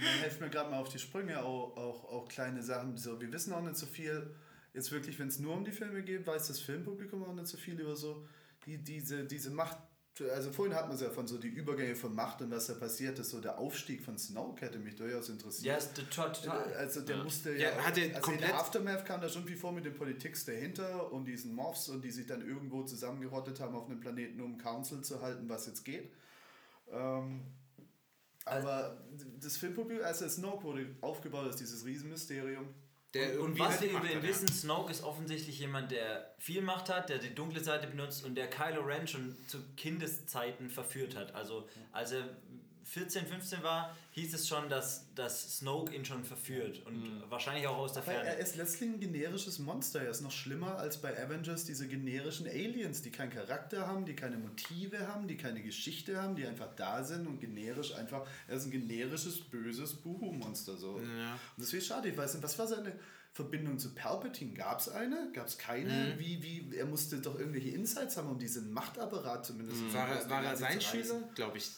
Und 0.00 0.06
dann 0.06 0.18
helft 0.20 0.40
mir 0.40 0.48
gerade 0.50 0.70
mal 0.70 0.80
auf 0.80 0.88
die 0.88 0.98
Sprünge, 0.98 1.42
auch, 1.42 1.76
auch, 1.76 2.04
auch 2.04 2.28
kleine 2.28 2.62
Sachen. 2.62 2.96
So, 2.96 3.20
wir 3.20 3.30
wissen 3.32 3.52
auch 3.52 3.60
nicht 3.60 3.76
so 3.76 3.86
viel, 3.86 4.34
jetzt 4.74 4.90
wirklich, 4.90 5.18
wenn 5.18 5.28
es 5.28 5.38
nur 5.38 5.54
um 5.54 5.64
die 5.64 5.72
Filme 5.72 6.02
geht, 6.02 6.26
weiß 6.26 6.48
das 6.48 6.58
Filmpublikum 6.60 7.22
auch 7.22 7.34
nicht 7.34 7.46
so 7.46 7.56
viel 7.56 7.78
über 7.78 7.94
so 7.94 8.26
die, 8.66 8.78
diese, 8.78 9.24
diese 9.24 9.50
Macht. 9.50 9.76
Also 10.22 10.50
vorhin 10.50 10.74
hat 10.74 10.86
man 10.86 10.96
es 10.96 11.02
ja 11.02 11.10
von 11.10 11.26
so 11.26 11.38
die 11.38 11.48
Übergänge 11.48 11.94
von 11.96 12.14
Macht 12.14 12.42
und 12.42 12.50
was 12.50 12.66
da 12.66 12.74
passiert 12.74 13.18
ist. 13.18 13.30
So 13.30 13.40
der 13.40 13.58
Aufstieg 13.58 14.02
von 14.02 14.18
Snoke 14.18 14.66
hätte 14.66 14.78
mich 14.78 14.96
durchaus 14.96 15.28
interessiert. 15.28 15.66
Ja, 15.66 15.76
ist 15.76 15.94
total. 15.94 16.58
Also 16.74 17.00
der 17.02 17.18
musste 17.24 17.52
Ja, 17.52 17.70
ja, 17.70 17.76
hat 17.76 17.96
er 17.96 18.04
also 18.04 18.16
in 18.16 18.20
komplett- 18.20 18.42
der 18.50 18.58
Aftermath 18.58 19.04
kam 19.06 19.20
da 19.20 19.28
schon 19.28 19.44
viel 19.46 19.56
vor 19.56 19.72
mit 19.72 19.84
den 19.84 19.94
Politics 19.94 20.44
dahinter 20.44 21.12
und 21.12 21.24
diesen 21.26 21.54
Morphs 21.54 21.88
und 21.88 22.02
die 22.04 22.10
sich 22.10 22.26
dann 22.26 22.46
irgendwo 22.46 22.82
zusammengerottet 22.82 23.60
haben 23.60 23.74
auf 23.74 23.86
einem 23.88 24.00
Planeten, 24.00 24.40
um 24.40 24.58
Council 24.58 25.00
zu 25.02 25.22
halten, 25.22 25.48
was 25.48 25.66
jetzt 25.66 25.84
geht. 25.84 26.12
Ähm, 26.92 27.42
aber 28.44 28.96
das 29.40 29.56
Filmpublikum, 29.56 30.04
also 30.04 30.28
Snoke 30.28 30.64
wurde 30.64 30.86
aufgebaut 31.02 31.46
als 31.46 31.56
dieses 31.56 31.84
Riesenmysterium. 31.84 32.66
Der 33.14 33.40
Und 33.40 33.58
was 33.58 33.80
halt 33.80 33.82
wir 33.82 33.90
über 33.90 34.04
ihn 34.04 34.16
hat, 34.16 34.22
ja. 34.22 34.28
wissen, 34.28 34.46
Snoke 34.46 34.92
ist 34.92 35.02
offensichtlich 35.02 35.58
jemand, 35.58 35.90
der 35.90 36.32
viel 36.38 36.62
Macht 36.62 36.88
hat, 36.88 37.08
der 37.08 37.18
die 37.18 37.34
dunkle 37.34 37.60
Seite 37.60 37.88
benutzt 37.88 38.24
und 38.24 38.36
der 38.36 38.48
Kylo 38.48 38.82
Ren 38.82 39.08
schon 39.08 39.36
zu 39.48 39.58
Kindeszeiten 39.76 40.70
verführt 40.70 41.16
hat. 41.16 41.34
Also 41.34 41.68
als 41.90 42.12
er 42.12 42.28
14, 42.90 43.24
15 43.24 43.62
war, 43.62 43.96
hieß 44.10 44.34
es 44.34 44.48
schon, 44.48 44.68
dass, 44.68 45.06
dass 45.14 45.58
Snoke 45.58 45.94
ihn 45.94 46.04
schon 46.04 46.24
verführt 46.24 46.84
und 46.86 47.22
wahrscheinlich 47.28 47.68
auch 47.68 47.78
aus 47.78 47.92
der 47.92 48.04
Weil 48.04 48.16
er 48.16 48.24
Ferne. 48.24 48.40
ist 48.40 48.56
letztlich 48.56 48.90
ein 48.90 48.98
generisches 48.98 49.60
Monster. 49.60 50.02
Er 50.02 50.10
ist 50.10 50.22
noch 50.22 50.32
schlimmer 50.32 50.76
als 50.76 51.00
bei 51.00 51.16
Avengers 51.16 51.64
diese 51.64 51.86
generischen 51.86 52.48
Aliens, 52.48 53.02
die 53.02 53.12
keinen 53.12 53.30
Charakter 53.30 53.86
haben, 53.86 54.06
die 54.06 54.16
keine 54.16 54.38
Motive 54.38 55.06
haben, 55.06 55.28
die 55.28 55.36
keine 55.36 55.62
Geschichte 55.62 56.20
haben, 56.20 56.34
die 56.34 56.44
einfach 56.44 56.74
da 56.74 57.04
sind 57.04 57.28
und 57.28 57.40
generisch 57.40 57.94
einfach. 57.94 58.26
Er 58.48 58.56
ist 58.56 58.64
ein 58.64 58.72
generisches, 58.72 59.40
böses 59.40 59.94
Buhu-Monster. 59.94 60.76
So. 60.76 60.98
Ja. 60.98 61.34
Und 61.34 61.40
das 61.58 61.72
ist 61.72 61.86
schade. 61.86 62.08
Ich 62.08 62.16
weiß 62.16 62.34
nicht, 62.34 62.42
was 62.42 62.58
war 62.58 62.66
seine 62.66 62.98
Verbindung 63.30 63.78
zu 63.78 63.94
Palpatine? 63.94 64.54
Gab 64.54 64.80
es 64.80 64.88
eine? 64.88 65.30
Gab 65.32 65.46
es 65.46 65.58
keine? 65.58 66.18
Wie, 66.18 66.42
wie, 66.42 66.76
er 66.76 66.86
musste 66.86 67.20
doch 67.20 67.38
irgendwelche 67.38 67.68
Insights 67.68 68.16
haben, 68.16 68.30
um 68.30 68.38
diesen 68.40 68.72
Machtapparat 68.72 69.46
zumindest 69.46 69.94
War 69.94 70.08
er, 70.08 70.16
der 70.16 70.30
war 70.30 70.42
er 70.42 70.56
sein. 70.56 70.80
Schüler? 70.80 71.22
Glaube 71.36 71.58
ich. 71.58 71.70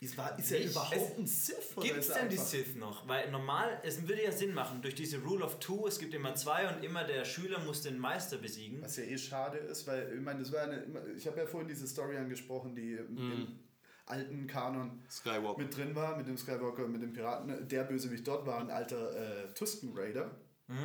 Ist, 0.00 0.16
war, 0.16 0.38
ist 0.38 0.52
er 0.52 0.60
Nicht. 0.60 0.70
überhaupt 0.70 1.18
ein 1.18 1.26
Sith? 1.26 1.72
oder 1.76 1.86
Gibt 1.86 1.98
es 1.98 2.08
denn 2.12 2.28
die 2.28 2.36
Sith 2.36 2.76
noch? 2.76 3.08
Weil 3.08 3.30
normal, 3.32 3.80
es 3.82 4.00
würde 4.06 4.22
ja 4.22 4.30
Sinn 4.30 4.54
machen, 4.54 4.80
durch 4.80 4.94
diese 4.94 5.18
Rule 5.18 5.44
of 5.44 5.58
Two, 5.58 5.88
es 5.88 5.98
gibt 5.98 6.14
immer 6.14 6.36
zwei 6.36 6.68
und 6.72 6.84
immer 6.84 7.02
der 7.02 7.24
Schüler 7.24 7.58
muss 7.64 7.82
den 7.82 7.98
Meister 7.98 8.38
besiegen. 8.38 8.80
Was 8.80 8.96
ja 8.96 9.02
eh 9.02 9.18
schade 9.18 9.58
ist, 9.58 9.88
weil 9.88 10.12
ich 10.14 10.20
meine, 10.20 10.38
das 10.40 10.52
war 10.52 10.62
eine, 10.62 10.84
ich 11.16 11.26
habe 11.26 11.38
ja 11.38 11.46
vorhin 11.46 11.68
diese 11.68 11.88
Story 11.88 12.16
angesprochen, 12.16 12.76
die 12.76 12.92
im, 12.92 13.16
im 13.18 13.58
alten 14.06 14.46
Kanon 14.46 15.02
Skywalker. 15.10 15.60
mit 15.60 15.76
drin 15.76 15.94
war, 15.96 16.16
mit 16.16 16.28
dem 16.28 16.38
Skywalker, 16.38 16.86
mit 16.86 17.02
dem 17.02 17.12
Piraten. 17.12 17.66
Der 17.68 17.82
Bösewicht 17.82 18.26
dort 18.26 18.46
war 18.46 18.60
ein 18.60 18.70
alter 18.70 19.16
äh, 19.16 19.52
Tusken 19.52 19.92
Raider, 19.98 20.30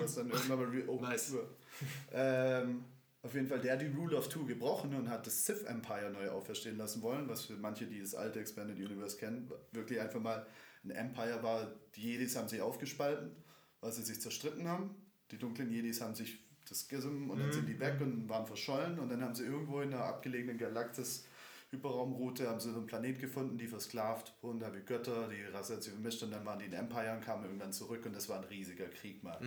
was 0.01 0.15
dann 0.15 0.31
irgendwann 0.31 0.57
mal 0.59 0.67
re- 0.69 0.85
oh, 0.87 0.99
Nice. 0.99 1.33
ähm, 2.11 2.83
auf 3.23 3.33
jeden 3.33 3.47
Fall, 3.47 3.59
der 3.59 3.73
hat 3.73 3.81
die 3.81 3.87
Rule 3.87 4.17
of 4.17 4.27
Two 4.27 4.45
gebrochen 4.45 4.93
und 4.93 5.09
hat 5.09 5.25
das 5.25 5.45
Sith 5.45 5.63
Empire 5.63 6.11
neu 6.11 6.29
auferstehen 6.29 6.77
lassen 6.77 7.01
wollen, 7.01 7.27
was 7.29 7.45
für 7.45 7.53
manche, 7.53 7.87
die 7.87 8.01
das 8.01 8.13
alte 8.13 8.39
Expanded 8.41 8.77
Universe 8.77 9.17
kennen, 9.17 9.49
wirklich 9.71 10.01
einfach 10.01 10.19
mal 10.19 10.45
ein 10.83 10.91
Empire 10.91 11.41
war. 11.41 11.71
Die 11.95 12.01
Jedis 12.01 12.35
haben 12.35 12.49
sich 12.49 12.61
aufgespalten, 12.61 13.31
weil 13.79 13.93
sie 13.93 14.03
sich 14.03 14.19
zerstritten 14.19 14.67
haben. 14.67 14.93
Die 15.31 15.37
dunklen 15.37 15.71
Jedis 15.71 16.01
haben 16.01 16.15
sich 16.15 16.39
das 16.67 16.85
Schism 16.89 17.29
und 17.29 17.39
dann 17.39 17.51
sind 17.51 17.67
die 17.67 17.79
weg 17.79 17.99
und 18.01 18.27
waren 18.27 18.45
verschollen 18.45 18.99
und 18.99 19.09
dann 19.09 19.21
haben 19.21 19.35
sie 19.35 19.45
irgendwo 19.45 19.79
in 19.81 19.93
einer 19.93 20.03
abgelegenen 20.03 20.57
Galaxis 20.57 21.25
Hyperraumroute 21.73 22.47
haben 22.47 22.59
sie 22.59 22.71
so 22.71 22.77
einen 22.77 22.85
Planet 22.85 23.19
gefunden, 23.19 23.57
die 23.57 23.67
versklavt 23.67 24.33
wurden, 24.41 24.59
da 24.59 24.73
wie 24.73 24.81
Götter, 24.81 25.27
die 25.27 25.43
Rasse 25.51 25.75
hat 25.75 25.83
sich 25.83 25.91
vermischt 25.91 26.21
und 26.23 26.31
dann 26.31 26.45
waren 26.45 26.59
die 26.59 26.65
in 26.65 26.73
Empire 26.73 27.13
und 27.13 27.21
kamen 27.21 27.45
irgendwann 27.45 27.73
zurück 27.73 28.05
und 28.05 28.15
das 28.15 28.29
war 28.29 28.37
ein 28.37 28.43
riesiger 28.45 28.85
Krieg 28.85 29.23
mal 29.23 29.39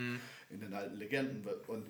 in 0.51 0.61
den 0.61 0.75
alten 0.75 0.97
Legenden. 0.97 1.47
Und 1.69 1.87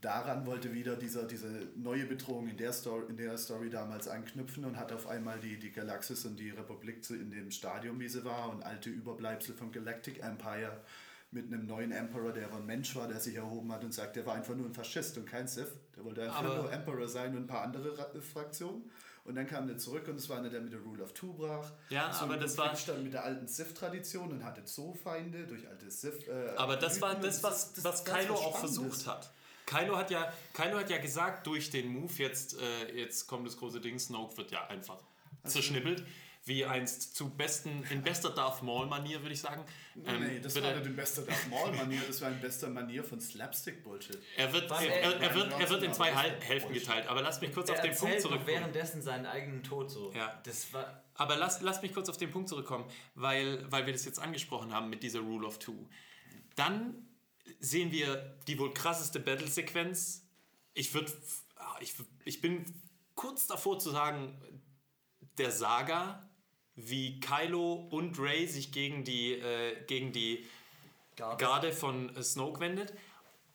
daran 0.00 0.44
wollte 0.46 0.72
wieder 0.74 0.96
dieser, 0.96 1.24
diese 1.24 1.48
neue 1.76 2.04
Bedrohung 2.04 2.48
in 2.48 2.56
der, 2.56 2.72
Story, 2.72 3.06
in 3.08 3.16
der 3.16 3.38
Story 3.38 3.70
damals 3.70 4.08
anknüpfen 4.08 4.64
und 4.64 4.76
hat 4.78 4.92
auf 4.92 5.06
einmal 5.06 5.38
die, 5.40 5.58
die 5.58 5.72
Galaxis 5.72 6.24
und 6.26 6.36
die 6.36 6.50
Republik 6.50 7.04
zu- 7.04 7.14
in 7.14 7.30
dem 7.30 7.50
Stadium, 7.50 7.98
wie 8.00 8.08
sie 8.08 8.24
war, 8.24 8.50
und 8.50 8.62
alte 8.62 8.90
Überbleibsel 8.90 9.54
vom 9.54 9.72
Galactic 9.72 10.22
Empire 10.22 10.80
mit 11.30 11.46
einem 11.46 11.66
neuen 11.66 11.90
Emperor, 11.90 12.32
der 12.32 12.46
aber 12.46 12.56
ein 12.58 12.66
Mensch 12.66 12.94
war, 12.94 13.08
der 13.08 13.18
sich 13.18 13.34
erhoben 13.36 13.72
hat 13.72 13.82
und 13.82 13.92
sagt, 13.92 14.14
der 14.16 14.24
war 14.26 14.34
einfach 14.34 14.54
nur 14.54 14.66
ein 14.66 14.74
Faschist 14.74 15.16
und 15.18 15.26
kein 15.26 15.48
Sith. 15.48 15.72
Der 15.96 16.04
wollte 16.04 16.22
einfach 16.22 16.44
Aber- 16.44 16.54
nur 16.56 16.72
Emperor 16.72 17.08
sein 17.08 17.30
und 17.36 17.44
ein 17.44 17.46
paar 17.46 17.62
andere 17.62 17.96
Ra- 17.98 18.10
Fraktionen. 18.20 18.90
Und 19.24 19.36
dann 19.36 19.46
kam 19.46 19.66
der 19.66 19.78
zurück 19.78 20.06
und 20.08 20.16
es 20.16 20.28
war 20.28 20.36
einer, 20.38 20.50
der 20.50 20.60
mit 20.60 20.72
der 20.74 20.80
Rule 20.80 21.02
of 21.02 21.14
Two 21.14 21.32
brach. 21.32 21.72
Ja, 21.88 22.12
So 22.12 22.26
aber 22.26 22.36
das 22.36 22.58
war- 22.58 22.76
stand 22.76 23.02
mit 23.04 23.14
der 23.14 23.24
alten 23.24 23.48
Sith-Tradition 23.48 24.30
und 24.30 24.44
hatte 24.44 24.60
Zoo-Feinde 24.66 25.46
durch 25.46 25.66
alte 25.66 25.90
Sith. 25.90 26.28
Äh, 26.28 26.52
Aber 26.58 26.76
das 26.76 27.00
war 27.00 27.08
Mythen. 27.14 27.22
das, 27.24 27.42
was, 27.42 27.72
das- 27.72 27.84
was 27.84 28.04
Kylo 28.04 28.34
auch 28.34 28.58
versucht 28.58 29.06
hat. 29.06 29.32
Kylo 29.66 29.96
hat 29.96 30.10
ja, 30.10 30.32
Kylo 30.52 30.78
hat 30.78 30.90
ja 30.90 30.98
gesagt, 30.98 31.46
durch 31.46 31.70
den 31.70 31.88
Move, 31.88 32.12
jetzt, 32.18 32.58
äh, 32.60 32.92
jetzt 32.94 33.26
kommt 33.26 33.46
das 33.46 33.56
große 33.56 33.80
Ding, 33.80 33.98
Snoke 33.98 34.36
wird 34.36 34.50
ja 34.50 34.66
einfach 34.66 34.98
zerschnippelt. 35.44 36.04
wie 36.46 36.64
einst 36.66 37.16
zu 37.16 37.30
besten, 37.30 37.84
in 37.90 38.02
bester 38.02 38.28
Darth 38.30 38.62
Maul-Manier, 38.62 39.22
würde 39.22 39.32
ich 39.32 39.40
sagen. 39.40 39.64
Ähm, 40.04 40.22
nee, 40.26 40.40
das 40.40 40.54
wird 40.54 40.66
war 40.66 40.74
nicht 40.74 40.86
in 40.86 40.94
bester 40.96 41.22
Darth 41.26 41.48
Maul-Manier, 41.48 42.02
das 42.06 42.20
war 42.20 42.28
in 42.30 42.40
bester 42.40 42.68
Manier 42.68 43.02
von 43.02 43.18
Slapstick-Bullshit. 43.20 44.18
Er 44.36 44.52
wird, 44.52 44.70
er, 44.70 44.80
er, 44.82 45.20
er, 45.20 45.34
wird, 45.34 45.52
er 45.58 45.70
wird 45.70 45.82
in 45.82 45.94
zwei 45.94 46.14
Hälften 46.14 46.68
Bullshit. 46.68 46.86
geteilt. 46.86 47.08
Aber 47.08 47.22
lass 47.22 47.40
mich 47.40 47.52
kurz 47.54 47.70
Er 47.70 47.76
auf 47.76 47.80
den 47.80 47.96
Punkt 47.96 48.20
zurückkommen. 48.20 48.46
währenddessen 48.46 49.00
seinen 49.00 49.24
eigenen 49.24 49.62
Tod 49.62 49.90
so. 49.90 50.12
Ja. 50.12 50.38
Das 50.44 50.72
war. 50.74 51.02
Aber 51.14 51.36
lass, 51.36 51.62
lass 51.62 51.80
mich 51.80 51.94
kurz 51.94 52.08
auf 52.10 52.18
den 52.18 52.30
Punkt 52.30 52.48
zurückkommen, 52.50 52.84
weil, 53.14 53.64
weil 53.70 53.86
wir 53.86 53.92
das 53.94 54.04
jetzt 54.04 54.18
angesprochen 54.18 54.74
haben 54.74 54.90
mit 54.90 55.02
dieser 55.02 55.20
Rule 55.20 55.46
of 55.46 55.58
Two. 55.58 55.86
Dann 56.56 57.06
sehen 57.60 57.92
wir 57.92 58.38
die 58.46 58.58
wohl 58.58 58.72
krasseste 58.72 59.20
Battle-Sequenz. 59.20 60.26
Ich 60.74 60.94
würde, 60.94 61.12
ich, 61.80 61.94
ich 62.24 62.40
bin 62.40 62.64
kurz 63.14 63.46
davor 63.46 63.78
zu 63.78 63.90
sagen, 63.90 64.36
der 65.38 65.50
Saga, 65.50 66.28
wie 66.76 67.20
Kylo 67.20 67.74
und 67.90 68.18
Rey 68.18 68.46
sich 68.46 68.72
gegen 68.72 69.04
die, 69.04 69.32
äh, 69.32 69.84
gegen 69.86 70.12
die 70.12 70.46
Garde 71.16 71.72
von 71.72 72.14
äh, 72.16 72.22
Snoke 72.22 72.60
wendet. 72.60 72.92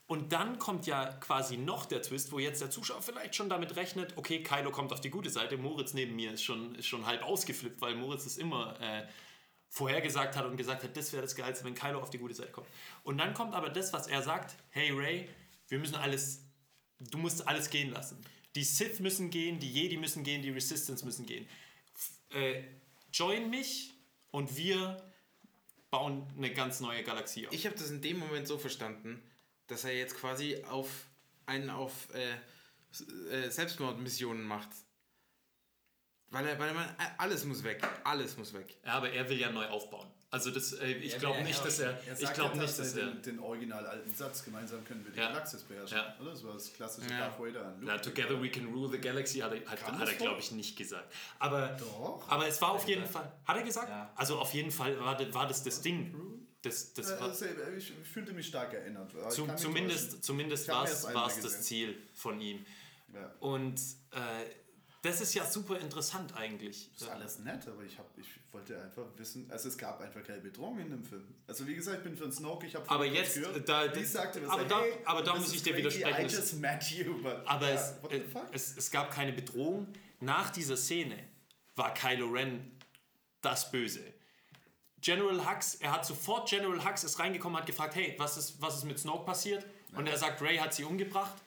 Und 0.07 0.33
dann 0.33 0.57
kommt 0.57 0.87
ja 0.87 1.05
quasi 1.05 1.57
noch 1.57 1.85
der 1.85 2.01
Twist, 2.01 2.31
wo 2.31 2.39
jetzt 2.39 2.61
der 2.61 2.71
Zuschauer 2.71 3.01
vielleicht 3.01 3.35
schon 3.35 3.47
damit 3.49 3.75
rechnet, 3.75 4.17
okay, 4.17 4.41
Kylo 4.41 4.71
kommt 4.71 4.91
auf 4.91 5.01
die 5.01 5.11
gute 5.11 5.29
Seite, 5.29 5.57
Moritz 5.57 5.93
neben 5.93 6.15
mir 6.15 6.33
ist 6.33 6.43
schon, 6.43 6.73
ist 6.75 6.87
schon 6.87 7.05
halb 7.05 7.21
ausgeflippt, 7.23 7.79
weil 7.79 7.95
Moritz 7.95 8.25
es 8.25 8.37
immer 8.37 8.79
äh, 8.81 9.03
vorhergesagt 9.69 10.35
hat 10.35 10.45
und 10.45 10.57
gesagt 10.57 10.83
hat, 10.83 10.97
das 10.97 11.13
wäre 11.13 11.21
das 11.21 11.35
Geilste, 11.35 11.63
wenn 11.63 11.75
Kylo 11.75 11.99
auf 11.99 12.09
die 12.09 12.17
gute 12.17 12.33
Seite 12.33 12.51
kommt. 12.51 12.67
Und 13.03 13.17
dann 13.17 13.33
kommt 13.33 13.53
aber 13.53 13.69
das, 13.69 13.93
was 13.93 14.07
er 14.07 14.21
sagt, 14.21 14.55
hey 14.69 14.91
Ray, 14.91 15.29
wir 15.67 15.79
müssen 15.79 15.95
alles, 15.95 16.43
du 16.99 17.17
musst 17.17 17.47
alles 17.47 17.69
gehen 17.69 17.91
lassen. 17.91 18.19
Die 18.55 18.63
Sith 18.63 18.99
müssen 18.99 19.29
gehen, 19.29 19.59
die 19.59 19.71
Jedi 19.71 19.97
müssen 19.97 20.23
gehen, 20.23 20.41
die 20.41 20.49
Resistance 20.49 21.05
müssen 21.05 21.25
gehen. 21.25 21.47
Äh, 22.31 22.63
join 23.13 23.49
mich 23.49 23.93
und 24.31 24.57
wir 24.57 24.97
bauen 25.91 26.27
eine 26.35 26.51
ganz 26.51 26.79
neue 26.79 27.03
Galaxie 27.03 27.47
auf. 27.47 27.53
Ich 27.53 27.65
habe 27.65 27.75
das 27.75 27.89
in 27.89 28.01
dem 28.01 28.17
Moment 28.17 28.47
so 28.47 28.57
verstanden, 28.57 29.21
dass 29.67 29.83
er 29.85 29.95
jetzt 29.95 30.15
quasi 30.15 30.63
auf 30.63 31.07
einen 31.45 31.69
auf 31.69 32.07
äh, 32.13 32.33
äh, 33.31 33.49
Selbstmordmissionen 33.49 34.43
macht. 34.43 34.69
Weil 36.31 36.45
er, 36.47 36.59
weil 36.59 36.73
man 36.73 36.87
alles 37.17 37.43
muss 37.45 37.63
weg, 37.63 37.81
alles 38.03 38.37
muss 38.37 38.53
weg. 38.53 38.77
Ja, 38.85 38.93
aber 38.93 39.11
er 39.11 39.27
will 39.29 39.39
ja 39.39 39.51
neu 39.51 39.65
aufbauen. 39.67 40.07
Also 40.31 40.51
das, 40.51 40.73
äh, 40.73 40.91
ich 40.91 41.13
Ja, 41.13 41.17
glaube 41.17 41.41
nicht, 41.41 41.65
dass 41.65 41.79
er, 41.79 41.99
Er 42.05 42.21
ich 42.21 42.33
glaube 42.33 42.55
nicht, 42.55 42.77
dass 42.77 42.95
er, 42.95 43.07
den, 43.07 43.21
den 43.23 43.39
original 43.39 43.83
alten 43.83 44.13
Satz, 44.13 44.43
gemeinsam 44.45 44.85
können 44.85 45.03
wir 45.03 45.11
die 45.11 45.17
Ja. 45.17 45.29
Galaxis 45.29 45.63
beherrschen. 45.63 45.97
Ja. 45.97 46.15
Oder? 46.21 46.29
Das 46.31 46.43
war 46.43 46.53
das 46.53 46.71
klassische 46.71 47.09
Ja. 47.09 47.19
Darth 47.29 47.39
Vader 47.39 47.75
na, 47.81 47.97
together 47.97 48.39
we 48.39 48.49
can 48.49 48.67
rule 48.71 48.91
the 48.91 48.99
galaxy 48.99 49.39
hat 49.39 49.53
er, 49.53 49.65
hat, 49.71 49.83
hat 49.83 50.07
er 50.07 50.13
glaube 50.15 50.39
ich, 50.39 50.51
nicht 50.51 50.77
gesagt. 50.77 51.11
Aber, 51.39 51.69
Doch. 51.79 52.25
aber 52.29 52.47
es 52.47 52.61
war 52.61 52.71
auf 52.73 52.87
jeden. 52.87 53.07
Fall, 53.07 53.31
hat 53.47 53.57
er 53.57 53.63
gesagt? 53.63 53.89
Ja. 53.89 54.11
Also 54.15 54.37
auf 54.37 54.53
jeden 54.53 54.69
Fall 54.69 54.99
war, 54.99 55.17
das- 55.17 55.33
war 55.33 55.47
das 55.47 55.63
das 55.63 55.81
Ding. 55.81 56.13
Das, 56.61 56.93
das 56.93 57.09
Äh, 57.09 57.19
war, 57.21 57.29
also, 57.29 57.45
ich, 57.75 57.91
ich 57.99 58.07
fühlte 58.07 58.33
mich 58.33 58.45
stark 58.45 58.71
erinnert. 58.73 59.11
Zu, 59.31 59.47
zumindest 59.55 60.09
täuschen. 60.09 60.21
zumindest 60.21 60.67
war 60.67 60.83
es 60.85 61.39
das. 61.41 61.63
Ziel 61.63 61.97
von 62.13 62.39
ihm. 62.39 62.63
Ja. 63.15 63.31
Und 63.39 63.79
äh, 64.11 64.19
das 65.01 65.21
ist 65.21 65.33
ja 65.33 65.45
super 65.45 65.79
interessant 65.79 66.35
eigentlich. 66.35 66.89
Das 66.93 67.03
ist 67.03 67.09
alles 67.09 67.39
nett, 67.39 67.67
aber 67.67 67.83
ich, 67.83 67.97
hab, 67.97 68.05
ich 68.17 68.27
wollte 68.51 68.81
einfach 68.81 69.05
wissen, 69.15 69.49
also 69.49 69.69
es 69.69 69.77
gab 69.77 70.01
einfach 70.01 70.21
keine 70.23 70.41
Bedrohung 70.41 70.79
in 70.79 70.89
dem 70.89 71.03
Film. 71.03 71.35
Also 71.47 71.65
wie 71.67 71.75
gesagt, 71.75 71.99
ich 71.99 72.03
bin 72.03 72.17
für 72.17 72.23
einen 72.25 72.33
Snoke, 72.33 72.67
ich 72.67 72.75
habe 72.75 72.89
Aber 72.89 73.05
jetzt, 73.05 73.37
äh, 73.37 73.61
da- 73.61 73.87
die 73.87 74.03
sagte, 74.03 74.41
aber 74.49 74.65
da- 74.65 74.81
hey, 74.81 74.93
aber 75.05 75.21
da 75.23 75.35
muss 75.35 75.53
ich 75.53 75.63
dir 75.63 75.75
widersprechen, 75.77 76.25
I 76.25 76.29
just 76.29 76.55
met 76.59 76.83
you, 76.91 77.21
but 77.21 77.41
Aber 77.45 77.69
ja, 77.69 77.75
es, 77.75 78.11
äh, 78.11 78.21
es, 78.51 78.77
es 78.77 78.91
gab 78.91 79.11
keine 79.11 79.31
Bedrohung. 79.33 79.87
Nach 80.19 80.49
dieser 80.49 80.75
Szene 80.75 81.17
war 81.75 81.93
Kylo 81.93 82.27
Ren 82.27 82.71
das 83.41 83.71
Böse. 83.71 84.01
General 85.01 85.49
Hux, 85.49 85.75
er 85.75 85.93
hat 85.93 86.05
sofort, 86.05 86.49
General 86.49 86.83
Hux 86.83 87.05
ist 87.05 87.19
reingekommen, 87.19 87.57
hat 87.57 87.65
gefragt, 87.65 87.95
hey, 87.95 88.15
was 88.17 88.35
ist, 88.35 88.61
was 88.61 88.75
ist 88.77 88.83
mit 88.83 88.99
Snoke 88.99 89.23
passiert? 89.25 89.65
Und 89.95 90.07
er 90.07 90.17
sagt, 90.17 90.41
Ray 90.41 90.57
hat 90.57 90.73
sie 90.73 90.83
umgebracht. 90.83 91.41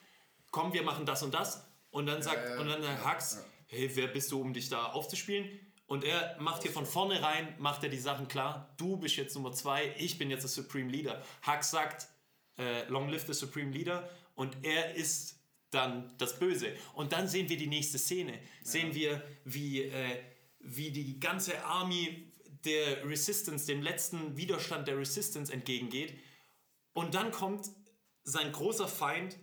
Komm, 0.51 0.73
wir 0.73 0.83
machen 0.83 1.05
das 1.05 1.23
und 1.23 1.35
das. 1.35 1.63
Und 1.93 2.07
dann 2.07 2.23
sagt, 2.23 2.49
ja, 2.49 2.59
und 2.59 2.67
dann 2.67 2.83
sagt 2.83 3.07
Hux, 3.07 3.45
hey, 3.67 3.89
wer 3.95 4.09
bist 4.09 4.33
du, 4.33 4.41
um 4.41 4.53
dich 4.53 4.69
da 4.69 4.87
aufzuspielen? 4.87 5.49
Und 5.87 6.05
er 6.05 6.37
macht 6.41 6.63
hier 6.63 6.73
von 6.73 6.87
vornherein, 6.87 7.55
macht 7.59 7.85
er 7.85 7.91
die 7.91 7.99
Sachen 7.99 8.27
klar. 8.27 8.75
Du 8.79 8.97
bist 8.97 9.17
jetzt 9.17 9.35
Nummer 9.35 9.53
zwei, 9.53 9.95
ich 9.99 10.17
bin 10.19 10.31
jetzt 10.31 10.43
der 10.43 10.49
Supreme 10.49 10.91
Leader. 10.91 11.23
Hux 11.47 11.71
sagt, 11.71 12.09
äh, 12.59 12.89
Long 12.89 13.11
live 13.11 13.27
the 13.27 13.35
Supreme 13.35 13.71
Leader. 13.71 14.09
Und 14.35 14.57
er 14.63 14.95
ist 14.95 15.39
dann 15.71 16.15
das 16.17 16.39
Böse. 16.39 16.75
Und 16.95 17.13
dann 17.13 17.29
sehen 17.29 17.49
wir 17.51 17.59
die 17.59 17.67
nächste 17.67 17.99
Szene. 17.99 18.39
Sehen 18.63 18.95
wir, 18.95 19.23
wie, 19.45 19.83
äh, 19.83 20.19
wie 20.61 20.91
die 20.91 21.21
ganze 21.21 21.63
Army 21.63 22.33
der 22.65 23.07
Resistance, 23.07 23.67
dem 23.67 23.83
letzten 23.83 24.37
Widerstand 24.39 24.89
der 24.89 24.97
Resistance 24.97 25.53
entgegengeht. 25.53 26.19
Und 26.95 27.15
dann 27.15 27.33
kommt 27.33 27.69
sein 28.25 28.51
großer 28.51 28.89
Feind, 28.89 29.37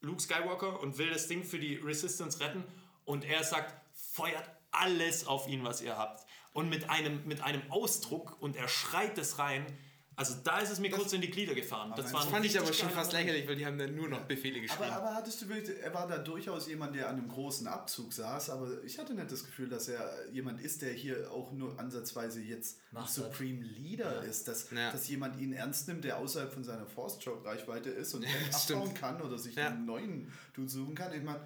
Luke 0.00 0.22
Skywalker, 0.22 0.80
und 0.80 0.98
will 0.98 1.10
das 1.10 1.26
Ding 1.28 1.44
für 1.44 1.58
die 1.58 1.76
Resistance 1.76 2.40
retten. 2.40 2.64
Und 3.04 3.24
er 3.24 3.42
sagt, 3.44 3.74
feuert 3.94 4.50
alles 4.70 5.26
auf 5.26 5.48
ihn, 5.48 5.64
was 5.64 5.80
ihr 5.80 5.96
habt. 5.96 6.26
Und 6.52 6.68
mit 6.68 6.88
einem, 6.90 7.26
mit 7.26 7.42
einem 7.42 7.62
Ausdruck, 7.70 8.40
und 8.40 8.56
er 8.56 8.68
schreit 8.68 9.18
es 9.18 9.38
rein, 9.38 9.66
also 10.18 10.34
da 10.42 10.58
ist 10.58 10.70
es 10.70 10.80
mir 10.80 10.90
kurz 10.90 11.12
in 11.12 11.20
die 11.20 11.30
Glieder 11.30 11.54
gefahren. 11.54 11.92
Das, 11.96 12.12
war 12.12 12.22
Das 12.22 12.30
fand 12.30 12.44
ich 12.44 12.58
aber 12.58 12.72
schon 12.72 12.90
fast 12.90 13.12
lächerlich, 13.12 13.46
weil 13.46 13.54
die 13.54 13.64
haben 13.64 13.78
dann 13.78 13.94
nur 13.94 14.08
noch 14.08 14.22
Befehle 14.24 14.60
geschrieben. 14.60 14.82
Aber, 14.90 14.96
aber 15.06 15.14
hattest 15.14 15.40
du 15.42 15.48
wirklich, 15.48 15.78
er 15.80 15.94
war 15.94 16.08
da 16.08 16.18
durchaus 16.18 16.66
jemand, 16.66 16.96
der 16.96 17.08
an 17.08 17.18
einem 17.18 17.28
großen 17.28 17.68
Abzug 17.68 18.12
saß, 18.12 18.50
aber 18.50 18.82
ich 18.82 18.98
hatte 18.98 19.14
nicht 19.14 19.30
das 19.30 19.44
Gefühl, 19.44 19.68
dass 19.68 19.86
er 19.88 20.28
jemand 20.32 20.60
ist, 20.60 20.82
der 20.82 20.92
hier 20.92 21.30
auch 21.30 21.52
nur 21.52 21.78
ansatzweise 21.78 22.40
jetzt 22.40 22.78
Macht 22.90 23.12
Supreme 23.12 23.62
Leader 23.62 24.24
ist, 24.24 24.48
dass, 24.48 24.70
Ja. 24.72 24.90
dass 24.90 25.08
jemand 25.08 25.40
ihn 25.40 25.52
ernst 25.52 25.86
nimmt, 25.86 26.02
der 26.02 26.18
außerhalb 26.18 26.52
von 26.52 26.64
seiner 26.64 26.86
Force-Choke-Reichweite 26.86 27.90
ist 27.90 28.12
und 28.14 28.24
abbauen 28.26 28.60
stimmt. 28.60 28.94
kann 28.96 29.22
oder 29.22 29.38
sich 29.38 29.54
Ja. 29.54 29.68
einen 29.68 29.86
neuen 29.86 30.32
Dude 30.52 30.68
suchen 30.68 30.94
kann. 30.96 31.12
Ich 31.14 31.22
meine, 31.22 31.40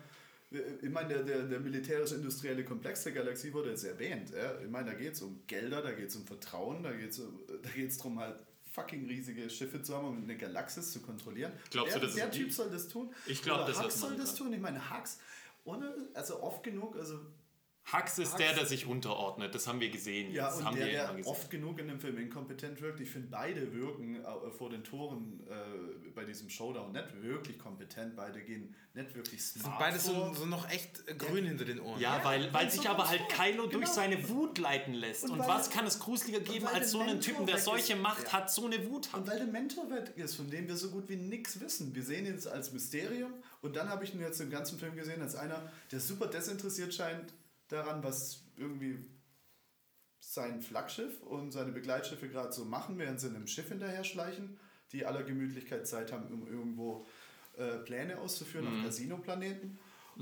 ich 0.82 0.90
meine, 0.90 1.08
der, 1.08 1.22
der, 1.22 1.42
der 1.44 1.60
militärisch-industrielle 1.60 2.64
Komplex 2.64 3.04
der 3.04 3.12
Galaxie 3.12 3.52
wurde 3.52 3.70
jetzt 3.70 3.84
erwähnt. 3.84 4.30
Ja? 4.30 4.58
Ich 4.62 4.70
meine, 4.70 4.90
da 4.90 4.96
geht 4.96 5.14
es 5.14 5.22
um 5.22 5.40
Gelder, 5.46 5.82
da 5.82 5.92
geht 5.92 6.08
es 6.08 6.16
um 6.16 6.26
Vertrauen, 6.26 6.82
da 6.82 6.92
geht 6.92 7.10
es 7.10 7.18
um, 7.20 7.38
da 7.62 7.70
geht's 7.70 7.96
darum, 7.98 8.18
halt 8.18 8.36
fucking 8.72 9.06
riesige 9.06 9.48
Schiffe 9.50 9.82
zu 9.82 9.94
haben, 9.94 10.08
um 10.08 10.22
eine 10.22 10.36
Galaxis 10.36 10.92
zu 10.92 11.00
kontrollieren. 11.00 11.52
Glaubst 11.70 11.94
der, 11.94 12.00
du, 12.00 12.06
das 12.06 12.16
der 12.16 12.30
Typ 12.30 12.50
soll 12.50 12.70
das 12.70 12.88
tun? 12.88 13.12
Ich 13.26 13.42
glaub, 13.42 13.58
Oder 13.58 13.72
das 13.72 14.00
soll 14.00 14.16
das 14.16 14.34
tun. 14.34 14.52
Ich 14.52 14.60
meine, 14.60 14.90
Hux, 14.90 15.18
ohne, 15.64 15.94
also 16.14 16.42
oft 16.42 16.62
genug, 16.62 16.96
also 16.96 17.20
Hux 17.92 18.18
ist 18.18 18.34
Hux- 18.34 18.36
der, 18.38 18.54
der 18.54 18.64
sich 18.66 18.86
unterordnet. 18.86 19.54
Das 19.54 19.66
haben 19.66 19.80
wir 19.80 19.90
gesehen. 19.90 20.32
ja, 20.32 20.46
das 20.46 20.58
und 20.58 20.64
haben 20.66 20.76
der, 20.76 20.86
wir 20.86 20.92
der 20.92 21.08
gesehen. 21.14 21.24
oft 21.30 21.50
genug 21.50 21.78
in 21.80 21.88
dem 21.88 21.98
Film 21.98 22.16
inkompetent 22.16 22.80
wirkt. 22.80 23.00
Ich 23.00 23.10
finde, 23.10 23.28
beide 23.28 23.72
wirken 23.74 24.16
äh, 24.24 24.50
vor 24.56 24.70
den 24.70 24.84
Toren 24.84 25.40
äh, 25.50 26.08
bei 26.14 26.24
diesem 26.24 26.48
Showdown 26.48 26.92
nicht 26.92 27.22
wirklich 27.22 27.58
kompetent. 27.58 28.14
Beide 28.14 28.40
gehen 28.40 28.72
nicht 28.94 29.14
wirklich 29.16 29.42
smart 29.42 29.64
sind 29.64 29.78
beide 29.80 29.98
so, 29.98 30.32
so 30.34 30.46
noch 30.46 30.70
echt 30.70 31.06
äh, 31.08 31.14
grün 31.14 31.44
hinter 31.44 31.64
den 31.64 31.80
Ohren. 31.80 32.00
Ja, 32.00 32.18
Ja, 32.18 32.24
weil, 32.24 32.52
weil 32.54 32.70
sich 32.70 32.82
so 32.82 32.88
aber 32.88 33.08
halt. 33.08 33.20
Kylo 33.28 33.66
durch 33.66 33.82
Genau. 33.84 33.92
seine 33.94 34.28
Wut 34.28 34.58
leiten 34.58 34.94
lässt. 34.94 35.24
Und, 35.24 35.32
Und 35.32 35.38
was 35.40 35.68
kann 35.68 35.84
es 35.86 35.98
gruseliger 35.98 36.40
geben, 36.40 36.66
als 36.68 36.92
so 36.92 37.00
einen 37.00 37.14
Mentor 37.14 37.32
Typen, 37.32 37.46
der 37.46 37.58
solche 37.58 37.94
ist. 37.94 37.98
Macht 38.00 38.24
Ja. 38.26 38.32
hat, 38.34 38.50
so 38.52 38.66
eine 38.66 38.88
Wut 38.88 39.12
hat? 39.12 39.20
Und 39.22 39.26
weil 39.28 39.38
der 39.38 39.48
Mentor 39.48 39.90
weg 39.90 40.12
ist, 40.16 40.36
von 40.36 40.48
dem 40.48 40.68
wir 40.68 40.76
so 40.76 40.90
gut 40.90 41.08
wie 41.08 41.16
nichts 41.16 41.58
wissen. 41.60 41.92
Wir 41.94 42.02
sehen 42.04 42.26
ihn 42.26 42.32
jetzt 42.34 42.46
als 42.46 42.72
Mysterium 42.72 43.32
und 43.60 43.74
dann 43.74 43.88
habe 43.88 44.04
ich 44.04 44.14
ihn 44.14 44.20
jetzt 44.20 44.40
im 44.40 44.50
ganzen 44.50 44.78
Film 44.78 44.94
gesehen 44.94 45.20
als 45.20 45.34
einer, 45.34 45.68
der 45.90 45.98
super 46.00 46.26
desinteressiert 46.28 46.94
scheint 46.94 47.32
daran, 47.72 48.02
was 48.02 48.44
irgendwie 48.56 49.04
sein 50.20 50.62
Flaggschiff 50.62 51.20
und 51.22 51.50
seine 51.50 51.72
Begleitschiffe 51.72 52.28
gerade 52.28 52.52
so 52.52 52.64
machen, 52.64 52.98
während 52.98 53.20
sie 53.20 53.28
einem 53.28 53.46
Schiff 53.46 53.68
hinterher 53.68 54.04
schleichen, 54.04 54.58
die 54.92 55.04
aller 55.04 55.24
Gemütlichkeit 55.24 55.86
Zeit 55.86 56.12
haben, 56.12 56.32
um 56.32 56.46
irgendwo 56.46 57.06
äh, 57.56 57.78
Pläne 57.78 58.18
auszuführen 58.18 58.68
auf 58.68 58.84
Casino-Planeten. 58.84 59.78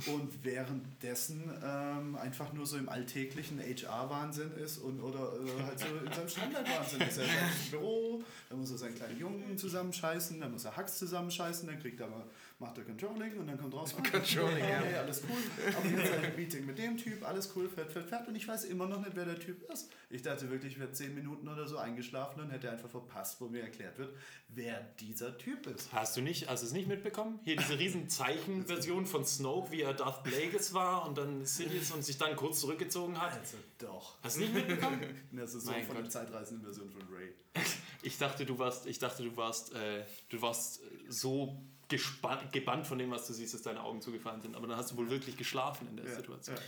Und 0.06 0.44
währenddessen 0.44 1.50
ähm, 1.64 2.14
einfach 2.14 2.52
nur 2.52 2.64
so 2.64 2.78
im 2.78 2.88
alltäglichen 2.88 3.58
HR-Wahnsinn 3.58 4.52
ist 4.52 4.78
und 4.78 5.00
oder 5.00 5.32
äh, 5.32 5.62
halt 5.64 5.80
so 5.80 5.86
in 5.86 6.12
Standard-Wahnsinn 6.30 7.00
ist. 7.02 7.18
Er 7.18 7.24
ist 7.24 7.30
halt 7.30 7.52
im 7.64 7.70
Büro, 7.70 8.22
dann 8.48 8.58
muss 8.58 8.70
er 8.70 8.78
seinen 8.78 8.94
kleinen 8.94 9.18
Jungen 9.18 9.58
zusammenscheißen, 9.58 10.40
dann 10.40 10.52
muss 10.52 10.64
er 10.64 10.76
Hacks 10.76 10.98
zusammenscheißen, 10.98 11.66
dann 11.66 11.78
kriegt 11.78 12.00
er 12.00 12.08
mal, 12.08 12.24
macht 12.58 12.78
er 12.78 12.84
Controlling 12.84 13.38
und 13.38 13.46
dann 13.46 13.58
kommt 13.58 13.74
raus, 13.74 13.94
ah, 13.96 14.02
Controlling, 14.02 14.58
ja. 14.58 14.80
hey, 14.80 14.94
alles 14.96 15.22
cool. 15.28 15.74
Aber 15.76 15.86
jetzt 15.86 16.12
ein 16.12 16.36
Meeting 16.36 16.66
mit 16.66 16.78
dem 16.78 16.96
Typ, 16.96 17.26
alles 17.26 17.52
cool, 17.56 17.68
fährt, 17.68 17.92
fährt, 17.92 18.08
fährt 18.08 18.28
und 18.28 18.34
ich 18.34 18.46
weiß 18.46 18.64
immer 18.64 18.86
noch 18.86 19.00
nicht, 19.00 19.14
wer 19.14 19.24
der 19.24 19.38
Typ 19.38 19.70
ist. 19.70 19.90
Ich 20.10 20.22
dachte 20.22 20.50
wirklich, 20.50 20.74
ich 20.74 20.80
wäre 20.80 20.92
zehn 20.92 21.14
Minuten 21.14 21.48
oder 21.48 21.66
so 21.66 21.78
eingeschlafen 21.78 22.40
und 22.40 22.50
hätte 22.50 22.70
einfach 22.70 22.90
verpasst, 22.90 23.40
wo 23.40 23.48
mir 23.48 23.62
erklärt 23.62 23.98
wird, 23.98 24.14
wer 24.48 24.80
dieser 25.00 25.36
Typ 25.38 25.66
ist. 25.66 25.92
Hast 25.92 26.16
du 26.16 26.20
nicht, 26.20 26.48
hast 26.48 26.62
du 26.62 26.66
es 26.66 26.72
nicht 26.72 26.88
mitbekommen? 26.88 27.40
Hier 27.44 27.56
diese 27.56 27.78
riesen 27.78 28.08
Zeichenversion 28.08 29.06
von 29.06 29.24
Snoke, 29.24 29.70
wie 29.70 29.82
er 29.82 29.94
Darth 29.94 30.24
Plagueis 30.24 30.74
war 30.74 31.06
und 31.06 31.16
dann 31.16 31.44
Sidious 31.44 31.90
und 31.92 32.04
sich 32.04 32.18
dann 32.18 32.36
kurz 32.36 32.60
zurückgezogen 32.60 33.20
hat. 33.20 33.38
Also 33.38 33.56
doch. 33.78 34.16
Hast 34.22 34.36
du 34.36 34.40
nicht 34.40 34.54
mitbekommen? 34.54 35.00
Das 35.32 35.54
ist 35.54 35.64
so 35.64 35.70
Mein 35.70 35.86
von 35.86 35.96
Gott. 35.96 36.04
Zeitreisenden 36.20 36.64
Version 36.64 36.90
von 36.90 37.02
Ray. 37.14 37.32
Ich 38.02 38.16
dachte, 38.16 38.46
du 38.46 38.58
warst, 38.58 38.86
ich 38.86 38.98
dachte, 38.98 39.22
du 39.22 39.36
warst, 39.36 39.74
äh, 39.74 40.06
du 40.30 40.40
warst 40.40 40.80
so 41.08 41.62
gespannt, 41.86 42.50
gebannt 42.50 42.86
von 42.86 42.96
dem, 42.98 43.10
was 43.10 43.26
du 43.26 43.34
siehst, 43.34 43.52
dass 43.52 43.60
deine 43.60 43.82
Augen 43.82 44.00
zugefallen 44.00 44.40
sind. 44.40 44.56
Aber 44.56 44.66
dann 44.66 44.78
hast 44.78 44.92
du 44.92 44.96
wohl 44.96 45.10
wirklich 45.10 45.36
geschlafen 45.36 45.86
in 45.86 45.96
der 45.96 46.06
Situation. 46.16 46.56
Ja. 46.56 46.62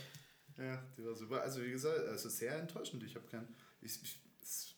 Ja, 0.63 0.83
die 0.95 1.03
war 1.03 1.15
super. 1.15 1.41
Also 1.41 1.63
wie 1.63 1.71
gesagt, 1.71 2.07
also 2.07 2.29
sehr 2.29 2.59
enttäuschend. 2.59 3.01
Ich 3.03 3.15
habe 3.15 3.25
kein. 3.25 3.47
Ich, 3.81 3.99
ich, 4.03 4.19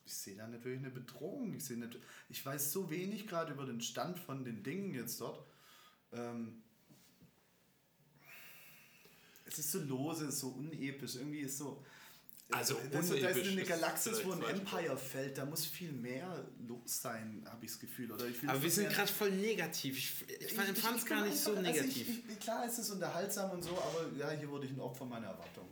ich 0.06 0.14
sehe 0.14 0.38
da 0.38 0.48
natürlich 0.48 0.80
eine 0.80 0.90
Bedrohung. 0.90 1.54
Ich 1.54 1.66
sehe 1.66 1.78
nicht. 1.78 2.00
Ich 2.30 2.46
weiß 2.46 2.72
so 2.72 2.90
wenig 2.90 3.28
gerade 3.28 3.52
über 3.52 3.66
den 3.66 3.82
Stand 3.82 4.18
von 4.18 4.46
den 4.46 4.64
Dingen 4.64 4.94
jetzt 4.94 5.20
dort. 5.20 5.46
Ähm, 6.14 6.64
es 9.44 9.60
ist 9.60 9.74
so 9.74 9.80
lose, 9.82 10.32
so 10.32 10.50
unepisch. 10.50 11.16
Irgendwie 11.16 11.42
ist 11.42 11.58
so. 11.58 11.84
Also 12.52 12.76
das, 12.92 13.10
da 13.10 13.16
ist 13.16 13.48
eine 13.48 13.62
ist 13.62 13.68
Galaxis, 13.68 14.24
wo 14.24 14.34
ein 14.34 14.44
Empire 14.44 14.96
fällt. 14.98 15.38
Da 15.38 15.46
muss 15.46 15.66
viel 15.66 15.92
mehr 15.92 16.46
los 16.60 17.02
sein, 17.02 17.44
habe 17.50 17.66
ich 17.66 17.72
das 17.72 17.80
Gefühl. 17.80 18.12
Oder 18.12 18.28
ich 18.28 18.48
Aber 18.48 18.62
wir 18.62 18.70
sind 18.70 18.90
gerade 18.90 19.12
voll 19.12 19.32
negativ. 19.32 19.98
Ich, 19.98 20.42
ich, 20.42 20.54
fand 20.54 20.70
es 20.98 21.06
gar 21.06 21.26
nicht 21.26 21.36
so 21.36 21.52
einfach- 21.56 21.66
also 21.66 21.82
negativ. 21.82 22.08
ich, 22.08 22.30
ich, 22.30 22.40
klar 22.40 22.66
ist 22.66 22.78
es 22.78 22.92
unterhaltsam 22.92 23.50
und 23.52 23.64
so, 23.64 23.72
aber 23.72 24.16
ja, 24.16 24.30
hier 24.30 24.50
wurde 24.50 24.68
ich 24.68 24.74
ein 24.74 24.80
Opfer 24.80 25.06
meiner 25.06 25.28
Erwartung. 25.28 25.68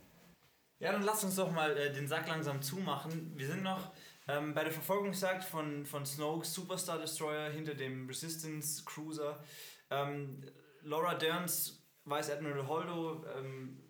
Ja, 0.80 0.92
dann 0.92 1.04
lass 1.04 1.24
uns 1.24 1.36
doch 1.36 1.52
mal 1.52 1.78
äh, 1.78 1.94
den 1.94 2.08
Sack 2.08 2.28
langsam 2.28 2.62
zumachen. 2.62 3.32
Wir 3.38 3.48
sind 3.48 3.62
noch 3.62 3.94
ähm, 4.28 4.54
bei 4.56 4.64
der 4.64 4.74
Verfolgungsjagd 4.74 5.44
von, 5.44 5.86
von 5.86 6.06
Snoke's 6.06 6.54
Superstar 6.54 6.98
Destroyer 6.98 7.52
hinter 7.52 7.76
dem 7.76 8.08
Resistance 8.08 8.84
Cruiser. 8.84 9.44
Ähm, 9.92 10.44
Laura 10.82 11.14
Derns, 11.14 11.84
Vice 12.06 12.32
Admiral 12.32 12.68
Holdo, 12.68 13.26
ähm, 13.38 13.83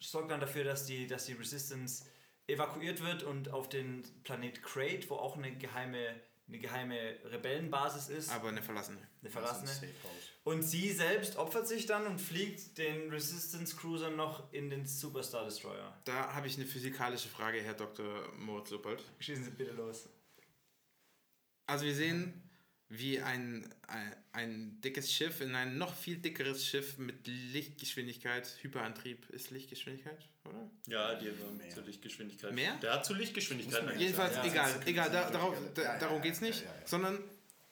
sorgt 0.00 0.30
dann 0.30 0.40
dafür, 0.40 0.64
dass 0.64 0.86
die, 0.86 1.06
dass 1.06 1.26
die 1.26 1.32
Resistance 1.34 2.04
evakuiert 2.46 3.00
wird 3.02 3.22
und 3.22 3.50
auf 3.50 3.68
den 3.68 4.02
Planet 4.22 4.62
Crate, 4.62 5.08
wo 5.10 5.16
auch 5.16 5.36
eine 5.36 5.56
geheime, 5.56 6.20
eine 6.48 6.58
geheime 6.58 7.16
Rebellenbasis 7.24 8.08
ist, 8.08 8.30
Aber 8.30 8.48
eine 8.50 8.62
verlassene. 8.62 8.98
eine 9.20 9.30
verlassene. 9.30 9.70
Also. 9.70 9.90
Und 10.44 10.62
sie 10.62 10.92
selbst 10.92 11.36
opfert 11.36 11.66
sich 11.66 11.86
dann 11.86 12.06
und 12.06 12.20
fliegt 12.20 12.78
den 12.78 13.10
Resistance 13.10 13.74
Cruiser 13.76 14.10
noch 14.10 14.52
in 14.52 14.70
den 14.70 14.86
Superstar 14.86 15.44
Destroyer. 15.44 16.00
Da 16.04 16.32
habe 16.34 16.46
ich 16.46 16.56
eine 16.56 16.66
physikalische 16.66 17.28
Frage, 17.28 17.60
Herr 17.60 17.74
Dr. 17.74 18.32
Moritz 18.36 18.70
Luppold. 18.70 19.02
Schießen 19.18 19.42
Sie 19.44 19.50
bitte 19.50 19.72
los. 19.72 20.08
Also 21.66 21.84
wir 21.84 21.94
sehen, 21.96 22.45
wie 22.88 23.20
ein, 23.20 23.68
ein, 23.88 24.16
ein 24.32 24.80
dickes 24.80 25.12
Schiff 25.12 25.40
in 25.40 25.54
ein 25.54 25.76
noch 25.76 25.94
viel 25.94 26.18
dickeres 26.18 26.64
Schiff 26.64 26.98
mit 26.98 27.26
Lichtgeschwindigkeit, 27.26 28.46
Hyperantrieb 28.62 29.28
ist 29.30 29.50
Lichtgeschwindigkeit, 29.50 30.28
oder? 30.44 30.70
Ja, 30.86 31.14
die 31.16 31.28
haben 31.28 31.60
zur 31.72 31.82
Lichtgeschwindigkeit. 31.82 32.52
Mehr? 32.52 32.76
Der 32.76 32.92
hat 32.92 33.04
zur 33.04 33.16
Lichtgeschwindigkeit. 33.16 33.98
Jedenfalls 33.98 34.36
Ja, 34.36 34.44
egal, 34.44 34.80
egal, 34.86 35.10
da, 35.10 35.30
darauf, 35.30 35.54
ja, 35.54 35.60
da, 35.74 35.82
ja, 35.82 35.98
darum 35.98 36.18
ja, 36.18 36.22
geht's 36.22 36.40
nicht, 36.40 36.60
ja, 36.60 36.66
ja, 36.66 36.80
ja. 36.80 36.86
sondern 36.86 37.18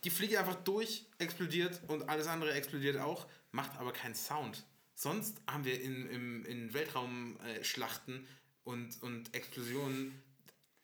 die 0.03 0.11
fliegt 0.11 0.37
einfach 0.37 0.57
durch, 0.57 1.07
explodiert 1.19 1.81
und 1.87 2.09
alles 2.09 2.27
andere 2.27 2.53
explodiert 2.53 2.99
auch, 2.99 3.27
macht 3.53 3.79
aber 3.79 3.93
keinen 3.93 4.15
Sound. 4.15 4.65
Sonst 4.97 5.41
haben 5.47 5.65
wir 5.65 5.81
in, 5.81 6.09
im, 6.11 6.45
in 6.45 6.75
Weltraumschlachten 6.75 8.27
und, 8.65 9.03
und 9.03 9.35
Explosionen 9.35 10.21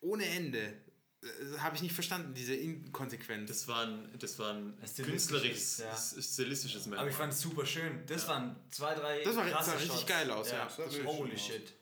ohne 0.00 0.24
Ende. 0.24 0.72
Äh, 1.22 1.58
Habe 1.58 1.76
ich 1.76 1.82
nicht 1.82 1.94
verstanden, 1.94 2.32
diese 2.34 2.54
Inkonsequenz. 2.54 3.48
Das 3.48 3.68
war 3.68 3.82
ein, 3.86 4.08
das 4.18 4.38
war 4.38 4.54
ein 4.54 4.74
Stilistisches, 4.86 5.76
künstlerisches, 5.76 5.78
ja. 6.16 6.22
stilistisches 6.22 6.86
Merkmal. 6.86 6.98
Aber 7.00 7.10
ich 7.10 7.16
fand 7.16 7.32
es 7.32 7.40
super 7.40 7.66
schön. 7.66 8.02
Das 8.06 8.26
waren 8.28 8.56
zwei, 8.70 8.94
drei. 8.94 9.22
Das 9.22 9.36
war- 9.36 9.44
das 9.44 9.52
krasse 9.52 9.70
sah 9.70 9.76
richtig 9.76 9.92
Shots. 9.96 10.06
geil 10.06 10.30
aus, 10.30 10.50
ja. 10.50 10.64
Das 10.64 10.76
sah 10.76 10.84
wirklich 10.84 11.06
Holy 11.06 11.34
aus. 11.34 11.40
shit. 11.46 11.74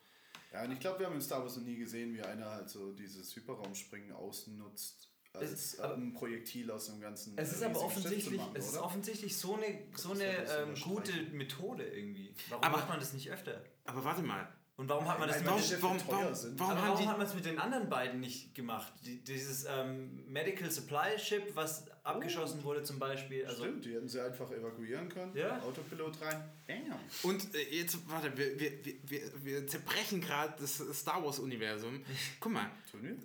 Ja, 0.53 0.65
und 0.65 0.73
ich 0.73 0.81
glaube, 0.81 0.99
wir 1.01 1.07
haben 1.07 1.15
in 1.15 1.21
Star 1.21 1.43
Wars 1.43 1.57
noch 1.57 1.63
nie 1.65 1.77
gesehen, 1.77 2.15
wie 2.15 2.23
einer 2.23 2.51
halt 2.51 2.69
so 2.71 2.93
dieses 2.93 3.37
Hyperraumspringen 3.37 4.13
ausnutzt, 4.13 5.09
als 5.35 5.53
Es- 5.53 5.75
äh, 5.79 5.83
aber- 5.83 5.95
ein 5.95 6.13
Projektil 6.15 6.71
aus 6.71 6.89
einem 6.91 7.01
ganzen. 7.01 7.37
Es 7.39 7.53
ist 7.53 7.63
äh, 7.63 7.67
aber 7.67 7.81
offensichtlich, 7.83 8.39
machen, 8.39 8.57
es 8.57 8.69
ist 8.71 8.77
offensichtlich 8.79 9.37
so 9.37 9.55
eine, 9.57 9.79
so 9.95 10.15
ist 10.15 10.21
eine 10.23 10.37
das 10.43 10.57
ähm, 10.63 10.75
gute. 10.83 11.13
Methode 11.33 11.85
irgendwie. 11.85 12.35
Warum 12.49 12.65
Aber- 12.65 12.77
macht 12.79 12.89
man 12.89 12.99
das 12.99 13.13
nicht 13.13 13.31
öfter? 13.31 13.63
Aber 13.85 14.03
warte 14.05 14.23
mal, 14.23 14.49
Und 14.79 14.89
warum 14.89 15.09
hat 15.09 15.19
man 15.19 15.29
das 15.29 15.45
warum, 15.45 15.61
warum, 15.81 16.01
warum, 16.07 16.35
warum 16.57 16.79
warum 16.79 17.09
hat 17.09 17.19
man 17.19 17.27
es 17.27 17.35
mit 17.35 17.45
den 17.45 17.59
anderen 17.59 17.89
beiden 17.89 18.21
nicht 18.21 18.55
gemacht? 18.55 18.93
Die, 19.05 19.25
dieses 19.25 19.67
ähm, 19.69 20.25
Medical 20.29 20.71
Supply 20.71 21.19
Ship, 21.19 21.43
was 21.55 21.91
abgeschossen 22.05 22.63
wurde 22.63 22.85
zum 22.85 23.01
Beispiel. 23.01 23.45
Also, 23.45 23.65
Stimmt, 23.65 23.85
die 23.85 23.95
hätten 23.95 24.09
sie 24.09 24.25
einfach 24.25 24.49
evakuieren 24.53 25.09
können. 25.09 25.37
Ja. 25.37 25.61
Autopilot 25.63 26.21
rein. 26.21 26.49
Bam. 26.69 26.97
Und 27.25 27.53
äh, 27.57 27.77
jetzt, 27.77 27.99
warte, 28.09 28.37
wir, 28.39 28.61
wir, 28.61 28.73
wir, 29.03 29.21
wir, 29.43 29.67
zerbrechen 29.67 30.21
gerade 30.21 30.55
das 30.61 30.77
Star 30.97 31.25
Wars-Universum. 31.25 32.01
Guck 32.39 32.53
mal? 32.53 32.71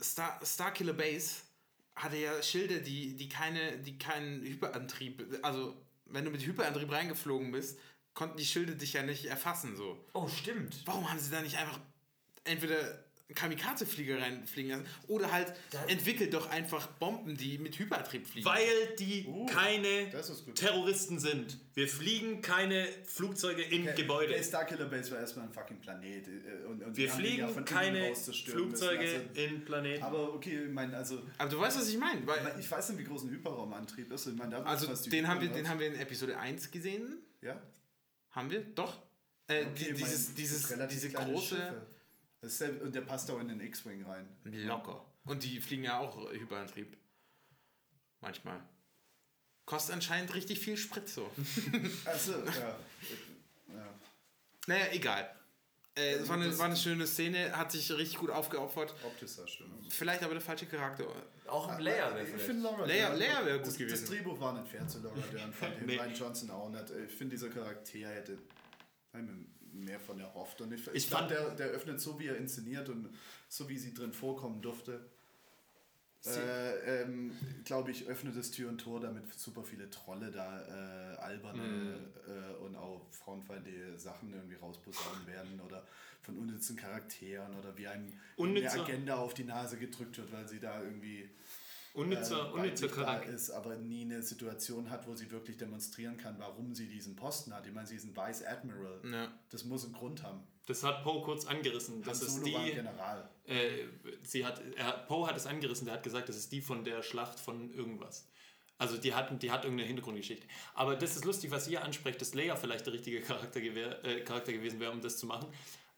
Star, 0.01 0.39
Starkiller 0.43 0.93
Base 0.93 1.43
hatte 1.93 2.18
ja 2.18 2.41
Schilde, 2.41 2.82
die, 2.82 3.16
die, 3.16 3.30
keine, 3.30 3.78
die 3.78 3.99
keinen 3.99 4.41
Hyperantrieb, 4.41 5.38
also 5.43 5.78
wenn 6.06 6.26
du 6.26 6.32
mit 6.32 6.43
Hyperantrieb 6.43 6.91
reingeflogen 6.91 7.51
bist, 7.51 7.78
konnten 8.14 8.38
die 8.38 8.45
Schilde 8.45 8.76
dich 8.76 8.93
ja 8.93 9.03
nicht 9.03 9.26
erfassen. 9.26 9.76
So. 9.76 10.03
oh, 10.14 10.28
stimmt. 10.28 10.82
Warum 10.86 11.09
haben 11.09 11.20
sie 11.20 11.32
da 11.32 11.41
nicht 11.41 11.57
einfach 11.57 11.80
entweder 12.43 13.03
Kamikaze-Flieger 13.34 14.22
reinfliegen 14.22 14.72
lassen 14.72 14.86
oder 15.07 15.32
halt 15.32 15.53
Da- 15.72 15.84
entwickelt 15.86 16.34
doch 16.34 16.49
einfach 16.51 16.86
Bomben, 16.88 17.36
die 17.36 17.57
mit 17.57 17.80
Hyperantrieb 17.80 18.28
fliegen. 18.28 18.45
Weil 18.45 18.95
die 18.99 19.28
keine 19.51 20.09
das 20.11 20.30
ist 20.30 20.45
gut. 20.45 20.55
Terroristen 20.55 21.18
sind. 21.20 21.57
Wir 21.74 21.88
fliegen 21.88 22.41
keine 22.41 22.88
Flugzeuge 23.05 23.64
in 23.64 23.86
Gebäude. 23.95 24.34
Der 24.34 24.43
Starkiller 24.43 24.86
Base 24.86 25.09
war 25.11 25.20
erstmal 25.20 25.47
ein 25.47 25.53
fucking 25.53 25.80
Planet. 25.80 26.28
äh, 26.28 26.66
Und, 26.68 26.84
und 26.84 26.95
Wir 26.95 27.09
fliegen 27.09 27.47
ja 27.47 27.61
keine. 27.64 28.14
Flugzeuge 28.16 28.99
Also, 28.99 29.18
in 29.34 29.66
Planeten. 29.66 30.03
aber 30.03 30.34
okay, 30.34 30.66
ich 30.66 30.72
meine, 30.72 30.95
also. 30.95 31.22
Aber 31.38 31.49
du 31.49 31.59
weißt, 31.59 31.78
was 31.80 31.89
ich 31.89 31.97
meine. 31.97 32.28
Weil, 32.28 32.55
Ich 32.59 32.70
weiß 32.70 32.89
nicht, 32.89 32.99
wie 32.99 33.03
groß 33.05 33.24
ein 33.24 33.30
Hyperraumantrieb 33.32 34.11
ist. 34.11 34.28
Ich 34.28 34.36
meine, 34.36 34.51
da 34.57 34.64
also 34.64 34.93
den 35.09 35.28
haben, 35.28 35.41
wir, 35.41 35.49
den 35.49 35.68
haben 35.68 35.80
wir 35.80 35.88
in 35.88 35.95
Episode 35.95 36.38
1 36.38 36.70
gesehen. 36.70 37.18
Ja? 37.41 37.59
Haben 38.34 38.50
wir? 38.52 38.64
Doch. 38.64 39.02
Äh, 39.48 39.66
Okay, 39.66 39.74
die, 39.76 39.94
dieses, 39.94 40.34
dieses, 40.36 40.70
relativ 40.72 41.02
diese 41.02 41.12
große. 41.14 41.86
Der, 42.42 42.82
und 42.82 42.94
der 42.94 43.02
passt 43.02 43.32
auch 43.32 43.40
in 43.40 43.48
den 43.48 43.62
X-Wing 43.62 44.06
rein. 44.06 44.28
Locker. 44.44 45.06
Und 45.26 45.44
die 45.44 45.62
fliegen 45.62 45.86
ja 45.86 46.00
auch 46.00 46.30
Hyperantrieb. 46.32 46.98
Manchmal. 48.20 48.60
Kostet 49.66 49.96
anscheinend 49.96 50.34
richtig 50.34 50.60
viel 50.60 50.76
Sprit 50.76 51.08
so. 51.08 51.30
Also, 52.04 52.34
ja. 52.46 52.78
ja. 53.76 53.88
naja, 54.68 54.86
egal. 54.92 55.34
Äh, 55.96 56.14
es 56.16 56.28
war 56.28 56.38
eine, 56.38 56.58
war 56.58 56.66
eine 56.66 56.76
schöne 56.76 57.06
Szene, 57.06 57.56
hat 57.56 57.72
sich 57.72 57.91
richtig 57.91 58.18
gut 58.18 58.32
aufgeopfert. 58.32 58.96
Optisch 59.06 59.30
sah 59.32 59.48
schön 59.48 59.68
aus. 59.74 59.86
Vielleicht 59.94 60.24
aber 60.24 60.34
der 60.34 60.41
falsche 60.41 60.66
Charakter. 60.66 61.06
Auch 61.48 61.68
ein 61.68 61.82
Layer 61.82 62.16
wäre 62.16 62.26
Ich 62.26 62.41
finde 62.41 62.64
Laura 62.64 62.86
Leia- 62.86 63.10
Dern- 63.10 63.20
Leia 63.20 63.46
wäre 63.46 63.58
gut 63.60 63.68
das, 63.68 63.78
gewesen. 63.78 63.91
Das 64.02 64.06
Drehbuch 64.10 64.39
war 64.39 64.54
nicht 64.54 64.68
fair 64.72 64.88
zu 64.88 65.00
Laura 65.02 65.16
Dern, 65.32 65.54
fand 65.54 65.76
ich. 65.82 65.86
Nee. 65.86 65.98
Ryan 65.98 66.16
Johnson 66.16 66.50
auch 66.50 66.70
nicht. 66.70 66.86
Ich 67.08 67.14
finde, 67.16 67.36
dieser 67.36 67.50
Charakter 67.50 68.00
hätte 68.00 68.39
mehr 69.72 70.00
von 70.00 70.20
erhofft. 70.20 70.62
Und 70.62 70.72
ich, 70.74 70.88
ich, 70.88 70.94
Ich 70.96 71.08
fand, 71.08 71.32
fand- 71.32 71.32
der, 71.32 71.56
der 71.56 71.68
öffnet 71.68 72.00
so, 72.02 72.20
wie 72.20 72.28
er 72.28 72.38
inszeniert 72.38 72.89
und 72.89 73.10
so, 73.48 73.70
wie 73.70 73.78
sie 73.78 73.94
drin 73.94 74.14
vorkommen 74.14 74.62
durfte. 74.62 75.00
Äh, 76.26 77.01
ähm, 77.01 77.32
glaube 77.65 77.91
ich, 77.91 78.07
öffnet 78.07 78.36
es 78.38 78.51
Tür 78.51 78.69
und 78.69 78.78
Tor, 78.80 79.01
damit 79.01 79.34
super 79.34 79.63
viele 79.63 79.89
Trolle 79.89 80.32
da 80.32 80.61
äh, 80.61 81.17
alberne 81.17 81.61
Mhm. 81.61 81.93
äh, 82.28 82.63
und 82.65 82.76
auch 82.78 83.01
frauenfeindliche 83.11 83.99
Sachen 83.99 84.34
irgendwie 84.34 84.55
rausposaunen 84.55 85.28
werden 85.28 85.59
oder 85.65 85.84
von 86.21 86.38
unnützen 86.38 86.78
Charakteren 86.78 87.53
oder 87.59 87.78
wie 87.78 87.88
einem 87.88 88.07
eine 88.38 88.51
Agenda 88.84 89.15
auf 89.17 89.34
die 89.34 89.43
Nase 89.43 89.78
gedrückt 89.78 90.17
wird, 90.17 90.32
weil 90.32 90.47
sie 90.47 90.59
da 90.59 90.82
irgendwie 90.82 91.29
Unnützer, 91.93 92.49
äh, 92.49 92.51
unnützer 92.53 92.87
Charakter. 92.87 93.29
ist, 93.32 93.51
aber 93.51 93.75
nie 93.75 94.01
eine 94.03 94.24
Situation 94.24 94.89
hat, 94.89 95.07
wo 95.07 95.13
sie 95.15 95.29
wirklich 95.29 95.57
demonstrieren 95.57 96.17
kann, 96.17 96.39
warum 96.39 96.74
sie 96.74 96.87
diesen 96.87 97.15
Posten 97.15 97.53
hat. 97.53 97.67
Ich 97.67 97.74
meine, 97.74 97.86
sie 97.87 97.95
ist 97.95 98.05
ein 98.05 98.15
Vice 98.15 98.43
Admiral. 98.45 98.99
Ja. 99.11 99.32
Das 99.49 99.63
muss 99.65 99.83
einen 99.86 99.93
Grund 99.93 100.24
haben. 100.24 100.43
Das 100.65 100.82
hat 100.83 101.03
Poe 101.03 101.21
kurz 101.21 101.45
angerissen. 101.45 102.01
Das 102.01 102.21
Han 102.21 102.28
ist 102.28 102.36
Solo 102.36 102.53
war 102.53 102.59
ein 102.61 102.65
die. 102.65 102.71
General. 102.71 103.29
Äh, 103.45 103.70
sie 104.24 104.45
hat, 104.45 104.61
Poe 105.07 105.28
hat 105.28 105.37
es 105.37 105.45
angerissen, 105.45 105.86
der 105.86 105.95
hat 105.95 106.03
gesagt, 106.03 106.29
das 106.29 106.37
ist 106.37 106.51
die 106.51 106.61
von 106.61 106.83
der 106.83 107.03
Schlacht 107.03 107.39
von 107.39 107.71
irgendwas. 107.74 108.28
Also 108.79 108.97
die, 108.97 109.13
hatten, 109.13 109.37
die 109.37 109.51
hat 109.51 109.63
irgendeine 109.65 109.87
Hintergrundgeschichte. 109.87 110.47
Aber 110.74 110.95
das 110.95 111.15
ist 111.15 111.25
lustig, 111.25 111.51
was 111.51 111.67
ihr 111.67 111.83
ansprecht, 111.83 112.20
dass 112.21 112.33
Leia 112.33 112.55
vielleicht 112.55 112.86
der 112.87 112.93
richtige 112.93 113.21
Charakter, 113.21 113.61
gewär, 113.61 114.03
äh, 114.03 114.21
Charakter 114.21 114.51
gewesen 114.51 114.79
wäre, 114.79 114.91
um 114.91 114.99
das 115.01 115.17
zu 115.17 115.28
machen. 115.28 115.47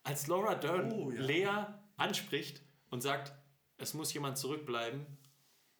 Als 0.03 0.27
Laura 0.27 0.55
Dern 0.55 0.91
Oh, 0.91 1.09
ja. 1.09 1.22
Leia 1.22 1.84
anspricht 1.95 2.61
und 2.89 3.01
sagt, 3.01 3.31
es 3.77 3.93
muss 3.93 4.13
jemand 4.13 4.38
zurückbleiben, 4.38 5.05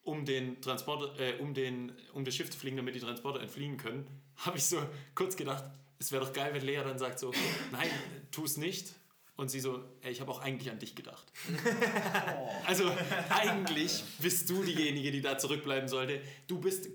um 0.06 0.23
den 0.23 0.61
Transporter, 0.61 1.19
äh, 1.19 1.41
um, 1.41 1.53
den, 1.53 1.91
um 2.14 2.23
das 2.23 2.36
Schiff 2.36 2.49
zu 2.49 2.57
fliegen, 2.57 2.77
damit 2.77 2.95
die 2.95 2.99
Transporter 2.99 3.41
entfliehen 3.41 3.76
können, 3.76 4.07
habe 4.38 4.57
ich 4.57 4.65
so 4.65 4.77
kurz 5.15 5.36
gedacht, 5.36 5.65
es 5.99 6.11
wäre 6.11 6.23
doch 6.23 6.32
geil, 6.32 6.53
wenn 6.53 6.65
Leia 6.65 6.84
dann 6.84 6.99
sagt 6.99 7.19
so, 7.19 7.34
nein, 7.72 7.90
tu 8.32 8.45
es 8.45 8.57
nicht. 8.57 8.94
Und 9.38 9.49
sie 9.49 9.60
so, 9.60 9.84
ey, 10.02 10.11
ich 10.11 10.22
habe 10.22 10.32
auch 10.32 10.40
eigentlich 10.40 10.72
an 10.72 10.80
dich 10.80 10.95
gedacht. 10.95 11.26
Also 12.65 12.90
eigentlich 13.30 14.03
bist 14.19 14.49
du 14.49 14.64
diejenige, 14.64 15.11
die 15.11 15.22
da 15.22 15.38
zurückbleiben 15.38 15.90
sollte. 15.90 16.22
Du 16.48 16.60
bist, 16.60 16.90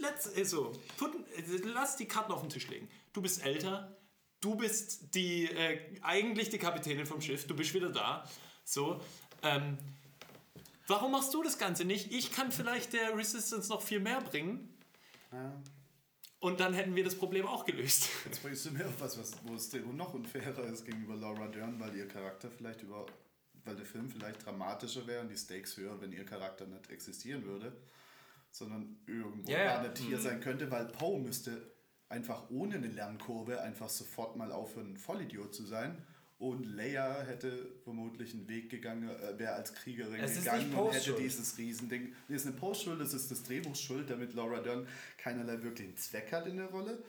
let's, 0.00 0.32
also, 0.34 0.72
put, 0.96 1.10
lass 1.64 1.96
die 1.96 2.06
Karten 2.06 2.32
auf 2.32 2.40
den 2.40 2.50
Tisch 2.50 2.68
legen. 2.68 2.88
Du 3.12 3.20
bist 3.20 3.44
älter, 3.44 3.96
du 4.40 4.54
bist 4.54 5.14
die, 5.14 5.46
äh, 5.46 5.80
eigentlich 6.02 6.50
die 6.50 6.58
Kapitänin 6.58 7.04
vom 7.04 7.20
Schiff, 7.20 7.46
du 7.46 7.56
bist 7.56 7.74
wieder 7.74 7.90
da. 7.90 8.28
So, 8.64 9.00
ähm, 9.42 9.76
warum 10.86 11.12
machst 11.12 11.34
du 11.34 11.42
das 11.42 11.58
Ganze 11.58 11.84
nicht? 11.84 12.12
Ich 12.12 12.32
kann 12.32 12.52
vielleicht 12.52 12.92
der 12.92 13.16
Resistance 13.16 13.68
noch 13.68 13.82
viel 13.82 14.00
mehr 14.00 14.20
bringen. 14.20 14.74
Ja. 15.32 15.52
Und 16.38 16.60
dann 16.60 16.74
hätten 16.74 16.94
wir 16.94 17.02
das 17.02 17.16
Problem 17.16 17.46
auch 17.46 17.64
gelöst. 17.64 18.08
Jetzt 18.24 18.42
bringst 18.42 18.66
du 18.66 18.70
mir 18.70 18.86
auf 18.86 19.00
was, 19.00 19.18
wo 19.44 19.54
es 19.54 19.72
noch 19.72 20.14
unfairer 20.14 20.64
ist 20.64 20.84
gegenüber 20.84 21.16
Laura 21.16 21.48
Dern, 21.48 21.80
weil 21.80 21.96
ihr 21.96 22.06
Charakter 22.06 22.50
vielleicht 22.50 22.82
über, 22.82 23.06
weil 23.64 23.74
der 23.74 23.86
Film 23.86 24.08
vielleicht 24.08 24.44
dramatischer 24.44 25.06
wäre 25.06 25.22
und 25.22 25.28
die 25.28 25.36
Stakes 25.36 25.76
höher, 25.76 26.00
wenn 26.00 26.12
ihr 26.12 26.24
Charakter 26.24 26.66
nicht 26.66 26.90
existieren 26.90 27.44
würde, 27.44 27.72
sondern 28.50 28.98
irgendwo 29.06 29.50
gar 29.50 29.82
nicht 29.82 29.98
hier 29.98 30.20
sein 30.20 30.40
könnte, 30.40 30.70
weil 30.70 30.86
Poe 30.86 31.18
müsste 31.18 31.74
einfach 32.08 32.50
ohne 32.50 32.76
eine 32.76 32.88
Lernkurve 32.88 33.60
einfach 33.60 33.88
sofort 33.88 34.36
mal 34.36 34.52
aufhören, 34.52 34.92
ein 34.92 34.96
Vollidiot 34.96 35.54
zu 35.54 35.64
sein. 35.64 36.04
Und 36.38 36.66
Leia 36.66 37.22
hätte 37.22 37.66
vermutlich 37.82 38.34
einen 38.34 38.46
Weg 38.46 38.68
gegangen, 38.68 39.08
äh, 39.08 39.38
wäre 39.38 39.54
als 39.54 39.72
Kriegerin 39.72 40.20
Es 40.20 40.34
gegangen 40.38 40.74
und 40.74 40.92
hätte 40.92 41.14
dieses 41.14 41.56
Riesending. 41.56 42.12
Nee, 42.28 42.36
es 42.36 42.42
ist 42.42 42.48
eine 42.48 42.56
Post-Schuld, 42.56 43.00
es 43.00 43.14
ist 43.14 43.30
das 43.30 43.42
Drehbuchs 43.42 43.80
Schuld, 43.80 44.10
damit 44.10 44.34
Laura 44.34 44.60
Dern 44.60 44.86
keinerlei 45.16 45.62
wirklichen 45.62 45.96
Zweck 45.96 46.30
hat 46.32 46.46
in 46.46 46.58
der 46.58 46.66
Rolle. 46.66 47.02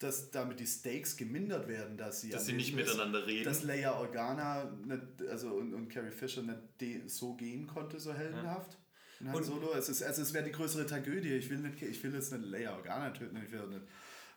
Dass 0.00 0.30
damit 0.30 0.58
die 0.60 0.66
Stakes 0.66 1.16
gemindert 1.16 1.66
werden, 1.68 1.96
dass 1.96 2.20
sie, 2.20 2.28
Dass 2.28 2.44
sie 2.46 2.52
nicht 2.52 2.70
ist. 2.70 2.74
miteinander 2.76 3.26
reden. 3.26 3.44
Dass 3.44 3.62
Leia 3.62 3.96
Organa 3.98 4.70
nicht, 4.84 5.28
also 5.30 5.50
und, 5.54 5.72
und 5.72 5.88
Carrie 5.88 6.10
Fisher 6.10 6.42
nicht 6.42 6.58
de, 6.80 7.06
so 7.06 7.34
gehen 7.34 7.66
konnte, 7.66 7.98
so 8.00 8.12
heldenhaft. 8.12 8.76
In 9.20 9.28
Han 9.28 9.36
Und- 9.36 9.44
Solo. 9.44 9.72
Es, 9.72 9.88
ist, 9.88 10.02
also 10.02 10.20
es 10.20 10.34
wäre 10.34 10.44
die 10.44 10.50
größere 10.52 10.84
Tragödie. 10.84 11.32
Ich 11.34 11.48
will, 11.48 11.58
nicht, 11.58 11.80
ich 11.80 12.02
will 12.02 12.12
jetzt 12.12 12.32
nicht 12.32 12.44
Leia 12.44 12.74
Organa 12.76 13.10
töten, 13.10 13.40
ich 13.42 13.50
will 13.52 13.66
nicht 13.68 13.82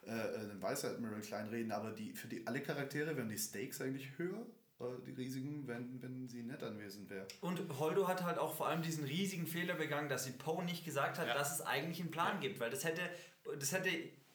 äh, 0.02 0.46
den 0.48 0.62
Vice 0.62 0.84
Admiral 0.86 1.20
kleinreden, 1.20 1.72
aber 1.72 1.90
die, 1.92 2.12
für 2.12 2.28
die, 2.28 2.46
alle 2.46 2.60
Charaktere 2.60 3.16
wären 3.16 3.28
die 3.28 3.38
Stakes 3.38 3.80
eigentlich 3.80 4.08
höher, 4.16 4.46
äh, 4.80 4.84
die 5.06 5.12
Risiken, 5.12 5.66
wenn, 5.66 6.00
wenn 6.02 6.28
sie 6.28 6.42
nicht 6.42 6.62
anwesend 6.62 7.10
wäre. 7.10 7.26
Und 7.40 7.60
Holdo 7.78 8.08
hat 8.08 8.22
halt 8.22 8.38
auch 8.38 8.54
vor 8.54 8.68
allem 8.68 8.82
diesen 8.82 9.04
riesigen 9.04 9.46
Fehler 9.46 9.74
begangen, 9.74 10.08
dass 10.08 10.24
sie 10.24 10.32
Poe 10.32 10.64
nicht 10.64 10.84
gesagt 10.84 11.18
hat, 11.18 11.26
Ja. 11.28 11.34
dass 11.34 11.54
es 11.54 11.60
eigentlich 11.66 12.00
einen 12.00 12.10
Plan 12.10 12.40
gibt, 12.40 12.60
weil 12.60 12.70
das 12.70 12.84
hätte, 12.84 13.02
das 13.58 13.72
hätte 13.72 13.90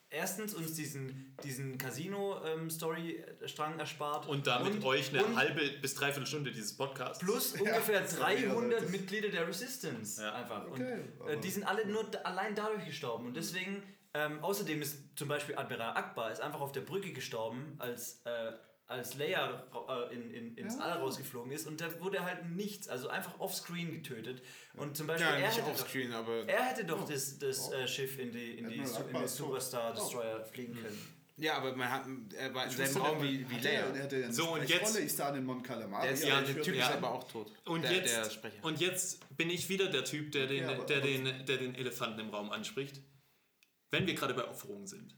erstens 0.09 0.53
uns 0.53 0.73
diesen, 0.75 1.35
diesen 1.43 1.77
Casino-Story-Strang 1.79 3.79
erspart 3.79 4.27
Und 4.27 4.45
damit 4.47 4.83
euch 4.83 5.09
eine 5.09 5.23
und 5.25 5.35
halbe 5.35 5.61
bis 5.81 5.95
dreiviertel 5.95 6.27
Stunde 6.27 6.51
dieses 6.51 6.75
Podcasts. 6.77 7.19
plus 7.23 7.53
ungefähr 7.59 8.01
eher 8.01 8.07
300 8.07 8.83
das- 8.83 8.89
Mitglieder 8.91 9.29
der 9.29 9.47
Resistance 9.47 10.21
Ja. 10.21 10.33
einfach. 10.35 10.67
Okay, 10.67 10.99
und 11.19 11.29
äh, 11.29 11.39
die 11.39 11.49
sind 11.49 11.63
alle 11.63 11.85
nur 11.87 12.05
allein 12.25 12.53
dadurch 12.55 12.85
gestorben 12.85 13.27
und 13.27 13.35
deswegen 13.37 13.81
ähm, 14.13 14.43
außerdem 14.43 14.81
ist 14.81 14.99
zum 15.15 15.27
Beispiel 15.27 15.55
Admiral 15.57 15.95
Akbar 15.97 16.31
ist 16.31 16.41
einfach 16.41 16.61
auf 16.61 16.71
der 16.71 16.81
Brücke 16.81 17.11
gestorben, 17.13 17.75
als 17.79 18.21
äh, 18.25 18.51
als 18.85 19.15
Leia 19.15 19.63
äh, 20.09 20.13
in, 20.13 20.29
in, 20.31 20.55
ins 20.57 20.77
All 20.77 20.91
rausgeflogen 20.99 21.51
ist 21.51 21.65
und 21.67 21.79
da 21.81 21.99
wurde 22.01 22.23
halt 22.25 22.45
nichts, 22.49 22.89
also 22.89 23.07
einfach 23.07 23.39
offscreen 23.39 23.91
getötet. 23.91 24.43
Und 24.75 24.95
zum 24.97 25.07
Beispiel 25.07 25.25
Ja, 25.25 25.35
er 25.35 25.47
nicht 25.47 25.57
hätte 25.57 25.61
doch- 25.71 25.81
offscreen, 25.81 26.13
aber. 26.13 26.47
er 26.47 26.63
hätte 26.65 26.85
doch 26.85 27.07
das, 27.09 27.39
das 27.39 27.71
äh, 27.71 27.87
Schiff 27.87 28.19
in 28.19 28.31
die, 28.31 28.51
in 28.59 28.67
die, 28.69 28.79
Admiral 28.81 28.89
in 29.01 29.05
Akbar 29.07 29.21
die 29.21 29.25
ist 29.25 29.37
tot. 29.37 29.47
Superstar 29.47 29.91
Oh. 29.91 29.99
Destroyer 29.99 30.43
fliegen 30.43 30.75
können. 30.75 30.99
Ja, 31.37 31.55
aber 31.57 31.75
man 31.75 31.89
hat, 31.89 32.05
er 32.37 32.53
war 32.53 32.65
in 32.65 32.69
Ich 32.69 32.75
selben 32.75 32.93
wusste 32.95 33.07
Raum 33.09 33.23
wie, 33.23 33.49
wie 33.49 33.55
er- 33.55 33.61
Leia. 33.63 33.95
Er 33.95 34.03
hatte 34.03 34.15
eine 34.17 34.33
So, 34.33 34.53
und 34.53 34.69
jetzt- 34.69 34.99
ich 34.99 35.13
sah 35.15 35.31
den 35.31 35.45
Mon 35.45 35.63
Calamari. 35.63 36.03
Der, 36.03 36.11
ist, 36.13 36.25
ja, 36.25 36.41
der 36.41 36.61
Typ 36.61 36.75
ja. 36.75 36.87
ist 36.89 36.93
aber 36.97 37.11
auch 37.13 37.23
tot. 37.23 37.51
Und, 37.65 37.81
der, 37.83 37.93
jetzt, 37.93 38.15
der 38.15 38.29
Sprecher. 38.29 38.63
und 38.63 38.79
jetzt 38.79 39.35
bin 39.37 39.49
ich 39.49 39.67
wieder 39.69 39.87
der 39.87 40.03
Typ, 40.03 40.31
der 40.33 40.45
den, 40.45 40.63
Ja, 40.65 40.69
aber- 40.73 40.83
der, 40.85 40.97
aber- 40.97 41.07
den, 41.07 41.45
der 41.47 41.57
den 41.57 41.73
Elefanten 41.73 42.19
im 42.19 42.29
Raum 42.29 42.51
anspricht. 42.51 43.01
Wenn 43.93 44.07
wir 44.07 44.15
gerade 44.15 44.33
bei 44.33 44.43
Opferungen 44.49 44.87
sind, 44.87 45.15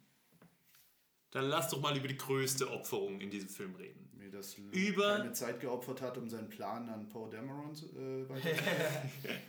dann 1.32 1.46
lass 1.46 1.70
doch 1.70 1.80
mal 1.80 1.96
über 1.96 2.10
die 2.10 2.18
größte 2.18 2.70
Opferung 2.70 3.22
in 3.22 3.30
diesem 3.32 3.48
Film 3.48 3.74
reden. 3.76 4.10
Mir 4.18 4.30
das 4.30 4.58
Luke 4.58 4.78
Über- 4.78 5.16
keine 5.18 5.32
Zeit 5.32 5.62
geopfert 5.62 6.02
hat, 6.02 6.18
um 6.18 6.30
seinen 6.30 6.50
Plan 6.50 6.90
an 6.90 7.08
Poe 7.08 7.30
Dameron 7.30 7.74
zu- 7.74 7.88
äh, 7.98 8.28
weiterzuführen. 8.28 9.08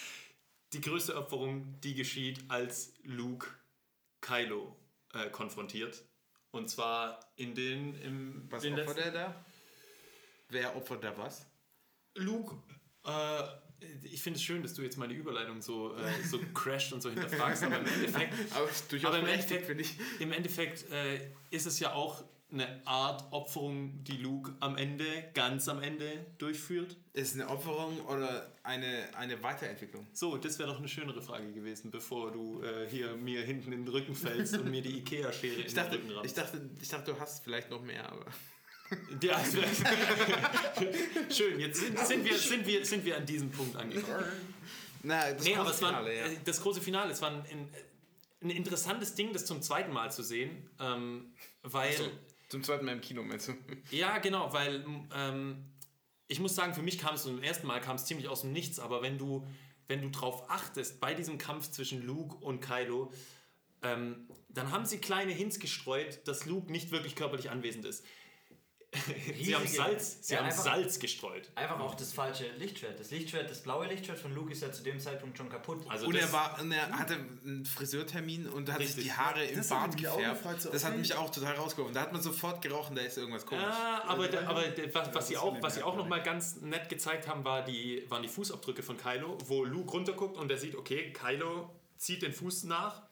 Die 0.72 0.80
größte 0.80 1.14
Opferung, 1.18 1.78
die 1.82 1.94
geschieht, 1.94 2.42
als 2.48 2.94
Luke 3.02 3.46
Kylo 4.22 4.74
äh, 5.12 5.28
konfrontiert. 5.28 6.02
Und 6.50 6.70
zwar 6.70 7.20
in 7.36 7.54
den. 7.54 7.94
Im, 8.00 8.50
was 8.50 8.62
den 8.62 8.72
opfert 8.72 8.96
letzten- 8.96 9.02
er 9.02 9.12
da? 9.28 9.44
Wer 10.48 10.74
opfert 10.76 11.04
da 11.04 11.16
was? 11.18 11.46
Luke, 12.14 12.56
äh, 13.04 13.42
ich 14.02 14.22
finde 14.22 14.36
es 14.38 14.42
schön, 14.42 14.62
dass 14.62 14.74
du 14.74 14.82
jetzt 14.82 14.96
meine 14.98 15.14
Überleitung 15.14 15.60
so, 15.62 15.94
äh, 15.96 16.26
so 16.28 16.38
crasht 16.54 16.92
und 16.92 17.00
so 17.02 17.10
hinterfragst, 17.10 17.62
aber 17.64 17.78
im 17.80 17.86
Endeffekt, 17.86 18.34
Aber 18.54 18.68
aber 19.08 19.18
im 19.20 19.26
Endeffekt, 19.26 19.66
finde 19.66 19.82
ich. 19.82 19.94
im 20.20 20.32
Endeffekt 20.32 20.90
äh, 20.90 21.20
ist 21.50 21.66
es 21.66 21.78
ja 21.80 21.92
auch 21.92 22.24
eine 22.52 22.86
Art 22.86 23.24
Opferung, 23.32 24.04
die 24.04 24.18
Luke 24.18 24.52
am 24.60 24.76
Ende, 24.76 25.04
ganz 25.32 25.68
am 25.68 25.82
Ende 25.82 26.26
durchführt. 26.36 26.96
Ist 27.14 27.34
es 27.34 27.40
eine 27.40 27.48
Opferung 27.48 27.98
oder 28.06 28.52
eine, 28.62 29.08
eine 29.16 29.42
Weiterentwicklung? 29.42 30.06
So, 30.12 30.36
das 30.36 30.58
wäre 30.58 30.68
doch 30.68 30.78
eine 30.78 30.88
schönere 30.88 31.22
Frage 31.22 31.50
gewesen, 31.52 31.90
bevor 31.90 32.30
du 32.30 32.62
äh, 32.62 32.86
hier 32.90 33.16
mir 33.16 33.40
hinten 33.42 33.72
in 33.72 33.86
den 33.86 33.88
Rücken 33.88 34.14
fällst 34.14 34.58
und 34.58 34.70
mir 34.70 34.82
die 34.82 34.98
Ikea-Schere 34.98 35.54
in 35.54 35.60
Ich 35.60 35.66
den 35.68 35.76
dachte, 35.76 35.94
Rücken 35.96 36.10
ich, 36.10 36.16
rammst. 36.16 36.38
dachte, 36.38 36.70
ich 36.82 36.88
dachte, 36.88 37.12
du 37.12 37.20
hast 37.20 37.42
vielleicht 37.42 37.70
noch 37.70 37.80
mehr, 37.82 38.06
aber. 38.12 38.26
Ja, 39.22 39.40
wär- 39.52 41.30
Schön, 41.30 41.60
jetzt 41.60 41.80
sind, 41.80 41.98
sind, 41.98 42.24
wir, 42.24 42.36
sind, 42.38 42.66
wir, 42.66 42.84
sind 42.84 43.04
wir 43.04 43.16
an 43.16 43.26
diesem 43.26 43.50
Punkt 43.50 43.76
angekommen. 43.76 44.24
Na, 45.02 45.32
das 45.32 45.44
Nee, 45.44 45.50
große 45.54 45.60
aber 45.60 45.70
es 45.70 45.82
war 45.82 45.88
Finale, 45.90 46.16
ja. 46.16 46.24
das 46.44 46.60
große 46.60 46.80
Finale. 46.80 47.12
Es 47.12 47.22
war 47.22 47.30
ein, 47.30 47.40
ein, 47.50 47.68
ein 48.42 48.50
interessantes 48.50 49.14
Ding, 49.14 49.32
das 49.32 49.46
zum 49.46 49.62
zweiten 49.62 49.92
Mal 49.92 50.10
zu 50.12 50.22
sehen, 50.22 50.68
ähm, 50.80 51.32
weil 51.62 51.92
So, 51.96 52.10
zum 52.48 52.62
zweiten 52.62 52.84
Mal 52.84 52.92
im 52.92 53.00
Kino, 53.00 53.22
meinst 53.22 53.48
du? 53.48 53.54
ja 53.90 54.18
genau, 54.18 54.52
weil 54.52 54.84
ähm, 55.14 55.64
ich 56.28 56.38
muss 56.40 56.54
sagen, 56.54 56.74
für 56.74 56.82
mich 56.82 56.98
kam 56.98 57.14
es 57.14 57.22
zum 57.22 57.42
ersten 57.42 57.66
Mal 57.66 57.80
kam 57.80 57.96
es 57.96 58.04
ziemlich 58.04 58.28
aus 58.28 58.42
dem 58.42 58.52
Nichts, 58.52 58.78
aber 58.78 59.02
wenn 59.02 59.18
du 59.18 59.46
wenn 59.88 60.00
du 60.00 60.10
drauf 60.10 60.48
achtest 60.48 61.00
bei 61.00 61.12
diesem 61.12 61.38
Kampf 61.38 61.70
zwischen 61.70 62.06
Luke 62.06 62.36
und 62.36 62.60
Kylo, 62.60 63.12
ähm, 63.82 64.28
dann 64.48 64.70
haben 64.70 64.86
sie 64.86 64.98
kleine 64.98 65.32
Hints 65.32 65.58
gestreut, 65.58 66.20
dass 66.26 66.46
Luke 66.46 66.70
nicht 66.70 66.92
wirklich 66.92 67.16
körperlich 67.16 67.50
anwesend 67.50 67.84
ist. 67.84 68.04
Sie 69.40 69.54
haben 69.54 69.66
Salz, 69.66 70.18
sie 70.20 70.34
Ja, 70.34 70.40
haben 70.40 70.46
einfach- 70.46 70.64
Salz 70.64 70.98
gestreut. 70.98 71.50
Einfach 71.54 71.80
auch 71.80 71.94
das 71.94 72.12
falsche 72.12 72.46
Lichtschwert. 72.58 73.00
Das 73.00 73.10
Lichtschwert, 73.10 73.50
das 73.50 73.62
blaue 73.62 73.86
Lichtschwert 73.86 74.18
von 74.18 74.34
Luke 74.34 74.52
ist 74.52 74.60
ja 74.62 74.70
zu 74.70 74.82
dem 74.82 75.00
Zeitpunkt 75.00 75.38
schon 75.38 75.48
kaputt. 75.48 75.84
Also 75.88 76.06
Und 76.06 76.14
er, 76.14 76.30
war, 76.32 76.60
und 76.60 76.70
er 76.72 76.90
hatte 76.90 77.14
einen 77.14 77.64
Friseurtermin 77.64 78.46
und 78.48 78.70
hat 78.70 78.82
sich 78.82 78.96
die 79.02 79.12
Haare 79.12 79.44
im 79.44 79.56
Das 79.56 79.68
Bart 79.70 79.96
gefärbt. 79.96 80.38
gefragt, 80.42 80.62
so, 80.62 80.70
das 80.70 80.84
hat 80.84 80.96
mich 80.96 81.14
auch 81.14 81.30
total 81.30 81.54
rausgeworfen. 81.54 81.94
Da 81.94 82.02
hat 82.02 82.12
man 82.12 82.20
sofort 82.20 82.60
gerochen, 82.60 82.94
da 82.94 83.02
ist 83.02 83.16
irgendwas 83.16 83.46
komisch. 83.46 83.64
Ja, 83.64 84.02
aber, 84.06 84.30
Ja, 84.30 84.46
aber 84.46 84.64
was, 84.92 85.14
was, 85.14 85.28
sie 85.28 85.36
auch, 85.38 85.56
was 85.62 85.74
sie 85.76 85.82
auch 85.82 85.96
noch 85.96 86.06
mal 86.06 86.22
ganz 86.22 86.60
nett 86.60 86.88
gezeigt 86.90 87.26
haben, 87.28 87.44
war 87.44 87.64
die, 87.64 88.04
waren 88.10 88.22
die 88.22 88.28
Fußabdrücke 88.28 88.82
von 88.82 88.98
Kylo, 88.98 89.38
wo 89.46 89.64
Luke 89.64 89.90
runterguckt 89.90 90.36
und 90.36 90.50
er 90.50 90.58
sieht, 90.58 90.76
okay, 90.76 91.12
Kylo 91.14 91.70
zieht 91.96 92.20
den 92.22 92.32
Fuß 92.34 92.64
nach 92.64 93.02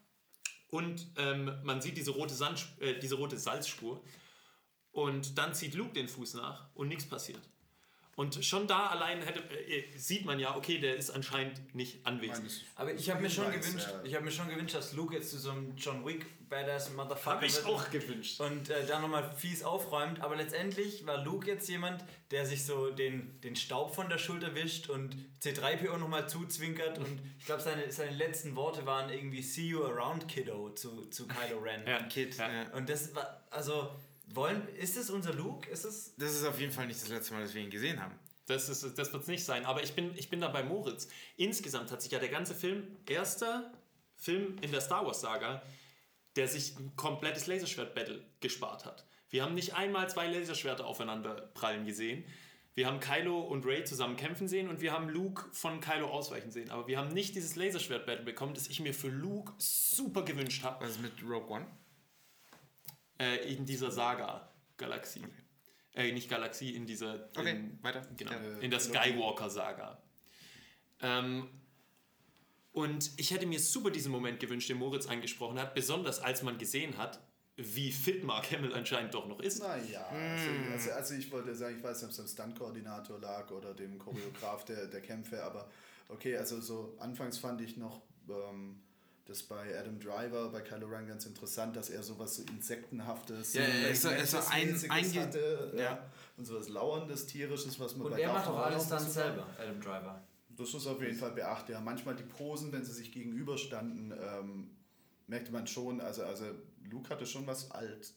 und 0.69 1.07
ähm, 1.17 1.59
man 1.63 1.81
sieht 1.81 1.97
diese 1.97 2.11
rote, 2.11 2.35
Sand, 2.35 2.67
äh, 2.81 2.99
diese 2.99 3.15
rote 3.17 3.39
Salzspur 3.39 4.03
und 4.93 5.39
dann 5.39 5.55
zieht 5.55 5.75
Luke 5.75 5.93
den 5.93 6.09
Fuß 6.09 6.35
nach 6.35 6.69
und 6.75 6.89
nichts 6.89 7.07
passiert. 7.07 7.41
Und 8.21 8.45
schon 8.45 8.67
da 8.67 8.89
allein 8.89 9.23
hätte, 9.23 9.41
äh, 9.67 9.97
sieht 9.97 10.27
man 10.27 10.39
ja, 10.39 10.55
okay, 10.55 10.77
der 10.77 10.95
ist 10.95 11.09
anscheinend 11.09 11.75
nicht 11.75 12.07
anwesend. 12.07 12.53
Aber 12.75 12.93
ich 12.93 13.09
habe 13.09 13.23
mir 13.23 13.31
schon 13.31 13.51
gewünscht, 13.51 13.89
ja. 13.91 14.03
ich 14.05 14.15
habe 14.15 14.27
mir 14.27 14.31
schon 14.31 14.49
gewünscht, 14.51 14.75
dass 14.75 14.93
Luke 14.93 15.15
jetzt 15.15 15.31
zu 15.31 15.39
so 15.39 15.53
einem 15.53 15.75
John 15.75 16.05
Wick 16.05 16.27
Badass 16.51 16.93
Motherfucker 16.93 17.37
Habe 17.37 17.47
ich 17.47 17.57
wird 17.57 17.67
auch 17.67 17.91
gewünscht. 17.91 18.39
und 18.41 18.69
äh, 18.69 18.85
da 18.85 18.99
nochmal 18.99 19.33
fies 19.39 19.63
aufräumt. 19.63 20.21
Aber 20.21 20.37
letztendlich 20.37 21.07
war 21.07 21.25
Luke 21.25 21.47
jetzt 21.47 21.67
jemand, 21.71 22.05
der 22.31 22.45
sich 22.45 22.67
so 22.67 22.91
den, 22.91 23.41
den 23.41 23.57
Staub 23.57 23.95
von 23.95 24.11
der 24.11 24.19
Schulter 24.19 24.55
wischt 24.55 24.91
und 24.91 25.17
C3PO 25.41 25.97
nochmal 25.97 26.29
zuzwinkert. 26.29 26.99
Und 26.99 27.23
ich 27.39 27.47
glaube, 27.47 27.63
seine, 27.63 27.91
seine 27.91 28.15
letzten 28.15 28.55
Worte 28.55 28.85
waren 28.85 29.11
irgendwie 29.11 29.41
See 29.41 29.69
you 29.69 29.83
around, 29.83 30.29
Kiddo, 30.29 30.75
zu, 30.75 31.07
zu 31.07 31.27
Kylo 31.27 31.61
Ren. 31.61 31.87
Ja. 31.87 32.03
Kid, 32.03 32.37
ja. 32.37 32.71
Und 32.75 32.91
das 32.91 33.15
war, 33.15 33.47
also, 33.49 33.89
wollen, 34.37 34.67
ist 34.77 34.97
es 34.97 35.11
unser 35.11 35.33
Luke? 35.35 35.69
Ist 35.71 35.85
es. 35.85 36.15
Das 36.17 36.33
ist 36.35 36.45
auf 36.45 36.59
jeden 36.61 36.73
Fall 36.73 36.87
nicht 36.87 37.01
das 37.01 37.09
letzte 37.09 37.35
Mal, 37.35 37.43
dass 37.43 37.55
wir 37.55 37.63
ihn 37.63 37.71
gesehen 37.71 38.01
haben. 38.01 38.15
Das, 38.47 38.69
ist- 38.69 38.99
das 38.99 39.13
wird 39.13 39.23
es 39.23 39.29
nicht 39.29 39.45
sein. 39.45 39.65
Aber 39.65 39.83
ich 39.83 39.93
bin, 39.95 40.13
ich 40.17 40.29
bin 40.29 40.41
da 40.41 40.49
bei 40.49 40.63
Moritz. 40.63 41.09
Insgesamt 41.37 41.91
hat 41.93 42.03
sich 42.03 42.11
ja 42.13 42.19
der 42.19 42.29
ganze 42.31 42.55
Film, 42.55 42.97
erster 43.09 43.73
Film 44.17 44.57
in 44.61 44.71
der 44.73 44.81
Star 44.81 45.07
Wars-Saga, 45.07 45.63
der 46.37 46.49
sich 46.49 46.77
ein 46.79 46.95
komplettes 46.97 47.47
Laserschwert-Battle 47.47 48.25
gespart 48.41 48.85
hat. 48.87 49.05
Wir 49.31 49.43
haben 49.45 49.55
nicht 49.55 49.75
einmal 49.75 50.09
zwei 50.11 50.27
Laserschwerter 50.27 50.87
aufeinander 50.87 51.51
prallen 51.55 51.85
gesehen. 51.87 52.25
Wir 52.75 52.87
haben 52.87 53.01
Kylo 53.01 53.41
und 53.41 53.67
Ray 53.67 53.85
zusammen 53.85 54.17
kämpfen 54.17 54.49
sehen 54.49 54.69
und 54.69 54.81
wir 54.81 54.93
haben 54.93 55.09
Luke 55.09 55.49
von 55.53 55.81
Kylo 55.81 56.09
ausweichen 56.09 56.51
sehen. 56.51 56.71
Aber 56.71 56.87
wir 56.87 56.99
haben 56.99 57.09
nicht 57.13 57.35
dieses 57.35 57.57
Laserschwert-Battle 57.57 58.25
bekommen, 58.25 58.55
das 58.55 58.69
ich 58.69 58.81
mir 58.81 58.95
für 58.95 59.09
Luke 59.09 59.53
super 59.59 60.23
gewünscht 60.25 60.63
habe 60.65 60.85
Was 60.85 60.93
ist 60.93 61.03
mit 61.03 61.13
Rogue 61.23 61.49
One? 61.49 61.67
Äh, 63.21 63.53
in 63.55 63.67
dieser 63.67 63.91
Saga-Galaxie. 63.91 65.25
Äh, 65.95 66.13
nicht 66.13 66.31
Galaxie, 66.31 66.75
in 66.75 66.87
dieser. 66.87 67.29
Okay, 67.37 67.51
in, 67.51 67.79
weiter. 67.83 68.03
Genau, 68.17 68.33
Ja. 68.33 68.59
in 68.59 68.71
der 68.71 68.81
Skywalker-Saga. 68.81 70.03
Ähm, 71.03 71.49
und 72.73 73.11
ich 73.17 73.33
hätte 73.33 73.47
mir 73.47 73.59
super 73.59 73.91
diesen 73.91 74.13
Moment 74.13 74.39
gewünscht, 74.41 74.69
den 74.71 74.79
Moritz 74.79 75.07
angesprochen 75.07 75.59
hat, 75.59 75.75
besonders 75.75 76.21
als 76.21 76.43
man 76.43 76.57
gesehen 76.59 76.97
hat, 76.99 77.21
wie 77.57 77.91
fit 77.93 78.23
Mark 78.25 78.51
Hamill 78.53 78.73
anscheinend 78.73 79.13
doch 79.13 79.27
noch 79.27 79.41
ist. 79.41 79.59
Naja, 79.59 80.07
also, 80.07 80.51
also, 80.73 80.91
also 80.93 81.15
ich 81.15 81.31
wollte 81.31 81.55
sagen, 81.55 81.77
ich 81.79 81.83
weiß 81.83 81.97
nicht, 82.03 82.05
ob 82.05 82.11
es 82.11 82.21
am 82.21 82.29
Stunt-Koordinator 82.29 83.19
lag 83.19 83.51
oder 83.51 83.75
dem 83.75 83.99
Choreograf 83.99 84.65
der, 84.65 84.87
der 84.87 85.01
Kämpfe, 85.03 85.43
aber 85.43 85.69
okay, 86.09 86.37
also 86.37 86.61
so 86.61 86.97
anfangs 87.01 87.39
fand 87.39 87.61
ich 87.61 87.77
noch, 87.77 88.03
ähm, 88.29 88.81
Das 89.27 89.39
ist 89.39 89.49
bei 89.49 89.79
Adam 89.79 89.99
Driver, 90.01 90.49
bei 90.49 90.61
Kylo 90.61 90.89
Ren 90.89 91.07
ganz 91.07 91.25
interessant, 91.27 91.77
dass 91.77 91.89
er 91.91 92.03
sowas 92.03 92.37
so 92.37 92.43
Insektenhaftes, 92.51 93.55
Ja, 93.55 93.63
ja, 93.63 93.95
so- 93.95 94.09
so 94.25 94.39
ein- 94.51 94.75
einge- 94.77 95.21
hatte, 95.21 95.73
ja. 95.77 95.83
ja. 95.83 96.11
und 96.37 96.45
sowas 96.47 96.69
Lauerndes, 96.69 97.27
Tierisches, 97.27 97.79
was 97.79 97.95
man 97.97 98.07
Und 98.07 98.13
bei 98.15 98.21
er 98.23 98.33
macht 98.33 98.49
auch 98.49 98.59
alles 98.59 98.89
dann 98.89 99.09
selber, 99.09 99.47
Adam 99.59 99.81
Driver. 99.81 100.23
das 100.57 100.75
ist 100.75 100.87
auf 100.87 101.01
jeden 101.01 101.17
Fall 101.17 101.31
beachtet. 101.33 101.71
Ja, 101.71 101.81
manchmal 101.81 102.17
die 102.17 102.25
Posen, 102.25 102.73
wenn 102.73 102.85
sie 102.85 102.93
sich 102.93 103.13
gegenüberstanden, 103.13 104.13
ähm, 104.21 104.71
merkte 105.29 105.53
man 105.53 105.67
schon, 105.67 106.01
also, 106.01 106.25
also 106.25 106.47
Luke 106.91 107.09
hatte 107.11 107.25
schon 107.27 107.47
was 107.47 107.71
alt. 107.71 108.13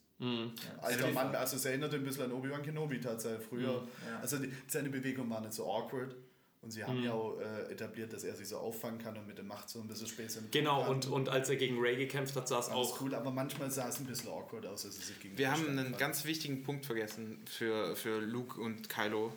Alter 0.82 1.08
Ja. 1.10 1.14
Mann, 1.14 1.36
also 1.36 1.58
es 1.58 1.66
erinnerte 1.66 1.98
ein 1.98 2.04
bisschen 2.04 2.24
an 2.24 2.32
Obi-Wan 2.32 2.64
Kenobi 2.64 3.02
tatsächlich 3.02 3.46
früher. 3.48 3.86
Ja. 4.10 4.20
Also 4.22 4.38
die, 4.38 4.52
seine 4.68 4.90
Bewegung 4.90 5.30
war 5.30 5.42
nicht 5.42 5.54
so 5.54 5.66
awkward. 5.70 6.16
Und 6.64 6.72
sie 6.72 6.84
haben 6.84 7.04
ja 7.04 7.12
auch 7.12 7.38
äh, 7.40 7.72
etabliert, 7.74 8.14
dass 8.14 8.24
er 8.24 8.36
sich 8.36 8.48
so 8.48 8.58
auffangen 8.58 8.98
kann 8.98 9.18
und 9.18 9.28
mit 9.28 9.38
der 9.38 9.44
Macht 9.44 9.70
so 9.70 9.82
ein 9.82 9.88
bisschen 9.88 10.08
Späße 10.08 10.44
Genau, 10.50 10.90
und, 10.90 11.08
und 11.08 11.28
als 11.28 11.50
er 11.50 11.58
gegen 11.58 11.78
Ray 11.78 11.98
gekämpft 11.98 12.36
hat, 12.38 12.48
sah 12.48 12.60
es 12.60 12.70
auch. 12.70 13.02
cool, 13.02 13.14
aber 13.14 13.32
manchmal 13.32 13.70
sah 13.70 13.90
es 13.90 14.00
ein 14.00 14.06
bisschen 14.06 14.30
awkward 14.30 14.66
aus, 14.66 14.86
als 14.86 14.96
sie 14.96 15.04
sich 15.04 15.20
gegen 15.20 15.38
Wir 15.38 15.52
haben 15.52 15.68
einen 15.68 15.98
ganz 15.98 16.24
wichtigen 16.24 16.64
Punkt 16.64 16.86
vergessen 16.86 17.44
für, 17.46 17.98
für 17.98 18.20
Luke 18.22 18.62
und 18.62 18.88
Kylo. 18.88 19.34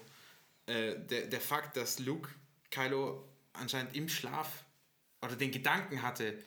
Äh, 0.66 1.00
der, 1.00 1.26
der 1.26 1.40
Fakt, 1.40 1.76
dass 1.76 1.98
Luke 1.98 2.28
Kylo 2.70 3.24
anscheinend 3.54 3.96
im 3.96 4.08
Schlaf 4.08 4.64
oder 5.20 5.34
den 5.34 5.50
Gedanken 5.50 6.02
hatte, 6.02 6.38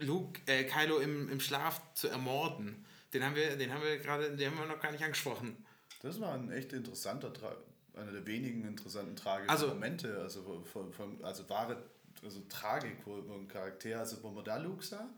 Luke, 0.00 0.40
äh, 0.46 0.64
Kylo 0.64 0.98
im, 0.98 1.28
im 1.28 1.38
Schlaf 1.38 1.80
zu 1.94 2.08
ermorden. 2.08 2.84
Den 3.12 3.24
haben 3.24 3.36
wir, 3.36 3.56
den 3.56 3.72
haben 3.72 3.82
wir 3.82 3.98
gerade, 3.98 4.36
den 4.36 4.50
haben 4.50 4.58
wir 4.58 4.66
noch 4.66 4.80
gar 4.80 4.90
nicht 4.90 5.04
angesprochen. 5.04 5.64
Das 6.02 6.20
war 6.20 6.34
ein 6.34 6.50
echt 6.50 6.72
interessanter, 6.72 7.32
Tra 7.32 7.56
einer 8.00 8.12
der 8.12 8.26
wenigen 8.26 8.64
interessanten 8.66 9.16
tragischen 9.16 9.50
Also- 9.50 9.68
Momente, 9.68 10.18
also 10.20 10.62
von, 10.72 10.92
von, 10.92 11.24
also 11.24 11.48
wahre 11.48 11.82
also 12.22 12.40
Tragik 12.48 13.06
ein 13.06 13.48
Charakter, 13.48 13.98
also 14.00 14.22
wo 14.22 14.30
man 14.30 14.44
da 14.44 14.56
Luke 14.58 14.84
sah, 14.84 15.08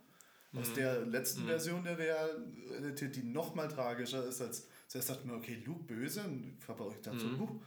aus 0.54 0.68
Mhm. 0.70 0.74
der 0.74 1.00
letzten 1.06 1.46
Version 1.46 1.82
der 1.82 1.96
Realität, 1.98 3.16
die 3.16 3.22
noch 3.24 3.54
mal 3.54 3.66
tragischer 3.68 4.24
ist, 4.26 4.40
als 4.40 4.68
zuerst 4.88 5.09
dachte 5.10 5.26
man, 5.26 5.36
okay, 5.36 5.62
Luke 5.64 5.82
böse, 5.84 6.22
und 6.22 6.56
ich 6.60 6.68
auch 6.84 6.94
gedacht, 6.94 7.18
so, 7.18 7.26
huh, 7.38 7.60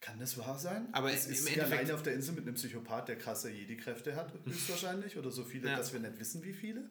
kann 0.00 0.18
das 0.18 0.36
wahr 0.36 0.58
sein? 0.58 0.82
Mhm. 0.88 0.94
Aber 0.94 1.12
es 1.12 1.26
ist 1.28 1.46
Endeffekt- 1.48 1.72
alleine 1.72 1.94
auf 1.94 2.02
der 2.02 2.14
Insel 2.14 2.34
mit 2.34 2.44
einem 2.46 2.54
Psychopath, 2.56 3.08
der 3.08 3.16
krasse 3.16 3.50
Jedi-Kräfte 3.50 4.16
hat, 4.16 4.32
höchstwahrscheinlich, 4.44 5.16
oder 5.16 5.30
so 5.30 5.44
viele, 5.44 5.68
Ja. 5.70 5.76
dass 5.76 5.92
wir 5.92 6.00
nicht 6.00 6.18
wissen, 6.18 6.42
wie 6.42 6.52
viele. 6.52 6.90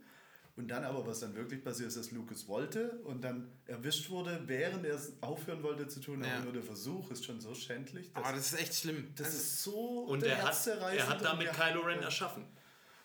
Und 0.57 0.67
dann 0.69 0.83
aber, 0.83 1.05
was 1.05 1.19
dann 1.19 1.35
wirklich 1.35 1.63
passiert 1.63 1.87
ist, 1.89 1.97
dass 1.97 2.11
Lucas 2.11 2.47
wollte 2.47 2.99
und 3.03 3.23
dann 3.23 3.47
erwischt 3.67 4.09
wurde, 4.09 4.41
während 4.47 4.85
er 4.85 4.95
es 4.95 5.13
aufhören 5.21 5.61
wollte 5.61 5.87
zu 5.87 5.99
tun, 6.01 6.23
Ja. 6.23 6.33
aber 6.33 6.45
nur 6.45 6.53
der 6.53 6.63
Versuch 6.63 7.09
ist 7.11 7.23
schon 7.23 7.39
so 7.39 7.53
schändlich. 7.53 8.11
dass- 8.11 8.23
Aber 8.23 8.35
das 8.35 8.51
ist 8.53 8.59
echt 8.59 8.73
schlimm. 8.73 9.11
das 9.15 9.27
Also, 9.27 9.37
ist 9.37 9.63
so 9.63 9.79
Und 10.09 10.23
er 10.23 10.41
hat, 10.43 10.67
er 10.67 11.07
hat 11.07 11.21
damit 11.23 11.51
Kylo 11.53 11.81
Ren 11.81 11.99
ja, 11.99 12.05
erschaffen. 12.05 12.45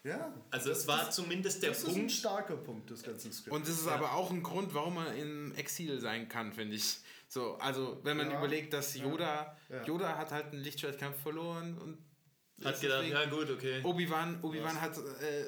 Ja. 0.02 0.34
Also 0.50 0.70
das, 0.70 0.78
es 0.78 0.88
war 0.88 1.04
das, 1.04 1.14
zumindest 1.14 1.62
der 1.62 1.70
das 1.70 1.80
ist 1.82 1.88
ein 1.88 1.94
Punkt. 1.94 2.10
starker 2.12 2.56
Punkt 2.56 2.90
des 2.90 3.02
ganzen 3.04 3.30
Skripts. 3.32 3.54
Und 3.56 3.68
das 3.68 3.78
ist 3.78 3.86
aber 3.86 4.12
auch 4.14 4.30
ein 4.32 4.42
Grund, 4.42 4.72
warum 4.74 4.94
man 4.94 5.14
im 5.14 5.54
Exil 5.54 6.00
sein 6.00 6.28
kann, 6.28 6.52
finde 6.54 6.74
ich. 6.76 6.98
So, 7.28 7.54
also 7.58 8.00
wenn 8.02 8.16
man 8.16 8.30
Ja. 8.30 8.38
überlegt, 8.38 8.72
dass 8.72 8.96
Yoda, 8.96 9.56
Ja. 9.68 9.84
Yoda 9.84 10.16
hat 10.18 10.32
halt 10.32 10.46
einen 10.52 10.62
Lichtschwertkampf 10.62 11.20
verloren 11.22 11.78
und 11.78 11.98
Hat 12.64 12.74
ist 12.74 12.80
gedacht, 12.80 13.02
deswegen- 13.04 13.16
ja 13.20 13.24
gut, 13.30 13.50
okay. 13.50 13.80
Obi-Wan, 13.84 14.38
Obi-Wan 14.42 14.80
hat 14.80 14.96
äh, 14.96 15.44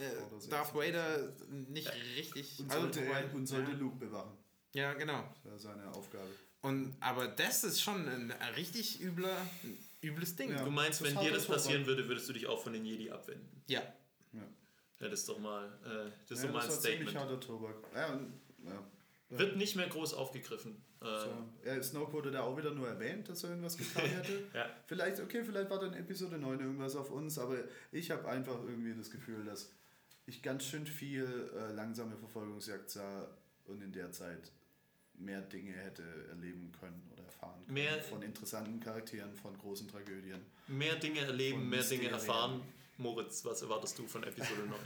äh. 0.00 0.48
Darth 0.48 0.74
Vader 0.74 1.32
nicht 1.68 1.90
richtig. 2.16 2.60
und 2.60 2.70
also, 2.70 2.82
sollte, 2.82 3.06
wobei- 3.06 3.24
und 3.34 3.46
sollte 3.46 3.72
Luke 3.72 3.96
bewachen. 3.96 4.36
ja, 4.72 4.92
genau. 4.94 5.24
Das 5.44 5.52
war 5.52 5.58
seine 5.58 5.90
Aufgabe. 5.92 6.28
Und, 6.62 6.96
aber 7.00 7.28
das 7.28 7.62
ist 7.64 7.80
schon 7.82 8.08
ein, 8.08 8.32
ein 8.32 8.54
richtig 8.54 9.00
übler, 9.02 9.36
ein 9.62 9.76
übles 10.02 10.34
Ding. 10.36 10.50
Ja. 10.50 10.64
Du 10.64 10.70
meinst, 10.70 11.02
wenn 11.02 11.14
dir 11.14 11.28
er 11.28 11.34
das 11.34 11.46
passieren 11.46 11.84
würde, 11.86 12.08
würdest 12.08 12.28
du 12.28 12.32
dich 12.32 12.46
auch 12.46 12.62
von 12.62 12.72
den 12.72 12.84
Jedi 12.86 13.10
abwenden? 13.10 13.62
Ja. 13.66 13.82
Ja. 14.32 14.40
Ja, 15.00 15.08
das 15.08 15.20
ist 15.20 15.28
doch 15.28 15.38
mal, 15.38 15.66
äh, 15.84 16.10
das 16.28 16.38
ist 16.38 16.44
Ja, 16.44 16.46
doch 16.48 16.54
mal 16.54 16.60
ein 16.62 16.66
das 16.68 16.80
ziemlich 16.80 17.10
Statement. 17.10 17.18
harter 17.18 17.40
Tobak. 17.40 17.74
Ja, 17.94 18.12
und, 18.14 18.32
ja. 18.64 19.38
Wird 19.38 19.56
nicht 19.56 19.74
mehr 19.76 19.88
groß 19.88 20.14
aufgegriffen. 20.14 20.82
Äh, 21.02 21.04
So. 21.04 21.28
Ja, 21.66 21.82
Snoke 21.82 22.12
wurde 22.12 22.30
da 22.30 22.42
auch 22.42 22.56
wieder 22.56 22.70
nur 22.70 22.88
erwähnt, 22.88 23.28
dass 23.28 23.42
er 23.42 23.50
irgendwas 23.50 23.76
getan 23.76 24.04
hätte. 24.08 24.44
Ja. 24.54 24.66
Vielleicht, 24.86 25.20
okay, 25.20 25.44
vielleicht 25.44 25.68
war 25.68 25.80
dann 25.80 25.92
Episode 25.94 26.38
9 26.38 26.60
irgendwas 26.60 26.96
auf 26.96 27.10
uns, 27.10 27.38
aber 27.38 27.58
ich 27.92 28.10
habe 28.10 28.26
einfach 28.28 28.58
irgendwie 28.64 28.94
das 28.94 29.10
Gefühl, 29.10 29.44
dass 29.44 29.70
ich 30.26 30.42
ganz 30.42 30.64
schön 30.64 30.86
viel 30.86 31.50
äh, 31.56 31.72
langsame 31.72 32.16
Verfolgungsjagd 32.16 32.90
sah 32.90 33.28
und 33.66 33.82
in 33.82 33.92
der 33.92 34.10
Zeit 34.12 34.52
mehr 35.14 35.40
Dinge 35.42 35.72
hätte 35.72 36.02
erleben 36.30 36.72
können 36.80 37.02
oder 37.12 37.22
erfahren 37.24 37.60
können. 37.64 37.74
Mehr- 37.74 38.02
von 38.02 38.22
interessanten 38.22 38.80
Charakteren, 38.80 39.34
von 39.36 39.56
großen 39.58 39.86
Tragödien. 39.88 40.40
mehr 40.66 40.96
Dinge 40.96 41.20
erleben, 41.20 41.68
mehr 41.68 41.82
Dinge 41.82 42.08
erfahren. 42.08 42.62
Moritz, 42.98 43.44
was 43.44 43.62
erwartest 43.62 43.98
du 43.98 44.06
von 44.06 44.22
Episode 44.24 44.62
9? 44.68 44.78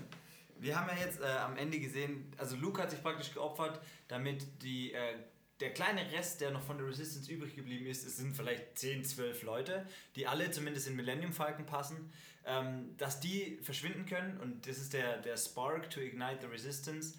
Wir 0.60 0.78
haben 0.78 0.88
ja 0.88 1.04
jetzt 1.04 1.20
äh, 1.20 1.24
am 1.26 1.56
Ende 1.56 1.78
gesehen, 1.78 2.32
also 2.36 2.56
Luke 2.56 2.82
hat 2.82 2.90
sich 2.90 3.00
praktisch 3.02 3.32
geopfert, 3.32 3.80
damit 4.08 4.44
die, 4.62 4.92
äh, 4.92 5.14
der 5.60 5.72
kleine 5.72 6.10
Rest, 6.12 6.40
der 6.40 6.50
noch 6.50 6.62
von 6.62 6.78
der 6.78 6.86
Resistance 6.86 7.30
übrig 7.30 7.54
geblieben 7.56 7.86
ist, 7.86 8.06
es 8.06 8.16
sind 8.16 8.36
vielleicht 8.36 8.78
10, 8.78 9.04
12 9.04 9.42
Leute, 9.42 9.86
die 10.14 10.26
alle 10.26 10.50
zumindest 10.50 10.86
in 10.86 10.96
Millennium 10.96 11.32
Falcon 11.32 11.66
passen, 11.66 12.12
ähm, 12.44 12.96
dass 12.96 13.20
die 13.20 13.58
verschwinden 13.62 14.06
können 14.06 14.38
und 14.40 14.66
das 14.68 14.78
ist 14.78 14.92
der, 14.92 15.18
der 15.18 15.36
Spark 15.36 15.90
to 15.90 16.00
ignite 16.00 16.38
the 16.40 16.46
Resistance, 16.46 17.18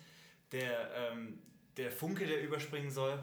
der, 0.52 0.92
ähm, 0.96 1.40
der 1.78 1.92
Funke, 1.92 2.26
der 2.26 2.42
überspringen 2.42 2.92
soll. 2.92 3.22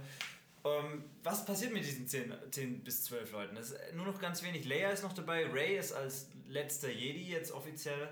Ähm, 0.64 1.04
was 1.22 1.44
passiert 1.44 1.72
mit 1.72 1.84
diesen 1.84 2.06
10, 2.06 2.32
10 2.50 2.84
bis 2.84 3.04
12 3.04 3.32
Leuten? 3.32 3.54
Das 3.54 3.70
ist 3.70 3.94
nur 3.94 4.04
noch 4.04 4.20
ganz 4.20 4.42
wenig. 4.42 4.64
Leia 4.64 4.90
ist 4.90 5.02
noch 5.02 5.12
dabei, 5.12 5.46
Ray 5.46 5.78
ist 5.78 5.92
als 5.92 6.30
letzter 6.48 6.90
Jedi 6.90 7.30
jetzt 7.30 7.52
offiziell 7.52 8.08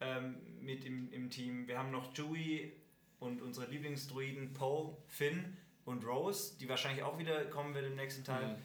ähm, 0.00 0.36
mit 0.60 0.84
im, 0.84 1.12
im 1.12 1.30
Team. 1.30 1.68
Wir 1.68 1.78
haben 1.78 1.90
noch 1.90 2.12
Chewie 2.14 2.72
und 3.20 3.40
unsere 3.42 3.70
Lieblingsdruiden 3.70 4.52
Poe, 4.52 4.96
Finn 5.06 5.56
und 5.84 6.04
Rose, 6.04 6.56
die 6.58 6.68
wahrscheinlich 6.68 7.02
auch 7.02 7.18
wieder 7.18 7.44
kommen 7.46 7.74
wird 7.74 7.86
im 7.86 7.96
nächsten 7.96 8.24
Teil. 8.24 8.58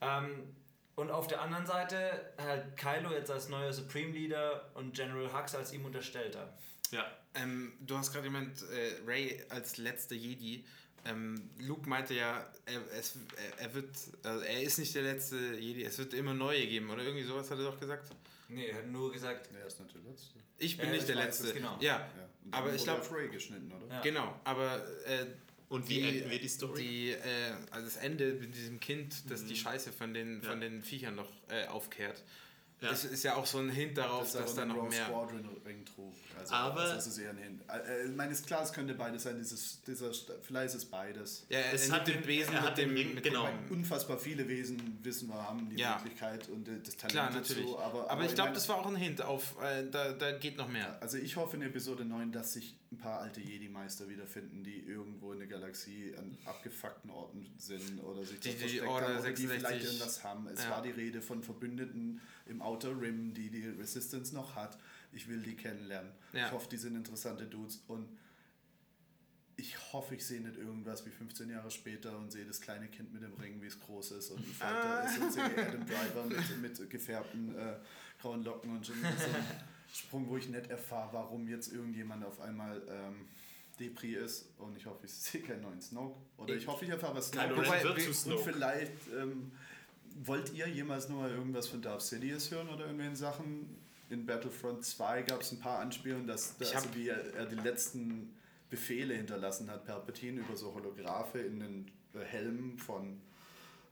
Ähm, 0.00 0.54
und 0.96 1.10
auf 1.10 1.26
der 1.26 1.40
anderen 1.40 1.66
Seite 1.66 2.32
halt 2.38 2.76
Kylo 2.76 3.12
jetzt 3.12 3.30
als 3.30 3.48
neuer 3.48 3.72
Supreme 3.72 4.12
Leader 4.12 4.70
und 4.74 4.94
General 4.94 5.32
Hux 5.32 5.54
als 5.54 5.72
ihm 5.72 5.84
Unterstellter. 5.84 6.52
ja. 6.90 7.04
Ähm, 7.32 7.74
du 7.80 7.96
hast 7.96 8.10
gerade 8.12 8.24
gemeint, 8.24 8.60
äh, 8.72 8.94
Ray 9.06 9.40
als 9.50 9.76
letzter 9.76 10.16
Jedi. 10.16 10.64
Ähm, 11.04 11.48
Luke 11.60 11.88
meinte 11.88 12.12
ja, 12.12 12.44
er, 12.66 12.80
es, 12.98 13.16
er, 13.56 13.66
er 13.66 13.74
wird, 13.74 13.88
also 14.24 14.44
er 14.44 14.62
ist 14.62 14.78
nicht 14.80 14.92
der 14.96 15.02
letzte 15.02 15.36
Jedi, 15.54 15.84
es 15.84 15.96
wird 15.98 16.12
immer 16.12 16.34
neue 16.34 16.66
geben, 16.66 16.90
oder 16.90 17.04
irgendwie 17.04 17.22
sowas 17.22 17.48
hat 17.52 17.58
er 17.58 17.66
doch 17.66 17.78
gesagt. 17.78 18.10
Nee, 18.48 18.66
er 18.66 18.78
hat 18.78 18.86
nur 18.88 19.12
gesagt, 19.12 19.48
Er 19.54 19.64
ist 19.64 19.78
nicht 19.78 19.94
der 19.94 20.02
Letzte. 20.02 20.34
Ich 20.58 20.76
bin 20.76 20.86
Ja, 20.86 20.92
nicht 20.92 21.00
ich 21.02 21.06
der 21.06 21.16
Letzte. 21.24 21.52
genau. 21.54 21.76
Ja, 21.80 21.98
Ja. 21.98 22.28
Und 22.46 22.52
aber 22.54 22.74
ich 22.74 22.82
glaube, 22.82 23.00
auf 23.00 23.12
Ray 23.12 23.28
geschnitten, 23.28 23.70
oder? 23.72 23.86
Ja. 23.94 24.00
genau, 24.00 24.40
aber 24.42 24.84
äh, 25.06 25.26
Und 25.70 25.88
wie 25.88 26.00
enden 26.00 26.28
wir 26.28 26.40
die 26.40 26.48
Story? 26.48 26.82
Die, 26.82 27.10
äh, 27.10 27.52
also 27.70 27.86
das 27.86 27.96
Ende 27.96 28.34
mit 28.34 28.56
diesem 28.56 28.80
Kind, 28.80 29.30
das 29.30 29.46
die 29.46 29.54
Scheiße 29.54 29.92
von 29.92 30.12
den, 30.12 30.42
von 30.42 30.60
den 30.60 30.82
Viechern 30.82 31.14
noch 31.14 31.30
äh, 31.48 31.66
aufkehrt. 31.68 32.24
Ja. 32.80 32.90
Es 32.92 33.04
ist 33.04 33.22
ja 33.24 33.34
auch 33.36 33.44
so 33.44 33.58
ein 33.58 33.68
Hint 33.68 33.98
darauf, 33.98 34.32
dass 34.32 34.54
da 34.54 34.62
aber 34.62 34.72
noch 34.74 34.88
mehr. 34.88 35.04
Squadron 35.06 35.46
Ring 35.66 35.84
trug. 35.84 36.14
Also, 36.38 36.54
Aber- 36.54 36.80
also 36.80 36.96
es 36.96 37.06
ist 37.08 37.18
eher 37.18 37.30
ein 37.30 37.36
Hint. 37.36 37.62
Äh, 37.68 38.06
Ich 38.08 38.16
meine, 38.16 38.32
ist 38.32 38.46
klar, 38.46 38.62
es 38.62 38.72
könnte 38.72 38.94
beides 38.94 39.24
sein. 39.24 39.36
Dieses, 39.38 39.82
dieser, 39.82 40.10
vielleicht 40.42 40.68
ist 40.68 40.74
es 40.76 40.84
beides. 40.86 41.44
Ja, 41.50 41.58
er 41.58 41.74
Es 41.74 41.82
nimmt 41.82 41.94
hat 42.00 42.08
den 42.08 42.22
Besen 42.22 42.54
er 42.54 42.62
hat 42.62 42.78
dem, 42.78 42.88
den 42.88 42.96
Ring- 42.96 43.14
mit 43.14 43.24
genau. 43.24 43.46
dem 43.46 43.76
Unfassbar 43.78 44.16
viele 44.18 44.48
Wesen 44.48 44.98
wissen 45.02 45.28
wir, 45.28 45.34
haben 45.46 45.68
die 45.68 45.76
Ja. 45.76 45.96
Möglichkeit 45.98 46.48
und 46.48 46.66
äh, 46.68 46.80
das 46.82 46.96
Talent 46.96 47.12
Klar, 47.12 47.30
dazu, 47.30 47.52
natürlich. 47.54 47.76
aber, 47.78 48.10
aber, 48.10 48.24
ich 48.24 48.34
glaube, 48.34 48.52
das 48.54 48.66
war 48.70 48.76
auch 48.78 48.86
ein 48.86 48.96
Hint 48.96 49.20
auf, 49.20 49.56
äh, 49.62 49.84
da, 49.90 50.12
da 50.12 50.32
geht 50.32 50.56
noch 50.56 50.68
mehr. 50.68 50.96
Also 51.02 51.18
ich 51.18 51.36
hoffe 51.36 51.56
in 51.56 51.62
Episode 51.62 52.06
9, 52.06 52.32
dass 52.32 52.54
sich 52.54 52.74
ein 52.92 52.96
paar 52.98 53.20
alte 53.20 53.40
Jedi-Meister 53.40 54.08
wiederfinden, 54.08 54.64
die 54.64 54.80
irgendwo 54.80 55.32
in 55.32 55.38
der 55.38 55.48
Galaxie 55.48 56.14
an 56.18 56.36
abgefuckten 56.46 57.10
Orten 57.10 57.46
sind 57.58 58.00
oder 58.02 58.24
sich 58.24 58.40
Die- 58.40 58.48
die 58.50 58.56
versteckt 58.56 58.86
Order 58.86 59.06
haben 59.08 59.18
oder 59.18 59.30
die 59.30 59.36
66. 59.46 59.60
vielleicht 59.68 59.84
irgendwas 59.84 60.24
haben. 60.24 60.46
Es 60.48 60.64
Ja. 60.64 60.70
war 60.70 60.82
die 60.82 60.90
Rede 60.90 61.20
von 61.20 61.42
Verbündeten 61.42 62.20
im 62.46 62.62
Outer 62.70 63.00
Rim, 63.00 63.34
die 63.34 63.50
die 63.50 63.66
Resistance 63.66 64.34
noch 64.34 64.54
hat. 64.54 64.78
Ich 65.12 65.28
will 65.28 65.42
die 65.42 65.56
kennenlernen. 65.56 66.12
Ja. 66.32 66.46
Ich 66.46 66.52
hoffe, 66.52 66.68
die 66.70 66.76
sind 66.76 66.94
interessante 66.96 67.46
Dudes 67.46 67.82
und 67.88 68.08
ich 69.56 69.76
hoffe, 69.92 70.14
ich 70.14 70.26
sehe 70.26 70.40
nicht 70.40 70.56
irgendwas 70.56 71.04
wie 71.04 71.10
15 71.10 71.50
Jahre 71.50 71.70
später 71.70 72.16
und 72.16 72.30
sehe 72.32 72.46
das 72.46 72.60
kleine 72.60 72.88
Kind 72.88 73.12
mit 73.12 73.22
dem 73.22 73.34
Ring, 73.34 73.60
wie 73.60 73.66
es 73.66 73.78
groß 73.78 74.12
ist 74.12 74.30
und 74.30 74.38
ein 74.40 74.54
Fighter 74.54 75.02
Ah. 75.02 75.04
ist 75.04 75.18
und 75.20 75.32
sehe 75.32 75.44
Adam 75.44 75.84
Driver 75.86 76.24
mit, 76.24 76.62
mit 76.78 76.90
gefärbten 76.90 77.54
äh, 77.58 77.74
grauen 78.20 78.42
Locken 78.42 78.70
und 78.76 78.86
so 78.86 78.92
ein 78.94 78.98
Sprung, 79.92 80.28
wo 80.28 80.36
ich 80.38 80.48
nicht 80.48 80.70
erfahre, 80.70 81.12
warum 81.12 81.46
jetzt 81.48 81.72
irgendjemand 81.72 82.24
auf 82.24 82.40
einmal 82.40 82.80
ähm, 82.88 83.26
Depri 83.78 84.14
ist 84.14 84.48
und 84.58 84.76
ich 84.76 84.86
hoffe, 84.86 85.04
ich 85.04 85.12
sehe 85.12 85.42
keinen 85.42 85.62
neuen 85.62 85.80
Snoke 85.82 86.18
oder 86.38 86.54
ich 86.54 86.66
hoffe, 86.66 86.84
ich 86.86 86.90
erfahre 86.90 87.16
was 87.16 87.28
Snoke 87.28 87.56
wird 87.56 88.26
und 88.26 88.40
vielleicht 88.44 88.92
ähm, 89.18 89.52
wollt 90.24 90.52
ihr 90.52 90.66
jemals 90.68 91.08
nur 91.08 91.20
mal 91.22 91.30
irgendwas 91.30 91.68
von 91.68 91.82
Darth 91.82 92.02
Sidious 92.02 92.50
hören 92.50 92.68
oder 92.68 92.80
irgendwelchen 92.82 93.16
Sachen? 93.16 93.76
In 94.08 94.26
Battlefront 94.26 94.84
2 94.84 95.22
gab 95.22 95.40
es 95.40 95.52
ein 95.52 95.60
paar 95.60 95.78
Anspielungen, 95.78 96.26
dass, 96.26 96.56
dass 96.58 96.74
also 96.74 96.88
wie 96.94 97.08
er, 97.08 97.32
er 97.34 97.46
die 97.46 97.54
letzten 97.56 98.34
Befehle 98.68 99.14
hinterlassen 99.14 99.70
hat, 99.70 99.84
Palpatine, 99.84 100.40
über 100.40 100.56
so 100.56 100.74
Holographe 100.74 101.38
in 101.38 101.60
den 101.60 101.90
äh, 102.14 102.24
Helmen 102.24 102.76
von 102.76 103.20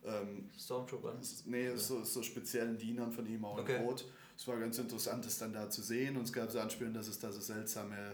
ähm, 0.05 0.49
Stormtrooper. 0.57 1.15
nee, 1.45 1.75
so, 1.75 2.03
so 2.03 2.21
speziellen 2.23 2.77
Dienern 2.77 3.11
von 3.11 3.25
ihm 3.25 3.43
auch 3.45 3.57
Okay. 3.59 3.77
in 3.77 3.83
Rot. 3.83 4.05
es 4.37 4.47
war 4.47 4.57
ganz 4.57 4.77
interessant, 4.77 5.25
das 5.25 5.37
dann 5.37 5.53
da 5.53 5.69
zu 5.69 5.81
sehen. 5.81 6.15
Und 6.17 6.23
es 6.23 6.33
gab 6.33 6.49
so 6.51 6.59
Anspielungen, 6.59 6.95
dass 6.97 7.07
es 7.07 7.19
da 7.19 7.31
so 7.31 7.39
seltsame, 7.41 8.13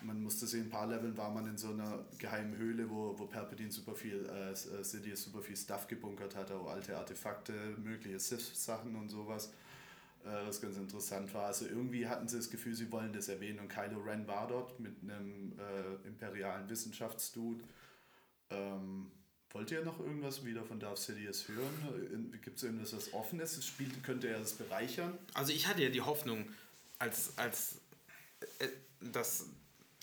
man 0.00 0.22
musste 0.22 0.46
sehen, 0.46 0.66
ein 0.66 0.70
paar 0.70 0.86
Leveln 0.86 1.16
war 1.16 1.30
man 1.30 1.46
in 1.46 1.58
so 1.58 1.70
einer 1.70 2.04
geheimen 2.18 2.56
Höhle, 2.56 2.88
wo, 2.88 3.18
wo 3.18 3.26
Palpatine 3.26 3.70
super 3.70 3.94
viel, 3.94 4.26
äh, 4.26 4.52
äh, 4.52 4.84
Sidious 4.84 5.24
super 5.24 5.42
viel 5.42 5.56
Stuff 5.56 5.88
gebunkert 5.88 6.36
hat, 6.36 6.50
auch 6.52 6.68
alte 6.68 6.96
Artefakte, 6.96 7.52
mögliche 7.82 8.18
Sith-Sachen 8.18 8.94
und 8.94 9.08
sowas. 9.08 9.50
Äh, 10.24 10.46
was 10.46 10.60
ganz 10.60 10.76
interessant 10.76 11.32
war. 11.32 11.46
Also 11.46 11.66
irgendwie 11.66 12.06
hatten 12.06 12.28
sie 12.28 12.36
das 12.36 12.50
Gefühl, 12.50 12.74
sie 12.74 12.90
wollen 12.90 13.12
das 13.12 13.28
erwähnen. 13.28 13.60
Und 13.60 13.68
Kylo 13.68 14.00
Ren 14.00 14.26
war 14.26 14.48
dort 14.48 14.78
mit 14.80 14.96
einem 15.02 15.52
äh, 15.58 16.06
imperialen 16.06 16.68
Wissenschaftsdude. 16.68 17.64
Ähm, 18.50 19.10
wollt 19.50 19.70
ihr 19.70 19.82
noch 19.84 19.98
irgendwas 20.00 20.44
wieder 20.44 20.64
von 20.64 20.80
Darth 20.80 20.98
Sidious 20.98 21.48
hören? 21.48 22.38
Gibt 22.42 22.58
es 22.58 22.64
irgendwas, 22.64 22.94
was 22.94 23.14
offen 23.14 23.40
ist? 23.40 23.56
Das 23.56 23.64
Spiel 23.64 23.90
könnte 24.02 24.28
er 24.28 24.40
das 24.40 24.52
bereichern? 24.54 25.16
Also 25.34 25.52
ich 25.52 25.66
hatte 25.66 25.82
ja 25.82 25.88
die 25.88 26.02
Hoffnung, 26.02 26.44
als, 26.98 27.38
als, 27.38 27.80
äh, 28.58 28.68
das, 29.00 29.46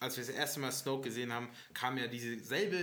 als 0.06 0.18
wir 0.18 0.26
das 0.26 0.34
erste 0.34 0.60
Mal 0.60 0.72
Snoke 0.72 1.10
gesehen 1.10 1.34
haben, 1.34 1.50
kam 1.74 1.98
ja 1.98 2.08
dieselbe 2.08 2.78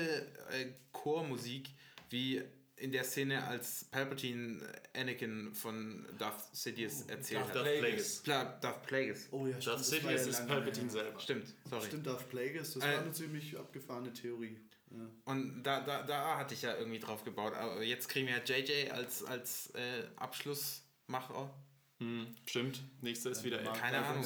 äh, 0.51 0.66
Chormusik 0.93 1.70
wie 2.11 2.43
in 2.77 2.90
der 2.90 3.05
Szene, 3.05 3.47
als 3.47 3.85
Palpatine 3.85 4.61
Anakin 4.94 5.55
von 5.55 6.05
Darth 6.19 6.55
Sidious 6.55 7.03
erzählt 7.03 7.40
Darth 7.43 7.55
hat. 7.55 7.62
Plagueis. 7.62 8.23
Pla 8.23 8.44
Darth 8.61 8.82
Plagueis. 8.82 9.28
Oh 9.31 9.47
ja, 9.47 9.57
Darth 9.59 9.85
Sidious 9.85 10.27
ist 10.27 10.47
Palpatine 10.49 10.90
selber. 10.90 11.20
Stimmt, 11.20 11.55
sorry. 11.70 11.86
Stimmt, 11.86 12.07
Darth 12.07 12.28
Plagueis, 12.28 12.74
das 12.74 12.82
Äh, 12.82 12.93
war 12.93 13.03
eine 13.03 13.12
ziemlich 13.12 13.57
abgefahrene 13.57 14.12
Theorie. 14.12 14.59
Ja. 14.90 15.09
Und 15.24 15.62
da, 15.62 15.81
da, 15.81 16.03
da 16.03 16.36
hatte 16.36 16.55
ich 16.55 16.62
ja 16.62 16.77
irgendwie 16.77 16.99
drauf 16.99 17.23
gebaut. 17.24 17.55
Aber 17.55 17.82
jetzt 17.82 18.09
kriegen 18.09 18.27
wir 18.27 18.36
ja 18.36 18.43
JJ 18.44 18.90
als, 18.90 19.24
als 19.24 19.70
äh, 19.74 20.05
Abschlussmacher. 20.16 21.55
Hm, 22.03 22.27
stimmt. 22.47 22.83
Nächster 23.01 23.31
ist 23.31 23.45
wieder 23.45 23.62
Mag 23.62 23.74
Keine 23.74 24.05
Ahnung. 24.05 24.24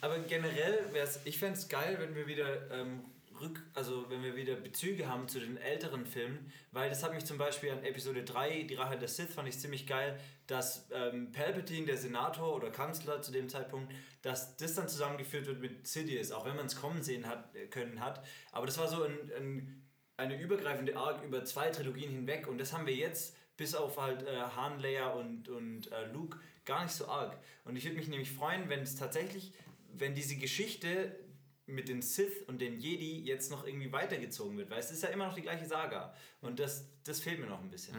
Aber 0.00 0.18
generell 0.20 0.92
wäre 0.92 1.04
es, 1.04 1.18
ich 1.24 1.38
fände 1.38 1.58
es 1.58 1.68
geil, 1.68 1.96
wenn 1.98 2.14
wir 2.14 2.28
wieder 2.28 2.70
ähm, 2.70 3.00
rück, 3.40 3.60
also 3.74 4.08
wenn 4.10 4.22
wir 4.22 4.36
wieder 4.36 4.54
Bezüge 4.54 5.08
haben 5.08 5.26
zu 5.26 5.40
den 5.40 5.56
älteren 5.56 6.06
Filmen, 6.06 6.52
weil 6.70 6.90
das 6.90 7.02
hat 7.02 7.12
mich 7.12 7.24
zum 7.24 7.36
Beispiel 7.36 7.72
an 7.72 7.82
Episode 7.82 8.22
3, 8.22 8.62
die 8.62 8.76
Rache 8.76 8.96
der 8.96 9.08
Sith, 9.08 9.34
fand 9.34 9.48
ich 9.48 9.58
ziemlich 9.58 9.88
geil, 9.88 10.20
dass 10.46 10.88
ähm, 10.92 11.32
Palpatine, 11.32 11.86
der 11.86 11.96
Senator 11.96 12.54
oder 12.54 12.70
Kanzler 12.70 13.22
zu 13.22 13.32
dem 13.32 13.48
Zeitpunkt, 13.48 13.92
dass 14.22 14.56
das 14.56 14.74
dann 14.74 14.88
zusammengeführt 14.88 15.46
wird 15.46 15.60
mit 15.60 15.88
Sidious, 15.88 16.30
auch 16.30 16.46
wenn 16.46 16.54
man 16.54 16.66
es 16.66 16.76
kommen 16.76 17.02
sehen 17.02 17.26
hat, 17.26 17.56
äh, 17.56 17.66
können 17.66 17.98
hat. 17.98 18.24
Aber 18.52 18.66
das 18.66 18.78
war 18.78 18.86
so 18.86 19.02
ein, 19.02 19.18
ein, 19.36 19.82
eine 20.16 20.40
übergreifende 20.40 20.96
Arc 20.96 21.24
über 21.24 21.44
zwei 21.44 21.70
Trilogien 21.70 22.12
hinweg 22.12 22.46
und 22.46 22.58
das 22.58 22.72
haben 22.72 22.86
wir 22.86 22.94
jetzt 22.94 23.36
bis 23.56 23.74
auf 23.74 23.98
halt 23.98 24.22
äh, 24.22 24.36
Han, 24.56 24.78
Leia 24.78 25.08
und, 25.10 25.48
und 25.48 25.90
äh, 25.90 26.06
Luke 26.12 26.38
gar 26.64 26.84
nicht 26.84 26.94
so 26.94 27.08
arg. 27.08 27.38
Und 27.64 27.76
ich 27.76 27.84
würde 27.84 27.96
mich 27.96 28.08
nämlich 28.08 28.30
freuen, 28.30 28.68
wenn 28.68 28.80
es 28.80 28.96
tatsächlich, 28.96 29.52
wenn 29.92 30.14
diese 30.14 30.36
Geschichte 30.36 31.18
mit 31.66 31.88
den 31.88 32.02
Sith 32.02 32.42
und 32.46 32.60
den 32.60 32.78
Jedi 32.78 33.22
jetzt 33.22 33.50
noch 33.50 33.66
irgendwie 33.66 33.90
weitergezogen 33.92 34.58
wird, 34.58 34.70
weil 34.70 34.80
es 34.80 34.90
ist 34.90 35.02
ja 35.02 35.08
immer 35.08 35.26
noch 35.26 35.34
die 35.34 35.42
gleiche 35.42 35.66
Saga 35.66 36.14
und 36.40 36.60
das, 36.60 36.86
das 37.04 37.20
fehlt 37.20 37.40
mir 37.40 37.46
noch 37.46 37.60
ein 37.60 37.70
bisschen. 37.70 37.94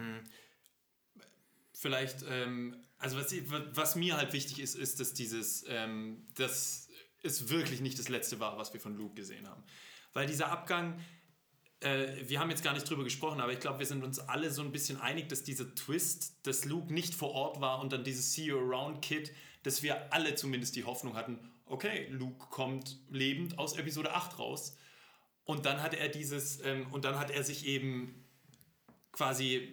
vielleicht, 1.72 2.24
ähm, 2.28 2.76
also 2.98 3.16
was, 3.18 3.34
was 3.74 3.96
mir 3.96 4.16
halt 4.16 4.32
wichtig 4.32 4.60
ist, 4.60 4.74
ist, 4.74 5.00
dass 5.00 5.14
dieses, 5.14 5.64
ähm, 5.68 6.26
dass 6.34 6.88
es 7.22 7.48
wirklich 7.48 7.80
nicht 7.80 7.98
das 7.98 8.08
letzte 8.08 8.40
war, 8.40 8.56
was 8.56 8.72
wir 8.72 8.80
von 8.80 8.96
Luke 8.96 9.14
gesehen 9.14 9.48
haben. 9.48 9.62
Weil 10.12 10.26
dieser 10.26 10.50
Abgang, 10.50 10.98
äh, 11.80 12.28
wir 12.28 12.40
haben 12.40 12.50
jetzt 12.50 12.64
gar 12.64 12.72
nicht 12.72 12.88
drüber 12.88 13.04
gesprochen, 13.04 13.40
aber 13.40 13.52
ich 13.52 13.60
glaube, 13.60 13.78
wir 13.78 13.86
sind 13.86 14.02
uns 14.02 14.18
alle 14.18 14.50
so 14.50 14.62
ein 14.62 14.72
bisschen 14.72 15.00
einig, 15.00 15.28
dass 15.28 15.42
dieser 15.44 15.74
Twist, 15.74 16.36
dass 16.46 16.64
Luke 16.64 16.92
nicht 16.92 17.14
vor 17.14 17.32
Ort 17.32 17.60
war 17.60 17.80
und 17.80 17.92
dann 17.92 18.04
dieses 18.04 18.32
See 18.32 18.44
You 18.44 18.58
Around 18.58 19.02
Kid, 19.02 19.32
dass 19.62 19.82
wir 19.82 20.12
alle 20.12 20.34
zumindest 20.34 20.76
die 20.76 20.84
Hoffnung 20.84 21.14
hatten, 21.14 21.38
okay, 21.66 22.06
Luke 22.10 22.46
kommt 22.50 22.98
lebend 23.10 23.58
aus 23.58 23.76
Episode 23.76 24.14
8 24.14 24.38
raus. 24.38 24.76
Und 25.44 25.66
dann 25.66 25.82
hat 25.82 25.94
er 25.94 26.08
dieses, 26.08 26.64
ähm, 26.64 26.92
und 26.92 27.04
dann 27.04 27.18
hat 27.18 27.30
er 27.30 27.44
sich 27.44 27.66
eben 27.66 28.24
quasi 29.12 29.72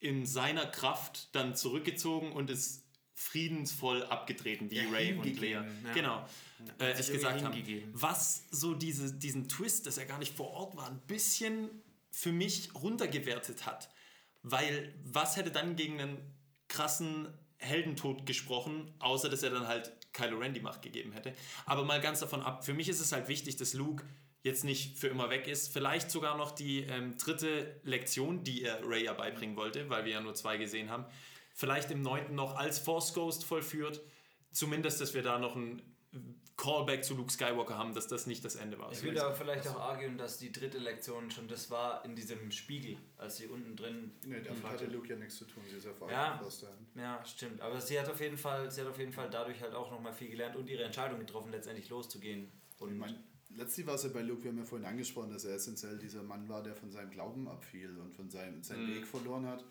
in 0.00 0.26
seiner 0.26 0.66
Kraft 0.66 1.34
dann 1.34 1.54
zurückgezogen 1.54 2.32
und 2.32 2.50
ist 2.50 2.84
friedensvoll 3.14 4.04
abgetreten, 4.04 4.70
wie 4.70 4.76
Ja, 4.76 4.90
Ray 4.90 5.14
und 5.14 5.40
Lea 5.40 5.52
ja. 5.52 5.64
genau, 5.94 6.26
äh, 6.78 6.92
es 6.92 7.10
gesagt 7.10 7.42
haben. 7.42 7.90
Was 7.92 8.44
so 8.50 8.74
diese, 8.74 9.12
diesen 9.12 9.48
Twist, 9.48 9.86
dass 9.86 9.98
er 9.98 10.06
gar 10.06 10.18
nicht 10.18 10.36
vor 10.36 10.50
Ort 10.50 10.76
war, 10.76 10.88
ein 10.88 11.00
bisschen 11.06 11.70
für 12.10 12.32
mich 12.32 12.74
runtergewertet 12.74 13.66
hat. 13.66 13.90
Weil 14.42 14.94
was 15.04 15.36
hätte 15.36 15.50
dann 15.50 15.76
gegen 15.76 16.00
einen 16.00 16.18
krassen 16.68 17.28
Heldentod 17.58 18.26
gesprochen, 18.26 18.92
außer 18.98 19.28
dass 19.28 19.42
er 19.42 19.50
dann 19.50 19.66
halt 19.66 19.92
Kylo 20.12 20.38
Ren 20.38 20.54
die 20.54 20.60
Macht 20.60 20.82
gegeben 20.82 21.12
hätte. 21.12 21.34
Aber 21.64 21.84
mal 21.84 22.00
ganz 22.00 22.20
davon 22.20 22.42
ab, 22.42 22.64
für 22.64 22.74
mich 22.74 22.88
ist 22.88 23.00
es 23.00 23.12
halt 23.12 23.28
wichtig, 23.28 23.56
dass 23.56 23.74
Luke 23.74 24.04
jetzt 24.42 24.64
nicht 24.64 24.98
für 24.98 25.08
immer 25.08 25.28
weg 25.28 25.48
ist. 25.48 25.72
Vielleicht 25.72 26.10
sogar 26.10 26.36
noch 26.36 26.52
die 26.52 26.80
ähm, 26.80 27.18
dritte 27.18 27.80
Lektion, 27.82 28.44
die 28.44 28.62
er 28.62 28.80
Ray 28.82 29.04
ja 29.04 29.12
beibringen 29.12 29.56
wollte, 29.56 29.90
weil 29.90 30.04
wir 30.04 30.12
ja 30.12 30.20
nur 30.20 30.34
zwei 30.34 30.56
gesehen 30.56 30.88
haben. 30.88 31.04
Vielleicht 31.52 31.90
im 31.90 32.02
neunten 32.02 32.34
noch 32.34 32.54
als 32.56 32.78
Force 32.78 33.12
Ghost 33.12 33.44
vollführt. 33.44 34.00
Zumindest, 34.52 35.00
dass 35.00 35.14
wir 35.14 35.22
da 35.22 35.38
noch 35.38 35.56
ein 35.56 35.82
Callback 36.56 37.04
zu 37.04 37.14
Luke 37.14 37.30
Skywalker 37.30 37.76
haben, 37.76 37.94
dass 37.94 38.08
das 38.08 38.26
nicht 38.26 38.42
das 38.44 38.56
Ende 38.56 38.78
war. 38.78 38.90
Ich 38.90 39.02
würde 39.02 39.22
aber 39.22 39.34
vielleicht 39.34 39.68
auch 39.68 39.78
argen, 39.78 40.16
dass 40.16 40.38
die 40.38 40.50
dritte 40.50 40.78
Lektion 40.78 41.30
schon 41.30 41.48
das 41.48 41.70
war 41.70 42.02
in 42.06 42.16
diesem 42.16 42.50
Spiegel, 42.50 42.96
als 43.18 43.36
sie 43.36 43.46
unten 43.46 43.76
drin. 43.76 44.12
Nee, 44.24 44.40
damit 44.40 44.64
hatte 44.64 44.86
Luke 44.86 45.06
ja 45.08 45.16
nichts 45.16 45.36
zu 45.36 45.44
tun, 45.44 45.62
sie 45.68 45.76
ist 45.76 45.86
vor 45.98 46.10
Ja. 46.10 46.40
Ja, 46.94 47.22
stimmt. 47.26 47.60
Aber 47.60 47.78
sie 47.80 48.00
hat 48.00 48.08
auf 48.08 48.20
jeden 48.20 48.38
Fall, 48.38 48.70
sie 48.70 48.80
hat 48.80 48.88
auf 48.88 48.98
jeden 48.98 49.12
Fall 49.12 49.28
dadurch 49.28 49.60
halt 49.60 49.74
auch 49.74 49.90
nochmal 49.90 50.14
viel 50.14 50.30
gelernt 50.30 50.56
und 50.56 50.66
ihre 50.68 50.84
Entscheidung 50.84 51.18
getroffen, 51.18 51.50
letztendlich 51.50 51.90
loszugehen. 51.90 52.50
Und 52.78 52.92
Ich 52.92 52.98
meine, 52.98 53.22
letztlich 53.50 53.86
war 53.86 53.96
es 53.96 54.04
ja 54.04 54.08
bei 54.08 54.22
Luke, 54.22 54.42
wir 54.44 54.50
haben 54.50 54.58
ja 54.58 54.64
vorhin 54.64 54.86
angesprochen, 54.86 55.30
dass 55.32 55.44
er 55.44 55.56
essentiell 55.56 55.98
dieser 55.98 56.22
Mann 56.22 56.48
war, 56.48 56.62
der 56.62 56.74
von 56.74 56.90
seinem 56.90 57.10
Glauben 57.10 57.48
abfiel 57.48 57.98
und 57.98 58.14
von 58.14 58.30
seinem, 58.30 58.62
seinen 58.62 58.86
Mhm. 58.90 58.94
Weg 58.96 59.06
verloren 59.06 59.46
hat. 59.46 59.62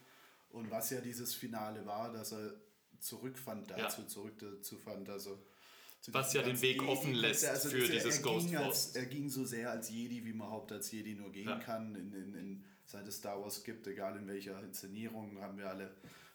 Und 0.50 0.70
was 0.70 0.92
ja 0.92 1.02
dieses 1.02 1.34
Finale 1.34 1.84
war, 1.88 2.14
dass 2.14 2.32
er 2.32 2.54
zurückfand 3.00 3.72
dazu, 3.72 4.02
Ja. 4.02 4.08
zurück 4.08 4.38
dazu 4.40 4.78
fand, 4.78 5.10
also 5.10 5.44
Was 6.12 6.34
ja 6.34 6.42
den 6.42 6.62
Weg 6.62 6.82
Jedi- 6.82 6.88
offen 6.88 7.14
lässt 7.14 7.46
also 7.46 7.70
für 7.70 7.88
dieses 7.88 8.18
er 8.18 8.24
Ghost 8.24 8.48
ging, 8.48 8.58
als, 8.58 8.96
er 8.96 9.06
ging 9.06 9.30
so 9.30 9.44
sehr 9.46 9.72
als 9.72 9.90
Jedi, 9.90 10.24
wie 10.26 10.34
man 10.34 10.48
überhaupt 10.48 10.72
als 10.72 10.92
Jedi 10.92 11.16
nur 11.16 11.32
gehen 11.32 11.48
Ja. 11.50 11.58
kann, 11.60 11.96
in, 11.96 12.14
in, 12.14 12.34
in, 12.36 12.64
seit 12.86 13.08
es 13.08 13.18
Star 13.18 13.42
Wars 13.42 13.64
gibt, 13.64 13.88
egal 13.88 14.18
in 14.18 14.28
welcher 14.28 14.62
Inszenierung, 14.64 15.40
haben 15.42 15.58
wir 15.58 15.70
alle 15.70 15.86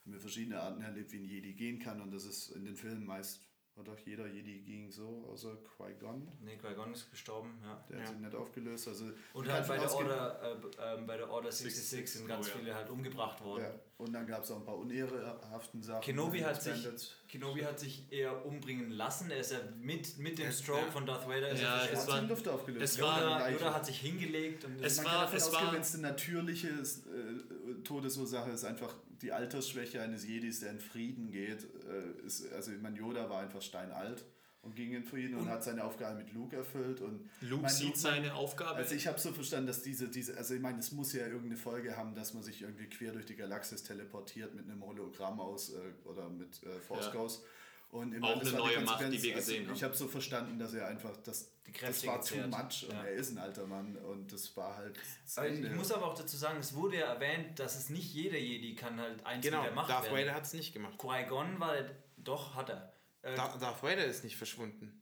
haben 0.05 0.13
wir 0.15 0.21
verschiedene 0.21 0.61
Arten 0.61 0.83
erlebt, 0.83 1.13
wie 1.13 1.19
ein 1.19 1.25
Jedi 1.25 1.53
gehen 1.53 1.79
kann 1.79 2.01
und 2.01 2.11
das 2.11 2.25
ist 2.25 2.51
in 2.51 2.65
den 2.65 2.75
Filmen 2.75 3.05
meist, 3.05 3.43
hat 3.77 3.87
doch 3.87 3.99
jeder 4.05 4.27
Jedi 4.27 4.61
ging 4.61 4.91
so, 4.91 5.27
außer 5.31 5.57
Qui-Gon. 5.77 6.27
Nee, 6.41 6.57
Qui-Gon 6.57 6.93
ist 6.93 7.11
gestorben, 7.11 7.59
ja. 7.63 7.85
Der 7.89 8.01
hat 8.01 8.09
sich 8.09 8.17
nicht 8.19 8.35
aufgelöst. 8.35 8.89
Also 8.89 9.07
Und 9.33 9.49
halt 9.49 9.67
kann 9.67 9.69
bei 9.69 9.79
der, 9.79 9.95
Order, 9.95 10.43
äh, 10.43 10.95
ähm, 10.99 11.07
bei 11.07 11.17
der 11.17 11.31
Order 11.31 11.53
66 11.53 12.11
sind 12.11 12.27
ganz 12.29 12.47
oh 12.47 12.51
ja. 12.51 12.57
viele 12.59 12.75
halt 12.75 12.91
umgebracht 12.91 13.43
worden. 13.43 13.67
Und 14.01 14.13
dann 14.15 14.27
gab 14.27 14.43
es 14.43 14.51
auch 14.51 14.57
ein 14.57 14.65
paar 14.65 14.79
unehrehaften 14.79 15.83
Sachen. 15.83 16.01
Kenobi 16.03 16.41
hat, 16.41 16.63
sich. 16.63 16.89
Kenobi 17.29 17.61
hat 17.65 17.79
sich 17.79 18.11
eher 18.11 18.45
umbringen 18.47 18.91
lassen. 18.91 19.31
Er 19.31 19.39
ist 19.41 19.53
ja 19.53 19.59
mit, 19.81 20.19
mit 20.19 20.39
dem 20.39 20.51
Stroke 20.51 20.87
ja. 20.87 20.91
von 20.91 21.05
Darth 21.07 21.29
Vader. 21.29 21.51
Ist 21.51 21.61
Ja, 21.63 21.79
er 21.79 21.85
es 21.85 21.91
Er 21.91 21.97
war- 22.09 22.15
sich 22.15 22.23
in 22.23 22.29
Luft 22.29 22.49
aufgelöst. 22.49 22.83
es 22.85 22.97
Ja, 22.97 23.05
war- 23.05 23.51
Yoda, 23.51 23.75
hat 23.75 23.85
sich 23.87 23.99
hingelegt 24.01 24.65
und 24.65 24.81
Es 24.83 24.93
ist 24.93 24.97
Man 25.05 25.07
war- 25.13 25.27
kann 25.27 25.37
es 25.37 25.45
ausgehen, 25.45 25.67
war- 25.67 25.73
wenn 25.75 25.81
es 25.83 25.95
eine 25.95 26.03
natürliche 26.09 26.69
äh, 26.69 27.83
Todesursache 27.85 28.51
ist, 28.51 28.65
einfach 28.65 28.95
die 29.23 29.33
Altersschwäche 29.33 30.01
eines 30.01 30.27
Jedis, 30.27 30.61
der 30.61 30.71
in 30.71 30.81
Frieden 30.81 31.31
geht. 31.31 31.65
Äh, 31.85 32.27
ist, 32.27 32.51
also, 32.53 32.73
ich 32.73 32.81
meine, 32.81 32.97
Yoda 32.97 33.29
war 33.29 33.41
einfach 33.43 33.61
steinalt 33.63 34.25
und 34.63 34.77
ging 34.77 34.93
in 34.93 35.03
Frieden 35.05 35.37
und, 35.37 35.49
hat 35.49 35.65
seine 35.65 35.85
Aufgabe 35.85 36.19
mit 36.19 36.33
Luke 36.33 36.55
erfüllt. 36.57 37.01
Und 37.01 37.29
Luke 37.41 37.63
mein, 37.63 37.71
sieht 37.73 37.97
seine 37.97 38.35
Aufgabe. 38.35 38.77
Also 38.77 38.95
ich 38.95 39.07
habe 39.07 39.19
so 39.19 39.33
verstanden, 39.33 39.67
dass 39.69 39.83
diese, 39.83 40.09
diese, 40.09 40.37
also 40.37 40.55
ich 40.55 40.61
meine, 40.61 40.79
es 40.79 40.93
muss 40.93 41.13
ja 41.15 41.27
irgendeine 41.27 41.57
Folge 41.57 41.97
haben, 41.97 42.15
dass 42.15 42.35
man 42.35 42.43
sich 42.43 42.61
irgendwie 42.63 42.87
quer 42.89 43.13
durch 43.13 43.27
die 43.27 43.37
Galaxis 43.37 43.83
teleportiert 43.83 44.55
mit 44.55 44.67
einem 44.67 44.85
Hologramm 44.85 45.41
aus 45.41 45.71
äh, 45.73 45.79
oder 46.09 46.29
mit 46.29 46.63
äh, 46.63 46.79
Force 46.81 47.07
Ja. 47.07 47.13
Ghost. 47.13 47.43
Und 47.91 48.15
ich 48.15 48.23
Auch 48.23 48.41
eine 48.41 48.53
neue 48.53 48.81
Macht, 48.83 49.01
die 49.13 49.21
wir 49.21 49.35
gesehen 49.35 49.63
also 49.63 49.73
Ich 49.75 49.83
haben. 49.83 49.89
habe 49.91 49.97
so 49.97 50.07
verstanden, 50.07 50.59
dass 50.61 50.75
er 50.75 50.87
einfach, 50.87 51.17
das, 51.25 51.51
Die 51.67 51.73
das 51.73 52.07
war 52.07 52.21
too 52.21 52.37
gezehrt. 52.37 52.51
much 52.51 52.85
und 52.89 52.93
Ja. 52.95 53.03
er 53.05 53.13
ist 53.15 53.33
ein 53.33 53.39
alter 53.39 53.67
Mann 53.67 53.97
und 53.97 54.33
das 54.33 54.57
war 54.57 54.77
halt 54.77 54.97
ich 55.27 55.37
Ende. 55.39 55.71
muss 55.71 55.91
aber 55.91 56.07
auch 56.07 56.15
dazu 56.15 56.37
sagen, 56.37 56.59
es 56.61 56.73
wurde 56.75 56.99
ja 56.99 57.07
erwähnt, 57.13 57.59
dass 57.59 57.77
es 57.77 57.91
nicht 57.91 58.15
jeder 58.15 58.39
Jedi 58.39 58.77
kann 58.77 59.01
halt 59.01 59.27
eins 59.27 59.45
Genau, 59.45 59.63
der 59.65 59.73
Macht 59.73 59.91
Darth 59.91 60.05
werden. 60.05 60.19
Vader 60.19 60.35
hat 60.35 60.45
es 60.45 60.53
nicht 60.53 60.73
gemacht. 60.73 60.99
Qui-Gon 60.99 61.59
war, 61.59 61.75
doch, 62.19 62.55
hat 62.55 62.69
er. 62.71 62.90
Äh, 63.23 63.35
Da 63.35 63.57
Darth 63.59 63.83
Vader 63.83 64.05
ist 64.05 64.25
nicht 64.25 64.37
verschwunden. 64.37 64.97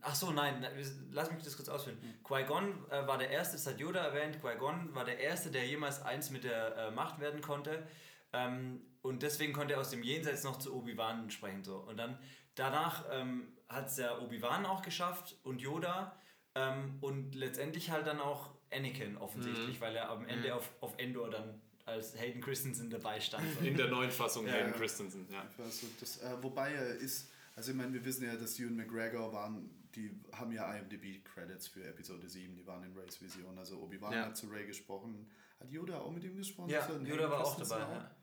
Ach 0.00 0.14
so, 0.14 0.32
nein, 0.32 0.66
lass 1.12 1.30
mich 1.30 1.42
das 1.42 1.56
kurz 1.56 1.68
ausführen. 1.68 1.98
Qui-Gon 2.24 2.90
äh, 2.90 3.06
war 3.06 3.16
der 3.16 3.30
Erste, 3.30 3.56
das 3.56 3.66
hat 3.66 3.78
Yoda 3.78 4.04
erwähnt, 4.04 4.38
Qui-Gon 4.40 4.94
war 4.94 5.04
der 5.04 5.18
Erste, 5.18 5.50
der 5.50 5.66
jemals 5.66 6.02
eins 6.02 6.30
mit 6.30 6.44
der 6.44 6.76
äh, 6.76 6.90
Macht 6.90 7.20
werden 7.20 7.40
konnte. 7.40 7.86
Ähm, 8.32 8.82
und 9.02 9.22
deswegen 9.22 9.52
konnte 9.52 9.74
er 9.74 9.80
aus 9.80 9.90
dem 9.90 10.02
Jenseits 10.02 10.44
noch 10.44 10.58
zu 10.58 10.74
Obi-Wan 10.74 11.30
sprechen. 11.30 11.62
So. 11.64 11.76
Und 11.76 11.96
dann 11.96 12.18
danach 12.54 13.04
ähm, 13.10 13.52
hat 13.68 13.88
es 13.88 13.96
ja 13.96 14.18
Obi-Wan 14.18 14.66
auch 14.66 14.82
geschafft 14.82 15.36
und 15.42 15.60
Yoda 15.60 16.18
ähm, 16.54 16.98
und 17.00 17.34
letztendlich 17.34 17.90
halt 17.90 18.06
dann 18.06 18.20
auch 18.20 18.50
Anakin 18.72 19.16
offensichtlich, 19.16 19.80
weil 19.80 19.94
er 19.96 20.10
am 20.10 20.26
Ende 20.26 20.54
auf, 20.54 20.68
auf 20.80 20.94
Endor 20.98 21.30
dann 21.30 21.60
als 21.86 22.18
Hayden 22.18 22.40
Christensen 22.40 22.90
dabei 22.90 23.20
stand. 23.20 23.44
So. 23.58 23.64
in 23.64 23.76
der 23.76 23.88
neuen 23.88 24.10
Fassung 24.10 24.46
Ja, 24.46 24.54
Hayden 24.54 24.72
ja. 24.72 24.76
Christensen, 24.78 25.28
ja. 25.30 25.44
Also 25.58 25.86
das, 26.00 26.18
äh, 26.22 26.42
wobei 26.42 26.72
er 26.72 26.86
ist, 26.96 27.30
Also 27.56 27.70
ich 27.70 27.76
meine, 27.76 27.92
wir 27.92 28.04
wissen 28.04 28.24
ja, 28.24 28.34
dass 28.36 28.58
Ewan 28.58 28.76
McGregor 28.76 29.32
waren, 29.32 29.70
die 29.94 30.10
haben 30.32 30.52
ja 30.52 30.72
IMDb-Credits 30.74 31.68
für 31.68 31.84
Episode 31.84 32.28
7, 32.28 32.56
die 32.56 32.66
waren 32.66 32.82
in 32.82 32.96
Rays 32.98 33.20
Vision. 33.20 33.56
Also 33.58 33.78
Obi-Wan 33.80 34.12
Ja. 34.12 34.26
hat 34.26 34.36
zu 34.36 34.48
Ray 34.48 34.66
gesprochen. 34.66 35.30
Hat 35.60 35.70
Yoda 35.70 36.00
auch 36.00 36.10
mit 36.10 36.24
ihm 36.24 36.36
gesprochen? 36.36 36.68
Ja, 36.70 36.88
Yoda 36.90 37.30
war 37.30 37.44
auch 37.44 37.56
dabei. 37.56 37.78
Ja. 37.78 38.16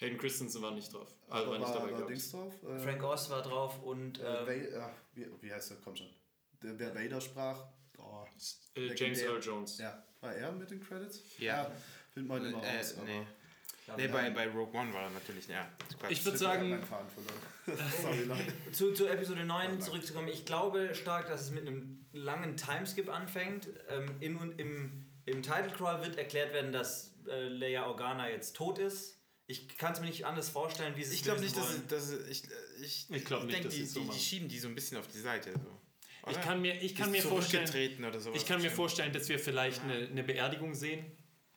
Hayden 0.00 0.18
Christensen 0.18 0.62
war 0.62 0.72
nicht 0.72 0.92
drauf. 0.92 1.14
Also 1.28 1.44
Aber 1.44 1.52
war 1.52 1.58
nicht 1.58 1.68
war, 1.68 1.86
dabei, 1.86 2.00
war. 2.00 2.06
Dings 2.08 2.30
drauf? 2.30 2.54
Äh, 2.64 2.78
Frank 2.78 3.02
Oz 3.04 3.30
war 3.30 3.42
drauf 3.42 3.82
und 3.82 4.18
äh, 4.18 4.44
äh, 4.64 4.88
wie, 5.14 5.26
wie 5.40 5.52
heißt 5.52 5.70
er? 5.72 5.76
Komm 5.84 5.94
schon. 5.94 6.08
Der, 6.62 6.78
wer 6.78 6.94
Vader 6.94 7.20
sprach. 7.20 7.64
Oh, 7.98 8.24
Äh, 8.76 8.94
James. 8.94 9.20
Earl 9.20 9.40
Jones. 9.42 9.78
Ja, 9.78 10.02
war 10.20 10.34
er 10.34 10.50
mit 10.52 10.70
den 10.70 10.80
Credits? 10.82 11.22
Ja. 11.38 11.70
Findet 12.12 12.28
man 12.28 12.44
immer 12.44 12.62
Äh, 12.64 12.78
raus. 12.78 12.94
aber 12.96 13.04
nee. 13.06 13.26
Ja, 13.86 13.96
Nee, 13.96 14.06
ja. 14.06 14.12
bei, 14.12 14.30
bei 14.30 14.46
Rogue 14.48 14.78
One 14.78 14.92
war 14.94 15.02
er 15.02 15.10
natürlich, 15.10 15.46
ja. 15.48 15.68
Ich 16.08 16.24
würde 16.24 16.34
Ich 16.34 16.40
sagen. 16.40 16.82
Sorry, 18.02 18.28
zu, 18.72 18.92
zu 18.92 19.06
Episode 19.06 19.44
9 19.44 19.80
zurückzukommen, 19.80 20.28
ich 20.28 20.44
glaube 20.44 20.94
stark, 20.94 21.28
dass 21.28 21.42
es 21.42 21.50
mit 21.50 21.66
einem 21.66 22.06
langen 22.12 22.56
Timeskip 22.56 23.08
anfängt. 23.08 23.68
Ähm, 23.88 24.10
in, 24.20 24.36
und 24.36 24.58
im, 24.60 25.06
Im 25.26 25.42
Title 25.42 25.70
Crawl 25.76 26.02
wird 26.02 26.16
erklärt 26.16 26.52
werden, 26.52 26.72
dass 26.72 27.14
äh, 27.28 27.48
Leia 27.48 27.86
Organa 27.86 28.30
jetzt 28.30 28.54
tot 28.56 28.78
ist. 28.78 29.20
Ich 29.46 29.76
kann 29.76 29.92
es 29.92 30.00
mir 30.00 30.06
nicht 30.06 30.24
anders 30.24 30.48
vorstellen, 30.48 30.96
wie 30.96 31.04
sie 31.04 31.10
es 31.10 31.14
Ich 31.16 31.24
glaube 31.24 31.40
nicht, 31.40 31.56
dass, 31.56 31.68
wollen. 31.68 31.88
dass 31.88 32.12
ich, 32.28 32.44
ich, 32.82 33.06
Ich 33.10 33.24
glaub 33.26 33.44
nicht, 33.44 33.64
dass 33.64 33.72
die, 33.74 33.80
sie 33.80 33.84
es 33.84 33.94
so 33.94 34.00
die, 34.00 34.10
die 34.10 34.18
schieben 34.18 34.48
die 34.48 34.58
so 34.58 34.68
ein 34.68 34.74
bisschen 34.74 34.96
auf 34.96 35.06
die 35.06 35.20
Seite. 35.20 35.52
So. 35.52 36.30
Ich 36.30 36.40
kann 36.40 36.62
mir, 36.62 36.80
ich 36.82 36.94
kann 36.94 37.10
mir 37.10 37.20
vorstellen, 37.22 37.66
zurückgetreten 37.66 38.04
oder 38.06 38.18
sowas. 38.18 38.40
ich 38.40 38.46
kann 38.46 38.62
mir 38.62 38.70
vorstellen, 38.70 39.12
dass 39.12 39.28
wir 39.28 39.38
vielleicht 39.38 39.82
eine, 39.82 40.06
eine 40.06 40.24
Beerdigung 40.24 40.74
sehen. 40.74 41.04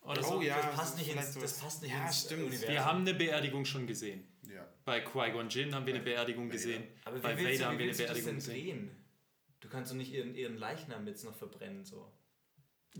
Oder 0.07 0.23
so. 0.23 0.37
Oh 0.37 0.41
ja, 0.41 0.55
das 0.61 0.75
passt 0.75 0.97
nicht 0.97 1.13
ins, 1.13 1.33
das 1.33 1.59
passt 1.59 1.81
nicht 1.81 1.91
Ja, 1.93 2.05
ins 2.05 2.21
stimmt. 2.25 2.43
Universum. 2.43 2.69
Wir 2.69 2.85
haben 2.85 3.01
eine 3.01 3.13
Beerdigung 3.13 3.65
schon 3.65 3.87
gesehen. 3.87 4.27
Ja. 4.49 4.67
Bei 4.85 5.01
Qui-Gon 5.01 5.49
Jinn 5.49 5.75
haben 5.75 5.85
wir 5.85 5.93
eine 5.95 6.03
Beerdigung 6.03 6.49
gesehen. 6.49 6.83
Aber 7.05 7.19
Bei 7.19 7.37
Vader 7.37 7.57
du, 7.57 7.65
haben 7.65 7.77
wir 7.77 7.85
eine 7.85 7.93
Beerdigung 7.93 8.25
denn 8.25 8.35
gesehen. 8.35 8.53
drehen? 8.53 8.91
Du 9.59 9.67
kannst 9.69 9.91
doch 9.91 9.97
nicht 9.97 10.13
ihren, 10.13 10.33
ihren 10.35 10.57
Leichnam 10.57 11.05
jetzt 11.07 11.23
noch 11.25 11.35
verbrennen. 11.35 11.83
So. 11.83 12.11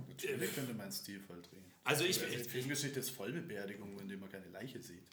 Natürlich 0.08 0.54
könnte 0.54 0.74
man 0.74 0.92
Stil 0.92 1.20
voll 1.22 1.42
drehen. 1.42 1.64
Also 1.84 2.04
ich, 2.04 2.20
Also 2.22 2.36
die 2.36 2.42
ich, 2.42 2.48
Filmgeschichte 2.48 3.00
ist 3.00 3.10
voll 3.12 3.32
mit 3.32 3.48
Beerdigungen, 3.48 3.98
in 4.00 4.08
denen 4.08 4.20
man 4.22 4.30
keine 4.30 4.48
Leiche 4.50 4.80
sieht. 4.82 5.08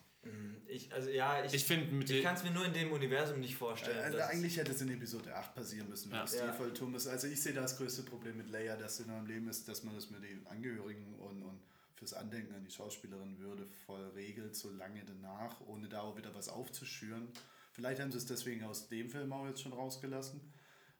Ich, 0.66 0.90
also, 0.90 1.10
ja, 1.10 1.44
ich, 1.44 1.52
ich 1.52 1.70
ich 1.70 2.22
kann 2.22 2.34
es 2.34 2.42
mir 2.42 2.50
nur 2.50 2.64
in 2.64 2.72
dem 2.72 2.90
Universum 2.92 3.40
nicht 3.40 3.56
vorstellen. 3.56 3.98
Also 3.98 4.16
dass- 4.16 4.30
eigentlich 4.30 4.56
hätte 4.56 4.72
es 4.72 4.80
in 4.80 4.88
Episode 4.88 5.34
8 5.36 5.54
passieren 5.54 5.86
müssen, 5.90 6.10
wenn 6.10 6.16
Ja. 6.18 6.24
es 6.24 6.32
Ja. 6.34 6.38
stilvoll 6.44 6.72
tun 6.72 6.92
muss. 6.92 7.06
Also 7.06 7.26
ich 7.26 7.42
sehe 7.42 7.52
das 7.52 7.76
größte 7.76 8.04
Problem 8.04 8.38
mit 8.38 8.48
Leia, 8.48 8.74
das 8.76 9.00
in 9.00 9.10
ihrem 9.10 9.26
Leben 9.26 9.48
ist, 9.48 9.68
dass 9.68 9.82
man 9.84 9.94
das 9.94 10.08
mit 10.08 10.22
den 10.24 10.46
Angehörigen 10.46 11.14
und, 11.16 11.42
und 11.42 11.60
fürs 11.94 12.14
Andenken 12.14 12.54
an 12.54 12.64
die 12.64 12.70
Schauspielerin 12.70 13.38
würdevoll 13.38 14.08
regelt, 14.14 14.56
so 14.56 14.70
lange 14.70 15.04
danach, 15.04 15.60
ohne 15.66 15.88
da 15.88 16.02
auch 16.02 16.16
wieder 16.16 16.34
was 16.34 16.48
aufzuschüren. 16.48 17.28
Vielleicht 17.72 18.00
haben 18.00 18.12
sie 18.12 18.18
es 18.18 18.26
deswegen 18.26 18.64
aus 18.64 18.88
dem 18.88 19.10
Film 19.10 19.32
auch 19.32 19.46
jetzt 19.46 19.62
schon 19.62 19.72
rausgelassen, 19.72 20.40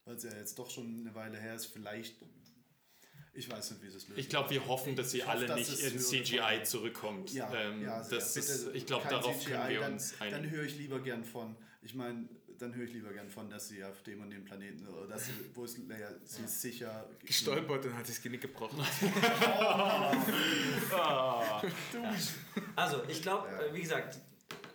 weil 0.04 0.16
es 0.16 0.24
ja 0.24 0.34
jetzt 0.34 0.58
doch 0.58 0.70
schon 0.70 1.00
eine 1.00 1.14
Weile 1.14 1.38
her 1.38 1.54
ist. 1.54 1.66
Vielleicht, 1.66 2.16
ich 3.34 3.50
weiß 3.50 3.70
nicht, 3.72 3.82
wie 3.82 3.88
sie 3.90 3.96
es 3.96 4.08
lösen. 4.08 4.18
Ich 4.20 4.28
glaube, 4.28 4.50
wir 4.50 4.66
hoffen, 4.66 4.94
dass 4.96 5.10
sie 5.10 5.18
Ich 5.18 5.26
hoffe, 5.26 5.36
alle 5.38 5.46
dass 5.46 5.58
nicht 5.58 5.80
in 5.82 5.98
CGI 5.98 6.62
zurückkommt. 6.64 7.32
Ja, 7.32 7.52
ähm, 7.54 7.82
ja 7.82 8.02
sehr. 8.02 8.18
das 8.18 8.36
ist, 8.36 8.68
ich 8.74 8.86
glaube, 8.86 9.02
kein 9.04 9.12
darauf 9.12 9.38
CGI, 9.38 9.50
können 9.52 9.68
wir 9.70 9.80
dann, 9.80 9.92
uns 9.94 10.14
Dann 10.18 10.32
einigen. 10.34 10.50
höre 10.54 10.64
ich 10.64 10.76
lieber 10.78 11.00
gern 11.00 11.24
von, 11.24 11.56
ich 11.82 11.94
meine, 11.94 12.28
dann 12.58 12.72
höre 12.74 12.84
ich 12.84 12.92
lieber 12.92 13.12
gern 13.12 13.28
von, 13.28 13.50
dass 13.50 13.68
sie 13.68 13.82
auf 13.82 14.00
dem 14.04 14.20
und 14.22 14.30
dem 14.30 14.44
Planeten, 14.44 14.86
oder 14.86 15.08
dass 15.08 15.26
sie, 15.26 15.32
wo 15.54 15.64
ist 15.64 15.76
Leia, 15.88 16.08
sie 16.24 16.44
ist 16.44 16.62
sicher 16.62 17.04
Gestolpert 17.24 17.84
und 17.86 17.96
hat 17.96 18.08
das 18.08 18.22
Genick 18.22 18.42
gebrochen. 18.42 18.78
Also, 22.76 23.02
ich 23.08 23.22
glaube, 23.22 23.48
Ja. 23.50 23.62
äh, 23.62 23.74
wie 23.74 23.80
gesagt, 23.80 24.18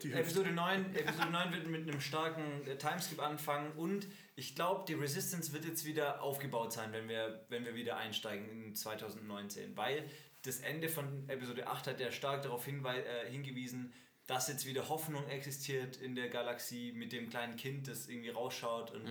Die 0.03 0.13
Episode 0.13 0.51
9, 0.51 0.95
Episode 0.95 1.29
9 1.29 1.51
wird 1.53 1.67
mit 1.67 1.81
einem 1.89 1.99
starken 1.99 2.65
äh, 2.67 2.77
Timeskip 2.77 3.21
anfangen 3.21 3.71
und 3.73 4.07
ich 4.39 4.55
glaube, 4.55 4.85
die 4.87 4.93
Resistance 4.93 5.51
wird 5.51 5.65
jetzt 5.65 5.83
wieder 5.83 6.23
aufgebaut 6.23 6.71
sein, 6.71 6.93
wenn 6.93 7.09
wir, 7.09 7.45
wenn 7.49 7.65
wir 7.65 7.75
wieder 7.75 7.97
einsteigen 7.97 8.49
in 8.49 8.73
2019, 8.73 9.75
weil 9.75 10.09
das 10.43 10.61
Ende 10.61 10.87
von 10.87 11.27
Episode 11.27 11.67
8 11.67 11.87
hat 11.87 11.99
ja 11.99 12.09
stark 12.09 12.43
darauf 12.43 12.65
äh, 12.65 13.29
hingewiesen, 13.29 13.93
dass 14.27 14.47
jetzt 14.47 14.65
wieder 14.65 14.87
Hoffnung 14.87 15.27
existiert 15.27 15.97
in 15.97 16.15
der 16.15 16.29
Galaxie 16.29 16.93
mit 16.93 17.11
dem 17.11 17.29
kleinen 17.29 17.57
Kind, 17.57 17.89
das 17.89 18.07
irgendwie 18.07 18.29
rausschaut 18.29 18.91
und 18.91 19.03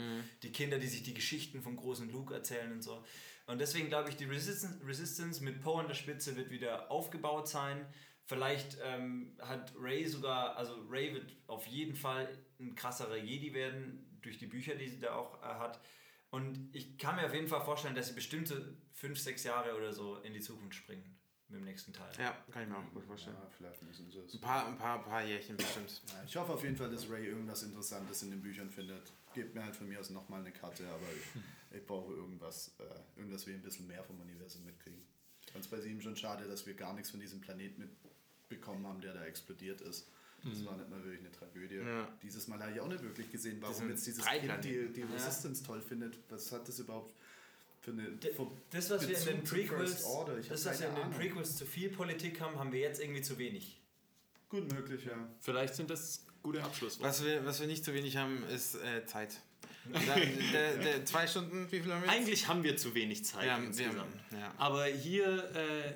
die 0.42 0.50
Kinder, 0.50 0.78
die 0.78 0.86
sich 0.86 1.02
die 1.02 1.12
Geschichten 1.12 1.60
vom 1.60 1.76
großen 1.76 2.10
Luke 2.10 2.32
erzählen 2.32 2.72
und 2.72 2.82
so. 2.82 3.04
Und 3.46 3.60
deswegen 3.60 3.88
glaube 3.88 4.08
ich, 4.08 4.16
die 4.16 4.24
Resistance, 4.24 4.80
Resistance 4.86 5.44
mit 5.44 5.60
Poe 5.60 5.80
an 5.80 5.88
der 5.88 5.94
Spitze 5.94 6.36
wird 6.36 6.50
wieder 6.50 6.90
aufgebaut 6.90 7.48
sein. 7.48 7.84
Vielleicht 8.24 8.78
ähm, 8.82 9.36
hat 9.40 9.72
Ray 9.78 10.06
sogar, 10.06 10.56
also 10.56 10.74
Ray 10.88 11.12
wird 11.12 11.36
auf 11.46 11.66
jeden 11.66 11.96
Fall 11.96 12.28
ein 12.60 12.74
krasserer 12.74 13.16
Jedi 13.16 13.52
werden, 13.52 14.07
durch 14.22 14.38
die 14.38 14.46
Bücher, 14.46 14.74
die 14.74 14.88
sie 14.88 15.00
da 15.00 15.14
auch 15.14 15.42
äh, 15.42 15.46
hat. 15.46 15.80
Und 16.30 16.74
ich 16.74 16.98
kann 16.98 17.16
mir 17.16 17.26
auf 17.26 17.34
jeden 17.34 17.48
Fall 17.48 17.62
vorstellen, 17.62 17.94
dass 17.94 18.08
sie 18.08 18.14
bestimmte 18.14 18.76
fünf, 18.92 19.18
sechs 19.18 19.44
Jahre 19.44 19.76
oder 19.76 19.92
so 19.92 20.16
in 20.18 20.34
die 20.34 20.40
Zukunft 20.40 20.74
springen 20.74 21.18
mit 21.48 21.60
dem 21.60 21.64
nächsten 21.64 21.92
Teil. 21.92 22.10
Ja, 22.18 22.36
kann 22.50 22.64
ich 22.64 22.68
mir 22.68 22.76
auch 22.76 22.92
gut 22.92 23.04
vorstellen. 23.04 23.36
Ja, 23.40 23.48
vielleicht 23.48 23.82
müssen 23.82 24.10
sie 24.10 24.18
es. 24.18 24.34
Ein 24.34 24.40
paar, 24.40 24.66
ein 24.66 24.76
paar, 24.76 25.02
paar 25.02 25.24
Jährchen 25.24 25.56
bestimmt. 25.56 26.02
Ja, 26.08 26.22
ich 26.26 26.36
hoffe 26.36 26.52
auf 26.52 26.62
jeden 26.62 26.76
Fall, 26.76 26.90
dass 26.90 27.08
Ray 27.08 27.26
irgendwas 27.26 27.62
Interessantes 27.62 28.22
in 28.22 28.30
den 28.30 28.42
Büchern 28.42 28.68
findet. 28.68 29.10
Gebt 29.32 29.54
mir 29.54 29.64
halt 29.64 29.74
von 29.74 29.88
mir 29.88 29.98
aus 29.98 30.10
nochmal 30.10 30.40
eine 30.40 30.52
Karte, 30.52 30.86
aber 30.88 31.06
ich, 31.16 31.40
ich 31.78 31.86
brauche 31.86 32.12
irgendwas, 32.12 32.76
äh, 32.78 33.18
irgendwas 33.18 33.46
wir 33.46 33.54
ein 33.54 33.62
bisschen 33.62 33.86
mehr 33.86 34.04
vom 34.04 34.20
Universum 34.20 34.64
mitkriegen. 34.64 35.00
Ich 35.46 35.52
fand 35.52 35.64
es 35.64 35.70
bei 35.70 35.80
sieben 35.80 36.02
schon 36.02 36.16
schade, 36.16 36.46
dass 36.46 36.66
wir 36.66 36.74
gar 36.74 36.92
nichts 36.92 37.10
von 37.10 37.20
diesem 37.20 37.40
Planet 37.40 37.78
mitbekommen 37.78 38.86
haben, 38.86 39.00
der 39.00 39.14
da 39.14 39.24
explodiert 39.24 39.80
ist. 39.80 40.10
Das 40.44 40.64
war 40.64 40.76
nicht 40.76 40.88
mal 40.88 41.02
wirklich 41.02 41.20
eine 41.20 41.32
Tragödie. 41.32 41.76
Ja. 41.76 42.08
Dieses 42.22 42.46
Mal 42.48 42.60
habe 42.60 42.72
ich 42.72 42.80
auch 42.80 42.88
nicht 42.88 43.02
wirklich 43.02 43.30
gesehen, 43.30 43.58
warum 43.60 43.74
Diesen 43.74 43.90
jetzt 43.90 44.06
dieses 44.06 44.24
Kind 44.24 44.64
die, 44.64 44.92
die 44.92 45.02
Resistance 45.02 45.62
toll 45.64 45.80
findet. 45.80 46.16
Was 46.30 46.50
hat 46.52 46.66
das 46.68 46.78
überhaupt 46.78 47.12
für 47.80 47.90
eine 47.90 48.04
D- 48.12 48.30
Das, 48.70 48.88
was 48.90 49.02
wir 49.08 49.16
in 49.18 49.24
Bezug 49.24 49.34
den 49.34 49.44
Prequels, 49.44 50.02
das, 50.48 50.64
was 50.66 50.80
wir 50.80 50.88
in 50.88 50.94
den. 50.94 51.10
Prequels 51.10 51.56
zu 51.56 51.66
viel 51.66 51.90
Politik 51.90 52.40
haben, 52.40 52.58
haben 52.58 52.72
wir 52.72 52.80
jetzt 52.80 53.00
irgendwie 53.00 53.22
zu 53.22 53.36
wenig. 53.38 53.80
Gut 54.48 54.72
möglich, 54.72 55.04
ja. 55.04 55.28
Vielleicht 55.40 55.74
sind 55.74 55.90
das 55.90 56.24
gute 56.42 56.62
Abschlussworte. 56.62 57.08
Was 57.08 57.24
wir, 57.24 57.44
was 57.44 57.60
wir 57.60 57.66
nicht 57.66 57.84
zu 57.84 57.92
wenig 57.92 58.16
haben, 58.16 58.42
ist 58.44 58.76
äh, 58.76 59.04
Zeit. 59.06 59.36
Da, 60.06 60.16
der, 60.52 60.76
der, 60.76 61.04
zwei 61.06 61.26
Stunden, 61.26 61.66
wie 61.72 61.80
viel 61.80 61.90
haben 61.92 62.02
wir? 62.02 62.08
jetzt? 62.08 62.16
Eigentlich 62.20 62.48
haben 62.48 62.62
wir 62.62 62.76
zu 62.76 62.94
wenig 62.94 63.24
Zeit 63.24 63.46
Ja, 63.46 63.58
wir 63.58 63.66
insgesamt. 63.68 63.98
haben- 64.00 64.12
ja. 64.38 64.52
Aber 64.58 64.84
hier 64.84 65.44
äh, 65.54 65.94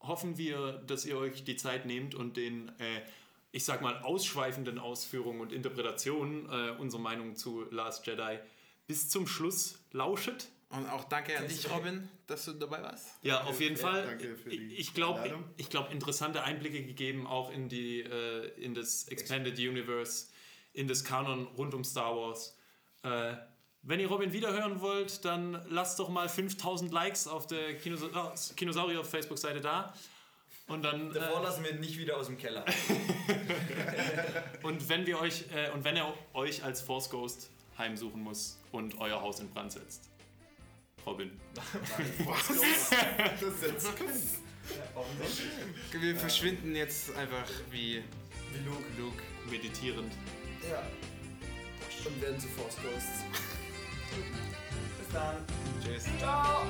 hoffen 0.00 0.38
wir, 0.38 0.82
dass 0.86 1.04
ihr 1.04 1.18
euch 1.18 1.44
die 1.44 1.56
Zeit 1.56 1.84
nehmt 1.84 2.14
und 2.14 2.36
den, 2.38 2.68
äh, 2.78 3.02
ich 3.56 3.64
sag 3.64 3.80
mal, 3.80 3.96
ausschweifenden 4.02 4.78
Ausführungen 4.78 5.40
und 5.40 5.50
Interpretationen 5.50 6.44
äh, 6.50 6.72
unserer 6.78 7.00
Meinung 7.00 7.36
zu 7.36 7.64
Last 7.70 8.06
Jedi 8.06 8.38
bis 8.86 9.08
zum 9.08 9.26
Schluss 9.26 9.78
lauschet. 9.92 10.48
Und 10.68 10.86
auch 10.90 11.04
danke 11.04 11.38
an 11.38 11.48
dich, 11.48 11.70
Robin, 11.70 12.06
dass 12.26 12.44
du 12.44 12.52
dabei 12.52 12.82
warst. 12.82 13.16
Ja, 13.22 13.44
auf 13.44 13.58
jeden 13.58 13.76
ja, 13.76 13.82
Fall. 13.82 14.04
danke 14.04 14.36
für 14.36 14.50
die 14.50 14.74
ich 14.74 14.92
glaube, 14.92 15.42
ich 15.56 15.70
glaube, 15.70 15.90
interessante 15.90 16.42
Einblicke 16.42 16.84
gegeben, 16.84 17.26
auch 17.26 17.50
in 17.50 17.70
die 17.70 18.00
äh, 18.00 18.48
in 18.62 18.74
das 18.74 19.08
Expanded 19.08 19.58
Universe, 19.58 20.26
in 20.74 20.86
das 20.86 21.02
Kanon 21.02 21.46
rund 21.56 21.72
um 21.72 21.82
Star 21.82 22.14
Wars. 22.14 22.58
Äh, 23.04 23.36
wenn 23.80 24.00
ihr 24.00 24.08
Robin 24.08 24.34
wiederhören 24.34 24.82
wollt, 24.82 25.24
dann 25.24 25.64
lasst 25.70 25.98
doch 25.98 26.10
mal 26.10 26.28
5000 26.28 26.92
Likes 26.92 27.26
auf 27.26 27.46
der 27.46 27.78
Kinos 27.78 28.02
ah, 28.12 28.34
Kinosaurier 28.54 29.02
Facebook-Seite 29.02 29.62
da. 29.62 29.94
Und 30.68 30.82
dann 30.82 31.12
Davor 31.12 31.40
äh, 31.40 31.44
lassen 31.44 31.64
wir 31.64 31.70
ihn 31.70 31.80
nicht 31.80 31.96
wieder 31.98 32.16
aus 32.16 32.26
dem 32.26 32.38
Keller. 32.38 32.64
und 34.62 34.88
wenn 34.88 35.06
wir 35.06 35.20
euch 35.20 35.44
äh, 35.54 35.70
und 35.70 35.84
wenn 35.84 35.96
er 35.96 36.12
euch 36.34 36.64
als 36.64 36.80
Force 36.80 37.08
Ghost 37.08 37.50
heimsuchen 37.78 38.22
muss 38.22 38.58
und 38.72 38.98
euer 38.98 39.20
Haus 39.20 39.38
in 39.40 39.48
Brand 39.50 39.72
setzt. 39.72 40.10
Robin. 41.06 41.30
Das 43.40 43.60
setzt 43.60 43.92
Wir 45.92 46.16
verschwinden 46.16 46.74
jetzt 46.74 47.14
einfach 47.16 47.48
wie 47.70 48.02
Wie 48.52 48.64
Luke. 48.64 48.84
Luke. 48.98 49.22
Meditierend. 49.48 50.12
Ja. 50.68 50.82
Und 52.04 52.20
werden 52.20 52.38
zu 52.38 52.48
Force 52.48 52.76
Ghosts. 52.82 53.24
Bis 54.98 55.08
dann. 55.12 55.36
Tschüss. 55.82 56.04
Ciao. 56.18 56.66